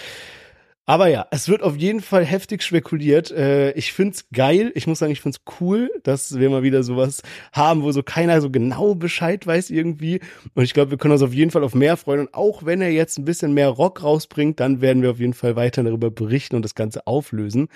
Aber 0.87 1.07
ja, 1.07 1.25
es 1.31 1.49
wird 1.49 1.63
auf 1.63 1.77
jeden 1.77 2.01
Fall 2.01 2.23
heftig 2.23 2.61
spekuliert. 2.61 3.31
Äh, 3.31 3.71
ich 3.71 3.91
find's 3.91 4.29
geil. 4.31 4.71
Ich 4.75 4.85
muss 4.85 4.99
sagen, 4.99 5.11
ich 5.11 5.21
find's 5.21 5.41
cool, 5.59 5.89
dass 6.03 6.37
wir 6.37 6.49
mal 6.51 6.61
wieder 6.61 6.83
sowas 6.83 7.23
haben, 7.53 7.81
wo 7.81 7.91
so 7.91 8.03
keiner 8.03 8.39
so 8.39 8.51
genau 8.51 8.93
Bescheid 8.93 9.45
weiß 9.47 9.71
irgendwie. 9.71 10.19
Und 10.53 10.63
ich 10.63 10.75
glaube, 10.75 10.91
wir 10.91 10.97
können 10.99 11.13
uns 11.13 11.23
auf 11.23 11.33
jeden 11.33 11.49
Fall 11.49 11.63
auf 11.63 11.73
mehr 11.73 11.97
freuen. 11.97 12.21
Und 12.21 12.33
auch 12.35 12.65
wenn 12.65 12.81
er 12.81 12.91
jetzt 12.91 13.17
ein 13.17 13.25
bisschen 13.25 13.53
mehr 13.53 13.69
Rock 13.69 14.03
rausbringt, 14.03 14.59
dann 14.59 14.79
werden 14.79 15.01
wir 15.01 15.09
auf 15.11 15.19
jeden 15.19 15.33
Fall 15.33 15.55
weiter 15.55 15.83
darüber 15.83 16.11
berichten 16.11 16.55
und 16.55 16.61
das 16.61 16.75
Ganze 16.75 17.07
auflösen. 17.07 17.67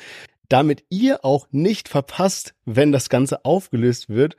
Damit 0.47 0.83
ihr 0.89 1.25
auch 1.25 1.47
nicht 1.51 1.89
verpasst, 1.89 2.53
wenn 2.65 2.91
das 2.91 3.09
Ganze 3.09 3.43
aufgelöst 3.43 4.09
wird, 4.09 4.35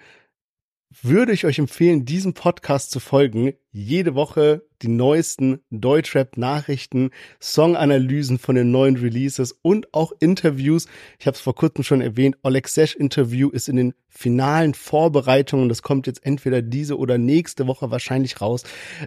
würde 1.03 1.33
ich 1.33 1.45
euch 1.45 1.59
empfehlen, 1.59 2.05
diesem 2.05 2.35
Podcast 2.35 2.91
zu 2.91 3.01
folgen. 3.01 3.53
Jede 3.71 4.15
Woche 4.15 4.63
die 4.83 4.89
neuesten 4.89 5.61
Deutschrap-Nachrichten, 5.71 7.11
Songanalysen 7.41 8.39
von 8.39 8.55
den 8.55 8.71
neuen 8.71 8.97
Releases 8.97 9.53
und 9.63 9.93
auch 9.95 10.13
Interviews. 10.21 10.87
Ich 11.19 11.27
habe 11.27 11.35
es 11.35 11.41
vor 11.41 11.55
kurzem 11.55 11.85
schon 11.85 12.01
erwähnt, 12.01 12.39
Oleg 12.43 12.67
Sesh 12.67 12.97
Interview 12.97 13.51
ist 13.51 13.69
in 13.69 13.77
den 13.77 13.95
finalen 14.09 14.75
Vorbereitungen. 14.75 15.69
Das 15.69 15.83
kommt 15.83 16.07
jetzt 16.07 16.25
entweder 16.25 16.63
diese 16.63 16.99
oder 16.99 17.19
nächste 17.19 17.67
Woche 17.67 17.91
wahrscheinlich 17.91 18.41
raus. 18.41 18.65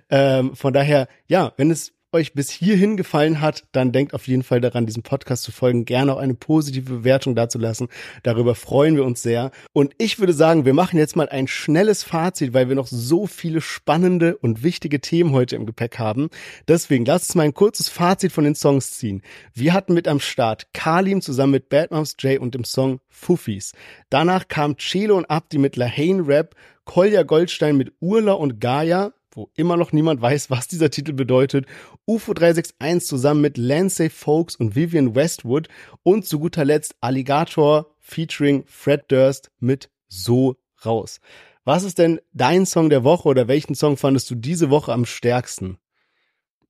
Ähm, 0.09 0.55
von 0.55 0.73
daher, 0.73 1.07
ja, 1.27 1.53
wenn 1.57 1.71
es 1.71 1.93
euch 2.13 2.33
bis 2.33 2.49
hierhin 2.49 2.97
gefallen 2.97 3.41
hat, 3.41 3.63
dann 3.71 3.91
denkt 3.91 4.13
auf 4.13 4.27
jeden 4.27 4.43
Fall 4.43 4.61
daran, 4.61 4.85
diesem 4.85 5.03
Podcast 5.03 5.43
zu 5.43 5.51
folgen, 5.51 5.85
gerne 5.85 6.13
auch 6.13 6.17
eine 6.17 6.35
positive 6.35 6.93
Bewertung 6.93 7.35
dazulassen. 7.35 7.87
Darüber 8.23 8.55
freuen 8.55 8.95
wir 8.95 9.03
uns 9.03 9.21
sehr. 9.21 9.51
Und 9.73 9.93
ich 9.97 10.19
würde 10.19 10.33
sagen, 10.33 10.65
wir 10.65 10.73
machen 10.73 10.97
jetzt 10.97 11.15
mal 11.15 11.29
ein 11.29 11.47
schnelles 11.47 12.03
Fazit, 12.03 12.53
weil 12.53 12.69
wir 12.69 12.75
noch 12.75 12.87
so 12.87 13.27
viele 13.27 13.61
spannende 13.61 14.37
und 14.37 14.63
wichtige 14.63 15.01
Themen 15.01 15.31
heute 15.31 15.55
im 15.55 15.65
Gepäck 15.65 15.99
haben. 15.99 16.29
Deswegen 16.67 17.05
lasst 17.05 17.31
uns 17.31 17.35
mal 17.35 17.43
ein 17.43 17.53
kurzes 17.53 17.89
Fazit 17.89 18.31
von 18.31 18.43
den 18.43 18.55
Songs 18.55 18.91
ziehen. 18.91 19.21
Wir 19.53 19.73
hatten 19.73 19.93
mit 19.93 20.07
am 20.07 20.19
Start 20.19 20.67
Kalim 20.73 21.21
zusammen 21.21 21.53
mit 21.53 21.69
Bad 21.69 21.91
Moms 21.91 22.15
J 22.19 22.39
und 22.39 22.55
dem 22.55 22.63
Song 22.63 22.99
Fuffis. 23.09 23.73
Danach 24.09 24.47
kam 24.47 24.77
Chelo 24.77 25.17
und 25.17 25.29
Abdi 25.29 25.57
mit 25.57 25.75
Lahane 25.75 26.27
Rap, 26.27 26.55
Kolja 26.85 27.23
Goldstein 27.23 27.77
mit 27.77 27.93
Urla 27.99 28.33
und 28.33 28.59
Gaia, 28.59 29.13
wo 29.35 29.49
immer 29.55 29.77
noch 29.77 29.91
niemand 29.91 30.21
weiß, 30.21 30.49
was 30.49 30.67
dieser 30.67 30.89
Titel 30.89 31.13
bedeutet, 31.13 31.65
UFO 32.05 32.33
361 32.33 33.07
zusammen 33.07 33.41
mit 33.41 33.57
Lancey 33.57 34.09
Folks 34.09 34.55
und 34.55 34.75
Vivian 34.75 35.15
Westwood 35.15 35.67
und 36.03 36.25
zu 36.25 36.39
guter 36.39 36.65
Letzt 36.65 36.95
Alligator 37.01 37.87
featuring 37.99 38.63
Fred 38.67 39.05
Durst 39.09 39.51
mit 39.59 39.89
So 40.07 40.57
raus. 40.85 41.19
Was 41.65 41.83
ist 41.83 41.97
denn 41.97 42.19
dein 42.33 42.65
Song 42.65 42.89
der 42.89 43.03
Woche 43.03 43.29
oder 43.29 43.47
welchen 43.47 43.75
Song 43.75 43.95
fandest 43.95 44.29
du 44.29 44.35
diese 44.35 44.69
Woche 44.69 44.91
am 44.91 45.05
stärksten? 45.05 45.77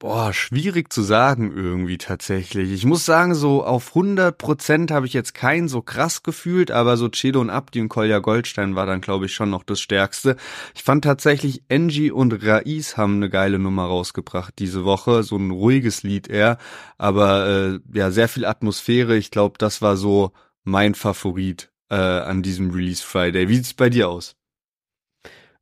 Boah, 0.04 0.34
schwierig 0.34 0.92
zu 0.92 1.02
sagen 1.02 1.56
irgendwie 1.56 1.98
tatsächlich. 1.98 2.74
Ich 2.74 2.84
muss 2.86 3.06
sagen, 3.06 3.36
so 3.36 3.64
auf 3.64 3.96
100 3.96 4.38
Prozent 4.38 4.92
habe 4.92 5.06
ich 5.06 5.14
jetzt 5.14 5.34
keinen 5.34 5.70
so 5.70 5.82
krass 5.82 6.24
gefühlt, 6.24 6.72
aber 6.72 6.98
so 6.98 7.08
Cedo 7.08 7.40
und 7.40 7.50
Abdi 7.50 7.80
und 7.80 7.88
Kolja 7.88 8.20
Goldstein 8.20 8.76
war 8.76 8.86
dann, 8.86 9.00
glaube 9.00 9.28
ich, 9.28 9.34
schon 9.34 9.50
noch 9.50 9.64
das 9.64 9.80
Stärkste. 9.80 10.36
Ich 10.76 10.84
fand 10.84 11.06
tatsächlich, 11.06 11.64
Angie 11.72 12.12
und 12.12 12.34
Rais 12.44 12.98
haben 12.98 13.16
eine 13.16 13.30
geile 13.30 13.60
Nummer 13.60 13.86
rausgebracht 13.86 14.56
diese 14.60 14.84
Woche. 14.84 15.24
So 15.24 15.38
ein 15.38 15.52
ruhiges 15.52 16.04
Lied 16.04 16.28
eher, 16.28 16.58
aber 16.98 17.48
äh, 17.48 17.80
ja, 17.98 18.12
sehr 18.12 18.28
viel 18.28 18.44
Atmosphäre. 18.44 19.16
Ich 19.16 19.32
glaube, 19.32 19.58
das 19.58 19.82
war 19.82 19.96
so 19.96 20.34
mein 20.66 20.96
Favorit 20.96 21.72
äh, 21.90 21.96
an 21.96 22.44
diesem 22.44 22.72
Release 22.72 23.02
Friday. 23.02 23.48
Wie 23.48 23.56
sieht's 23.56 23.74
bei 23.74 23.90
dir 23.90 24.10
aus? 24.10 24.36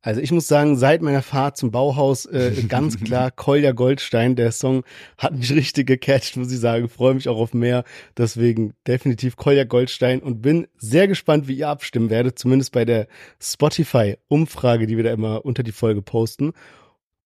Also 0.02 0.20
ich 0.20 0.32
muss 0.32 0.48
sagen, 0.48 0.76
seit 0.76 1.00
meiner 1.00 1.22
Fahrt 1.22 1.56
zum 1.56 1.70
Bauhaus 1.70 2.26
äh, 2.26 2.52
ganz 2.68 2.98
klar 2.98 3.30
Kolja 3.30 3.70
Goldstein. 3.70 4.34
Der 4.34 4.50
Song 4.50 4.82
hat 5.16 5.32
mich 5.32 5.52
richtig 5.52 5.86
gecatcht, 5.86 6.36
muss 6.36 6.52
ich 6.52 6.58
sagen. 6.58 6.88
Freue 6.88 7.14
mich 7.14 7.28
auch 7.28 7.38
auf 7.38 7.54
mehr. 7.54 7.84
Deswegen 8.16 8.74
definitiv 8.86 9.36
Kolja 9.36 9.62
Goldstein 9.62 10.20
und 10.20 10.42
bin 10.42 10.66
sehr 10.76 11.06
gespannt, 11.06 11.46
wie 11.46 11.54
ihr 11.54 11.68
abstimmen 11.68 12.10
werdet. 12.10 12.36
Zumindest 12.38 12.72
bei 12.72 12.84
der 12.84 13.06
Spotify-Umfrage, 13.40 14.88
die 14.88 14.96
wir 14.96 15.04
da 15.04 15.12
immer 15.12 15.44
unter 15.44 15.62
die 15.62 15.72
Folge 15.72 16.02
posten. 16.02 16.52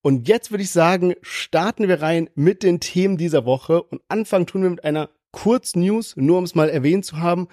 Und 0.02 0.28
jetzt 0.28 0.50
würde 0.50 0.62
ich 0.62 0.70
sagen, 0.70 1.14
starten 1.22 1.88
wir 1.88 2.02
rein 2.02 2.28
mit 2.34 2.62
den 2.62 2.78
Themen 2.78 3.16
dieser 3.16 3.46
Woche. 3.46 3.82
Und 3.82 4.02
anfangen 4.08 4.46
tun 4.46 4.62
wir 4.62 4.70
mit 4.70 4.84
einer 4.84 5.08
Kurznews, 5.32 6.14
nur 6.16 6.38
um 6.38 6.44
es 6.44 6.54
mal 6.54 6.68
erwähnt 6.68 7.06
zu 7.06 7.16
haben. 7.16 7.48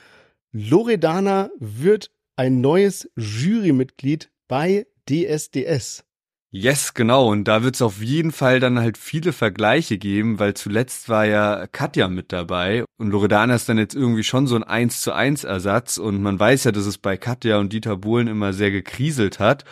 Loredana 0.51 1.49
wird 1.59 2.11
ein 2.35 2.61
neues 2.61 3.09
Jurymitglied 3.15 4.29
bei 4.47 4.85
DSDS. 5.09 6.03
Yes, 6.55 6.93
genau. 6.93 7.31
Und 7.31 7.45
da 7.45 7.63
wird's 7.63 7.81
auf 7.81 8.03
jeden 8.03 8.31
Fall 8.31 8.59
dann 8.59 8.77
halt 8.77 8.99
viele 8.99 9.33
Vergleiche 9.33 9.97
geben, 9.97 10.37
weil 10.37 10.53
zuletzt 10.53 11.09
war 11.09 11.25
ja 11.25 11.65
Katja 11.65 12.07
mit 12.07 12.31
dabei 12.31 12.85
und 12.99 13.09
Loredana 13.09 13.55
ist 13.55 13.67
dann 13.69 13.79
jetzt 13.79 13.95
irgendwie 13.95 14.23
schon 14.23 14.45
so 14.45 14.55
ein 14.55 14.63
1 14.63 15.01
zu 15.01 15.13
1 15.13 15.45
Ersatz 15.45 15.97
und 15.97 16.21
man 16.21 16.39
weiß 16.39 16.65
ja, 16.65 16.71
dass 16.71 16.85
es 16.85 16.99
bei 16.99 17.17
Katja 17.17 17.57
und 17.57 17.73
Dieter 17.73 17.97
Bohlen 17.97 18.27
immer 18.27 18.53
sehr 18.53 18.69
gekriselt 18.69 19.39
hat. 19.39 19.65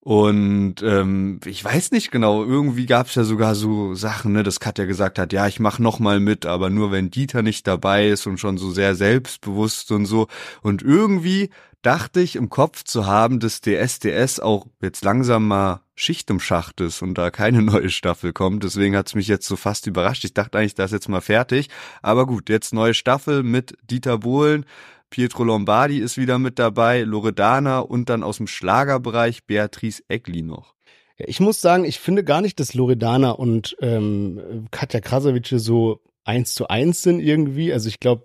Und 0.00 0.76
ähm, 0.82 1.38
ich 1.44 1.62
weiß 1.62 1.92
nicht 1.92 2.10
genau, 2.10 2.42
irgendwie 2.42 2.86
gab's 2.86 3.14
ja 3.14 3.24
sogar 3.24 3.54
so 3.54 3.94
Sachen, 3.94 4.32
ne, 4.32 4.42
dass 4.42 4.58
Katja 4.58 4.86
gesagt 4.86 5.18
hat, 5.18 5.34
ja, 5.34 5.46
ich 5.46 5.60
mach 5.60 5.78
noch 5.78 6.00
mal 6.00 6.18
mit, 6.18 6.46
aber 6.46 6.70
nur 6.70 6.90
wenn 6.90 7.10
Dieter 7.10 7.42
nicht 7.42 7.68
dabei 7.68 8.08
ist 8.08 8.26
und 8.26 8.38
schon 8.40 8.56
so 8.56 8.70
sehr 8.70 8.94
selbstbewusst 8.94 9.92
und 9.92 10.06
so. 10.06 10.28
Und 10.62 10.82
irgendwie 10.82 11.50
dachte 11.82 12.20
ich 12.20 12.36
im 12.36 12.48
Kopf 12.48 12.84
zu 12.84 13.06
haben, 13.06 13.40
dass 13.40 13.60
DSDS 13.60 14.40
auch 14.40 14.66
jetzt 14.80 15.04
langsam 15.04 15.48
mal 15.48 15.80
Schicht 15.94 16.30
im 16.30 16.40
Schacht 16.40 16.80
ist 16.80 17.02
und 17.02 17.14
da 17.14 17.30
keine 17.30 17.62
neue 17.62 17.90
Staffel 17.90 18.32
kommt. 18.32 18.64
Deswegen 18.64 18.96
hat's 18.96 19.14
mich 19.14 19.28
jetzt 19.28 19.46
so 19.46 19.56
fast 19.56 19.86
überrascht. 19.86 20.24
Ich 20.24 20.34
dachte 20.34 20.58
eigentlich, 20.58 20.74
das 20.74 20.92
ist 20.92 20.94
jetzt 20.94 21.08
mal 21.08 21.20
fertig. 21.20 21.68
Aber 22.00 22.26
gut, 22.26 22.48
jetzt 22.48 22.72
neue 22.72 22.94
Staffel 22.94 23.42
mit 23.42 23.74
Dieter 23.90 24.18
Bohlen. 24.18 24.64
Pietro 25.10 25.44
Lombardi 25.44 25.98
ist 25.98 26.16
wieder 26.16 26.38
mit 26.38 26.58
dabei, 26.58 27.02
Loredana 27.02 27.80
und 27.80 28.08
dann 28.08 28.22
aus 28.22 28.38
dem 28.38 28.46
Schlagerbereich 28.46 29.44
Beatrice 29.44 30.02
Egli 30.08 30.40
noch. 30.40 30.74
Ich 31.18 31.38
muss 31.38 31.60
sagen, 31.60 31.84
ich 31.84 32.00
finde 32.00 32.24
gar 32.24 32.40
nicht, 32.40 32.58
dass 32.58 32.72
Loredana 32.72 33.32
und 33.32 33.76
ähm, 33.80 34.66
Katja 34.70 35.00
Krasavice 35.00 35.62
so 35.62 36.00
eins 36.24 36.54
zu 36.54 36.68
eins 36.68 37.02
sind 37.02 37.20
irgendwie. 37.20 37.72
Also 37.72 37.88
ich 37.88 38.00
glaube, 38.00 38.22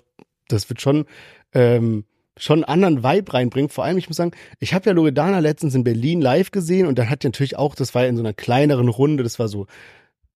das 0.47 0.69
wird 0.69 0.79
schon 0.79 1.05
ähm, 1.53 2.05
schon 2.37 2.63
einen 2.63 2.83
anderen 2.83 3.03
Vibe 3.03 3.33
reinbringen. 3.33 3.69
Vor 3.69 3.83
allem, 3.83 3.97
ich 3.97 4.07
muss 4.07 4.17
sagen, 4.17 4.31
ich 4.59 4.73
habe 4.73 4.85
ja 4.85 4.93
Loredana 4.93 5.39
letztens 5.39 5.75
in 5.75 5.83
Berlin 5.83 6.21
live 6.21 6.51
gesehen 6.51 6.87
und 6.87 6.97
dann 6.99 7.09
hat 7.09 7.23
die 7.23 7.27
natürlich 7.27 7.57
auch, 7.57 7.75
das 7.75 7.95
war 7.95 8.03
ja 8.03 8.09
in 8.09 8.17
so 8.17 8.21
einer 8.21 8.33
kleineren 8.33 8.89
Runde, 8.89 9.23
das 9.23 9.39
war 9.39 9.47
so 9.47 9.67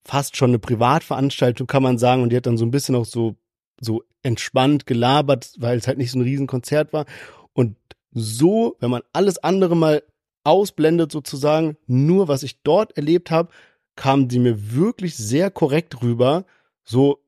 fast 0.04 0.36
schon 0.36 0.52
eine 0.52 0.60
Privatveranstaltung, 0.60 1.68
kann 1.68 1.84
man 1.84 1.98
sagen. 1.98 2.24
Und 2.24 2.32
die 2.32 2.38
hat 2.38 2.48
dann 2.48 2.58
so 2.58 2.66
ein 2.66 2.72
bisschen 2.72 2.96
auch 2.96 3.06
so 3.06 3.36
so 3.82 4.04
entspannt 4.24 4.86
gelabert, 4.86 5.54
weil 5.58 5.78
es 5.78 5.88
halt 5.88 5.98
nicht 5.98 6.12
so 6.12 6.20
ein 6.20 6.24
Riesenkonzert 6.24 6.94
war. 6.94 7.06
Und 7.54 7.76
so, 8.12 8.78
wenn 8.80 8.92
man 8.92 9.02
alles 9.12 9.40
andere 9.40 9.76
mal 9.76 10.04
ausblendet 10.44 11.12
sozusagen, 11.12 11.78
nur 11.88 12.28
was 12.28 12.44
ich 12.44 12.62
dort 12.62 12.96
erlebt 12.96 13.32
habe, 13.32 13.50
kamen 13.96 14.28
die 14.28 14.40
mir 14.40 14.74
wirklich 14.74 15.18
sehr 15.18 15.52
korrekt 15.52 16.02
rüber. 16.02 16.46
So, 16.84 17.20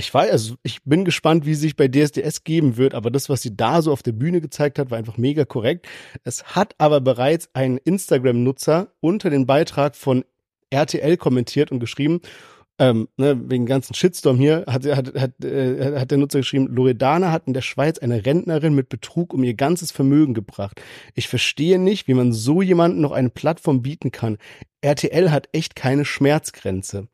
ich 0.00 0.12
weiß, 0.12 0.30
also 0.30 0.54
ich 0.62 0.82
bin 0.84 1.04
gespannt, 1.04 1.46
wie 1.46 1.54
sich 1.54 1.76
bei 1.76 1.86
DSDS 1.86 2.42
geben 2.42 2.76
wird, 2.76 2.94
aber 2.94 3.10
das, 3.10 3.28
was 3.28 3.42
sie 3.42 3.56
da 3.56 3.82
so 3.82 3.92
auf 3.92 4.02
der 4.02 4.12
Bühne 4.12 4.40
gezeigt 4.40 4.78
hat, 4.78 4.90
war 4.90 4.98
einfach 4.98 5.18
mega 5.18 5.44
korrekt. 5.44 5.86
Es 6.24 6.42
hat 6.56 6.74
aber 6.78 7.00
bereits 7.00 7.50
ein 7.52 7.76
Instagram-Nutzer 7.76 8.92
unter 9.00 9.30
den 9.30 9.46
Beitrag 9.46 9.94
von 9.94 10.24
RTL 10.70 11.16
kommentiert 11.18 11.70
und 11.70 11.80
geschrieben, 11.80 12.20
ähm, 12.78 13.08
ne, 13.18 13.38
wegen 13.50 13.66
ganzen 13.66 13.92
Shitstorm 13.92 14.38
hier, 14.38 14.64
hat, 14.66 14.86
hat, 14.86 15.14
hat, 15.14 15.44
äh, 15.44 16.00
hat 16.00 16.10
der 16.10 16.16
Nutzer 16.16 16.38
geschrieben, 16.38 16.68
Loredana 16.68 17.30
hat 17.30 17.46
in 17.46 17.52
der 17.52 17.60
Schweiz 17.60 17.98
eine 17.98 18.24
Rentnerin 18.24 18.74
mit 18.74 18.88
Betrug 18.88 19.34
um 19.34 19.44
ihr 19.44 19.52
ganzes 19.52 19.90
Vermögen 19.90 20.32
gebracht. 20.32 20.80
Ich 21.14 21.28
verstehe 21.28 21.78
nicht, 21.78 22.08
wie 22.08 22.14
man 22.14 22.32
so 22.32 22.62
jemanden 22.62 23.02
noch 23.02 23.12
eine 23.12 23.28
Plattform 23.28 23.82
bieten 23.82 24.12
kann. 24.12 24.38
RTL 24.80 25.30
hat 25.30 25.50
echt 25.52 25.76
keine 25.76 26.06
Schmerzgrenze. 26.06 27.08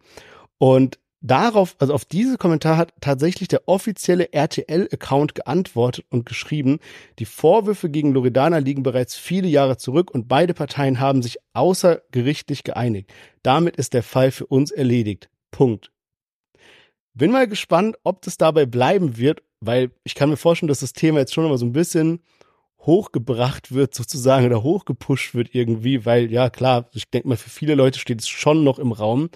Und 0.58 1.00
darauf, 1.26 1.76
also 1.78 1.92
auf 1.94 2.04
diese 2.04 2.38
Kommentar 2.38 2.76
hat 2.76 2.92
tatsächlich 3.00 3.48
der 3.48 3.66
offizielle 3.66 4.32
RTL-Account 4.32 5.34
geantwortet 5.34 6.04
und 6.10 6.26
geschrieben, 6.26 6.78
die 7.18 7.24
Vorwürfe 7.24 7.90
gegen 7.90 8.12
Loredana 8.12 8.58
liegen 8.58 8.82
bereits 8.82 9.16
viele 9.16 9.48
Jahre 9.48 9.76
zurück 9.76 10.10
und 10.10 10.28
beide 10.28 10.54
Parteien 10.54 11.00
haben 11.00 11.22
sich 11.22 11.38
außergerichtlich 11.52 12.64
geeinigt. 12.64 13.12
Damit 13.42 13.76
ist 13.76 13.94
der 13.94 14.02
Fall 14.02 14.30
für 14.30 14.46
uns 14.46 14.70
erledigt. 14.70 15.28
Punkt. 15.50 15.90
Bin 17.14 17.32
mal 17.32 17.48
gespannt, 17.48 17.96
ob 18.04 18.22
das 18.22 18.36
dabei 18.36 18.66
bleiben 18.66 19.16
wird, 19.16 19.42
weil 19.60 19.90
ich 20.04 20.14
kann 20.14 20.28
mir 20.28 20.36
vorstellen, 20.36 20.68
dass 20.68 20.80
das 20.80 20.92
Thema 20.92 21.20
jetzt 21.20 21.32
schon 21.32 21.48
mal 21.48 21.58
so 21.58 21.64
ein 21.64 21.72
bisschen 21.72 22.20
hochgebracht 22.86 23.74
wird 23.74 23.94
sozusagen 23.94 24.46
oder 24.46 24.62
hochgepusht 24.62 25.34
wird 25.34 25.54
irgendwie, 25.54 26.06
weil 26.06 26.30
ja 26.32 26.48
klar, 26.48 26.88
ich 26.92 27.10
denke 27.10 27.28
mal 27.28 27.36
für 27.36 27.50
viele 27.50 27.74
Leute 27.74 27.98
steht 27.98 28.20
es 28.20 28.28
schon 28.28 28.64
noch 28.64 28.78
im 28.78 28.92
Raum. 28.92 29.28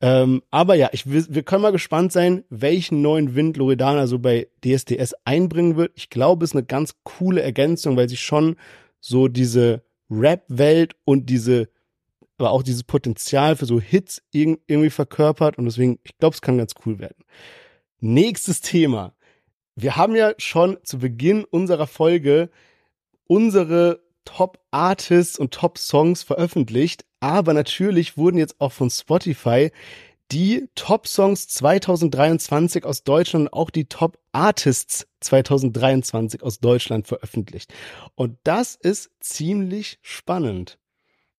Ähm, 0.00 0.42
aber 0.50 0.74
ja, 0.74 0.90
ich, 0.92 1.04
wir 1.06 1.42
können 1.42 1.62
mal 1.62 1.72
gespannt 1.72 2.12
sein, 2.12 2.44
welchen 2.50 3.02
neuen 3.02 3.34
Wind 3.34 3.56
Loredana 3.56 4.06
so 4.06 4.18
bei 4.18 4.48
DSDS 4.64 5.14
einbringen 5.24 5.76
wird. 5.76 5.92
Ich 5.94 6.10
glaube, 6.10 6.44
es 6.44 6.50
ist 6.50 6.56
eine 6.56 6.66
ganz 6.66 6.94
coole 7.02 7.42
Ergänzung, 7.42 7.96
weil 7.96 8.08
sie 8.08 8.16
schon 8.16 8.56
so 9.00 9.28
diese 9.28 9.82
Rap-Welt 10.10 10.94
und 11.04 11.30
diese 11.30 11.68
aber 12.40 12.52
auch 12.52 12.62
dieses 12.62 12.84
Potenzial 12.84 13.54
für 13.54 13.66
so 13.66 13.80
Hits 13.80 14.22
irgendwie 14.32 14.88
verkörpert 14.88 15.58
und 15.58 15.66
deswegen, 15.66 15.98
ich 16.04 16.16
glaube, 16.16 16.34
es 16.34 16.40
kann 16.40 16.56
ganz 16.56 16.72
cool 16.86 16.98
werden. 16.98 17.22
Nächstes 17.98 18.62
Thema. 18.62 19.14
Wir 19.76 19.96
haben 19.96 20.16
ja 20.16 20.32
schon 20.38 20.78
zu 20.82 20.98
Beginn 20.98 21.44
unserer 21.44 21.86
Folge 21.86 22.48
unsere 23.30 24.02
Top 24.24 24.58
Artists 24.72 25.38
und 25.38 25.54
Top 25.54 25.78
Songs 25.78 26.24
veröffentlicht, 26.24 27.04
aber 27.20 27.54
natürlich 27.54 28.16
wurden 28.16 28.38
jetzt 28.38 28.60
auch 28.60 28.72
von 28.72 28.90
Spotify 28.90 29.70
die 30.32 30.68
Top 30.74 31.06
Songs 31.06 31.46
2023 31.46 32.84
aus 32.84 33.04
Deutschland 33.04 33.46
und 33.46 33.52
auch 33.52 33.70
die 33.70 33.84
Top 33.84 34.18
Artists 34.32 35.06
2023 35.20 36.42
aus 36.42 36.58
Deutschland 36.58 37.06
veröffentlicht. 37.06 37.72
Und 38.16 38.36
das 38.42 38.74
ist 38.74 39.10
ziemlich 39.20 40.00
spannend. 40.02 40.78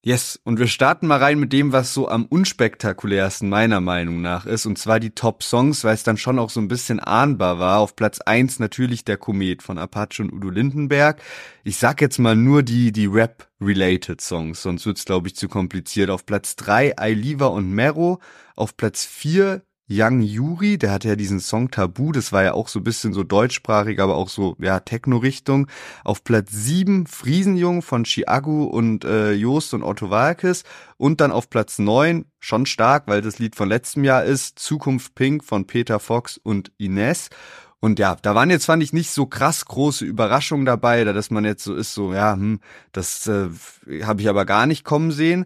Yes, 0.04 0.40
und 0.44 0.58
wir 0.58 0.66
starten 0.66 1.06
mal 1.06 1.20
rein 1.20 1.40
mit 1.40 1.54
dem, 1.54 1.74
was 1.74 1.94
so 1.94 2.08
am 2.08 2.26
unspektakulärsten 2.26 3.48
meiner 3.48 3.82
Meinung 3.82 4.20
nach 4.20 4.48
ist, 4.48 4.66
und 4.66 4.80
zwar 4.80 5.00
die 5.00 5.12
Top-Songs, 5.12 5.84
weil 5.84 5.94
es 5.94 6.02
dann 6.02 6.18
schon 6.18 6.40
auch 6.40 6.50
so 6.50 6.60
ein 6.60 6.68
bisschen 6.68 7.00
ahnbar 7.00 7.60
war. 7.60 7.78
Auf 7.78 7.96
Platz 7.96 8.20
eins 8.20 8.58
natürlich 8.58 9.06
der 9.06 9.18
Komet 9.18 9.62
von 9.62 9.78
Apache 9.78 10.24
und 10.24 10.34
Udo 10.34 10.50
Lindenberg. 10.50 11.22
Ich 11.64 11.78
sag 11.78 12.02
jetzt 12.02 12.18
mal 12.18 12.36
nur 12.36 12.64
die, 12.64 12.92
die 12.92 13.06
Rap-related 13.06 14.20
Songs, 14.22 14.64
sonst 14.64 14.88
wird's 14.88 15.06
glaube 15.06 15.28
ich 15.28 15.36
zu 15.36 15.48
kompliziert. 15.48 16.10
Auf 16.10 16.26
Platz 16.26 16.56
drei 16.56 16.98
Ailiva 16.98 17.46
und 17.46 17.70
Mero. 17.70 18.20
Auf 18.56 18.76
Platz 18.76 19.06
vier 19.06 19.62
Young 19.92 20.22
Yuri, 20.22 20.78
der 20.78 20.92
hatte 20.92 21.10
ja 21.10 21.16
diesen 21.18 21.42
Song 21.42 21.70
Tabu, 21.70 22.14
das 22.14 22.32
war 22.32 22.44
ja 22.44 22.54
auch 22.54 22.70
so 22.70 22.80
ein 22.80 22.84
bisschen 22.84 23.12
so 23.12 23.24
deutschsprachig, 23.24 24.00
aber 24.00 24.16
auch 24.16 24.30
so, 24.30 24.56
ja, 24.60 24.80
Techno-Richtung. 24.80 25.68
Auf 26.06 26.24
Platz 26.24 26.52
7 26.52 27.08
Friesenjung 27.08 27.82
von 27.82 28.06
Chiagu 28.06 28.64
und 28.64 29.04
äh, 29.04 29.34
Joost 29.34 29.74
und 29.74 29.84
Otto 29.84 30.10
Walkes. 30.10 30.64
Und 30.96 31.20
dann 31.20 31.32
auf 31.32 31.50
Platz 31.50 31.78
9, 31.78 32.26
schon 32.40 32.66
stark, 32.66 33.08
weil 33.08 33.22
das 33.22 33.38
Lied 33.38 33.56
von 33.56 33.68
letztem 33.68 34.06
Jahr 34.06 34.24
ist, 34.24 34.60
Zukunft 34.60 35.14
Pink 35.14 35.44
von 35.44 35.68
Peter 35.68 36.00
Fox 36.00 36.38
und 36.38 36.72
Ines. 36.78 37.30
Und 37.82 38.00
ja, 38.00 38.16
da 38.22 38.34
waren 38.34 38.50
jetzt, 38.50 38.66
fand 38.66 38.84
ich, 38.84 38.94
nicht 38.94 39.12
so 39.12 39.26
krass 39.26 39.66
große 39.66 40.06
Überraschungen 40.06 40.66
dabei, 40.66 41.04
da 41.04 41.12
dass 41.12 41.32
man 41.32 41.44
jetzt 41.44 41.64
so 41.64 41.76
ist, 41.76 41.94
so, 41.94 42.14
ja, 42.14 42.34
hm, 42.34 42.62
das 42.94 43.28
äh, 43.28 43.50
habe 44.04 44.22
ich 44.22 44.30
aber 44.30 44.46
gar 44.46 44.68
nicht 44.68 44.86
kommen 44.86 45.12
sehen. 45.12 45.46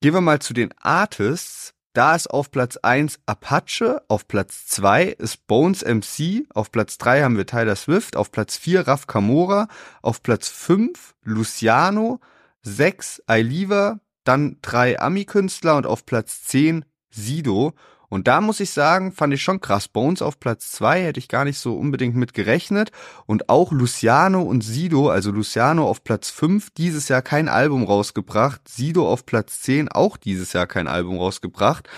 Gehen 0.00 0.12
wir 0.12 0.20
mal 0.20 0.40
zu 0.40 0.52
den 0.52 0.74
Artists. 0.78 1.74
Da 1.98 2.14
ist 2.14 2.30
auf 2.30 2.52
Platz 2.52 2.76
1 2.76 3.18
Apache, 3.26 4.04
auf 4.06 4.28
Platz 4.28 4.68
2 4.68 5.06
ist 5.06 5.48
Bones 5.48 5.82
MC, 5.84 6.46
auf 6.54 6.70
Platz 6.70 6.96
3 6.98 7.24
haben 7.24 7.36
wir 7.36 7.44
Tyler 7.44 7.74
Swift, 7.74 8.14
auf 8.14 8.30
Platz 8.30 8.56
4 8.56 8.86
Raf 8.86 9.08
Kamora, 9.08 9.66
auf 10.00 10.22
Platz 10.22 10.48
5 10.48 11.16
Luciano, 11.24 12.20
6 12.62 13.24
Ailiva, 13.26 13.98
dann 14.22 14.58
drei 14.62 15.00
Ami-Künstler 15.00 15.74
und 15.74 15.86
auf 15.86 16.06
Platz 16.06 16.44
10 16.44 16.84
Sido. 17.10 17.72
Und 18.08 18.26
da 18.26 18.40
muss 18.40 18.60
ich 18.60 18.70
sagen, 18.70 19.12
fand 19.12 19.34
ich 19.34 19.42
schon 19.42 19.60
krass. 19.60 19.88
Bones 19.88 20.22
auf 20.22 20.40
Platz 20.40 20.72
zwei 20.72 21.02
hätte 21.02 21.18
ich 21.18 21.28
gar 21.28 21.44
nicht 21.44 21.58
so 21.58 21.76
unbedingt 21.76 22.16
mit 22.16 22.32
gerechnet. 22.32 22.90
Und 23.26 23.48
auch 23.48 23.70
Luciano 23.70 24.42
und 24.42 24.62
Sido, 24.62 25.10
also 25.10 25.30
Luciano 25.30 25.86
auf 25.86 26.04
Platz 26.04 26.30
fünf 26.30 26.70
dieses 26.70 27.08
Jahr 27.08 27.22
kein 27.22 27.48
Album 27.48 27.84
rausgebracht. 27.84 28.66
Sido 28.66 29.06
auf 29.08 29.26
Platz 29.26 29.60
zehn 29.60 29.88
auch 29.88 30.16
dieses 30.16 30.52
Jahr 30.52 30.66
kein 30.66 30.88
Album 30.88 31.18
rausgebracht. 31.18 31.88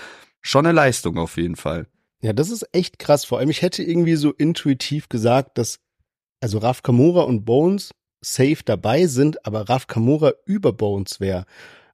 Schon 0.41 0.65
eine 0.65 0.75
Leistung 0.75 1.17
auf 1.17 1.37
jeden 1.37 1.55
Fall. 1.55 1.87
Ja, 2.21 2.33
das 2.33 2.49
ist 2.49 2.67
echt 2.73 2.99
krass. 2.99 3.25
Vor 3.25 3.39
allem, 3.39 3.49
ich 3.49 3.61
hätte 3.61 3.81
irgendwie 3.81 4.15
so 4.15 4.31
intuitiv 4.31 5.09
gesagt, 5.09 5.57
dass 5.57 5.79
also 6.41 6.57
Raf 6.57 6.81
Kamora 6.81 7.21
und 7.21 7.45
Bones 7.45 7.91
safe 8.21 8.59
dabei 8.65 9.07
sind, 9.07 9.45
aber 9.45 9.69
Raf 9.69 9.87
Kamora 9.87 10.33
über 10.45 10.73
Bones 10.73 11.19
wäre. 11.19 11.45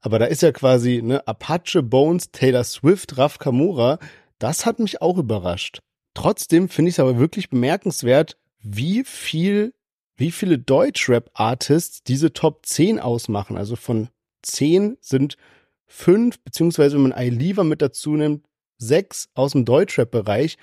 Aber 0.08 0.20
da 0.20 0.26
ist 0.26 0.42
ja 0.42 0.54
quasi 0.54 1.02
ne, 1.04 1.28
Apache, 1.28 1.84
Bones, 1.84 2.32
Taylor 2.32 2.64
Swift, 2.64 3.18
Raf 3.18 3.40
Kamora. 3.40 4.00
Das 4.40 4.66
hat 4.66 4.80
mich 4.80 5.02
auch 5.02 5.18
überrascht. 5.18 5.82
Trotzdem 6.14 6.70
finde 6.70 6.88
ich 6.88 6.96
es 6.96 7.02
aber 7.02 7.20
wirklich 7.20 7.50
bemerkenswert, 7.50 8.38
wie 8.62 9.04
viel, 9.04 9.74
wie 10.16 10.32
viele 10.32 10.60
Deutschrap-Artists 10.60 12.04
diese 12.04 12.32
Top 12.32 12.66
10 12.66 13.02
ausmachen. 13.02 13.58
Also 13.58 13.76
von 13.76 14.08
10 14.44 14.96
sind 15.02 15.36
fünf, 15.88 16.40
beziehungsweise 16.40 16.96
wenn 16.96 17.10
man 17.10 17.20
iLever 17.22 17.66
mit 17.66 17.82
dazu 17.82 18.16
nimmt, 18.16 18.46
sechs 18.78 19.28
aus 19.34 19.52
dem 19.52 19.66
Deutschrap-Bereich. 19.66 20.58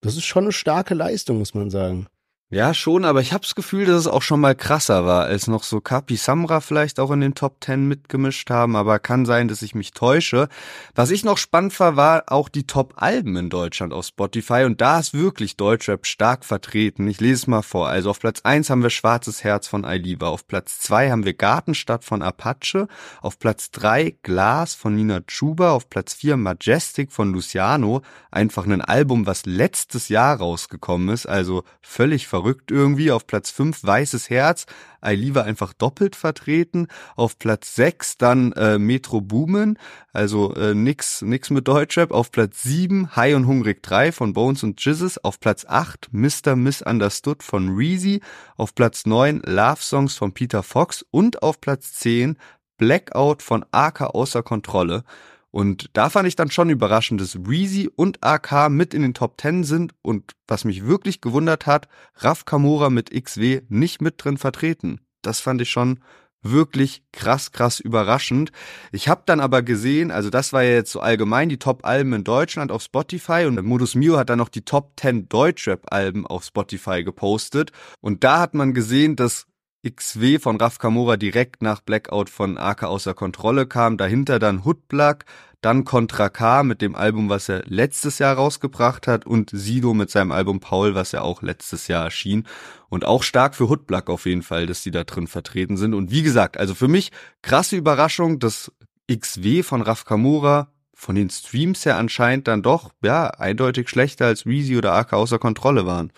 Das 0.00 0.16
ist 0.16 0.24
schon 0.24 0.42
eine 0.42 0.52
starke 0.52 0.94
Leistung, 0.94 1.38
muss 1.38 1.54
man 1.54 1.70
sagen. 1.70 2.08
Ja, 2.54 2.74
schon, 2.74 3.06
aber 3.06 3.22
ich 3.22 3.32
habe 3.32 3.40
das 3.40 3.54
Gefühl, 3.54 3.86
dass 3.86 4.00
es 4.00 4.06
auch 4.06 4.20
schon 4.20 4.38
mal 4.38 4.54
krasser 4.54 5.06
war, 5.06 5.24
als 5.24 5.46
noch 5.46 5.62
so 5.62 5.80
Kapi 5.80 6.16
Samra 6.16 6.60
vielleicht 6.60 7.00
auch 7.00 7.10
in 7.10 7.22
den 7.22 7.34
Top 7.34 7.62
Ten 7.62 7.88
mitgemischt 7.88 8.50
haben, 8.50 8.76
aber 8.76 8.98
kann 8.98 9.24
sein, 9.24 9.48
dass 9.48 9.62
ich 9.62 9.74
mich 9.74 9.92
täusche. 9.92 10.50
Was 10.94 11.10
ich 11.10 11.24
noch 11.24 11.38
spannend 11.38 11.80
war, 11.80 11.96
war 11.96 12.24
auch 12.26 12.50
die 12.50 12.66
Top-Alben 12.66 13.36
in 13.36 13.48
Deutschland 13.48 13.94
auf 13.94 14.04
Spotify 14.04 14.64
und 14.64 14.82
da 14.82 15.00
ist 15.00 15.14
wirklich 15.14 15.56
Deutschrap 15.56 16.04
stark 16.04 16.44
vertreten. 16.44 17.08
Ich 17.08 17.22
lese 17.22 17.32
es 17.32 17.46
mal 17.46 17.62
vor. 17.62 17.88
Also 17.88 18.10
auf 18.10 18.20
Platz 18.20 18.40
eins 18.44 18.68
haben 18.68 18.82
wir 18.82 18.90
Schwarzes 18.90 19.42
Herz 19.42 19.66
von 19.66 19.86
Ailiva, 19.86 20.28
auf 20.28 20.46
Platz 20.46 20.78
zwei 20.78 21.10
haben 21.10 21.24
wir 21.24 21.32
Gartenstadt 21.32 22.04
von 22.04 22.20
Apache, 22.20 22.86
auf 23.22 23.38
Platz 23.38 23.70
drei 23.70 24.14
Glas 24.22 24.74
von 24.74 24.94
Nina 24.94 25.22
Chuba, 25.26 25.70
auf 25.70 25.88
Platz 25.88 26.12
vier 26.12 26.36
Majestic 26.36 27.12
von 27.12 27.32
Luciano, 27.32 28.02
einfach 28.30 28.66
ein 28.66 28.82
Album, 28.82 29.24
was 29.24 29.46
letztes 29.46 30.10
Jahr 30.10 30.36
rausgekommen 30.36 31.08
ist, 31.08 31.24
also 31.24 31.64
völlig 31.80 32.26
verrückt 32.26 32.41
verrückt 32.42 32.70
irgendwie. 32.70 33.12
Auf 33.12 33.26
Platz 33.26 33.50
5 33.50 33.84
Weißes 33.84 34.28
Herz, 34.28 34.66
Ailiva 35.00 35.42
einfach 35.42 35.72
doppelt 35.72 36.16
vertreten. 36.16 36.88
Auf 37.14 37.38
Platz 37.38 37.74
6 37.76 38.18
dann 38.18 38.52
äh, 38.52 38.78
Metro 38.78 39.20
Boomen, 39.20 39.78
also 40.12 40.54
äh, 40.54 40.74
nix, 40.74 41.22
nix 41.22 41.50
mit 41.50 41.68
Deutschrap. 41.68 42.10
Auf 42.10 42.32
Platz 42.32 42.62
7 42.62 43.14
High 43.14 43.36
und 43.36 43.46
Hungrig 43.46 43.82
3 43.82 44.12
von 44.12 44.32
Bones 44.32 44.62
und 44.64 44.84
Jizzes. 44.84 45.22
Auf 45.22 45.38
Platz 45.38 45.64
8 45.68 46.08
Mr. 46.12 46.56
Misunderstood 46.56 47.42
von 47.42 47.76
Reezy. 47.76 48.20
Auf 48.56 48.74
Platz 48.74 49.06
9 49.06 49.42
Love 49.46 49.80
Songs 49.80 50.16
von 50.16 50.32
Peter 50.32 50.62
Fox. 50.62 51.04
Und 51.10 51.42
auf 51.42 51.60
Platz 51.60 51.94
10 51.94 52.36
Blackout 52.76 53.42
von 53.42 53.64
AK 53.70 54.02
außer 54.02 54.42
Kontrolle. 54.42 55.04
Und 55.52 55.90
da 55.92 56.08
fand 56.08 56.26
ich 56.26 56.34
dann 56.34 56.50
schon 56.50 56.70
überraschend, 56.70 57.20
dass 57.20 57.36
Reezy 57.36 57.88
und 57.94 58.24
AK 58.24 58.70
mit 58.70 58.94
in 58.94 59.02
den 59.02 59.14
Top 59.14 59.40
10 59.40 59.64
sind 59.64 59.92
und 60.00 60.32
was 60.48 60.64
mich 60.64 60.86
wirklich 60.86 61.20
gewundert 61.20 61.66
hat, 61.66 61.88
Raf 62.16 62.46
Kamora 62.46 62.88
mit 62.88 63.10
XW 63.10 63.60
nicht 63.68 64.00
mit 64.00 64.14
drin 64.16 64.38
vertreten. 64.38 65.00
Das 65.20 65.40
fand 65.40 65.60
ich 65.60 65.70
schon 65.70 66.00
wirklich 66.42 67.04
krass, 67.12 67.52
krass 67.52 67.80
überraschend. 67.80 68.50
Ich 68.92 69.08
habe 69.08 69.22
dann 69.26 69.40
aber 69.40 69.62
gesehen, 69.62 70.10
also 70.10 70.30
das 70.30 70.52
war 70.54 70.62
ja 70.62 70.72
jetzt 70.72 70.90
so 70.90 71.00
allgemein 71.00 71.50
die 71.50 71.58
Top-Alben 71.58 72.14
in 72.14 72.24
Deutschland 72.24 72.72
auf 72.72 72.82
Spotify 72.82 73.44
und 73.46 73.62
Modus 73.62 73.94
Mio 73.94 74.16
hat 74.16 74.30
dann 74.30 74.38
noch 74.38 74.48
die 74.48 74.64
Top 74.64 74.98
10 74.98 75.28
Deutschrap-Alben 75.28 76.26
auf 76.26 76.44
Spotify 76.44 77.04
gepostet 77.04 77.72
und 78.00 78.24
da 78.24 78.40
hat 78.40 78.54
man 78.54 78.74
gesehen, 78.74 79.16
dass 79.16 79.46
XW 79.84 80.38
von 80.38 80.58
Raf 80.58 80.78
Kamora 80.78 81.16
direkt 81.16 81.60
nach 81.60 81.80
Blackout 81.80 82.30
von 82.30 82.56
AK 82.56 82.84
außer 82.84 83.14
Kontrolle 83.14 83.66
kam. 83.66 83.96
Dahinter 83.96 84.38
dann 84.38 84.64
Hoodblack, 84.64 85.24
dann 85.60 85.84
Contra 85.84 86.28
K 86.28 86.62
mit 86.62 86.80
dem 86.82 86.94
Album, 86.94 87.28
was 87.28 87.48
er 87.48 87.64
letztes 87.66 88.20
Jahr 88.20 88.36
rausgebracht 88.36 89.08
hat 89.08 89.26
und 89.26 89.50
Sido 89.52 89.92
mit 89.92 90.08
seinem 90.08 90.30
Album 90.30 90.60
Paul, 90.60 90.94
was 90.94 91.10
ja 91.10 91.22
auch 91.22 91.42
letztes 91.42 91.88
Jahr 91.88 92.04
erschien. 92.04 92.46
Und 92.90 93.04
auch 93.04 93.24
stark 93.24 93.56
für 93.56 93.68
Hoodblack 93.68 94.08
auf 94.08 94.26
jeden 94.26 94.42
Fall, 94.42 94.66
dass 94.66 94.82
die 94.82 94.92
da 94.92 95.02
drin 95.02 95.26
vertreten 95.26 95.76
sind. 95.76 95.94
Und 95.94 96.12
wie 96.12 96.22
gesagt, 96.22 96.58
also 96.58 96.76
für 96.76 96.88
mich 96.88 97.10
krasse 97.42 97.74
Überraschung, 97.74 98.38
dass 98.38 98.70
XW 99.10 99.64
von 99.64 99.82
Raf 99.82 100.04
Kamura 100.04 100.68
von 100.94 101.16
den 101.16 101.28
Streams 101.28 101.84
her 101.84 101.96
anscheinend 101.96 102.46
dann 102.46 102.62
doch, 102.62 102.92
ja, 103.02 103.26
eindeutig 103.30 103.88
schlechter 103.88 104.26
als 104.26 104.46
Reezy 104.46 104.76
oder 104.76 104.92
AK 104.92 105.14
außer 105.14 105.40
Kontrolle 105.40 105.86
waren. 105.86 106.12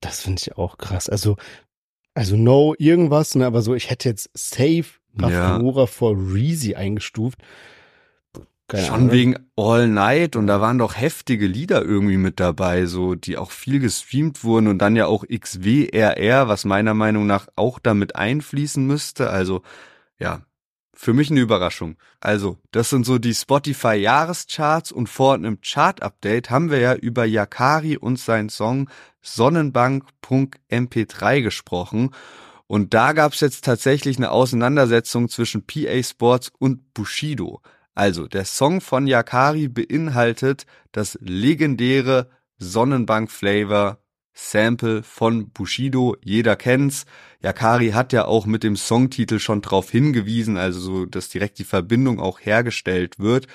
Das 0.00 0.20
finde 0.20 0.40
ich 0.40 0.56
auch 0.56 0.78
krass. 0.78 1.08
Also, 1.08 1.36
also 2.16 2.34
no 2.34 2.74
irgendwas, 2.78 3.34
ne, 3.34 3.44
aber 3.44 3.60
so, 3.60 3.74
ich 3.74 3.90
hätte 3.90 4.08
jetzt 4.08 4.30
safe 4.32 4.86
Rafkamura 5.18 5.82
ja. 5.82 5.86
vor 5.86 6.16
Reezy 6.16 6.74
eingestuft. 6.74 7.38
Keine 8.68 8.86
Schon 8.86 8.94
Ahnung. 8.94 9.12
wegen 9.12 9.36
All 9.54 9.86
Night 9.86 10.34
und 10.34 10.46
da 10.46 10.60
waren 10.62 10.78
doch 10.78 10.96
heftige 10.96 11.46
Lieder 11.46 11.82
irgendwie 11.82 12.16
mit 12.16 12.40
dabei, 12.40 12.86
so 12.86 13.14
die 13.14 13.36
auch 13.36 13.50
viel 13.50 13.80
gestreamt 13.80 14.44
wurden 14.44 14.66
und 14.66 14.78
dann 14.78 14.96
ja 14.96 15.06
auch 15.06 15.24
XWRR, 15.28 16.48
was 16.48 16.64
meiner 16.64 16.94
Meinung 16.94 17.26
nach 17.26 17.48
auch 17.54 17.78
damit 17.78 18.16
einfließen 18.16 18.84
müsste. 18.84 19.28
Also 19.28 19.60
ja, 20.18 20.40
für 20.98 21.12
mich 21.12 21.30
eine 21.30 21.40
Überraschung. 21.40 21.96
Also, 22.20 22.58
das 22.72 22.88
sind 22.90 23.04
so 23.04 23.18
die 23.18 23.34
Spotify 23.34 23.96
Jahrescharts 23.96 24.90
und 24.90 25.08
vor 25.08 25.34
einem 25.34 25.60
Chart 25.60 26.02
Update 26.02 26.48
haben 26.50 26.70
wir 26.70 26.78
ja 26.78 26.94
über 26.94 27.26
Yakari 27.26 27.98
und 27.98 28.18
seinen 28.18 28.48
Song 28.48 28.88
Sonnenbank.mp3 29.20 31.42
gesprochen. 31.42 32.14
Und 32.66 32.94
da 32.94 33.12
gab's 33.12 33.40
jetzt 33.40 33.62
tatsächlich 33.64 34.16
eine 34.16 34.30
Auseinandersetzung 34.30 35.28
zwischen 35.28 35.66
PA 35.66 36.02
Sports 36.02 36.50
und 36.58 36.94
Bushido. 36.94 37.60
Also, 37.94 38.26
der 38.26 38.46
Song 38.46 38.80
von 38.80 39.06
Yakari 39.06 39.68
beinhaltet 39.68 40.64
das 40.92 41.18
legendäre 41.20 42.30
Sonnenbank-Flavor 42.58 43.98
Sample 44.32 45.02
von 45.02 45.50
Bushido. 45.50 46.16
Jeder 46.22 46.56
kennt's. 46.56 47.04
Yakari 47.46 47.90
hat 47.90 48.12
ja 48.12 48.24
auch 48.24 48.44
mit 48.44 48.64
dem 48.64 48.74
Songtitel 48.74 49.38
schon 49.38 49.62
drauf 49.62 49.88
hingewiesen, 49.88 50.56
also 50.56 50.80
so, 50.80 51.06
dass 51.06 51.28
direkt 51.28 51.60
die 51.60 51.64
Verbindung 51.64 52.18
auch 52.18 52.40
hergestellt 52.40 53.20
wird 53.20 53.46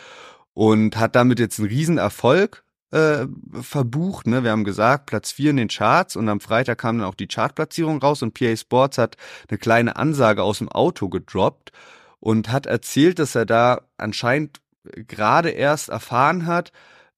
und 0.53 0.95
hat 0.95 1.17
damit 1.17 1.39
jetzt 1.39 1.59
einen 1.59 1.67
Riesenerfolg 1.67 2.63
äh, 2.91 3.27
verbucht. 3.61 4.27
Ne? 4.27 4.45
Wir 4.45 4.51
haben 4.51 4.63
gesagt, 4.63 5.07
Platz 5.07 5.33
4 5.33 5.49
in 5.49 5.57
den 5.57 5.67
Charts 5.67 6.15
und 6.15 6.29
am 6.29 6.39
Freitag 6.39 6.77
kam 6.77 6.99
dann 6.99 7.07
auch 7.07 7.15
die 7.15 7.27
Chartplatzierung 7.27 7.99
raus 7.99 8.21
und 8.21 8.33
PA 8.33 8.55
Sports 8.55 8.97
hat 8.97 9.17
eine 9.49 9.57
kleine 9.57 9.97
Ansage 9.97 10.41
aus 10.41 10.59
dem 10.59 10.69
Auto 10.69 11.09
gedroppt 11.09 11.73
und 12.21 12.49
hat 12.49 12.67
erzählt, 12.67 13.19
dass 13.19 13.35
er 13.35 13.45
da 13.45 13.81
anscheinend 13.97 14.61
gerade 14.85 15.49
erst 15.49 15.89
erfahren 15.89 16.45
hat 16.45 16.71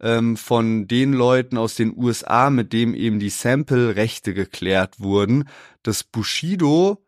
ähm, 0.03 0.37
von 0.37 0.87
den 0.87 1.13
Leuten 1.13 1.57
aus 1.57 1.75
den 1.75 1.97
USA, 1.97 2.49
mit 2.49 2.73
dem 2.73 2.93
eben 2.93 3.19
die 3.19 3.29
Sample-Rechte 3.29 4.33
geklärt 4.35 4.99
wurden, 4.99 5.45
dass 5.81 6.03
Bushido 6.03 6.99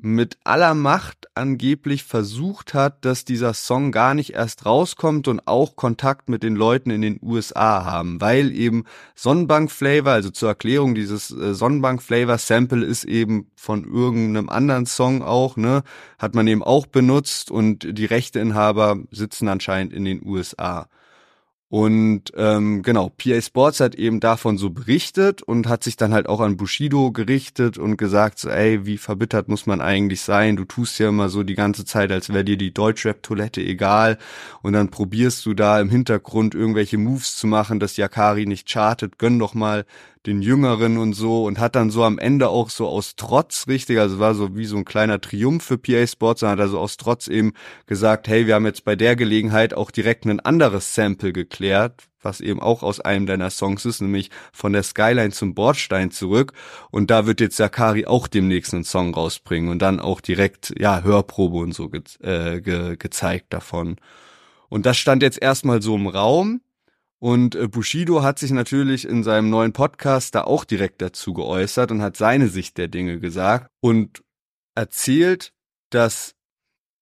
mit 0.00 0.38
aller 0.44 0.74
Macht 0.74 1.26
angeblich 1.34 2.04
versucht 2.04 2.72
hat, 2.72 3.04
dass 3.04 3.24
dieser 3.24 3.52
Song 3.52 3.90
gar 3.90 4.14
nicht 4.14 4.30
erst 4.30 4.64
rauskommt 4.64 5.26
und 5.26 5.48
auch 5.48 5.74
Kontakt 5.74 6.28
mit 6.28 6.44
den 6.44 6.54
Leuten 6.54 6.90
in 6.90 7.02
den 7.02 7.18
USA 7.20 7.84
haben, 7.84 8.20
weil 8.20 8.52
eben 8.52 8.84
Sonnenbank 9.16 9.72
Flavor, 9.72 10.12
also 10.12 10.30
zur 10.30 10.50
Erklärung, 10.50 10.94
dieses 10.94 11.32
äh, 11.32 11.52
Sonnenbank 11.52 12.00
Flavor 12.00 12.38
Sample 12.38 12.84
ist 12.86 13.04
eben 13.04 13.50
von 13.56 13.84
irgendeinem 13.84 14.50
anderen 14.50 14.86
Song 14.86 15.22
auch, 15.22 15.56
ne, 15.56 15.82
hat 16.16 16.36
man 16.36 16.46
eben 16.46 16.62
auch 16.62 16.86
benutzt 16.86 17.50
und 17.50 17.98
die 17.98 18.04
Rechteinhaber 18.04 18.98
sitzen 19.10 19.48
anscheinend 19.48 19.92
in 19.92 20.04
den 20.04 20.24
USA. 20.24 20.88
Und 21.70 22.32
ähm, 22.34 22.82
genau, 22.82 23.10
PA 23.10 23.42
Sports 23.42 23.80
hat 23.80 23.94
eben 23.94 24.20
davon 24.20 24.56
so 24.56 24.70
berichtet 24.70 25.42
und 25.42 25.66
hat 25.68 25.84
sich 25.84 25.96
dann 25.96 26.14
halt 26.14 26.26
auch 26.26 26.40
an 26.40 26.56
Bushido 26.56 27.12
gerichtet 27.12 27.76
und 27.76 27.98
gesagt, 27.98 28.38
so, 28.38 28.48
ey, 28.48 28.86
wie 28.86 28.96
verbittert 28.96 29.48
muss 29.48 29.66
man 29.66 29.82
eigentlich 29.82 30.22
sein? 30.22 30.56
Du 30.56 30.64
tust 30.64 30.98
ja 30.98 31.10
immer 31.10 31.28
so 31.28 31.42
die 31.42 31.56
ganze 31.56 31.84
Zeit, 31.84 32.10
als 32.10 32.30
wäre 32.30 32.44
dir 32.44 32.56
die 32.56 32.72
Deutschrap-Toilette 32.72 33.60
egal. 33.60 34.16
Und 34.62 34.72
dann 34.72 34.88
probierst 34.90 35.44
du 35.44 35.52
da 35.52 35.78
im 35.78 35.90
Hintergrund 35.90 36.54
irgendwelche 36.54 36.96
Moves 36.96 37.36
zu 37.36 37.46
machen, 37.46 37.80
dass 37.80 37.98
Yakari 37.98 38.46
nicht 38.46 38.66
chartet. 38.66 39.18
Gönn 39.18 39.38
doch 39.38 39.52
mal 39.52 39.84
den 40.26 40.42
Jüngeren 40.42 40.98
und 40.98 41.12
so 41.12 41.44
und 41.44 41.58
hat 41.58 41.76
dann 41.76 41.90
so 41.90 42.04
am 42.04 42.18
Ende 42.18 42.48
auch 42.48 42.70
so 42.70 42.88
aus 42.88 43.14
Trotz 43.16 43.66
richtig, 43.68 43.98
also 43.98 44.18
war 44.18 44.34
so 44.34 44.56
wie 44.56 44.66
so 44.66 44.76
ein 44.76 44.84
kleiner 44.84 45.20
Triumph 45.20 45.64
für 45.64 45.78
PA 45.78 46.06
Sports, 46.06 46.40
dann 46.40 46.50
hat 46.50 46.58
er 46.58 46.68
so 46.68 46.78
aus 46.78 46.96
Trotz 46.96 47.28
eben 47.28 47.52
gesagt, 47.86 48.28
hey, 48.28 48.46
wir 48.46 48.54
haben 48.54 48.66
jetzt 48.66 48.84
bei 48.84 48.96
der 48.96 49.16
Gelegenheit 49.16 49.74
auch 49.74 49.90
direkt 49.90 50.24
ein 50.26 50.40
anderes 50.40 50.94
Sample 50.94 51.32
geklärt, 51.32 52.08
was 52.20 52.40
eben 52.40 52.60
auch 52.60 52.82
aus 52.82 53.00
einem 53.00 53.26
deiner 53.26 53.50
Songs 53.50 53.84
ist, 53.84 54.00
nämlich 54.00 54.30
von 54.52 54.72
der 54.72 54.82
Skyline 54.82 55.30
zum 55.30 55.54
Bordstein 55.54 56.10
zurück. 56.10 56.52
Und 56.90 57.10
da 57.10 57.26
wird 57.26 57.40
jetzt 57.40 57.56
Zakari 57.56 58.06
auch 58.06 58.26
demnächst 58.26 58.74
einen 58.74 58.84
Song 58.84 59.14
rausbringen 59.14 59.70
und 59.70 59.80
dann 59.80 60.00
auch 60.00 60.20
direkt, 60.20 60.74
ja, 60.78 61.02
Hörprobe 61.02 61.58
und 61.58 61.74
so 61.74 61.88
ge 61.88 62.02
äh, 62.20 62.60
ge 62.60 62.96
gezeigt 62.96 63.52
davon. 63.52 63.96
Und 64.68 64.84
das 64.84 64.98
stand 64.98 65.22
jetzt 65.22 65.40
erstmal 65.40 65.80
so 65.80 65.96
im 65.96 66.06
Raum. 66.06 66.60
Und 67.20 67.54
äh, 67.54 67.66
Bushido 67.66 68.22
hat 68.22 68.38
sich 68.38 68.52
natürlich 68.52 69.06
in 69.06 69.24
seinem 69.24 69.50
neuen 69.50 69.72
Podcast 69.72 70.34
da 70.34 70.44
auch 70.44 70.64
direkt 70.64 71.02
dazu 71.02 71.34
geäußert 71.34 71.90
und 71.90 72.02
hat 72.02 72.16
seine 72.16 72.48
Sicht 72.48 72.78
der 72.78 72.88
Dinge 72.88 73.18
gesagt 73.18 73.70
und 73.80 74.22
erzählt, 74.76 75.52
dass 75.90 76.36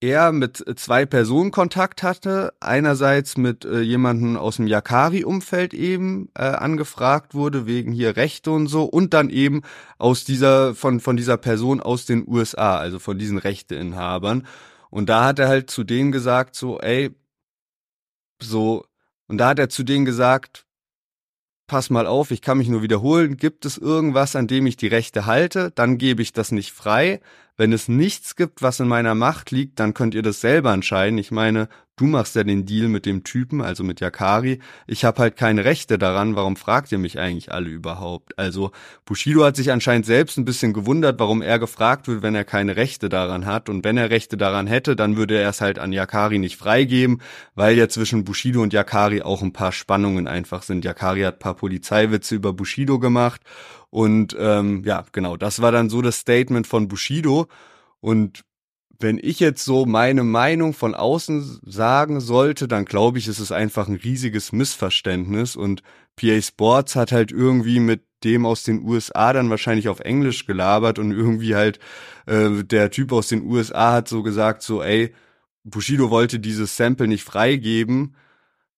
er 0.01 0.33
mit 0.33 0.65
zwei 0.79 1.07
Personen 1.07 1.51
Kontakt 1.51 2.03
hatte. 2.03 2.53
Einerseits 2.61 3.37
mit 3.37 3.65
äh, 3.65 3.81
jemandem 3.81 4.37
aus 4.37 4.57
dem 4.57 4.67
Yakari-Umfeld 4.67 5.75
eben 5.75 6.31
äh, 6.35 6.43
angefragt 6.43 7.35
wurde, 7.35 7.67
wegen 7.67 7.93
hier 7.93 8.17
Rechte 8.17 8.51
und 8.51 8.69
so, 8.69 8.85
und 8.85 9.15
dann 9.15 9.31
eben 9.31 9.63
aus 9.99 10.25
dieser, 10.25 10.75
von, 10.75 11.01
von 11.01 11.17
dieser 11.17 11.37
Person 11.37 11.81
aus 11.81 12.07
den 12.07 12.27
USA, 12.27 12.79
also 12.79 12.99
von 12.99 13.19
diesen 13.19 13.39
Rechteinhabern. 13.39 14.47
Und 14.91 15.09
da 15.09 15.25
hat 15.25 15.39
er 15.39 15.49
halt 15.49 15.71
zu 15.71 15.85
denen 15.85 16.13
gesagt, 16.13 16.57
so, 16.57 16.79
ey, 16.81 17.15
so, 18.41 18.85
und 19.29 19.39
da 19.39 19.49
hat 19.49 19.59
er 19.59 19.69
zu 19.69 19.83
denen 19.83 20.05
gesagt, 20.05 20.67
pass 21.67 21.91
mal 21.91 22.07
auf, 22.07 22.31
ich 22.31 22.43
kann 22.43 22.59
mich 22.59 22.69
nur 22.69 22.83
wiederholen, 22.83 23.37
gibt 23.37 23.65
es 23.65 23.77
irgendwas, 23.77 24.37
an 24.37 24.47
dem 24.47 24.67
ich 24.67 24.77
die 24.77 24.87
Rechte 24.87 25.27
halte, 25.27 25.73
dann 25.73 25.99
gebe 25.99 26.23
ich 26.23 26.33
das 26.33 26.53
nicht 26.53 26.73
frei. 26.73 27.21
Wenn 27.57 27.73
es 27.73 27.89
nichts 27.89 28.37
gibt, 28.37 28.63
was 28.63 28.81
in 28.81 28.89
meiner 28.89 29.15
Macht 29.15 29.51
liegt, 29.51 29.81
dann 29.81 29.95
könnt 29.95 30.15
ihr 30.15 30.23
das 30.23 30.41
selber 30.41 30.73
entscheiden. 30.73 31.19
Ich 31.19 31.31
meine, 31.31 31.69
du 31.97 32.05
machst 32.05 32.37
ja 32.37 32.45
den 32.45 32.67
Deal 32.67 32.89
mit 32.89 33.07
dem 33.07 33.25
Typen, 33.25 33.61
also 33.63 33.83
mit 33.83 34.01
Yakari. 34.01 34.61
Ich 34.87 35.05
habe 35.05 35.21
halt 35.21 35.37
keine 35.37 35.65
Rechte 35.65 35.99
daran. 35.99 36.37
Warum 36.37 36.57
fragt 36.57 36.93
ihr 36.93 36.99
mich 36.99 37.19
eigentlich 37.19 37.53
alle 37.53 37.71
überhaupt? 37.71 38.39
Also 38.39 38.71
Bushido 39.05 39.45
hat 39.45 39.57
sich 39.57 39.73
anscheinend 39.73 40.07
selbst 40.07 40.37
ein 40.37 40.45
bisschen 40.45 40.73
gewundert, 40.73 41.19
warum 41.19 41.43
er 41.43 41.59
gefragt 41.59 42.07
wird, 42.07 42.23
wenn 42.23 42.35
er 42.35 42.45
keine 42.45 42.77
Rechte 42.77 43.09
daran 43.09 43.47
hat. 43.47 43.69
Und 43.69 43.85
wenn 43.85 43.97
er 43.97 44.11
Rechte 44.11 44.37
daran 44.37 44.67
hätte, 44.67 44.95
dann 44.95 45.17
würde 45.17 45.39
er 45.39 45.49
es 45.49 45.61
halt 45.61 45.79
an 45.79 45.93
Yakari 45.93 46.39
nicht 46.39 46.57
freigeben, 46.57 47.23
weil 47.55 47.77
ja 47.77 47.89
zwischen 47.89 48.25
Bushido 48.25 48.63
und 48.63 48.73
Yakari 48.73 49.23
auch 49.23 49.43
ein 49.43 49.53
paar 49.53 49.73
Spannungen 49.73 50.29
einfach 50.29 50.63
sind. 50.63 50.85
Yakari 50.85 51.23
hat 51.23 51.39
paar 51.39 51.55
Polizeiwitze 51.55 52.35
über 52.35 52.53
Bushido 52.53 52.99
gemacht 52.99 53.41
und 53.91 54.37
ähm, 54.39 54.83
ja, 54.85 55.05
genau, 55.13 55.37
das 55.37 55.63
war 55.63 55.73
dann 55.73 55.89
so 55.89 56.03
das 56.03 56.19
Statement 56.19 56.67
von 56.67 56.89
Bushido. 56.89 57.47
Und 58.01 58.45
wenn 58.99 59.19
ich 59.23 59.41
jetzt 59.41 59.65
so 59.65 59.87
meine 59.87 60.25
Meinung 60.25 60.73
von 60.73 60.95
außen 60.95 61.61
sagen 61.65 62.21
sollte, 62.21 62.69
dann 62.69 62.85
glaube 62.85 63.19
ich, 63.19 63.29
ist 63.29 63.39
es 63.39 63.53
einfach 63.53 63.89
ein 63.89 63.97
riesiges 63.97 64.53
Missverständnis. 64.53 65.57
Und 65.57 65.83
PA 66.17 66.41
Sports 66.41 66.97
hat 66.97 67.13
halt 67.13 67.33
irgendwie 67.33 67.81
mit 67.81 68.03
dem 68.25 68.47
aus 68.47 68.63
den 68.63 68.83
USA 68.83 69.33
dann 69.33 69.51
wahrscheinlich 69.51 69.89
auf 69.89 70.01
Englisch 70.01 70.47
gelabert 70.47 70.99
und 70.99 71.13
irgendwie 71.13 71.55
halt 71.55 71.79
äh, 72.27 72.65
der 72.65 72.91
Typ 72.91 73.13
aus 73.13 73.29
den 73.29 73.43
USA 73.43 73.93
hat 73.93 74.09
so 74.09 74.23
gesagt, 74.23 74.63
so, 74.63 74.83
ey, 74.83 75.15
Bushido 75.65 76.11
wollte 76.11 76.41
dieses 76.41 76.77
Sample 76.77 77.09
nicht 77.09 77.25
freigeben 77.25 78.17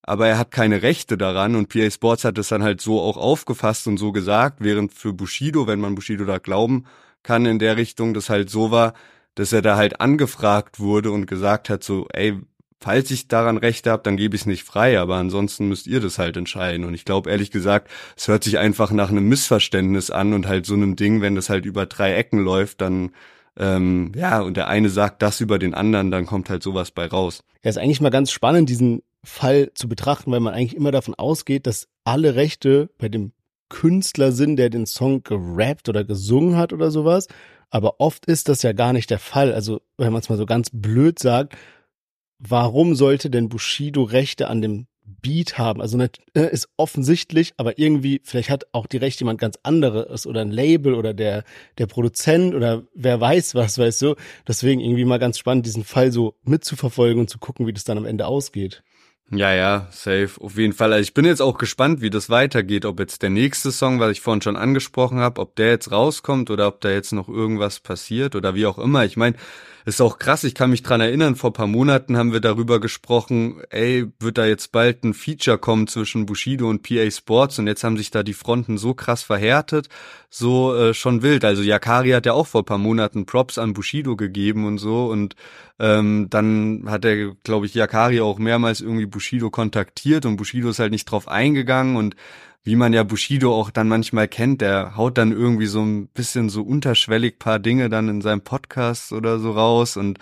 aber 0.08 0.26
er 0.26 0.38
hat 0.38 0.50
keine 0.50 0.80
Rechte 0.82 1.18
daran 1.18 1.54
und 1.54 1.68
PA 1.68 1.90
Sports 1.90 2.24
hat 2.24 2.38
es 2.38 2.48
dann 2.48 2.62
halt 2.62 2.80
so 2.80 2.98
auch 2.98 3.18
aufgefasst 3.18 3.86
und 3.86 3.98
so 3.98 4.10
gesagt, 4.10 4.56
während 4.60 4.94
für 4.94 5.12
Bushido, 5.12 5.66
wenn 5.66 5.80
man 5.80 5.94
Bushido 5.94 6.24
da 6.24 6.38
glauben 6.38 6.86
kann 7.22 7.44
in 7.44 7.58
der 7.58 7.76
Richtung, 7.76 8.14
das 8.14 8.30
halt 8.30 8.48
so 8.48 8.70
war, 8.70 8.94
dass 9.38 9.52
er 9.52 9.62
da 9.62 9.76
halt 9.76 10.00
angefragt 10.00 10.80
wurde 10.80 11.12
und 11.12 11.26
gesagt 11.26 11.70
hat 11.70 11.84
so, 11.84 12.08
ey, 12.12 12.36
falls 12.80 13.08
ich 13.12 13.28
daran 13.28 13.56
Rechte 13.56 13.88
habe, 13.92 14.02
dann 14.02 14.16
gebe 14.16 14.34
ich 14.34 14.42
es 14.42 14.46
nicht 14.46 14.64
frei, 14.64 14.98
aber 14.98 15.14
ansonsten 15.14 15.68
müsst 15.68 15.86
ihr 15.86 16.00
das 16.00 16.18
halt 16.18 16.36
entscheiden. 16.36 16.84
Und 16.84 16.92
ich 16.92 17.04
glaube 17.04 17.30
ehrlich 17.30 17.52
gesagt, 17.52 17.88
es 18.16 18.26
hört 18.26 18.42
sich 18.42 18.58
einfach 18.58 18.90
nach 18.90 19.10
einem 19.10 19.28
Missverständnis 19.28 20.10
an 20.10 20.32
und 20.32 20.48
halt 20.48 20.66
so 20.66 20.74
einem 20.74 20.96
Ding, 20.96 21.20
wenn 21.20 21.36
das 21.36 21.50
halt 21.50 21.66
über 21.66 21.86
drei 21.86 22.14
Ecken 22.14 22.40
läuft, 22.40 22.80
dann 22.80 23.12
ähm, 23.56 24.10
ja, 24.16 24.40
und 24.40 24.56
der 24.56 24.66
eine 24.66 24.88
sagt 24.88 25.22
das 25.22 25.40
über 25.40 25.60
den 25.60 25.72
anderen, 25.72 26.10
dann 26.10 26.26
kommt 26.26 26.50
halt 26.50 26.64
sowas 26.64 26.90
bei 26.90 27.06
raus. 27.06 27.44
Ja, 27.62 27.70
ist 27.70 27.78
eigentlich 27.78 28.00
mal 28.00 28.10
ganz 28.10 28.32
spannend, 28.32 28.68
diesen 28.68 29.02
Fall 29.22 29.70
zu 29.74 29.88
betrachten, 29.88 30.32
weil 30.32 30.40
man 30.40 30.54
eigentlich 30.54 30.76
immer 30.76 30.90
davon 30.90 31.14
ausgeht, 31.14 31.68
dass 31.68 31.86
alle 32.02 32.34
Rechte 32.34 32.90
bei 32.98 33.08
dem 33.08 33.32
Künstler 33.68 34.32
sind, 34.32 34.56
der 34.56 34.70
den 34.70 34.86
Song 34.86 35.22
gerappt 35.22 35.88
oder 35.88 36.04
gesungen 36.04 36.56
hat 36.56 36.72
oder 36.72 36.90
sowas. 36.90 37.28
Aber 37.70 38.00
oft 38.00 38.26
ist 38.26 38.48
das 38.48 38.62
ja 38.62 38.72
gar 38.72 38.92
nicht 38.92 39.10
der 39.10 39.18
Fall. 39.18 39.52
Also, 39.52 39.80
wenn 39.96 40.12
man 40.12 40.22
es 40.22 40.28
mal 40.28 40.38
so 40.38 40.46
ganz 40.46 40.70
blöd 40.72 41.18
sagt, 41.18 41.56
warum 42.38 42.94
sollte 42.94 43.30
denn 43.30 43.48
Bushido 43.48 44.02
Rechte 44.02 44.48
an 44.48 44.62
dem 44.62 44.86
Beat 45.04 45.58
haben? 45.58 45.80
Also 45.80 45.98
äh, 45.98 46.08
ist 46.34 46.68
offensichtlich, 46.76 47.54
aber 47.56 47.78
irgendwie, 47.78 48.20
vielleicht 48.24 48.50
hat 48.50 48.66
auch 48.72 48.86
die 48.86 48.98
Rechte 48.98 49.20
jemand 49.20 49.40
ganz 49.40 49.58
anderes 49.62 50.26
oder 50.26 50.42
ein 50.42 50.50
Label 50.50 50.94
oder 50.94 51.14
der, 51.14 51.44
der 51.78 51.86
Produzent 51.86 52.54
oder 52.54 52.84
wer 52.94 53.20
weiß 53.20 53.54
was, 53.54 53.78
weißt 53.78 54.02
du. 54.02 54.14
Deswegen 54.46 54.80
irgendwie 54.80 55.04
mal 55.04 55.18
ganz 55.18 55.38
spannend, 55.38 55.66
diesen 55.66 55.84
Fall 55.84 56.12
so 56.12 56.34
mitzuverfolgen 56.44 57.20
und 57.20 57.30
zu 57.30 57.38
gucken, 57.38 57.66
wie 57.66 57.72
das 57.72 57.84
dann 57.84 57.98
am 57.98 58.06
Ende 58.06 58.26
ausgeht. 58.26 58.82
Ja, 59.30 59.52
ja, 59.52 59.86
safe. 59.90 60.30
Auf 60.40 60.56
jeden 60.56 60.72
Fall. 60.72 60.92
Also 60.92 61.02
ich 61.02 61.12
bin 61.12 61.26
jetzt 61.26 61.42
auch 61.42 61.58
gespannt, 61.58 62.00
wie 62.00 62.08
das 62.08 62.30
weitergeht. 62.30 62.86
Ob 62.86 62.98
jetzt 62.98 63.22
der 63.22 63.28
nächste 63.28 63.70
Song, 63.72 64.00
was 64.00 64.10
ich 64.12 64.22
vorhin 64.22 64.40
schon 64.40 64.56
angesprochen 64.56 65.18
habe, 65.18 65.40
ob 65.42 65.54
der 65.56 65.68
jetzt 65.68 65.92
rauskommt 65.92 66.50
oder 66.50 66.66
ob 66.66 66.80
da 66.80 66.88
jetzt 66.90 67.12
noch 67.12 67.28
irgendwas 67.28 67.78
passiert 67.80 68.34
oder 68.34 68.54
wie 68.54 68.64
auch 68.64 68.78
immer. 68.78 69.04
Ich 69.04 69.18
meine, 69.18 69.36
ist 69.84 70.00
auch 70.00 70.18
krass, 70.18 70.44
ich 70.44 70.54
kann 70.54 70.70
mich 70.70 70.82
dran 70.82 71.00
erinnern, 71.00 71.36
vor 71.36 71.52
paar 71.52 71.66
Monaten 71.66 72.16
haben 72.16 72.32
wir 72.32 72.40
darüber 72.40 72.80
gesprochen, 72.80 73.62
ey, 73.70 74.06
wird 74.18 74.38
da 74.38 74.46
jetzt 74.46 74.72
bald 74.72 75.04
ein 75.04 75.14
Feature 75.14 75.58
kommen 75.58 75.86
zwischen 75.86 76.26
Bushido 76.26 76.68
und 76.68 76.82
PA 76.82 77.10
Sports 77.10 77.58
und 77.58 77.66
jetzt 77.66 77.84
haben 77.84 77.96
sich 77.96 78.10
da 78.10 78.22
die 78.22 78.34
Fronten 78.34 78.78
so 78.78 78.94
krass 78.94 79.22
verhärtet, 79.22 79.88
so 80.30 80.74
äh, 80.74 80.94
schon 80.94 81.22
wild. 81.22 81.44
Also 81.44 81.62
Yakari 81.62 82.10
hat 82.10 82.26
ja 82.26 82.32
auch 82.32 82.46
vor 82.46 82.64
paar 82.64 82.78
Monaten 82.78 83.26
Props 83.26 83.58
an 83.58 83.72
Bushido 83.72 84.16
gegeben 84.16 84.66
und 84.66 84.78
so 84.78 85.06
und 85.06 85.36
ähm, 85.78 86.26
dann 86.30 86.84
hat 86.86 87.04
er, 87.04 87.34
glaube 87.44 87.66
ich, 87.66 87.74
Yakari 87.74 88.20
auch 88.20 88.38
mehrmals 88.38 88.80
irgendwie 88.80 89.06
Bushido 89.06 89.50
kontaktiert 89.50 90.26
und 90.26 90.36
Bushido 90.36 90.70
ist 90.70 90.80
halt 90.80 90.92
nicht 90.92 91.06
drauf 91.06 91.28
eingegangen 91.28 91.96
und 91.96 92.16
wie 92.68 92.76
man 92.76 92.92
ja 92.92 93.02
Bushido 93.02 93.58
auch 93.58 93.70
dann 93.70 93.88
manchmal 93.88 94.28
kennt, 94.28 94.60
der 94.60 94.94
haut 94.94 95.16
dann 95.16 95.32
irgendwie 95.32 95.64
so 95.64 95.80
ein 95.80 96.06
bisschen 96.08 96.50
so 96.50 96.60
unterschwellig 96.62 97.38
paar 97.38 97.58
Dinge 97.58 97.88
dann 97.88 98.10
in 98.10 98.20
seinem 98.20 98.42
Podcast 98.42 99.10
oder 99.12 99.38
so 99.38 99.52
raus 99.52 99.96
und 99.96 100.18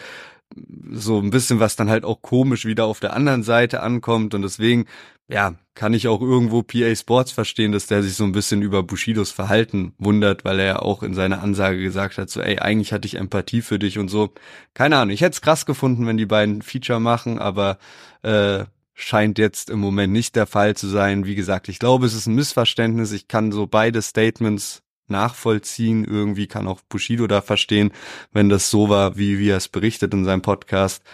so 0.92 1.18
ein 1.18 1.30
bisschen, 1.30 1.58
was 1.58 1.74
dann 1.74 1.90
halt 1.90 2.04
auch 2.04 2.22
komisch 2.22 2.64
wieder 2.64 2.84
auf 2.84 3.00
der 3.00 3.14
anderen 3.14 3.42
Seite 3.42 3.82
ankommt 3.82 4.32
und 4.32 4.42
deswegen, 4.42 4.86
ja, 5.26 5.56
kann 5.74 5.92
ich 5.92 6.06
auch 6.06 6.22
irgendwo 6.22 6.62
PA 6.62 6.94
Sports 6.94 7.32
verstehen, 7.32 7.72
dass 7.72 7.88
der 7.88 8.04
sich 8.04 8.14
so 8.14 8.22
ein 8.22 8.30
bisschen 8.30 8.62
über 8.62 8.84
Bushidos 8.84 9.32
Verhalten 9.32 9.92
wundert, 9.98 10.44
weil 10.44 10.60
er 10.60 10.66
ja 10.66 10.78
auch 10.78 11.02
in 11.02 11.14
seiner 11.14 11.42
Ansage 11.42 11.82
gesagt 11.82 12.16
hat, 12.16 12.30
so, 12.30 12.40
ey, 12.40 12.60
eigentlich 12.60 12.92
hatte 12.92 13.06
ich 13.06 13.16
Empathie 13.16 13.60
für 13.60 13.80
dich 13.80 13.98
und 13.98 14.06
so. 14.06 14.32
Keine 14.72 14.98
Ahnung, 14.98 15.12
ich 15.12 15.20
hätte 15.20 15.34
es 15.34 15.40
krass 15.40 15.66
gefunden, 15.66 16.06
wenn 16.06 16.16
die 16.16 16.26
beiden 16.26 16.62
Feature 16.62 17.00
machen, 17.00 17.40
aber 17.40 17.78
äh, 18.22 18.66
scheint 18.98 19.38
jetzt 19.38 19.68
im 19.68 19.78
Moment 19.78 20.12
nicht 20.12 20.34
der 20.36 20.46
Fall 20.46 20.74
zu 20.74 20.88
sein. 20.88 21.26
Wie 21.26 21.34
gesagt, 21.34 21.68
ich 21.68 21.78
glaube, 21.78 22.06
es 22.06 22.14
ist 22.14 22.26
ein 22.26 22.34
Missverständnis. 22.34 23.12
Ich 23.12 23.28
kann 23.28 23.52
so 23.52 23.66
beide 23.66 24.00
Statements 24.00 24.82
nachvollziehen. 25.06 26.04
Irgendwie 26.04 26.46
kann 26.46 26.66
auch 26.66 26.80
Bushido 26.88 27.26
da 27.26 27.42
verstehen, 27.42 27.92
wenn 28.32 28.48
das 28.48 28.70
so 28.70 28.88
war, 28.88 29.18
wie, 29.18 29.38
wie 29.38 29.50
er 29.50 29.58
es 29.58 29.68
berichtet 29.68 30.14
in 30.14 30.24
seinem 30.24 30.40
Podcast. 30.40 31.04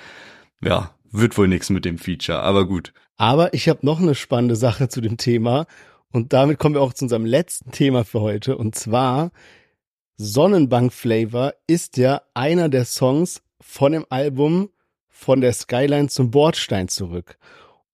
Ja, 0.62 0.94
wird 1.10 1.36
wohl 1.36 1.48
nichts 1.48 1.70
mit 1.70 1.84
dem 1.84 1.98
Feature, 1.98 2.40
aber 2.40 2.66
gut. 2.66 2.94
Aber 3.16 3.52
ich 3.52 3.68
habe 3.68 3.84
noch 3.84 4.00
eine 4.00 4.14
spannende 4.14 4.56
Sache 4.56 4.88
zu 4.88 5.00
dem 5.00 5.16
Thema. 5.16 5.66
Und 6.12 6.32
damit 6.32 6.60
kommen 6.60 6.76
wir 6.76 6.82
auch 6.82 6.92
zu 6.92 7.06
unserem 7.06 7.26
letzten 7.26 7.72
Thema 7.72 8.04
für 8.04 8.20
heute. 8.20 8.56
Und 8.56 8.76
zwar 8.76 9.32
Sonnenbank 10.16 10.92
Flavor 10.92 11.52
ist 11.66 11.96
ja 11.96 12.22
einer 12.32 12.68
der 12.68 12.84
Songs 12.84 13.42
von 13.60 13.90
dem 13.90 14.06
Album 14.08 14.70
von 15.08 15.40
der 15.40 15.52
Skyline 15.52 16.08
zum 16.08 16.30
Bordstein 16.30 16.86
zurück. 16.86 17.38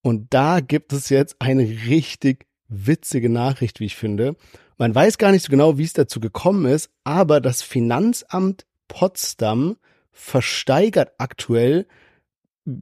Und 0.03 0.29
da 0.31 0.61
gibt 0.61 0.93
es 0.93 1.09
jetzt 1.09 1.37
eine 1.39 1.63
richtig 1.63 2.47
witzige 2.69 3.29
Nachricht, 3.29 3.81
wie 3.81 3.87
ich 3.87 3.97
finde. 3.97 4.37
Man 4.77 4.95
weiß 4.95 5.19
gar 5.19 5.33
nicht 5.33 5.45
so 5.45 5.51
genau, 5.51 5.79
wie 5.79 5.85
es 5.85 5.93
dazu 5.93 6.21
gekommen 6.21 6.67
ist, 6.67 6.91
aber 7.05 7.41
das 7.41 7.63
Finanzamt 7.63 8.65
Potsdam 8.87 9.77
versteigert 10.13 11.13
aktuell 11.19 11.87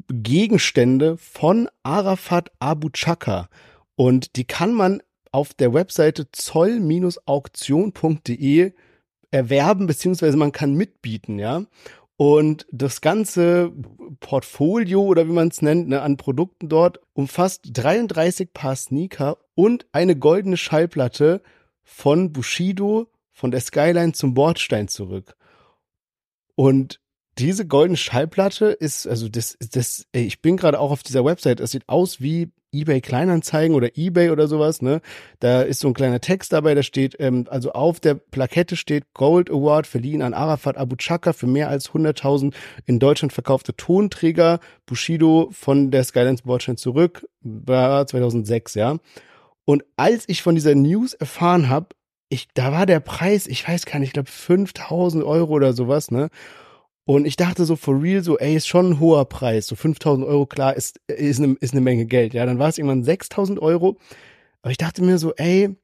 Gegenstände 0.09 1.17
von 1.17 1.71
Arafat 1.83 2.51
Abu 2.59 2.91
Chaka. 2.91 3.49
Und 3.95 4.37
die 4.37 4.45
kann 4.45 4.75
man 4.75 5.03
auf 5.33 5.55
der 5.55 5.73
Webseite 5.73 6.31
zoll-auktion.de 6.33 8.73
erwerben, 9.31 9.87
beziehungsweise 9.87 10.37
man 10.37 10.53
kann 10.53 10.75
mitbieten, 10.75 11.39
ja. 11.39 11.63
Und 12.17 12.67
das 12.71 13.03
ganze 13.03 13.73
Portfolio 14.21 15.03
oder 15.03 15.29
wie 15.29 15.33
man 15.33 15.49
es 15.49 15.61
nennt, 15.61 15.89
ne, 15.89 16.01
an 16.01 16.17
Produkten 16.17 16.69
dort 16.69 17.01
umfasst 17.13 17.63
33 17.75 18.53
Paar 18.55 18.77
Sneaker 18.77 19.39
und 19.55 19.87
eine 19.93 20.17
goldene 20.17 20.57
Schallplatte 20.57 21.43
von 21.83 22.33
Bushido 22.33 23.09
von 23.33 23.51
der 23.51 23.61
Skyline 23.61 24.13
zum 24.13 24.33
Bordstein 24.33 24.89
zurück. 24.89 25.37
Und 26.55 27.01
diese 27.39 27.67
goldene 27.67 27.97
Schallplatte 27.97 28.67
ist, 28.67 29.07
also 29.07 29.29
das, 29.29 29.57
das, 29.71 30.07
ey, 30.13 30.25
ich 30.25 30.41
bin 30.41 30.57
gerade 30.57 30.81
auch 30.81 30.91
auf 30.91 31.03
dieser 31.03 31.25
Website, 31.25 31.61
es 31.61 31.71
sieht 31.73 31.89
aus 31.89 32.21
wie 32.21 32.51
eBay 32.73 33.01
Kleinanzeigen 33.01 33.75
oder 33.75 33.97
eBay 33.97 34.31
oder 34.31 34.49
sowas, 34.49 34.83
ne? 34.83 35.01
Da 35.39 35.63
ist 35.63 35.81
so 35.81 35.89
ein 35.89 35.95
kleiner 35.95 36.21
Text 36.21 36.53
dabei, 36.53 36.75
da 36.75 36.83
steht, 36.83 37.17
ähm, 37.19 37.47
also 37.49 37.73
auf 37.73 38.01
der 38.01 38.15
Plakette 38.15 38.77
steht 38.77 39.13
Gold 39.15 39.51
Award 39.51 39.87
verliehen 39.87 40.23
an 40.23 40.35
Arafat 40.35 40.77
Abu 40.77 40.97
Chaka 40.97 41.33
für 41.33 41.47
mehr 41.47 41.69
als 41.69 41.91
100.000 41.91 42.55
in 42.87 42.99
Deutschland 42.99 43.33
verkaufte 43.33 43.77
Tonträger, 43.77 44.61
Bushido 44.85 45.49
von 45.53 45.91
der 45.91 46.05
Skylines 46.05 46.43
Bordstein 46.43 46.77
zurück, 46.77 47.27
war 47.41 48.07
2006, 48.07 48.75
ja. 48.75 48.97
Und 49.65 49.85
als 49.97 50.25
ich 50.29 50.43
von 50.43 50.55
dieser 50.55 50.75
News 50.75 51.15
erfahren 51.15 51.69
habe, 51.69 51.89
ich, 52.29 52.49
da 52.55 52.73
war 52.73 52.87
der 52.87 53.01
Preis, 53.01 53.47
ich 53.47 53.67
weiß 53.67 53.87
gar 53.87 53.99
nicht, 53.99 54.09
ich 54.09 54.15
glaube 54.15 54.31
5000 54.31 55.25
Euro 55.25 55.53
oder 55.53 55.73
sowas, 55.73 56.11
ne? 56.11 56.29
Und 57.07 57.25
ich 57.25 57.37
dachte 57.37 57.65
so 57.65 57.77
for 57.77 58.03
real, 58.03 58.23
so, 58.23 58.37
ey, 58.37 58.57
ist 58.57 58.67
schon 58.67 58.91
ein 58.91 59.01
hoher 59.01 59.27
Preis. 59.27 59.69
So 59.69 59.77
5000 59.77 60.27
Euro, 60.27 60.45
klar, 60.45 60.75
ist, 60.75 61.01
ist, 61.07 61.41
eine, 61.41 61.57
ist 61.61 61.73
eine 61.73 61.81
Menge 61.81 62.05
Geld. 62.05 62.35
Ja, 62.35 62.45
dann 62.45 62.59
war 62.59 62.69
es 62.69 62.79
irgendwann 62.79 63.05
6000 63.05 63.61
Euro. 63.61 63.97
Aber 64.61 64.73
ich 64.73 64.77
dachte 64.77 65.05
mir 65.05 65.17
so, 65.19 65.33
ey, 65.35 65.77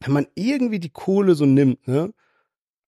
wenn 0.00 0.12
man 0.12 0.26
irgendwie 0.34 0.80
die 0.80 0.90
Kohle 0.90 1.34
so 1.34 1.46
nimmt, 1.46 1.88
ne, 1.88 2.12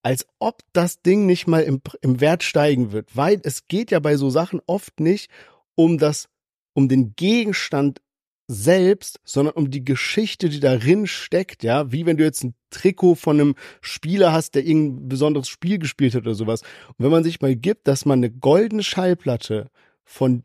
als 0.03 0.27
ob 0.39 0.61
das 0.75 1.01
Ding 1.01 1.25
nicht 1.25 1.47
mal 1.47 1.63
im, 1.63 1.81
im 2.03 2.21
Wert 2.21 2.43
steigen 2.43 2.93
wird. 2.93 3.17
Weil 3.17 3.41
es 3.43 3.69
geht 3.69 3.91
ja 3.91 4.01
bei 4.01 4.17
so 4.17 4.29
Sachen 4.29 4.61
oft 4.67 5.01
nicht 5.01 5.31
um 5.77 5.97
das, 5.97 6.29
um 6.75 6.91
den 6.91 7.17
Gegenstand 7.17 8.03
selbst, 8.47 9.21
sondern 9.25 9.55
um 9.55 9.71
die 9.71 9.85
Geschichte, 9.85 10.49
die 10.49 10.61
darin 10.61 11.07
steckt, 11.07 11.63
ja, 11.63 11.91
wie 11.93 12.05
wenn 12.05 12.17
du 12.17 12.25
jetzt 12.25 12.45
ein 12.45 12.55
Trikot 12.71 13.15
von 13.15 13.41
einem 13.41 13.55
Spieler 13.81 14.33
hast, 14.33 14.55
der 14.55 14.67
irgendein 14.67 15.09
besonderes 15.09 15.49
Spiel 15.49 15.79
gespielt 15.79 16.15
hat 16.15 16.23
oder 16.23 16.35
sowas. 16.35 16.63
Und 16.89 17.05
wenn 17.05 17.11
man 17.11 17.25
sich 17.25 17.41
mal 17.41 17.57
gibt, 17.57 17.89
dass 17.89 18.05
man 18.05 18.19
eine 18.19 18.31
goldene 18.31 18.83
Schallplatte 18.83 19.71
von 20.05 20.43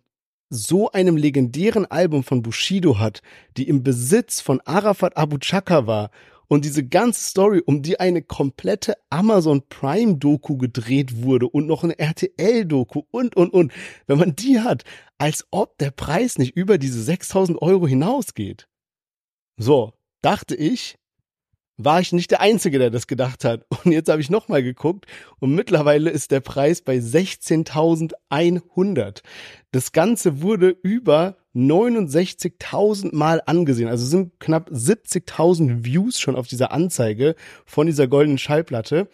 so 0.49 0.91
einem 0.91 1.17
legendären 1.17 1.85
Album 1.85 2.23
von 2.23 2.41
Bushido 2.41 2.97
hat, 2.97 3.21
die 3.57 3.67
im 3.67 3.83
Besitz 3.83 4.41
von 4.41 4.61
Arafat 4.61 5.15
Abu 5.17 5.37
Chaka 5.37 5.85
war 5.85 6.09
und 6.49 6.65
diese 6.65 6.85
ganze 6.85 7.21
Story, 7.21 7.61
um 7.65 7.81
die 7.81 7.99
eine 7.99 8.21
komplette 8.21 8.95
Amazon 9.09 9.61
Prime 9.69 10.17
Doku 10.17 10.57
gedreht 10.57 11.21
wurde 11.21 11.47
und 11.47 11.67
noch 11.67 11.83
eine 11.83 11.97
RTL 11.97 12.65
Doku 12.65 13.03
und, 13.11 13.37
und, 13.37 13.53
und, 13.53 13.71
wenn 14.07 14.17
man 14.17 14.35
die 14.35 14.59
hat, 14.59 14.83
als 15.17 15.47
ob 15.51 15.77
der 15.77 15.91
Preis 15.91 16.37
nicht 16.37 16.57
über 16.57 16.77
diese 16.77 17.01
6000 17.01 17.61
Euro 17.61 17.87
hinausgeht. 17.87 18.67
So, 19.57 19.93
dachte 20.21 20.55
ich, 20.55 20.97
war 21.81 22.01
ich 22.01 22.11
nicht 22.11 22.31
der 22.31 22.41
Einzige, 22.41 22.77
der 22.77 22.89
das 22.89 23.07
gedacht 23.07 23.45
hat. 23.45 23.65
Und 23.85 23.93
jetzt 23.93 24.09
habe 24.09 24.19
ich 24.21 24.29
nochmal 24.29 24.61
geguckt 24.61 25.05
und 25.39 25.55
mittlerweile 25.55 26.09
ist 26.09 26.31
der 26.31 26.41
Preis 26.41 26.81
bei 26.81 26.97
16.100. 26.97 29.21
Das 29.71 29.93
Ganze 29.93 30.41
wurde 30.41 30.75
über 30.83 31.37
69.000 31.55 33.15
Mal 33.15 33.41
angesehen. 33.45 33.87
Also 33.87 34.05
sind 34.05 34.37
knapp 34.39 34.69
70.000 34.69 35.85
Views 35.85 36.19
schon 36.19 36.35
auf 36.35 36.47
dieser 36.47 36.71
Anzeige 36.71 37.35
von 37.65 37.87
dieser 37.87 38.07
goldenen 38.07 38.37
Schallplatte. 38.37 39.07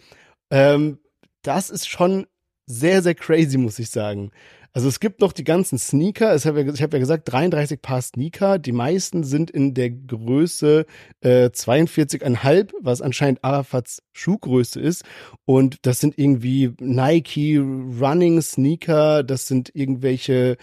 Ähm, 0.50 0.98
das 1.42 1.70
ist 1.70 1.88
schon 1.88 2.26
sehr, 2.66 3.02
sehr 3.02 3.14
crazy, 3.14 3.58
muss 3.58 3.78
ich 3.78 3.90
sagen. 3.90 4.32
Also 4.76 4.88
es 4.88 5.00
gibt 5.00 5.22
noch 5.22 5.32
die 5.32 5.42
ganzen 5.42 5.78
Sneaker. 5.78 6.36
Ich 6.36 6.44
habe 6.44 6.60
ja, 6.60 6.70
hab 6.70 6.92
ja 6.92 6.98
gesagt, 6.98 7.32
33 7.32 7.80
Paar 7.80 8.02
Sneaker. 8.02 8.58
Die 8.58 8.72
meisten 8.72 9.24
sind 9.24 9.50
in 9.50 9.72
der 9.72 9.88
Größe 9.88 10.84
äh, 11.22 11.46
42,5, 11.46 12.74
was 12.82 13.00
anscheinend 13.00 13.42
Arafats 13.42 14.02
Schuhgröße 14.12 14.78
ist. 14.78 15.02
Und 15.46 15.78
das 15.86 16.00
sind 16.00 16.18
irgendwie 16.18 16.74
Nike 16.78 17.56
Running 17.58 18.42
Sneaker. 18.42 19.22
Das 19.22 19.46
sind 19.46 19.74
irgendwelche 19.74 20.58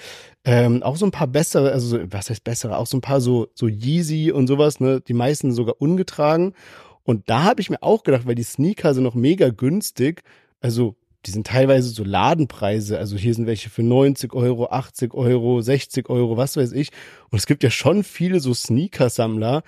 ähm, 0.46 0.84
auch 0.84 0.98
so 0.98 1.08
ein 1.08 1.12
paar 1.12 1.26
bessere, 1.26 1.72
also 1.72 1.98
was 2.12 2.30
heißt 2.30 2.44
bessere, 2.44 2.78
auch 2.78 2.86
so 2.86 2.98
ein 2.98 3.02
paar 3.02 3.20
so 3.20 3.48
so 3.56 3.68
Yeezy 3.68 4.32
und 4.32 4.46
sowas. 4.46 4.80
Ne, 4.80 5.02
die 5.02 5.16
meisten 5.16 5.52
sogar 5.54 5.82
ungetragen. 5.82 6.54
Und 7.02 7.32
da 7.32 7.42
habe 7.42 7.62
ich 7.62 7.72
mir 7.72 7.82
auch 7.82 8.04
gedacht, 8.04 8.28
weil 8.28 8.36
die 8.36 8.44
Sneaker 8.44 8.94
sind 8.94 9.06
noch 9.06 9.16
mega 9.16 9.50
günstig. 9.50 10.22
Also 10.62 10.98
die 11.26 11.32
sind 11.32 11.48
teilweise 11.48 11.90
so 11.90 12.04
Ladenpreise. 12.04 12.98
Also 12.98 13.18
hier 13.18 13.34
sind 13.34 13.48
welche 13.48 13.70
für 13.70 13.84
90 13.84 14.34
Euro, 14.34 14.68
80 14.68 15.14
Euro, 15.14 15.62
60 15.62 16.10
Euro, 16.10 16.38
was 16.38 16.58
weiß 16.58 16.74
ich. 16.74 16.90
Und 17.30 17.40
es 17.40 17.46
gibt 17.46 17.64
ja 17.64 17.70
schon 17.70 18.04
viele 18.04 18.40
so 18.40 18.54
Sneaker-Sammler, 18.54 19.64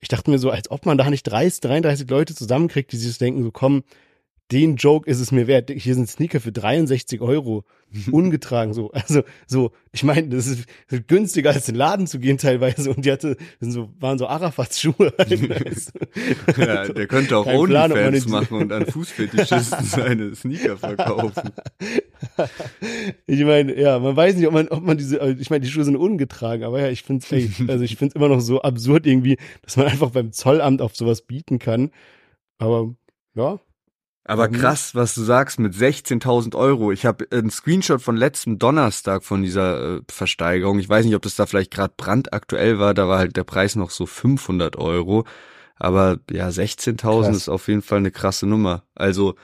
ich 0.00 0.08
dachte 0.08 0.30
mir 0.30 0.38
so, 0.38 0.50
als 0.50 0.70
ob 0.70 0.86
man 0.86 0.96
da 0.96 1.10
nicht 1.10 1.24
30, 1.24 1.60
33 1.60 2.08
Leute 2.08 2.34
zusammenkriegt, 2.34 2.90
die 2.90 2.96
sich 2.96 3.18
denken, 3.18 3.42
so 3.42 3.50
komm, 3.50 3.82
den 4.52 4.76
Joke 4.76 5.08
ist 5.08 5.20
es 5.20 5.32
mir 5.32 5.46
wert. 5.46 5.70
Hier 5.70 5.94
sind 5.94 6.08
Sneaker 6.08 6.40
für 6.40 6.52
63 6.52 7.20
Euro 7.20 7.64
ungetragen 8.10 8.72
so. 8.72 8.90
Also 8.92 9.22
so, 9.46 9.72
ich 9.92 10.02
meine, 10.04 10.28
das 10.28 10.46
ist 10.46 10.66
günstiger 11.08 11.50
als 11.50 11.68
in 11.68 11.74
den 11.74 11.78
Laden 11.78 12.06
zu 12.06 12.18
gehen 12.18 12.38
teilweise 12.38 12.90
und 12.90 13.04
die 13.04 13.12
hatte 13.12 13.36
so 13.60 13.90
waren 13.98 14.18
so 14.18 14.26
Arafats 14.26 14.80
Schuhe. 14.80 15.12
ja, 16.56 16.88
der 16.88 17.06
könnte 17.06 17.36
auch 17.36 17.46
Onlyfans 17.46 18.28
machen 18.28 18.58
und 18.58 18.72
an 18.72 18.86
Fußfetischisten 18.86 19.84
seine 19.84 20.34
Sneaker 20.34 20.76
verkaufen. 20.76 21.50
ich 23.26 23.44
meine, 23.44 23.78
ja, 23.78 23.98
man 23.98 24.16
weiß 24.16 24.36
nicht, 24.36 24.46
ob 24.46 24.54
man 24.54 24.68
ob 24.68 24.82
man 24.82 24.98
diese 24.98 25.18
ich 25.38 25.50
meine, 25.50 25.64
die 25.64 25.70
Schuhe 25.70 25.84
sind 25.84 25.96
ungetragen, 25.96 26.64
aber 26.64 26.80
ja, 26.80 26.88
ich 26.88 27.02
finde 27.02 27.24
also 27.68 27.84
ich 27.84 27.96
finde 27.96 28.12
es 28.12 28.16
immer 28.16 28.28
noch 28.28 28.40
so 28.40 28.62
absurd 28.62 29.06
irgendwie, 29.06 29.36
dass 29.62 29.76
man 29.76 29.86
einfach 29.86 30.10
beim 30.10 30.32
Zollamt 30.32 30.80
auf 30.80 30.96
sowas 30.96 31.22
bieten 31.22 31.58
kann. 31.58 31.90
Aber 32.58 32.94
ja, 33.34 33.58
aber 34.30 34.48
mhm. 34.48 34.52
krass, 34.52 34.94
was 34.94 35.16
du 35.16 35.22
sagst 35.22 35.58
mit 35.58 35.74
16.000 35.74 36.54
Euro. 36.54 36.92
Ich 36.92 37.04
habe 37.04 37.26
einen 37.32 37.50
Screenshot 37.50 38.00
von 38.00 38.16
letzten 38.16 38.60
Donnerstag 38.60 39.24
von 39.24 39.42
dieser 39.42 39.96
äh, 39.96 40.00
Versteigerung. 40.08 40.78
Ich 40.78 40.88
weiß 40.88 41.04
nicht, 41.04 41.16
ob 41.16 41.22
das 41.22 41.34
da 41.34 41.46
vielleicht 41.46 41.72
gerade 41.72 41.94
brandaktuell 41.96 42.78
war. 42.78 42.94
Da 42.94 43.08
war 43.08 43.18
halt 43.18 43.36
der 43.36 43.42
Preis 43.42 43.74
noch 43.74 43.90
so 43.90 44.06
500 44.06 44.76
Euro. 44.76 45.24
Aber 45.74 46.18
ja, 46.30 46.48
16.000 46.48 47.32
ist 47.32 47.48
auf 47.48 47.66
jeden 47.66 47.82
Fall 47.82 47.98
eine 47.98 48.12
krasse 48.12 48.46
Nummer. 48.46 48.84
Also, 48.94 49.34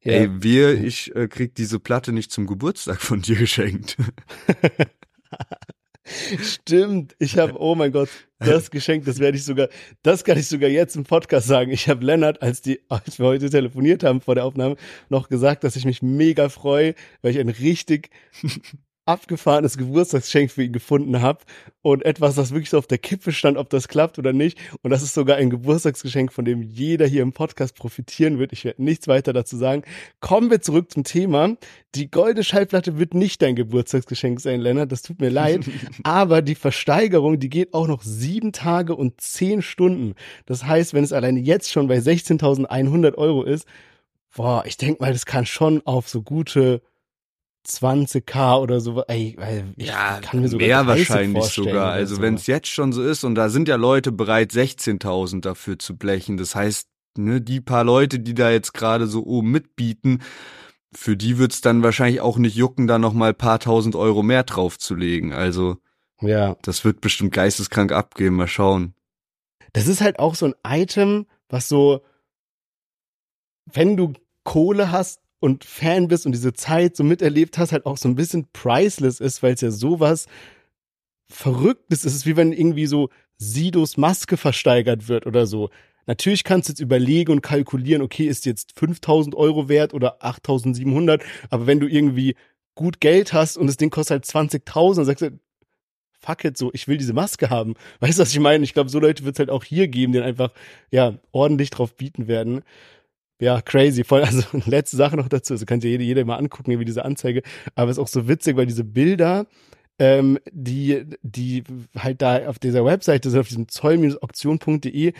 ja. 0.00 0.12
ey, 0.12 0.30
wir, 0.42 0.82
ich 0.82 1.14
äh, 1.14 1.28
krieg 1.28 1.54
diese 1.54 1.78
Platte 1.78 2.12
nicht 2.12 2.32
zum 2.32 2.46
Geburtstag 2.46 3.02
von 3.02 3.20
dir 3.20 3.36
geschenkt. 3.38 3.98
Stimmt, 6.04 7.14
ich 7.18 7.38
habe, 7.38 7.54
oh 7.60 7.74
mein 7.74 7.92
Gott, 7.92 8.08
das 8.40 8.70
Geschenk, 8.70 9.04
das 9.04 9.20
werde 9.20 9.36
ich 9.36 9.44
sogar, 9.44 9.68
das 10.02 10.24
kann 10.24 10.36
ich 10.36 10.48
sogar 10.48 10.68
jetzt 10.68 10.96
im 10.96 11.04
Podcast 11.04 11.46
sagen. 11.46 11.70
Ich 11.70 11.88
habe 11.88 12.04
Lennart, 12.04 12.42
als 12.42 12.60
die, 12.60 12.80
als 12.88 13.18
wir 13.18 13.26
heute 13.26 13.48
telefoniert 13.50 14.02
haben 14.02 14.20
vor 14.20 14.34
der 14.34 14.44
Aufnahme, 14.44 14.76
noch 15.08 15.28
gesagt, 15.28 15.62
dass 15.64 15.76
ich 15.76 15.84
mich 15.84 16.02
mega 16.02 16.48
freue, 16.48 16.94
weil 17.22 17.32
ich 17.32 17.38
ein 17.38 17.48
richtig 17.48 18.10
abgefahrenes 19.04 19.76
Geburtstagsgeschenk 19.76 20.50
für 20.50 20.62
ihn 20.62 20.72
gefunden 20.72 21.20
habe 21.20 21.40
und 21.82 22.04
etwas, 22.04 22.36
das 22.36 22.52
wirklich 22.52 22.70
so 22.70 22.78
auf 22.78 22.86
der 22.86 22.98
Kippe 22.98 23.32
stand, 23.32 23.58
ob 23.58 23.68
das 23.68 23.88
klappt 23.88 24.18
oder 24.18 24.32
nicht. 24.32 24.58
Und 24.82 24.90
das 24.90 25.02
ist 25.02 25.14
sogar 25.14 25.38
ein 25.38 25.50
Geburtstagsgeschenk, 25.50 26.32
von 26.32 26.44
dem 26.44 26.62
jeder 26.62 27.06
hier 27.06 27.22
im 27.22 27.32
Podcast 27.32 27.74
profitieren 27.74 28.38
wird. 28.38 28.52
Ich 28.52 28.64
werde 28.64 28.82
nichts 28.82 29.08
weiter 29.08 29.32
dazu 29.32 29.56
sagen. 29.56 29.82
Kommen 30.20 30.50
wir 30.50 30.60
zurück 30.60 30.92
zum 30.92 31.02
Thema. 31.02 31.56
Die 31.96 32.10
goldene 32.10 32.44
Schallplatte 32.44 32.98
wird 32.98 33.14
nicht 33.14 33.42
dein 33.42 33.56
Geburtstagsgeschenk 33.56 34.40
sein, 34.40 34.60
Lennart. 34.60 34.92
Das 34.92 35.02
tut 35.02 35.20
mir 35.20 35.30
leid. 35.30 35.68
Aber 36.04 36.40
die 36.40 36.54
Versteigerung, 36.54 37.40
die 37.40 37.50
geht 37.50 37.74
auch 37.74 37.88
noch 37.88 38.02
sieben 38.02 38.52
Tage 38.52 38.94
und 38.94 39.20
zehn 39.20 39.62
Stunden. 39.62 40.14
Das 40.46 40.64
heißt, 40.64 40.94
wenn 40.94 41.02
es 41.02 41.12
alleine 41.12 41.40
jetzt 41.40 41.72
schon 41.72 41.88
bei 41.88 41.98
16.100 41.98 43.16
Euro 43.16 43.42
ist, 43.42 43.66
boah, 44.34 44.62
ich 44.64 44.76
denke 44.76 45.02
mal, 45.02 45.12
das 45.12 45.26
kann 45.26 45.44
schon 45.44 45.82
auf 45.84 46.08
so 46.08 46.22
gute 46.22 46.82
20k 47.66 48.60
oder 48.60 48.80
so. 48.80 49.02
Ey, 49.06 49.36
ich 49.76 49.86
ja, 49.86 50.20
kann 50.20 50.40
mir 50.40 50.48
sogar 50.48 50.66
mehr 50.66 50.86
wahrscheinlich 50.86 51.44
sogar. 51.44 51.92
Also 51.92 52.20
wenn 52.20 52.34
es 52.34 52.46
jetzt 52.46 52.68
schon 52.68 52.92
so 52.92 53.02
ist 53.02 53.24
und 53.24 53.34
da 53.34 53.48
sind 53.48 53.68
ja 53.68 53.76
Leute 53.76 54.12
bereit, 54.12 54.52
16.000 54.52 55.40
dafür 55.40 55.78
zu 55.78 55.96
blechen. 55.96 56.36
Das 56.36 56.54
heißt, 56.54 56.88
ne, 57.16 57.40
die 57.40 57.60
paar 57.60 57.84
Leute, 57.84 58.18
die 58.20 58.34
da 58.34 58.50
jetzt 58.50 58.74
gerade 58.74 59.06
so 59.06 59.24
oben 59.24 59.50
mitbieten, 59.50 60.20
für 60.94 61.16
die 61.16 61.38
wird's 61.38 61.60
dann 61.60 61.82
wahrscheinlich 61.82 62.20
auch 62.20 62.36
nicht 62.36 62.56
jucken, 62.56 62.86
da 62.86 62.98
noch 62.98 63.14
mal 63.14 63.32
paar 63.32 63.58
tausend 63.58 63.96
Euro 63.96 64.22
mehr 64.22 64.42
draufzulegen. 64.42 65.32
Also 65.32 65.78
ja, 66.20 66.56
das 66.62 66.84
wird 66.84 67.00
bestimmt 67.00 67.32
geisteskrank 67.32 67.92
abgehen. 67.92 68.34
Mal 68.34 68.48
schauen. 68.48 68.94
Das 69.72 69.86
ist 69.86 70.00
halt 70.00 70.18
auch 70.18 70.34
so 70.34 70.46
ein 70.46 70.54
Item, 70.66 71.26
was 71.48 71.68
so, 71.68 72.02
wenn 73.72 73.96
du 73.96 74.12
Kohle 74.44 74.90
hast, 74.90 75.21
und 75.42 75.64
Fan 75.64 76.08
bist 76.08 76.24
und 76.24 76.32
diese 76.32 76.52
Zeit 76.52 76.96
so 76.96 77.04
miterlebt 77.04 77.58
hast, 77.58 77.72
halt 77.72 77.86
auch 77.86 77.96
so 77.96 78.08
ein 78.08 78.14
bisschen 78.14 78.46
priceless 78.52 79.20
ist, 79.20 79.42
weil 79.42 79.54
es 79.54 79.60
ja 79.60 79.70
sowas 79.70 80.26
Verrücktes 81.28 82.00
ist. 82.00 82.06
Es 82.06 82.14
ist 82.14 82.26
wie 82.26 82.36
wenn 82.36 82.52
irgendwie 82.52 82.86
so 82.86 83.08
Sidos 83.38 83.96
Maske 83.96 84.36
versteigert 84.36 85.08
wird 85.08 85.26
oder 85.26 85.46
so. 85.46 85.70
Natürlich 86.06 86.44
kannst 86.44 86.68
du 86.68 86.72
jetzt 86.72 86.80
überlegen 86.80 87.32
und 87.32 87.42
kalkulieren, 87.42 88.02
okay, 88.02 88.26
ist 88.26 88.46
jetzt 88.46 88.78
5000 88.78 89.34
Euro 89.34 89.68
wert 89.68 89.94
oder 89.94 90.24
8700, 90.24 91.22
aber 91.50 91.66
wenn 91.66 91.80
du 91.80 91.86
irgendwie 91.86 92.34
gut 92.74 93.00
Geld 93.00 93.32
hast 93.32 93.56
und 93.56 93.66
das 93.66 93.76
Ding 93.76 93.90
kostet 93.90 94.34
halt 94.34 94.50
20.000, 94.52 94.96
dann 94.96 95.04
sagst 95.04 95.22
du, 95.22 95.38
fuck 96.20 96.44
it, 96.44 96.56
so, 96.56 96.70
ich 96.72 96.88
will 96.88 96.96
diese 96.96 97.12
Maske 97.12 97.50
haben. 97.50 97.74
Weißt 98.00 98.18
du, 98.18 98.22
was 98.22 98.32
ich 98.32 98.40
meine? 98.40 98.64
Ich 98.64 98.74
glaube, 98.74 98.90
so 98.90 99.00
Leute 99.00 99.24
wird 99.24 99.36
es 99.36 99.38
halt 99.40 99.50
auch 99.50 99.64
hier 99.64 99.88
geben, 99.88 100.12
die 100.12 100.20
einfach, 100.20 100.52
ja, 100.90 101.14
ordentlich 101.32 101.70
drauf 101.70 101.96
bieten 101.96 102.28
werden. 102.28 102.62
Ja, 103.42 103.60
crazy. 103.60 104.04
Voll, 104.04 104.22
also 104.22 104.44
letzte 104.66 104.96
Sache 104.96 105.16
noch 105.16 105.28
dazu. 105.28 105.54
Also 105.54 105.66
kann 105.66 105.80
sich 105.80 105.90
jeder, 105.90 106.04
jeder 106.04 106.24
mal 106.24 106.36
angucken, 106.36 106.78
wie 106.78 106.84
diese 106.84 107.04
Anzeige. 107.04 107.42
Aber 107.74 107.90
es 107.90 107.96
ist 107.98 108.02
auch 108.02 108.06
so 108.06 108.28
witzig, 108.28 108.56
weil 108.56 108.66
diese 108.66 108.84
Bilder, 108.84 109.46
ähm, 109.98 110.38
die, 110.52 111.04
die 111.22 111.64
halt 111.98 112.22
da 112.22 112.46
auf 112.46 112.60
dieser 112.60 112.84
Webseite 112.84 113.30
sind, 113.30 113.40
auf 113.40 113.48
diesem 113.48 113.66
zoll-auktion.de, 113.66 115.12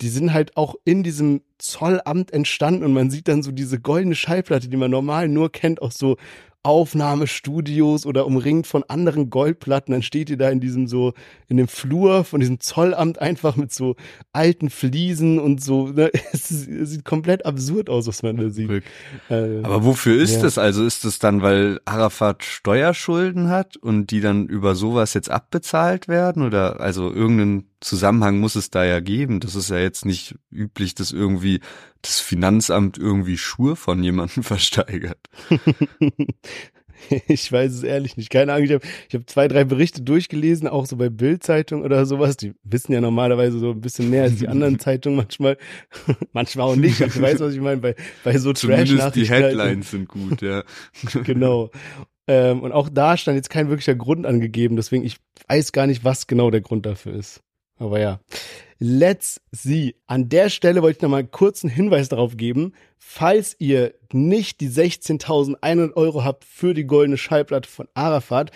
die 0.00 0.08
sind 0.08 0.32
halt 0.32 0.56
auch 0.56 0.76
in 0.86 1.02
diesem 1.02 1.42
Zollamt 1.58 2.32
entstanden 2.32 2.82
und 2.82 2.94
man 2.94 3.10
sieht 3.10 3.28
dann 3.28 3.42
so 3.42 3.52
diese 3.52 3.78
goldene 3.78 4.14
Schallplatte, 4.14 4.68
die 4.68 4.76
man 4.78 4.90
normal 4.90 5.28
nur 5.28 5.52
kennt, 5.52 5.82
auch 5.82 5.92
so 5.92 6.16
Aufnahmestudios 6.66 8.06
oder 8.06 8.26
umringt 8.26 8.66
von 8.66 8.82
anderen 8.88 9.30
Goldplatten, 9.30 9.92
dann 9.92 10.02
steht 10.02 10.30
ihr 10.30 10.36
da 10.36 10.50
in 10.50 10.58
diesem 10.58 10.88
so, 10.88 11.14
in 11.46 11.58
dem 11.58 11.68
Flur 11.68 12.24
von 12.24 12.40
diesem 12.40 12.58
Zollamt 12.58 13.20
einfach 13.20 13.54
mit 13.54 13.72
so 13.72 13.94
alten 14.32 14.68
Fliesen 14.68 15.38
und 15.38 15.62
so, 15.62 15.86
ne? 15.86 16.10
es, 16.32 16.48
sieht 16.48 17.04
komplett 17.04 17.46
absurd 17.46 17.88
aus, 17.88 18.08
was 18.08 18.24
man 18.24 18.36
da 18.36 18.50
sieht. 18.50 18.82
Äh, 19.30 19.60
Aber 19.62 19.84
wofür 19.84 20.20
ist 20.20 20.34
ja. 20.34 20.42
das? 20.42 20.58
Also 20.58 20.84
ist 20.84 21.04
es 21.04 21.20
dann, 21.20 21.40
weil 21.40 21.80
Arafat 21.84 22.42
Steuerschulden 22.42 23.48
hat 23.48 23.76
und 23.76 24.10
die 24.10 24.20
dann 24.20 24.46
über 24.46 24.74
sowas 24.74 25.14
jetzt 25.14 25.30
abbezahlt 25.30 26.08
werden 26.08 26.42
oder 26.42 26.80
also 26.80 27.12
irgendeinen 27.12 27.68
Zusammenhang 27.80 28.38
muss 28.38 28.56
es 28.56 28.70
da 28.70 28.84
ja 28.84 29.00
geben. 29.00 29.40
Das 29.40 29.54
ist 29.54 29.70
ja 29.70 29.78
jetzt 29.78 30.04
nicht 30.04 30.34
üblich, 30.50 30.94
dass 30.94 31.12
irgendwie 31.12 31.60
das 32.02 32.20
Finanzamt 32.20 32.98
irgendwie 32.98 33.36
Schuhe 33.36 33.76
von 33.76 34.02
jemandem 34.02 34.42
versteigert. 34.42 35.18
ich 37.28 37.50
weiß 37.52 37.72
es 37.72 37.82
ehrlich 37.82 38.16
nicht. 38.16 38.30
Keine 38.30 38.52
Ahnung. 38.52 38.64
Ich 38.64 38.72
habe 38.72 38.86
ich 39.08 39.14
hab 39.14 39.28
zwei, 39.28 39.48
drei 39.48 39.64
Berichte 39.64 40.02
durchgelesen, 40.02 40.68
auch 40.68 40.86
so 40.86 40.96
bei 40.96 41.10
Bildzeitung 41.10 41.82
oder 41.82 42.06
sowas. 42.06 42.36
Die 42.36 42.54
wissen 42.62 42.92
ja 42.92 43.00
normalerweise 43.00 43.58
so 43.58 43.72
ein 43.72 43.80
bisschen 43.80 44.10
mehr 44.10 44.24
als 44.24 44.36
die 44.36 44.48
anderen 44.48 44.78
Zeitungen 44.78 45.16
manchmal. 45.16 45.58
manchmal 46.32 46.68
auch 46.68 46.76
nicht. 46.76 47.00
Ich 47.00 47.20
weiß, 47.20 47.40
was 47.40 47.54
ich 47.54 47.60
meine. 47.60 47.80
Bei, 47.80 47.94
bei 48.24 48.38
so 48.38 48.52
Trash-Nachrichten. 48.52 49.12
die 49.20 49.28
halt. 49.28 49.44
Headlines 49.44 49.90
sind 49.90 50.08
gut, 50.08 50.40
ja. 50.40 50.64
genau. 51.24 51.70
Ähm, 52.28 52.62
und 52.62 52.72
auch 52.72 52.88
da 52.88 53.16
stand 53.16 53.36
jetzt 53.36 53.50
kein 53.50 53.68
wirklicher 53.68 53.94
Grund 53.94 54.26
angegeben. 54.26 54.76
Deswegen, 54.76 55.04
ich 55.04 55.18
weiß 55.48 55.72
gar 55.72 55.86
nicht, 55.86 56.04
was 56.04 56.26
genau 56.26 56.50
der 56.50 56.60
Grund 56.60 56.86
dafür 56.86 57.14
ist. 57.14 57.42
Aber 57.78 58.00
ja. 58.00 58.20
Let's 58.78 59.40
see. 59.52 59.94
An 60.06 60.28
der 60.28 60.50
Stelle 60.50 60.82
wollte 60.82 60.98
ich 60.98 61.02
noch 61.02 61.08
mal 61.08 61.26
kurz 61.26 61.64
einen 61.64 61.72
Hinweis 61.72 62.10
darauf 62.10 62.36
geben. 62.36 62.74
Falls 62.98 63.56
ihr 63.58 63.94
nicht 64.12 64.60
die 64.60 64.68
16.100 64.68 65.94
Euro 65.94 66.24
habt 66.24 66.44
für 66.44 66.74
die 66.74 66.84
goldene 66.86 67.16
Schallplatte 67.16 67.68
von 67.68 67.88
Arafat, 67.94 68.50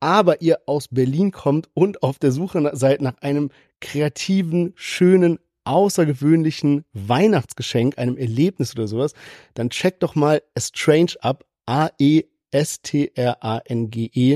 aber 0.00 0.40
ihr 0.40 0.60
aus 0.66 0.88
Berlin 0.88 1.30
kommt 1.30 1.68
und 1.74 2.02
auf 2.02 2.18
der 2.18 2.32
Suche 2.32 2.70
seid 2.74 3.02
nach 3.02 3.18
einem 3.18 3.50
kreativen, 3.80 4.72
schönen, 4.76 5.38
außergewöhnlichen 5.64 6.84
Weihnachtsgeschenk, 6.92 7.98
einem 7.98 8.16
Erlebnis 8.16 8.74
oder 8.74 8.86
sowas, 8.86 9.12
dann 9.54 9.70
checkt 9.70 10.02
doch 10.02 10.14
mal 10.14 10.42
Strange 10.56 11.14
ab, 11.20 11.44
A-E-S-T-R-A-N-G-E. 11.66 12.28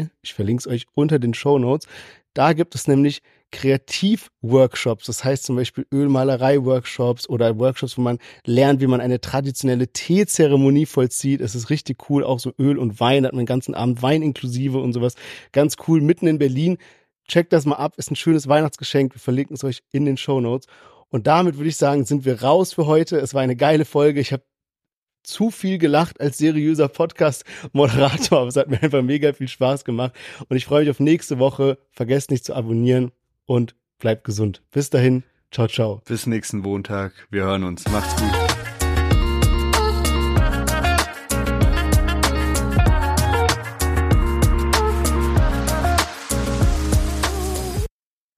-E. 0.01 0.09
Ich 0.23 0.35
verlinke 0.35 0.61
es 0.61 0.67
euch 0.67 0.87
unter 0.93 1.19
den 1.19 1.33
Show 1.35 1.59
Notes. 1.59 1.87
Da 2.35 2.53
gibt 2.53 2.75
es 2.75 2.89
nämlich 2.89 3.23
Kreativworkshops, 3.51 5.07
das 5.07 5.25
heißt 5.25 5.45
zum 5.45 5.57
Beispiel 5.57 5.87
Ölmalerei-Workshops 5.93 7.29
oder 7.29 7.59
Workshops, 7.59 7.99
wo 7.99 8.03
man 8.03 8.19
lernt, 8.45 8.81
wie 8.81 8.87
man 8.87 9.01
eine 9.01 9.21
traditionelle 9.21 9.89
Teezeremonie 9.89 10.87
vollzieht. 10.87 11.41
Es 11.41 11.55
ist 11.55 11.71
richtig 11.71 12.09
cool, 12.09 12.25
auch 12.25 12.39
so 12.39 12.53
Öl 12.59 12.79
und 12.79 13.01
Wein, 13.01 13.23
da 13.23 13.29
hat 13.29 13.35
man 13.35 13.43
den 13.43 13.47
ganzen 13.47 13.75
Abend 13.75 14.03
Wein 14.03 14.23
inklusive 14.23 14.79
und 14.79 14.93
sowas. 14.93 15.15
Ganz 15.53 15.77
cool, 15.89 16.01
mitten 16.01 16.27
in 16.27 16.39
Berlin. 16.39 16.79
Checkt 17.29 17.53
das 17.53 17.67
mal 17.67 17.77
ab, 17.77 17.95
ist 17.97 18.11
ein 18.11 18.17
schönes 18.17 18.49
Weihnachtsgeschenk. 18.49 19.15
Wir 19.15 19.21
verlinken 19.21 19.55
es 19.55 19.65
euch 19.65 19.83
in 19.93 20.05
den 20.05 20.17
Show 20.17 20.41
Notes. 20.41 20.67
Und 21.09 21.27
damit 21.27 21.57
würde 21.57 21.69
ich 21.69 21.77
sagen, 21.77 22.05
sind 22.05 22.25
wir 22.25 22.43
raus 22.43 22.73
für 22.73 22.87
heute. 22.87 23.19
Es 23.19 23.35
war 23.35 23.43
eine 23.43 23.57
geile 23.57 23.85
Folge. 23.85 24.21
Ich 24.21 24.33
habe 24.33 24.45
zu 25.23 25.51
viel 25.51 25.79
gelacht 25.79 26.21
als 26.21 26.39
seriöser 26.39 26.89
Podcast-Moderator, 26.89 28.39
aber 28.39 28.49
es 28.49 28.57
hat 28.57 28.69
mir 28.69 28.83
einfach 28.83 29.03
mega 29.03 29.33
viel 29.33 29.49
Spaß 29.49 29.85
gemacht. 29.85 30.15
Und 30.49 30.57
ich 30.57 30.65
freue 30.65 30.81
mich 30.81 30.91
auf 30.91 31.01
nächste 31.01 31.39
Woche. 31.39 31.79
Vergesst 31.91 32.31
nicht 32.31 32.45
zu 32.45 32.55
abonnieren 32.55 33.13
und 33.51 33.75
bleibt 33.99 34.23
gesund. 34.23 34.63
Bis 34.71 34.91
dahin, 34.91 35.25
ciao, 35.51 35.67
ciao. 35.67 36.03
Bis 36.07 36.27
nächsten 36.27 36.59
Montag. 36.59 37.13
Wir 37.31 37.43
hören 37.43 37.65
uns. 37.65 37.85
Macht's 37.89 38.15
gut. 38.15 38.60